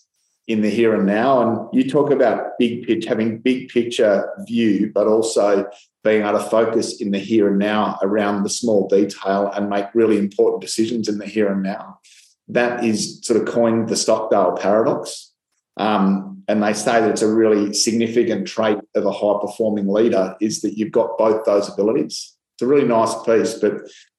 in 0.48 0.62
the 0.62 0.70
here 0.70 0.96
and 0.96 1.06
now. 1.06 1.42
And 1.42 1.68
you 1.74 1.90
talk 1.90 2.10
about 2.10 2.58
big 2.58 2.88
pitch, 2.88 3.06
having 3.06 3.40
big 3.40 3.68
picture 3.70 4.30
view, 4.48 4.92
but 4.94 5.08
also 5.08 5.70
being 6.04 6.24
able 6.24 6.40
to 6.40 6.46
focus 6.46 7.02
in 7.02 7.12
the 7.12 7.20
here 7.20 7.50
and 7.50 7.60
now 7.60 8.00
around 8.02 8.44
the 8.44 8.50
small 8.50 8.88
detail 8.88 9.52
and 9.54 9.70
make 9.70 9.86
really 9.94 10.18
important 10.18 10.62
decisions 10.62 11.10
in 11.10 11.18
the 11.18 11.26
here 11.26 11.52
and 11.52 11.64
now. 11.64 12.00
that 12.48 12.84
is 12.84 13.20
sort 13.24 13.40
of 13.40 13.48
coined 13.54 13.90
the 13.90 13.96
Stockdale 13.96 14.56
paradox. 14.58 15.34
Um, 15.78 16.44
and 16.48 16.64
they 16.64 16.74
say 16.74 17.02
that 17.02 17.12
it's 17.12 17.22
a 17.22 17.34
really 17.34 17.74
significant 17.74 18.48
trait 18.48 18.78
of 18.96 19.06
a 19.06 19.12
high 19.12 19.38
performing 19.42 19.88
leader 19.88 20.36
is 20.40 20.62
that 20.62 20.78
you've 20.78 20.94
got 20.94 21.18
both 21.18 21.46
those 21.46 21.70
abilities. 21.70 22.36
It's 22.56 22.62
a 22.62 22.68
really 22.68 22.88
nice 22.88 23.14
piece, 23.24 23.56
but 23.56 23.74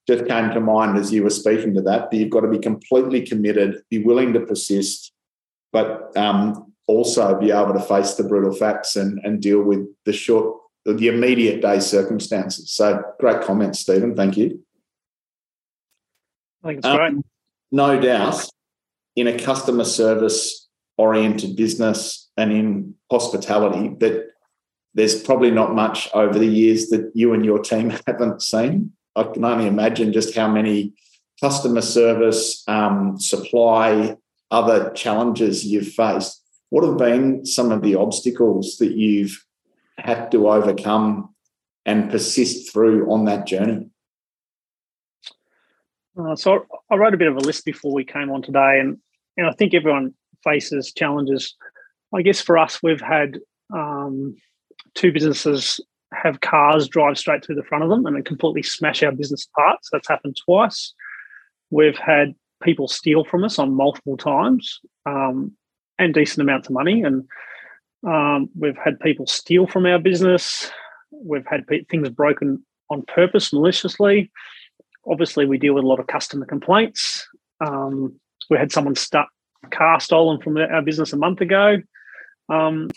just 0.06 0.26
came 0.26 0.50
to 0.50 0.60
mind 0.60 0.98
as 0.98 1.12
you 1.12 1.22
were 1.22 1.30
speaking 1.30 1.74
to 1.74 1.82
that, 1.82 2.10
that 2.10 2.16
you've 2.16 2.30
got 2.30 2.40
to 2.40 2.48
be 2.48 2.58
completely 2.58 3.26
committed, 3.26 3.82
be 3.90 3.98
willing 4.04 4.32
to 4.34 4.40
persist, 4.40 5.12
but 5.72 6.16
um, 6.16 6.72
also 6.86 7.38
be 7.38 7.50
able 7.50 7.74
to 7.74 7.80
face 7.80 8.14
the 8.14 8.24
brutal 8.24 8.54
facts 8.54 8.96
and, 8.96 9.20
and 9.24 9.40
deal 9.40 9.62
with 9.62 9.86
the 10.04 10.12
short, 10.12 10.58
the 10.84 11.08
immediate 11.08 11.60
day 11.60 11.78
circumstances. 11.80 12.72
So 12.72 13.02
great 13.20 13.42
comments, 13.42 13.80
Steven. 13.80 14.16
Thank 14.16 14.36
you. 14.36 14.64
I 16.64 16.68
think 16.68 16.78
it's 16.78 16.86
um, 16.86 16.96
great. 16.96 17.14
No 17.70 18.00
doubt, 18.00 18.48
in 19.14 19.26
a 19.26 19.38
customer 19.38 19.84
service 19.84 20.68
oriented 20.96 21.56
business 21.56 22.30
and 22.36 22.52
in 22.52 22.94
hospitality, 23.10 23.94
that 24.00 24.28
there's 24.94 25.20
probably 25.22 25.50
not 25.50 25.74
much 25.74 26.08
over 26.14 26.38
the 26.38 26.46
years 26.46 26.88
that 26.88 27.12
you 27.14 27.34
and 27.34 27.44
your 27.44 27.58
team 27.58 27.90
haven't 28.06 28.42
seen. 28.42 28.92
I 29.14 29.24
can 29.24 29.44
only 29.44 29.66
imagine 29.66 30.12
just 30.12 30.34
how 30.34 30.48
many 30.48 30.94
customer 31.40 31.82
service, 31.82 32.64
um, 32.66 33.18
supply, 33.18 34.16
other 34.50 34.90
challenges 34.90 35.64
you've 35.64 35.88
faced. 35.88 36.42
What 36.70 36.84
have 36.84 36.98
been 36.98 37.44
some 37.46 37.72
of 37.72 37.82
the 37.82 37.94
obstacles 37.94 38.76
that 38.78 38.92
you've 38.92 39.44
had 39.98 40.30
to 40.32 40.48
overcome 40.48 41.34
and 41.86 42.10
persist 42.10 42.72
through 42.72 43.10
on 43.10 43.24
that 43.24 43.46
journey? 43.46 43.90
Uh, 46.18 46.36
so 46.36 46.66
I 46.90 46.96
wrote 46.96 47.14
a 47.14 47.18
bit 47.18 47.28
of 47.28 47.36
a 47.36 47.40
list 47.40 47.64
before 47.64 47.92
we 47.92 48.04
came 48.04 48.30
on 48.30 48.42
today, 48.42 48.80
and 48.80 48.98
and 49.36 49.46
I 49.46 49.52
think 49.52 49.72
everyone 49.72 50.14
faces 50.42 50.92
challenges. 50.92 51.54
I 52.14 52.22
guess 52.22 52.40
for 52.40 52.58
us, 52.58 52.82
we've 52.82 53.00
had 53.00 53.38
um, 53.72 54.36
two 54.94 55.12
businesses 55.12 55.80
have 56.12 56.40
cars 56.40 56.88
drive 56.88 57.18
straight 57.18 57.44
through 57.44 57.54
the 57.54 57.62
front 57.62 57.84
of 57.84 57.90
them 57.90 58.06
and 58.06 58.24
completely 58.24 58.62
smash 58.62 59.02
our 59.02 59.12
business 59.12 59.46
apart. 59.54 59.78
So 59.82 59.90
that's 59.92 60.08
happened 60.08 60.36
twice. 60.44 60.94
We've 61.70 61.98
had 61.98 62.34
people 62.62 62.88
steal 62.88 63.24
from 63.24 63.44
us 63.44 63.58
on 63.58 63.74
multiple 63.74 64.16
times 64.16 64.80
um, 65.06 65.52
and 65.98 66.14
decent 66.14 66.42
amounts 66.42 66.68
of 66.68 66.74
money. 66.74 67.02
And 67.02 67.24
um, 68.06 68.48
we've 68.58 68.76
had 68.76 69.00
people 69.00 69.26
steal 69.26 69.66
from 69.66 69.86
our 69.86 69.98
business. 69.98 70.70
We've 71.10 71.46
had 71.46 71.66
pe- 71.66 71.84
things 71.84 72.08
broken 72.10 72.64
on 72.90 73.02
purpose, 73.02 73.52
maliciously. 73.52 74.30
Obviously, 75.06 75.46
we 75.46 75.58
deal 75.58 75.74
with 75.74 75.84
a 75.84 75.88
lot 75.88 76.00
of 76.00 76.06
customer 76.06 76.46
complaints. 76.46 77.26
Um, 77.60 78.18
we 78.50 78.58
had 78.58 78.72
someone 78.72 78.94
car 79.70 80.00
stolen 80.00 80.40
from 80.40 80.56
our 80.56 80.82
business 80.82 81.12
a 81.12 81.16
month 81.16 81.40
ago. 81.40 81.78
Um, 82.48 82.88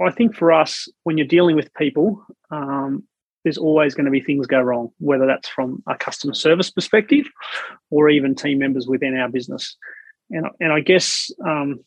I 0.00 0.10
think 0.10 0.34
for 0.34 0.52
us, 0.52 0.88
when 1.04 1.16
you're 1.16 1.26
dealing 1.26 1.56
with 1.56 1.72
people, 1.74 2.24
um, 2.50 3.04
there's 3.46 3.58
always 3.58 3.94
going 3.94 4.06
to 4.06 4.10
be 4.10 4.20
things 4.20 4.48
go 4.48 4.60
wrong, 4.60 4.88
whether 4.98 5.24
that's 5.24 5.48
from 5.48 5.80
a 5.86 5.94
customer 5.96 6.34
service 6.34 6.68
perspective 6.68 7.26
or 7.90 8.10
even 8.10 8.34
team 8.34 8.58
members 8.58 8.88
within 8.88 9.16
our 9.16 9.28
business. 9.28 9.76
And, 10.30 10.48
and 10.58 10.72
I 10.72 10.80
guess 10.80 11.30
um, 11.46 11.78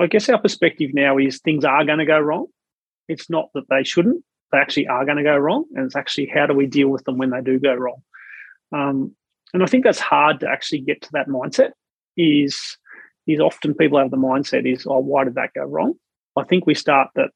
I 0.00 0.06
guess 0.06 0.28
our 0.28 0.40
perspective 0.40 0.90
now 0.94 1.18
is 1.18 1.40
things 1.40 1.64
are 1.64 1.84
going 1.84 1.98
to 1.98 2.06
go 2.06 2.20
wrong. 2.20 2.46
It's 3.08 3.28
not 3.28 3.48
that 3.54 3.68
they 3.68 3.82
shouldn't; 3.82 4.22
they 4.52 4.58
actually 4.58 4.86
are 4.86 5.04
going 5.04 5.16
to 5.16 5.24
go 5.24 5.36
wrong, 5.36 5.64
and 5.74 5.84
it's 5.84 5.96
actually 5.96 6.30
how 6.32 6.46
do 6.46 6.54
we 6.54 6.66
deal 6.66 6.90
with 6.90 7.02
them 7.02 7.18
when 7.18 7.30
they 7.30 7.40
do 7.40 7.58
go 7.58 7.74
wrong. 7.74 8.00
Um, 8.72 9.16
and 9.52 9.64
I 9.64 9.66
think 9.66 9.82
that's 9.82 9.98
hard 9.98 10.38
to 10.40 10.48
actually 10.48 10.82
get 10.82 11.02
to 11.02 11.08
that 11.14 11.26
mindset. 11.26 11.70
Is 12.16 12.78
is 13.26 13.40
often 13.40 13.74
people 13.74 13.98
have 13.98 14.12
the 14.12 14.16
mindset 14.16 14.72
is, 14.72 14.86
oh, 14.86 15.00
why 15.00 15.24
did 15.24 15.34
that 15.34 15.54
go 15.56 15.64
wrong? 15.64 15.94
I 16.36 16.44
think 16.44 16.66
we 16.66 16.74
start 16.74 17.08
that 17.16 17.30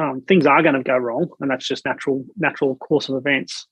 um, 0.00 0.22
things 0.22 0.46
are 0.46 0.62
going 0.62 0.74
to 0.74 0.82
go 0.82 0.96
wrong, 0.96 1.28
and 1.40 1.50
that's 1.50 1.68
just 1.68 1.84
natural 1.84 2.24
natural 2.36 2.76
course 2.76 3.08
of 3.08 3.16
events. 3.16 3.66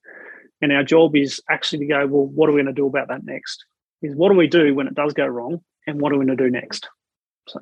And 0.61 0.73
our 0.73 0.83
job 0.83 1.17
is 1.17 1.41
actually 1.51 1.79
to 1.81 1.87
go, 1.87 2.07
well, 2.07 2.27
what 2.27 2.49
are 2.49 2.53
we 2.53 2.63
going 2.63 2.75
to 2.75 2.81
do 2.81 2.87
about 2.87 3.09
that 3.09 3.25
next? 3.25 3.65
Is 4.03 4.15
what 4.15 4.31
do 4.31 4.37
we 4.37 4.47
do 4.47 4.75
when 4.75 4.89
it 4.89 4.95
does 4.95 5.15
go 5.15 5.27
wrong, 5.27 5.63
and 5.87 6.01
what 6.01 6.13
are 6.13 6.19
we 6.19 6.27
going 6.27 6.37
to 6.37 6.45
do 6.45 6.51
next? 6.51 6.89
So, 7.49 7.61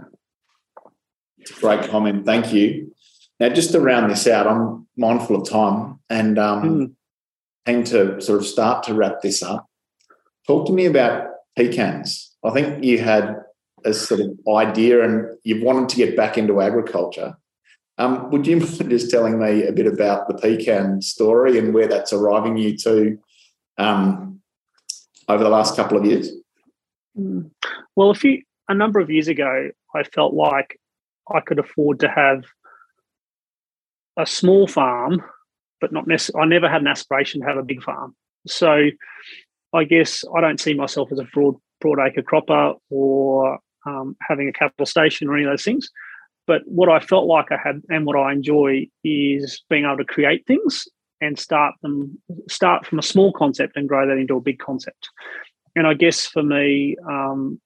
great 1.61 1.89
comment. 1.89 2.27
Thank 2.27 2.53
you. 2.53 2.93
Now, 3.39 3.51
just 3.51 3.73
to 3.73 3.81
round 3.81 4.11
this 4.11 4.27
out, 4.27 4.47
I'm 4.47 4.87
mindful 4.97 5.37
of 5.37 5.49
time 5.49 6.01
and 6.09 6.39
um, 6.39 6.97
mm. 7.67 7.85
to 7.87 8.21
sort 8.21 8.41
of 8.41 8.47
start 8.47 8.83
to 8.85 8.95
wrap 8.95 9.21
this 9.23 9.43
up. 9.43 9.67
Talk 10.47 10.67
to 10.67 10.73
me 10.73 10.87
about 10.87 11.29
pecans. 11.55 12.35
I 12.43 12.51
think 12.51 12.83
you 12.83 12.99
had 12.99 13.37
a 13.85 13.93
sort 13.93 14.21
of 14.21 14.31
idea 14.49 15.05
and 15.05 15.37
you've 15.45 15.63
wanted 15.63 15.91
to 15.91 15.97
get 15.97 16.17
back 16.17 16.39
into 16.39 16.61
agriculture. 16.61 17.37
Um, 17.99 18.31
would 18.31 18.47
you 18.47 18.59
mind 18.59 18.91
just 18.91 19.11
telling 19.11 19.39
me 19.39 19.65
a 19.65 19.73
bit 19.73 19.87
about 19.87 20.29
the 20.29 20.35
pecan 20.35 21.01
story 21.01 21.59
and 21.59 21.73
where 21.73 21.89
that's 21.89 22.13
arriving 22.13 22.57
you 22.57 22.77
to 22.79 23.19
um, 23.79 24.41
over 25.29 25.43
the 25.43 25.51
last 25.51 25.77
couple 25.77 25.97
of 25.97 26.05
years? 26.05 26.31
Mm. 27.19 27.51
Well, 27.95 28.11
a 28.11 28.15
few 28.15 28.43
a 28.69 28.75
number 28.75 29.01
of 29.01 29.11
years 29.11 29.29
ago, 29.29 29.71
I 29.95 30.03
felt 30.03 30.35
like 30.35 30.79
I 31.33 31.41
could 31.41 31.59
afford 31.59 32.01
to 32.01 32.09
have 32.09 32.45
a 34.19 34.27
small 34.27 34.67
farm, 34.67 35.23
but 35.81 35.93
not 35.93 36.07
necessarily. 36.07 36.47
I 36.47 36.49
never 36.49 36.69
had 36.69 36.83
an 36.83 36.89
aspiration 36.89 37.41
to 37.41 37.47
have 37.47 37.57
a 37.57 37.63
big 37.63 37.83
farm. 37.83 38.15
So, 38.47 38.89
I 39.73 39.85
guess 39.85 40.25
I 40.37 40.41
don't 40.41 40.61
see 40.61 40.75
myself 40.75 41.11
as 41.13 41.19
a 41.19 41.29
broad 41.33 41.57
broad 41.81 41.99
acre 42.01 42.23
cropper 42.23 42.75
or 42.91 43.59
um, 43.87 44.17
having 44.21 44.49
a 44.49 44.53
capital 44.53 44.87
station 44.87 45.29
or 45.29 45.37
any 45.37 45.45
of 45.45 45.53
those 45.53 45.65
things. 45.65 45.91
But 46.47 46.63
what 46.67 46.89
I 46.89 47.01
felt 47.01 47.27
like 47.27 47.51
I 47.51 47.59
had 47.63 47.83
and 47.89 48.07
what 48.07 48.17
I 48.17 48.33
enjoy 48.33 48.87
is 49.03 49.63
being 49.69 49.85
able 49.85 49.99
to 49.99 50.05
create 50.05 50.47
things 50.47 50.87
and 51.21 51.39
start 51.39 51.75
them, 51.83 52.19
start 52.49 52.87
from 52.87 52.99
a 52.99 53.03
small 53.03 53.33
concept 53.33 53.77
and 53.77 53.89
grow 53.89 54.07
that 54.07 54.19
into 54.19 54.37
a 54.37 54.41
big 54.41 54.59
concept. 54.59 55.09
And 55.75 55.87
I 55.87 55.95
guess 55.95 56.27
for 56.27 56.43
me, 56.43 56.97
um, 57.09 57.61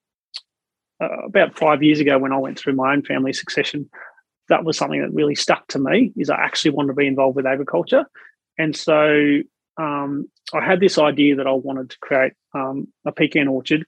uh, 1.01 1.25
about 1.25 1.57
five 1.57 1.83
years 1.83 1.99
ago 1.99 2.17
when 2.17 2.33
I 2.33 2.37
went 2.37 2.57
through 2.57 2.75
my 2.75 2.93
own 2.93 3.03
family 3.03 3.33
succession, 3.33 3.89
that 4.49 4.63
was 4.63 4.77
something 4.77 5.01
that 5.01 5.13
really 5.13 5.35
stuck 5.35 5.67
to 5.67 5.79
me. 5.79 6.11
Is 6.17 6.29
I 6.29 6.35
actually 6.35 6.71
wanted 6.71 6.89
to 6.89 6.93
be 6.93 7.07
involved 7.07 7.35
with 7.35 7.45
agriculture, 7.45 8.05
and 8.57 8.75
so 8.75 9.39
um, 9.77 10.29
I 10.53 10.63
had 10.63 10.79
this 10.79 10.97
idea 10.97 11.35
that 11.37 11.47
I 11.47 11.51
wanted 11.51 11.89
to 11.91 11.99
create 11.99 12.33
um, 12.53 12.87
a 13.05 13.11
pecan 13.11 13.47
orchard 13.47 13.85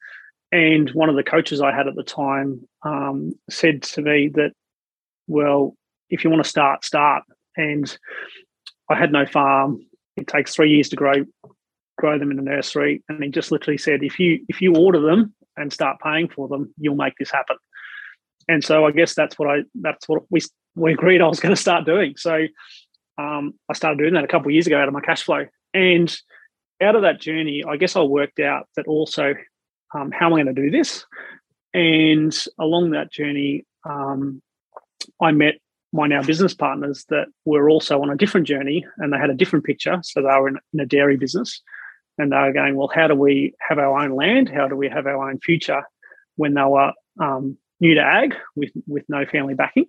and 0.53 0.87
one 0.91 1.09
of 1.09 1.15
the 1.15 1.23
coaches 1.23 1.61
I 1.61 1.75
had 1.75 1.87
at 1.87 1.95
the 1.95 2.03
time 2.03 2.61
um, 2.83 3.33
said 3.49 3.81
to 3.81 4.03
me 4.03 4.29
that, 4.35 4.51
well, 5.27 5.75
if 6.09 6.23
you 6.23 6.29
want 6.29 6.43
to 6.43 6.49
start, 6.49 6.85
start. 6.85 7.23
And 7.55 7.95
I 8.89 8.95
had 8.95 9.11
no 9.11 9.25
farm. 9.25 9.85
It 10.15 10.27
takes 10.27 10.53
three 10.53 10.71
years 10.71 10.89
to 10.89 10.95
grow 10.95 11.25
grow 11.97 12.17
them 12.17 12.31
in 12.31 12.39
a 12.39 12.41
nursery. 12.41 13.03
And 13.07 13.23
he 13.23 13.29
just 13.29 13.51
literally 13.51 13.77
said, 13.77 14.03
if 14.03 14.19
you 14.19 14.43
if 14.49 14.61
you 14.61 14.75
order 14.75 14.99
them 14.99 15.33
and 15.57 15.71
start 15.71 15.97
paying 16.03 16.27
for 16.27 16.47
them, 16.47 16.73
you'll 16.77 16.95
make 16.95 17.13
this 17.17 17.31
happen. 17.31 17.57
And 18.47 18.63
so 18.63 18.85
I 18.85 18.91
guess 18.91 19.13
that's 19.13 19.37
what 19.39 19.49
I 19.49 19.63
that's 19.75 20.07
what 20.07 20.23
we 20.29 20.41
we 20.75 20.93
agreed 20.93 21.21
I 21.21 21.27
was 21.27 21.39
going 21.39 21.55
to 21.55 21.61
start 21.61 21.85
doing. 21.85 22.15
So 22.17 22.45
um, 23.17 23.53
I 23.69 23.73
started 23.73 23.99
doing 23.99 24.15
that 24.15 24.23
a 24.23 24.27
couple 24.27 24.47
of 24.47 24.53
years 24.53 24.67
ago 24.67 24.79
out 24.79 24.87
of 24.87 24.93
my 24.93 25.01
cash 25.01 25.23
flow. 25.23 25.45
And 25.73 26.15
out 26.81 26.95
of 26.95 27.03
that 27.03 27.21
journey, 27.21 27.63
I 27.67 27.77
guess 27.77 27.95
I 27.95 28.01
worked 28.01 28.39
out 28.39 28.67
that 28.75 28.87
also 28.87 29.35
um, 29.95 30.11
how 30.11 30.27
am 30.27 30.33
I 30.33 30.43
going 30.43 30.55
to 30.55 30.61
do 30.61 30.71
this? 30.71 31.05
And 31.73 32.35
along 32.59 32.91
that 32.91 33.11
journey, 33.11 33.65
um, 33.87 34.41
I 35.21 35.31
met 35.31 35.55
my 35.91 36.07
now 36.07 36.23
business 36.23 36.53
partners 36.53 37.05
that 37.09 37.27
were 37.45 37.69
also 37.69 38.01
on 38.01 38.09
a 38.09 38.17
different 38.17 38.47
journey 38.47 38.85
and 38.97 39.13
they 39.13 39.17
had 39.17 39.29
a 39.29 39.35
different 39.35 39.63
picture. 39.63 39.99
So 40.01 40.21
they 40.21 40.27
were 40.27 40.47
in, 40.47 40.57
in 40.73 40.79
a 40.79 40.85
dairy 40.85 41.17
business 41.17 41.61
and 42.17 42.31
they 42.31 42.37
were 42.37 42.53
going, 42.53 42.75
well, 42.75 42.91
how 42.93 43.07
do 43.07 43.15
we 43.15 43.53
have 43.67 43.77
our 43.77 43.99
own 43.99 44.15
land? 44.15 44.49
How 44.49 44.67
do 44.67 44.75
we 44.75 44.89
have 44.89 45.05
our 45.05 45.29
own 45.29 45.39
future 45.39 45.83
when 46.35 46.55
they 46.55 46.63
were 46.63 46.91
um, 47.21 47.57
new 47.79 47.93
to 47.93 48.01
ag 48.01 48.35
with, 48.55 48.71
with 48.87 49.03
no 49.07 49.25
family 49.25 49.53
backing? 49.53 49.85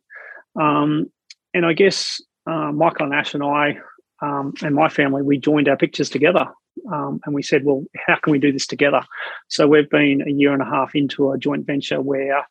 Um, 0.60 1.10
and 1.54 1.64
I 1.64 1.72
guess 1.72 2.20
uh, 2.46 2.70
Michael 2.72 3.06
and 3.06 3.14
Ash 3.14 3.34
and 3.34 3.42
I 3.42 3.78
um, 4.22 4.54
and 4.62 4.74
my 4.74 4.88
family, 4.88 5.22
we 5.22 5.38
joined 5.38 5.68
our 5.68 5.76
pictures 5.76 6.10
together 6.10 6.46
um, 6.92 7.20
and 7.24 7.34
we 7.34 7.42
said, 7.42 7.64
well, 7.64 7.84
how 8.06 8.16
can 8.16 8.30
we 8.30 8.38
do 8.38 8.52
this 8.52 8.66
together? 8.66 9.02
So 9.48 9.66
we've 9.66 9.88
been 9.88 10.22
a 10.26 10.30
year 10.30 10.52
and 10.52 10.62
a 10.62 10.66
half 10.66 10.94
into 10.94 11.32
a 11.32 11.38
joint 11.38 11.66
venture 11.66 12.00
where 12.00 12.46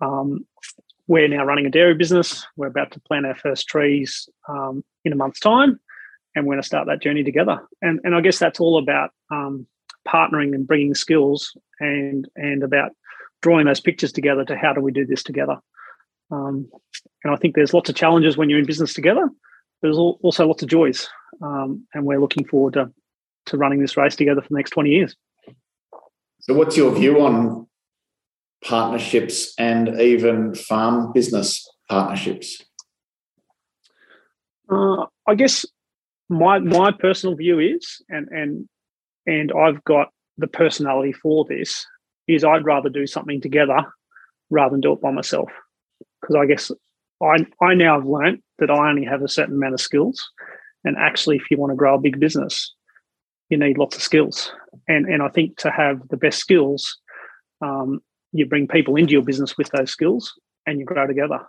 um, 0.00 0.46
we're 1.08 1.28
now 1.28 1.44
running 1.44 1.66
a 1.66 1.70
dairy 1.70 1.94
business. 1.94 2.46
We're 2.56 2.66
about 2.66 2.90
to 2.92 3.00
plant 3.00 3.26
our 3.26 3.34
first 3.34 3.68
trees 3.68 4.28
um, 4.48 4.84
in 5.04 5.12
a 5.12 5.16
month's 5.16 5.40
time, 5.40 5.78
and 6.34 6.46
we're 6.46 6.54
going 6.54 6.62
to 6.62 6.66
start 6.66 6.86
that 6.88 7.02
journey 7.02 7.22
together. 7.22 7.60
And 7.82 8.00
and 8.04 8.14
I 8.14 8.20
guess 8.20 8.38
that's 8.38 8.60
all 8.60 8.78
about 8.78 9.10
um, 9.30 9.66
partnering 10.06 10.54
and 10.54 10.66
bringing 10.66 10.94
skills 10.94 11.56
and 11.80 12.28
and 12.36 12.62
about 12.62 12.92
drawing 13.42 13.66
those 13.66 13.80
pictures 13.80 14.12
together 14.12 14.44
to 14.44 14.56
how 14.56 14.72
do 14.72 14.80
we 14.80 14.92
do 14.92 15.06
this 15.06 15.22
together. 15.22 15.58
Um, 16.30 16.68
and 17.22 17.32
I 17.32 17.36
think 17.36 17.54
there's 17.54 17.74
lots 17.74 17.88
of 17.88 17.96
challenges 17.96 18.36
when 18.36 18.50
you're 18.50 18.58
in 18.58 18.66
business 18.66 18.94
together. 18.94 19.30
There's 19.82 19.98
also 19.98 20.46
lots 20.46 20.62
of 20.62 20.68
joys, 20.68 21.08
um, 21.42 21.86
and 21.94 22.04
we're 22.04 22.20
looking 22.20 22.46
forward 22.46 22.74
to 22.74 22.90
to 23.46 23.56
running 23.56 23.80
this 23.80 23.96
race 23.96 24.16
together 24.16 24.42
for 24.42 24.48
the 24.48 24.56
next 24.56 24.70
20 24.70 24.90
years. 24.90 25.14
So, 26.40 26.54
what's 26.54 26.76
your 26.76 26.92
view 26.92 27.24
on 27.24 27.65
partnerships 28.64 29.54
and 29.58 30.00
even 30.00 30.54
farm 30.54 31.12
business 31.12 31.68
partnerships? 31.88 32.62
Uh, 34.70 35.06
I 35.26 35.34
guess 35.34 35.64
my 36.28 36.58
my 36.58 36.90
personal 36.92 37.36
view 37.36 37.60
is, 37.60 38.02
and 38.08 38.28
and 38.30 38.68
and 39.26 39.52
I've 39.52 39.82
got 39.84 40.08
the 40.38 40.46
personality 40.46 41.12
for 41.12 41.44
this, 41.48 41.86
is 42.28 42.44
I'd 42.44 42.64
rather 42.64 42.88
do 42.88 43.06
something 43.06 43.40
together 43.40 43.78
rather 44.50 44.72
than 44.72 44.80
do 44.80 44.92
it 44.92 45.00
by 45.00 45.10
myself. 45.10 45.50
Because 46.20 46.36
I 46.36 46.46
guess 46.46 46.70
I 47.22 47.46
I 47.64 47.74
now 47.74 48.00
have 48.00 48.08
learnt 48.08 48.42
that 48.58 48.70
I 48.70 48.88
only 48.88 49.04
have 49.04 49.22
a 49.22 49.28
certain 49.28 49.54
amount 49.54 49.74
of 49.74 49.80
skills, 49.80 50.28
and 50.84 50.96
actually, 50.96 51.36
if 51.36 51.50
you 51.50 51.58
want 51.58 51.70
to 51.70 51.76
grow 51.76 51.94
a 51.94 52.00
big 52.00 52.18
business, 52.18 52.74
you 53.48 53.58
need 53.58 53.78
lots 53.78 53.96
of 53.96 54.02
skills. 54.02 54.52
And 54.88 55.06
and 55.06 55.22
I 55.22 55.28
think 55.28 55.58
to 55.58 55.70
have 55.70 56.08
the 56.08 56.16
best 56.16 56.38
skills, 56.38 56.98
um, 57.62 58.00
you 58.32 58.46
bring 58.46 58.68
people 58.68 58.96
into 58.96 59.12
your 59.12 59.22
business 59.22 59.56
with 59.56 59.68
those 59.70 59.90
skills, 59.90 60.34
and 60.66 60.78
you 60.78 60.84
grow 60.84 61.06
together. 61.06 61.40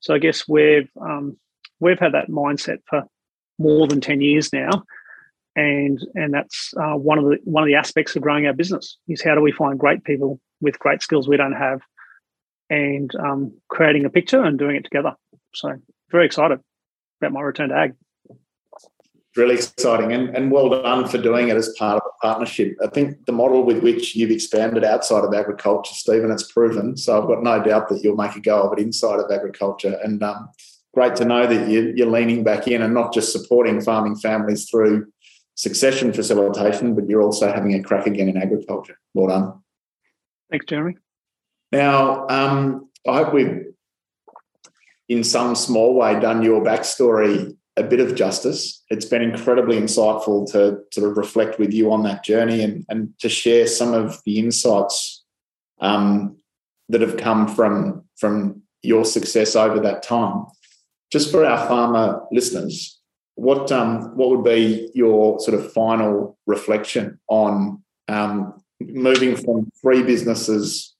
So 0.00 0.14
I 0.14 0.18
guess 0.18 0.48
we've 0.48 0.90
um, 1.00 1.36
we've 1.80 1.98
had 1.98 2.12
that 2.12 2.28
mindset 2.28 2.78
for 2.88 3.04
more 3.58 3.86
than 3.86 4.00
10 4.00 4.20
years 4.20 4.52
now. 4.52 4.84
And 5.56 6.00
and 6.14 6.32
that's 6.32 6.72
uh, 6.80 6.94
one 6.94 7.18
of 7.18 7.24
the 7.24 7.38
one 7.44 7.64
of 7.64 7.66
the 7.66 7.74
aspects 7.74 8.14
of 8.14 8.22
growing 8.22 8.46
our 8.46 8.52
business 8.52 8.96
is 9.08 9.22
how 9.22 9.34
do 9.34 9.40
we 9.40 9.52
find 9.52 9.78
great 9.78 10.04
people 10.04 10.40
with 10.60 10.78
great 10.78 11.02
skills 11.02 11.28
we 11.28 11.36
don't 11.36 11.52
have 11.52 11.80
and 12.70 13.10
um, 13.16 13.52
creating 13.68 14.04
a 14.04 14.10
picture 14.10 14.42
and 14.42 14.58
doing 14.58 14.76
it 14.76 14.84
together. 14.84 15.16
So 15.54 15.74
very 16.10 16.26
excited 16.26 16.60
about 17.20 17.32
my 17.32 17.40
return 17.40 17.70
to 17.70 17.74
ag 17.74 17.94
really 19.36 19.54
exciting 19.54 20.12
and, 20.12 20.36
and 20.36 20.50
well 20.50 20.68
done 20.68 21.06
for 21.06 21.18
doing 21.18 21.48
it 21.48 21.56
as 21.56 21.74
part 21.78 21.96
of 21.96 22.02
a 22.04 22.26
partnership 22.26 22.76
i 22.82 22.86
think 22.88 23.24
the 23.26 23.32
model 23.32 23.62
with 23.62 23.82
which 23.82 24.16
you've 24.16 24.30
expanded 24.30 24.84
outside 24.84 25.24
of 25.24 25.32
agriculture 25.32 25.94
Steven 25.94 26.30
it's 26.30 26.50
proven 26.50 26.96
so 26.96 27.20
i've 27.20 27.28
got 27.28 27.42
no 27.42 27.62
doubt 27.62 27.88
that 27.88 28.02
you'll 28.02 28.16
make 28.16 28.34
a 28.34 28.40
go 28.40 28.62
of 28.62 28.76
it 28.76 28.82
inside 28.82 29.20
of 29.20 29.30
agriculture 29.30 29.98
and 30.02 30.22
um, 30.22 30.48
great 30.94 31.14
to 31.16 31.24
know 31.24 31.46
that 31.46 31.68
you, 31.68 31.92
you're 31.96 32.10
leaning 32.10 32.42
back 32.42 32.66
in 32.66 32.82
and 32.82 32.94
not 32.94 33.12
just 33.12 33.32
supporting 33.32 33.80
farming 33.80 34.16
families 34.16 34.68
through 34.68 35.06
succession 35.60 36.12
facilitation, 36.12 36.94
but 36.94 37.08
you're 37.08 37.22
also 37.22 37.52
having 37.52 37.74
a 37.74 37.82
crack 37.82 38.06
again 38.06 38.28
in 38.28 38.36
agriculture. 38.36 38.98
Well 39.12 39.28
done. 39.28 39.60
Thanks, 40.50 40.66
Jeremy. 40.66 40.96
Now, 41.70 42.26
um, 42.28 42.88
I 43.06 43.18
hope 43.18 43.34
we've, 43.34 43.66
in 45.08 45.22
some 45.22 45.54
small 45.54 45.94
way, 45.94 46.18
done 46.18 46.42
your 46.42 46.62
backstory 46.62 47.56
a 47.80 47.84
bit 47.84 48.00
of 48.00 48.14
justice. 48.14 48.84
It's 48.90 49.04
been 49.04 49.22
incredibly 49.22 49.76
insightful 49.76 50.50
to 50.52 50.80
sort 50.92 51.10
of 51.10 51.16
reflect 51.16 51.58
with 51.58 51.72
you 51.72 51.92
on 51.92 52.02
that 52.04 52.24
journey 52.24 52.62
and, 52.62 52.84
and 52.88 53.12
to 53.20 53.28
share 53.28 53.66
some 53.66 53.94
of 53.94 54.20
the 54.24 54.38
insights 54.38 55.24
um, 55.80 56.36
that 56.88 57.00
have 57.00 57.16
come 57.16 57.48
from, 57.48 58.04
from 58.16 58.62
your 58.82 59.04
success 59.04 59.56
over 59.56 59.80
that 59.80 60.02
time 60.02 60.44
just 61.10 61.30
for 61.30 61.44
our 61.44 61.66
farmer 61.66 62.22
listeners, 62.30 62.98
what 63.34 63.72
um, 63.72 64.16
what 64.16 64.30
would 64.30 64.44
be 64.44 64.90
your 64.94 65.40
sort 65.40 65.58
of 65.58 65.72
final 65.72 66.38
reflection 66.46 67.18
on 67.28 67.82
um, 68.08 68.54
moving 68.80 69.36
from 69.36 69.70
three 69.80 70.02
businesses 70.02 70.94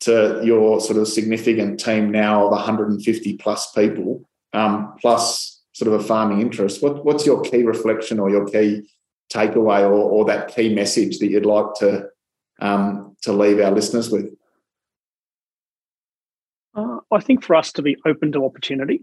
to 0.00 0.40
your 0.44 0.80
sort 0.80 0.98
of 0.98 1.08
significant 1.08 1.80
team 1.80 2.10
now 2.10 2.46
of 2.46 2.52
150 2.52 3.36
plus 3.38 3.72
people, 3.72 4.22
um, 4.52 4.94
plus 5.00 5.57
sort 5.78 5.92
of 5.92 6.00
a 6.00 6.04
farming 6.04 6.40
interest? 6.40 6.82
What, 6.82 7.04
what's 7.04 7.24
your 7.24 7.40
key 7.42 7.62
reflection 7.62 8.18
or 8.18 8.30
your 8.30 8.46
key 8.46 8.88
takeaway 9.32 9.80
or, 9.82 9.92
or 9.92 10.24
that 10.24 10.54
key 10.54 10.74
message 10.74 11.18
that 11.18 11.28
you'd 11.28 11.46
like 11.46 11.74
to 11.80 12.08
um, 12.60 13.16
to 13.22 13.32
leave 13.32 13.60
our 13.60 13.70
listeners 13.70 14.10
with? 14.10 14.34
Uh, 16.74 16.98
I 17.10 17.20
think 17.20 17.44
for 17.44 17.56
us 17.56 17.72
to 17.72 17.82
be 17.82 17.96
open 18.06 18.32
to 18.32 18.44
opportunity 18.44 19.00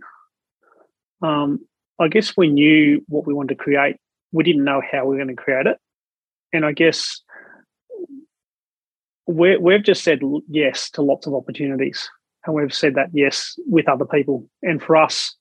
um, 1.21 1.65
I 1.99 2.07
guess 2.07 2.35
we 2.35 2.49
knew 2.49 3.03
what 3.07 3.25
we 3.25 3.33
wanted 3.33 3.57
to 3.57 3.63
create. 3.63 3.97
We 4.31 4.43
didn't 4.43 4.63
know 4.63 4.81
how 4.91 5.05
we 5.05 5.15
were 5.15 5.23
going 5.23 5.35
to 5.35 5.41
create 5.41 5.65
it. 5.65 5.77
And 6.51 6.65
I 6.65 6.71
guess 6.71 7.21
we 9.27 9.57
we've 9.57 9.83
just 9.83 10.03
said 10.03 10.19
yes 10.49 10.89
to 10.91 11.01
lots 11.01 11.27
of 11.27 11.33
opportunities. 11.33 12.09
And 12.45 12.55
we've 12.55 12.73
said 12.73 12.95
that 12.95 13.09
yes 13.13 13.55
with 13.65 13.89
other 13.89 14.05
people. 14.05 14.47
And 14.61 14.81
for 14.81 14.95
us, 14.95 15.35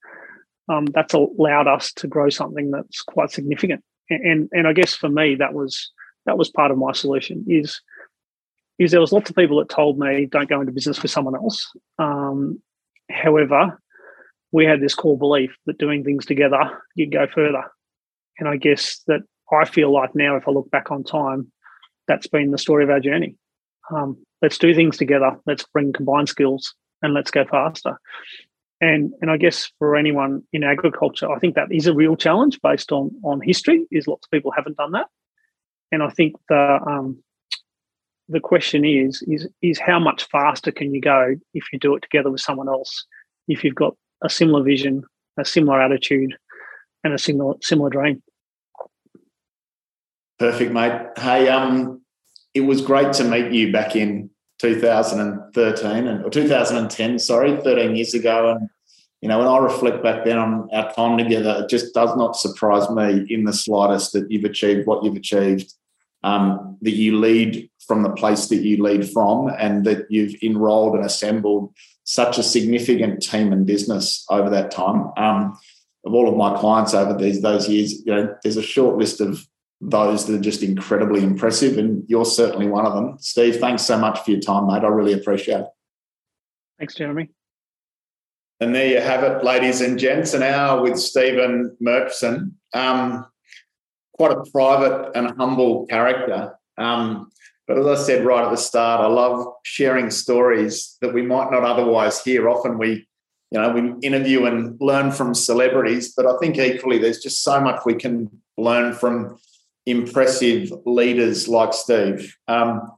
um, 0.69 0.87
that's 0.87 1.15
allowed 1.15 1.67
us 1.67 1.93
to 1.95 2.07
grow 2.07 2.29
something 2.29 2.71
that's 2.71 3.03
quite 3.03 3.31
significant. 3.31 3.83
And, 4.11 4.25
and, 4.25 4.49
and 4.53 4.69
I 4.69 4.73
guess 4.73 4.95
for 4.95 5.09
me, 5.09 5.35
that 5.37 5.55
was 5.55 5.91
that 6.27 6.39
was 6.39 6.51
part 6.51 6.71
of 6.71 6.79
my 6.79 6.93
solution. 6.93 7.45
Is 7.49 7.81
is 8.79 8.91
there 8.91 9.01
was 9.01 9.13
lots 9.13 9.31
of 9.31 9.37
people 9.37 9.59
that 9.59 9.69
told 9.69 9.99
me 9.99 10.27
don't 10.27 10.49
go 10.49 10.61
into 10.61 10.73
business 10.73 11.03
with 11.03 11.11
someone 11.11 11.37
else. 11.37 11.71
Um, 11.99 12.61
however, 13.11 13.79
we 14.53 14.65
had 14.65 14.81
this 14.81 14.95
core 14.95 15.19
belief 15.19 15.57
that 15.67 15.79
doing 15.79 16.05
things 16.05 16.27
together, 16.27 16.83
you'd 16.95 17.13
go 17.13 17.27
further. 17.33 17.65
And 18.39 18.49
I 18.49 18.57
guess 18.57 19.01
that 19.07 19.21
I 19.53 19.65
feel 19.65 19.93
like 19.93 20.15
now, 20.15 20.37
if 20.37 20.49
I 20.49 20.51
look 20.51 20.71
back 20.71 20.91
on 20.91 21.05
time, 21.05 21.53
that's 22.09 22.27
been 22.27 22.51
the 22.51 22.59
story 22.59 22.85
of 22.85 22.91
our 22.91 23.01
journey. 23.01 23.37
Um, 23.95 24.17
let's 24.43 24.59
do 24.59 24.75
things 24.75 24.97
together. 24.97 25.37
Let's 25.47 25.65
bring 25.73 25.93
combined 25.93 26.29
skills 26.29 26.75
and 27.03 27.15
let's 27.15 27.31
go 27.31 27.45
faster. 27.45 27.99
And 28.85 29.15
and 29.23 29.31
I 29.31 29.39
guess 29.39 29.73
for 29.79 29.97
anyone 29.97 30.43
in 30.53 30.63
agriculture, 30.63 31.31
I 31.33 31.39
think 31.39 31.55
that 31.55 31.73
is 31.73 31.87
a 31.87 31.95
real 31.95 32.17
challenge 32.17 32.61
based 32.63 32.93
on 32.93 33.11
on 33.25 33.41
history. 33.41 33.87
Is 33.91 34.07
lots 34.07 34.27
of 34.27 34.31
people 34.31 34.51
haven't 34.51 34.77
done 34.77 34.93
that, 34.93 35.07
and 35.91 36.03
I 36.03 36.11
think 36.11 36.35
the 36.51 36.79
um, 36.87 37.23
the 38.29 38.41
question 38.41 38.85
is 38.85 39.23
is 39.27 39.49
is 39.63 39.79
how 39.79 39.99
much 39.99 40.25
faster 40.25 40.71
can 40.71 40.93
you 40.93 41.01
go 41.01 41.35
if 41.55 41.65
you 41.73 41.79
do 41.79 41.95
it 41.95 42.03
together 42.03 42.31
with 42.31 42.43
someone 42.43 42.69
else? 42.69 43.07
If 43.49 43.65
you've 43.65 43.75
got 43.75 43.97
a 44.23 44.29
similar 44.29 44.63
vision, 44.63 45.03
a 45.39 45.47
similar 45.47 45.81
attitude, 45.81 46.37
and 47.05 47.15
a 47.15 47.19
similar 47.19 47.55
similar 47.63 47.89
dream. 47.89 48.23
Perfect, 50.39 50.73
mate. 50.73 51.01
Hey, 51.17 51.49
um, 51.49 52.03
it 52.53 52.63
was 52.63 52.83
great 52.83 53.15
to 53.15 53.25
meet 53.25 53.51
you 53.51 53.73
back 53.73 53.97
in 53.97 54.29
2013 54.59 56.07
and 56.07 56.23
or 56.23 56.29
2010, 56.29 57.19
sorry, 57.19 57.57
13 57.63 57.97
years 57.97 58.13
ago. 58.13 58.51
And 58.51 58.69
you 59.25 59.29
know, 59.29 59.39
when 59.39 59.49
I 59.49 59.57
reflect 59.57 60.03
back 60.03 60.27
then 60.27 60.37
on 60.37 60.69
our 60.71 60.93
time 60.93 61.17
together, 61.17 61.63
it 61.65 61.71
just 61.71 61.95
does 61.95 62.15
not 62.15 62.37
surprise 62.37 62.91
me 62.91 63.25
in 63.31 63.45
the 63.45 63.55
slightest 63.55 64.13
that 64.13 64.31
you've 64.31 64.45
achieved 64.45 64.87
what 64.87 65.03
you've 65.03 65.17
achieved. 65.17 65.73
Um, 66.23 66.77
that 66.83 66.91
you 66.91 67.19
lead 67.19 67.71
from 67.87 68.03
the 68.03 68.11
place 68.11 68.49
that 68.49 68.63
you 68.63 68.83
lead 68.83 69.11
from, 69.11 69.49
and 69.59 69.87
that 69.87 70.11
you've 70.11 70.35
enrolled 70.43 70.97
and 70.97 71.07
assembled 71.07 71.75
such 72.05 72.37
a 72.37 72.43
significant 72.43 73.23
team 73.23 73.51
and 73.51 73.67
business 73.67 74.27
over 74.29 74.51
that 74.51 74.71
time. 74.71 75.11
Um, 75.17 75.59
of 76.05 76.13
all 76.13 76.29
of 76.29 76.37
my 76.37 76.59
clients 76.61 76.93
over 76.93 77.17
these 77.17 77.41
those 77.41 77.67
years, 77.67 78.05
you 78.05 78.15
know, 78.15 78.37
there's 78.43 78.59
a 78.59 78.63
short 78.63 78.99
list 78.99 79.23
of 79.23 79.47
those 79.81 80.27
that 80.27 80.35
are 80.35 80.43
just 80.43 80.63
incredibly 80.63 81.23
impressive, 81.23 81.79
and 81.79 82.05
you're 82.09 82.27
certainly 82.27 82.69
one 82.69 82.85
of 82.85 82.93
them. 82.93 83.17
Steve, 83.21 83.57
thanks 83.57 83.85
so 83.85 83.99
much 83.99 84.19
for 84.21 84.33
your 84.33 84.41
time, 84.41 84.67
mate. 84.67 84.85
I 84.85 84.89
really 84.89 85.15
appreciate 85.15 85.61
it. 85.61 85.69
Thanks, 86.79 86.95
Jeremy. 86.95 87.34
And 88.61 88.75
there 88.75 88.87
you 88.87 89.01
have 89.01 89.25
it, 89.25 89.45
ladies 89.45 89.81
and 89.81 89.99
gents. 89.99 90.33
And 90.33 90.41
now 90.41 90.83
with 90.83 90.99
Steven 90.99 91.77
Mirtschin, 91.83 92.53
um, 92.73 93.27
quite 94.13 94.33
a 94.33 94.45
private 94.53 95.11
and 95.15 95.37
humble 95.37 95.87
character. 95.87 96.55
Um, 96.79 97.31
but 97.67 97.79
as 97.79 97.87
I 97.87 98.03
said 98.03 98.25
right 98.25 98.45
at 98.45 98.51
the 98.51 98.57
start, 98.57 99.01
I 99.01 99.07
love 99.07 99.55
sharing 99.65 100.11
stories 100.11 100.97
that 101.01 101.15
we 101.15 101.23
might 101.23 101.51
not 101.51 101.65
otherwise 101.65 102.23
hear. 102.23 102.49
Often 102.49 102.79
we, 102.79 103.07
you 103.51 103.61
know, 103.61 103.71
we 103.71 103.95
interview 104.07 104.45
and 104.45 104.77
learn 104.81 105.11
from 105.11 105.35
celebrities, 105.35 106.13
but 106.15 106.27
I 106.27 106.37
think 106.39 106.59
equally 106.59 106.99
there's 106.99 107.23
just 107.23 107.43
so 107.43 107.61
much 107.61 107.81
we 107.85 107.95
can 107.95 108.31
learn 108.57 108.95
from 108.95 109.39
impressive 109.87 110.73
leaders 110.87 111.49
like 111.49 111.73
Steve. 111.73 112.37
Um, 112.49 112.93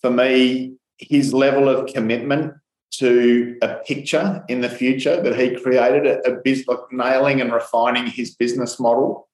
for 0.00 0.10
me, 0.10 0.76
his 0.98 1.34
level 1.34 1.68
of 1.68 1.92
commitment 1.92 2.54
to 2.98 3.56
a 3.62 3.76
picture 3.86 4.44
in 4.48 4.60
the 4.60 4.68
future 4.68 5.20
that 5.22 5.38
he 5.38 5.56
created, 5.56 6.06
a, 6.06 6.40
business, 6.44 6.68
like 6.68 6.92
nailing 6.92 7.40
and 7.40 7.52
refining 7.52 8.06
his 8.06 8.34
business 8.34 8.78
model, 8.80 9.28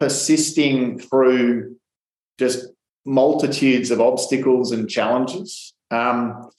persisting 0.00 0.98
through 0.98 1.76
just 2.38 2.66
multitudes 3.04 3.90
of 3.90 4.00
obstacles 4.00 4.72
and 4.72 4.88
challenges, 4.88 5.74
um, 5.90 6.50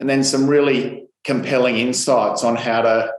and 0.00 0.08
then 0.08 0.24
some 0.24 0.46
really 0.46 1.06
compelling 1.24 1.76
insights 1.76 2.42
on 2.42 2.56
how 2.56 2.82
to 2.82 3.12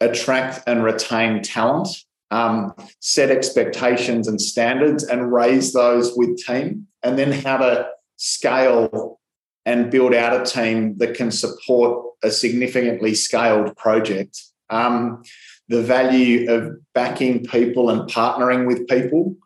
attract 0.00 0.62
and 0.66 0.82
retain 0.82 1.42
talent, 1.42 1.88
um, 2.30 2.74
set 3.00 3.30
expectations 3.30 4.26
and 4.26 4.40
standards, 4.40 5.04
and 5.04 5.32
raise 5.32 5.72
those 5.72 6.14
with 6.16 6.42
team, 6.44 6.86
and 7.02 7.18
then 7.18 7.30
how 7.30 7.58
to 7.58 7.88
scale 8.16 9.20
and 9.66 9.90
build 9.90 10.14
out 10.14 10.40
a 10.40 10.44
team 10.44 10.96
that 10.98 11.14
can 11.14 11.30
support 11.30 12.06
a 12.22 12.30
significantly 12.30 13.14
scaled 13.14 13.76
project. 13.76 14.40
Um, 14.70 15.22
the 15.68 15.82
value 15.82 16.50
of 16.50 16.76
backing 16.92 17.44
people 17.44 17.90
and 17.90 18.08
partnering 18.10 18.66
with 18.66 18.86
people 18.86 19.36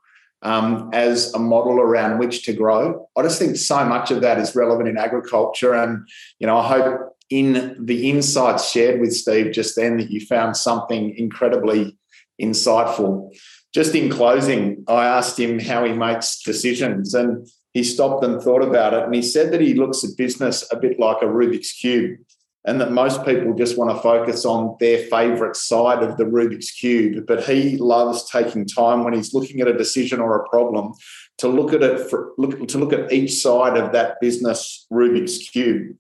um, 0.43 0.91
as 0.93 1.33
a 1.35 1.39
model 1.39 1.81
around 1.81 2.19
which 2.19 2.45
to 2.45 2.53
grow. 2.53 3.09
I 3.17 3.23
just 3.23 3.39
think 3.39 3.57
so 3.57 3.85
much 3.85 4.11
of 4.11 4.21
that 4.23 4.39
is 4.39 4.57
relevant 4.57 4.89
in 4.89 4.97
agriculture. 4.97 5.75
And, 5.75 6.09
you 6.39 6.47
know, 6.47 6.57
I 6.59 6.69
hope 6.69 7.17
in 7.31 7.77
the 7.85 8.11
insights 8.11 8.71
shared 8.71 9.01
with 9.01 9.13
Steve 9.13 9.53
just 9.53 9.77
then 9.77 9.99
that 9.99 10.11
you 10.11 10.25
found 10.25 10.57
something 10.57 11.15
incredibly 11.17 11.97
insightful. 12.41 13.37
Just 13.75 13.95
in 13.95 14.11
closing, 14.11 14.85
I 14.89 15.07
asked 15.07 15.39
him 15.39 15.59
how 15.59 15.85
he 15.85 15.93
makes 15.93 16.43
decisions 16.43 17.15
and 17.15 17.47
he 17.79 17.85
stopped 17.85 18.25
and 18.25 18.43
thought 18.43 18.63
about 18.63 18.93
it. 18.93 19.05
And 19.05 19.15
he 19.15 19.23
said 19.23 19.53
that 19.53 19.61
he 19.61 19.75
looks 19.75 20.03
at 20.03 20.17
business 20.17 20.67
a 20.73 20.77
bit 20.77 20.99
like 20.99 21.23
a 21.23 21.27
Rubik's 21.27 21.71
Cube 21.71 22.19
and 22.65 22.81
that 22.81 22.91
most 22.91 23.25
people 23.25 23.55
just 23.55 23.79
want 23.79 23.95
to 23.95 24.03
focus 24.03 24.45
on 24.45 24.77
their 24.81 24.99
favorite 25.07 25.55
side 25.55 26.03
of 26.03 26.17
the 26.17 26.25
Rubik's 26.25 26.73
Cube. 26.73 27.25
But 27.25 27.45
he 27.45 27.77
loves 27.77 28.29
taking 28.29 28.67
time 28.67 29.05
when 29.05 29.15
he's 29.15 29.33
looking 29.33 29.61
at 29.61 29.69
a 29.69 29.79
decision 29.79 30.19
or 30.19 30.35
a 30.35 30.49
problem 30.49 30.93
to 31.39 31.47
look 31.47 31.73
at 31.73 31.85
it, 31.85 32.11
for, 32.11 32.33
look, 32.37 32.67
to 32.67 32.79
look 32.79 32.93
at 32.93 33.13
each 33.13 33.35
side 33.35 33.77
of 33.77 33.93
that 33.93 34.21
business 34.21 34.85
Rubik's 34.93 35.49
Cube. 35.49 35.97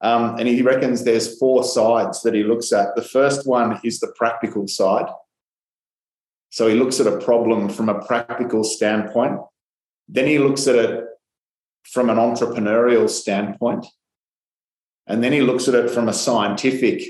Um, 0.00 0.36
and 0.36 0.48
he 0.48 0.62
reckons 0.62 1.04
there's 1.04 1.38
four 1.38 1.62
sides 1.62 2.22
that 2.22 2.34
he 2.34 2.42
looks 2.42 2.72
at. 2.72 2.96
The 2.96 3.02
first 3.02 3.46
one 3.46 3.78
is 3.84 4.00
the 4.00 4.12
practical 4.16 4.66
side. 4.66 5.06
So 6.48 6.66
he 6.66 6.74
looks 6.74 6.98
at 6.98 7.06
a 7.06 7.20
problem 7.20 7.68
from 7.68 7.88
a 7.88 8.04
practical 8.04 8.64
standpoint. 8.64 9.38
Then 10.08 10.26
he 10.26 10.40
looks 10.40 10.66
at 10.66 10.74
it 10.74 11.04
from 11.84 12.10
an 12.10 12.16
entrepreneurial 12.16 13.08
standpoint. 13.08 13.86
And 15.06 15.24
then 15.24 15.32
he 15.32 15.40
looks 15.40 15.68
at 15.68 15.74
it 15.74 15.90
from 15.90 16.08
a 16.08 16.12
scientific 16.12 17.02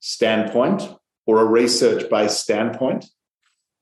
standpoint 0.00 0.82
or 1.26 1.40
a 1.40 1.44
research 1.44 2.10
based 2.10 2.40
standpoint. 2.40 3.06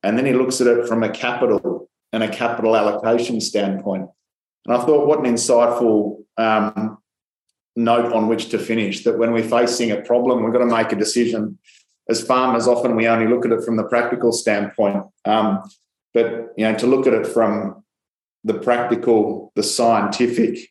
And 0.02 0.16
then 0.16 0.26
he 0.26 0.32
looks 0.32 0.60
at 0.60 0.66
it 0.66 0.86
from 0.86 1.02
a 1.02 1.10
capital 1.10 1.90
and 2.12 2.22
a 2.22 2.28
capital 2.28 2.76
allocation 2.76 3.40
standpoint. 3.40 4.08
And 4.66 4.76
I 4.76 4.84
thought, 4.84 5.06
what 5.06 5.20
an 5.20 5.34
insightful 5.34 6.24
um, 6.36 6.98
note 7.76 8.12
on 8.12 8.28
which 8.28 8.50
to 8.50 8.58
finish 8.58 9.04
that 9.04 9.18
when 9.18 9.32
we're 9.32 9.42
facing 9.42 9.90
a 9.90 10.02
problem, 10.02 10.42
we've 10.42 10.52
got 10.52 10.60
to 10.60 10.66
make 10.66 10.92
a 10.92 10.96
decision. 10.96 11.58
As 12.08 12.22
farmers, 12.22 12.66
often 12.66 12.96
we 12.96 13.06
only 13.06 13.28
look 13.28 13.44
at 13.44 13.52
it 13.52 13.64
from 13.64 13.76
the 13.76 13.84
practical 13.84 14.32
standpoint. 14.32 15.04
Um, 15.24 15.62
but 16.12 16.52
you 16.56 16.64
know, 16.64 16.74
to 16.76 16.86
look 16.86 17.06
at 17.06 17.14
it 17.14 17.26
from 17.26 17.84
the 18.44 18.54
practical, 18.54 19.52
the 19.54 19.62
scientific, 19.62 20.70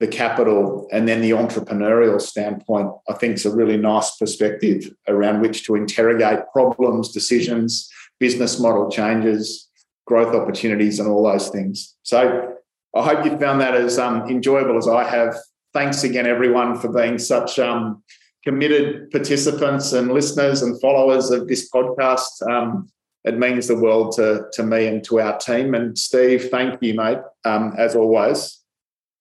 the 0.00 0.08
capital, 0.08 0.88
and 0.92 1.06
then 1.06 1.20
the 1.20 1.30
entrepreneurial 1.30 2.20
standpoint, 2.20 2.90
I 3.08 3.14
think 3.14 3.34
is 3.34 3.46
a 3.46 3.54
really 3.54 3.76
nice 3.76 4.16
perspective 4.16 4.92
around 5.08 5.40
which 5.40 5.64
to 5.64 5.76
interrogate 5.76 6.40
problems, 6.52 7.12
decisions, 7.12 7.88
business 8.18 8.58
model 8.58 8.90
changes, 8.90 9.70
growth 10.06 10.34
opportunities, 10.34 10.98
and 10.98 11.08
all 11.08 11.24
those 11.24 11.48
things. 11.48 11.96
So 12.02 12.56
I 12.94 13.02
hope 13.02 13.24
you 13.24 13.38
found 13.38 13.60
that 13.60 13.74
as 13.74 13.98
um, 13.98 14.28
enjoyable 14.28 14.76
as 14.76 14.88
I 14.88 15.08
have. 15.08 15.36
Thanks 15.72 16.04
again, 16.04 16.26
everyone, 16.26 16.78
for 16.78 16.92
being 16.92 17.18
such 17.18 17.58
um, 17.58 18.02
committed 18.44 19.10
participants 19.10 19.92
and 19.92 20.12
listeners 20.12 20.62
and 20.62 20.80
followers 20.80 21.30
of 21.30 21.48
this 21.48 21.70
podcast. 21.70 22.46
Um, 22.50 22.90
it 23.24 23.38
means 23.38 23.68
the 23.68 23.76
world 23.76 24.12
to, 24.16 24.46
to 24.52 24.62
me 24.62 24.86
and 24.86 25.04
to 25.04 25.20
our 25.20 25.38
team. 25.38 25.74
And 25.74 25.96
Steve, 25.96 26.50
thank 26.50 26.82
you, 26.82 26.94
mate, 26.94 27.18
um, 27.44 27.74
as 27.78 27.94
always 27.94 28.60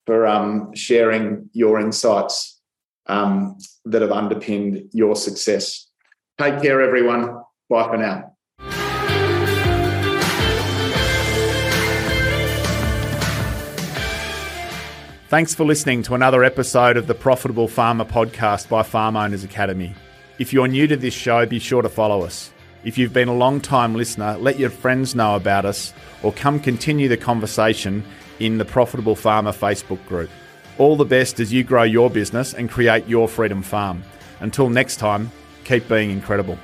for 0.05 0.25
um, 0.25 0.73
sharing 0.73 1.49
your 1.53 1.79
insights 1.79 2.59
um, 3.07 3.57
that 3.85 4.01
have 4.01 4.11
underpinned 4.11 4.89
your 4.91 5.15
success. 5.15 5.87
Take 6.39 6.61
care, 6.61 6.81
everyone. 6.81 7.41
Bye 7.69 7.87
for 7.87 7.97
now. 7.97 8.27
Thanks 15.27 15.55
for 15.55 15.63
listening 15.63 16.03
to 16.03 16.15
another 16.15 16.43
episode 16.43 16.97
of 16.97 17.07
the 17.07 17.13
Profitable 17.13 17.69
Farmer 17.69 18.03
podcast 18.03 18.67
by 18.67 18.83
Farm 18.83 19.15
Owners 19.15 19.45
Academy. 19.45 19.95
If 20.39 20.51
you're 20.51 20.67
new 20.67 20.87
to 20.87 20.97
this 20.97 21.13
show, 21.13 21.45
be 21.45 21.59
sure 21.59 21.81
to 21.81 21.87
follow 21.87 22.23
us. 22.23 22.51
If 22.83 22.97
you've 22.97 23.13
been 23.13 23.27
a 23.27 23.35
long 23.35 23.61
time 23.61 23.93
listener, 23.93 24.37
let 24.39 24.57
your 24.57 24.71
friends 24.71 25.13
know 25.13 25.35
about 25.35 25.65
us 25.65 25.93
or 26.23 26.33
come 26.33 26.59
continue 26.59 27.07
the 27.07 27.17
conversation 27.17 28.03
in 28.39 28.57
the 28.57 28.65
Profitable 28.65 29.15
Farmer 29.15 29.51
Facebook 29.51 30.03
group. 30.07 30.31
All 30.79 30.95
the 30.95 31.05
best 31.05 31.39
as 31.39 31.53
you 31.53 31.63
grow 31.63 31.83
your 31.83 32.09
business 32.09 32.55
and 32.55 32.71
create 32.71 33.07
your 33.07 33.27
freedom 33.27 33.61
farm. 33.61 34.03
Until 34.39 34.69
next 34.69 34.95
time, 34.95 35.31
keep 35.63 35.87
being 35.87 36.09
incredible. 36.09 36.57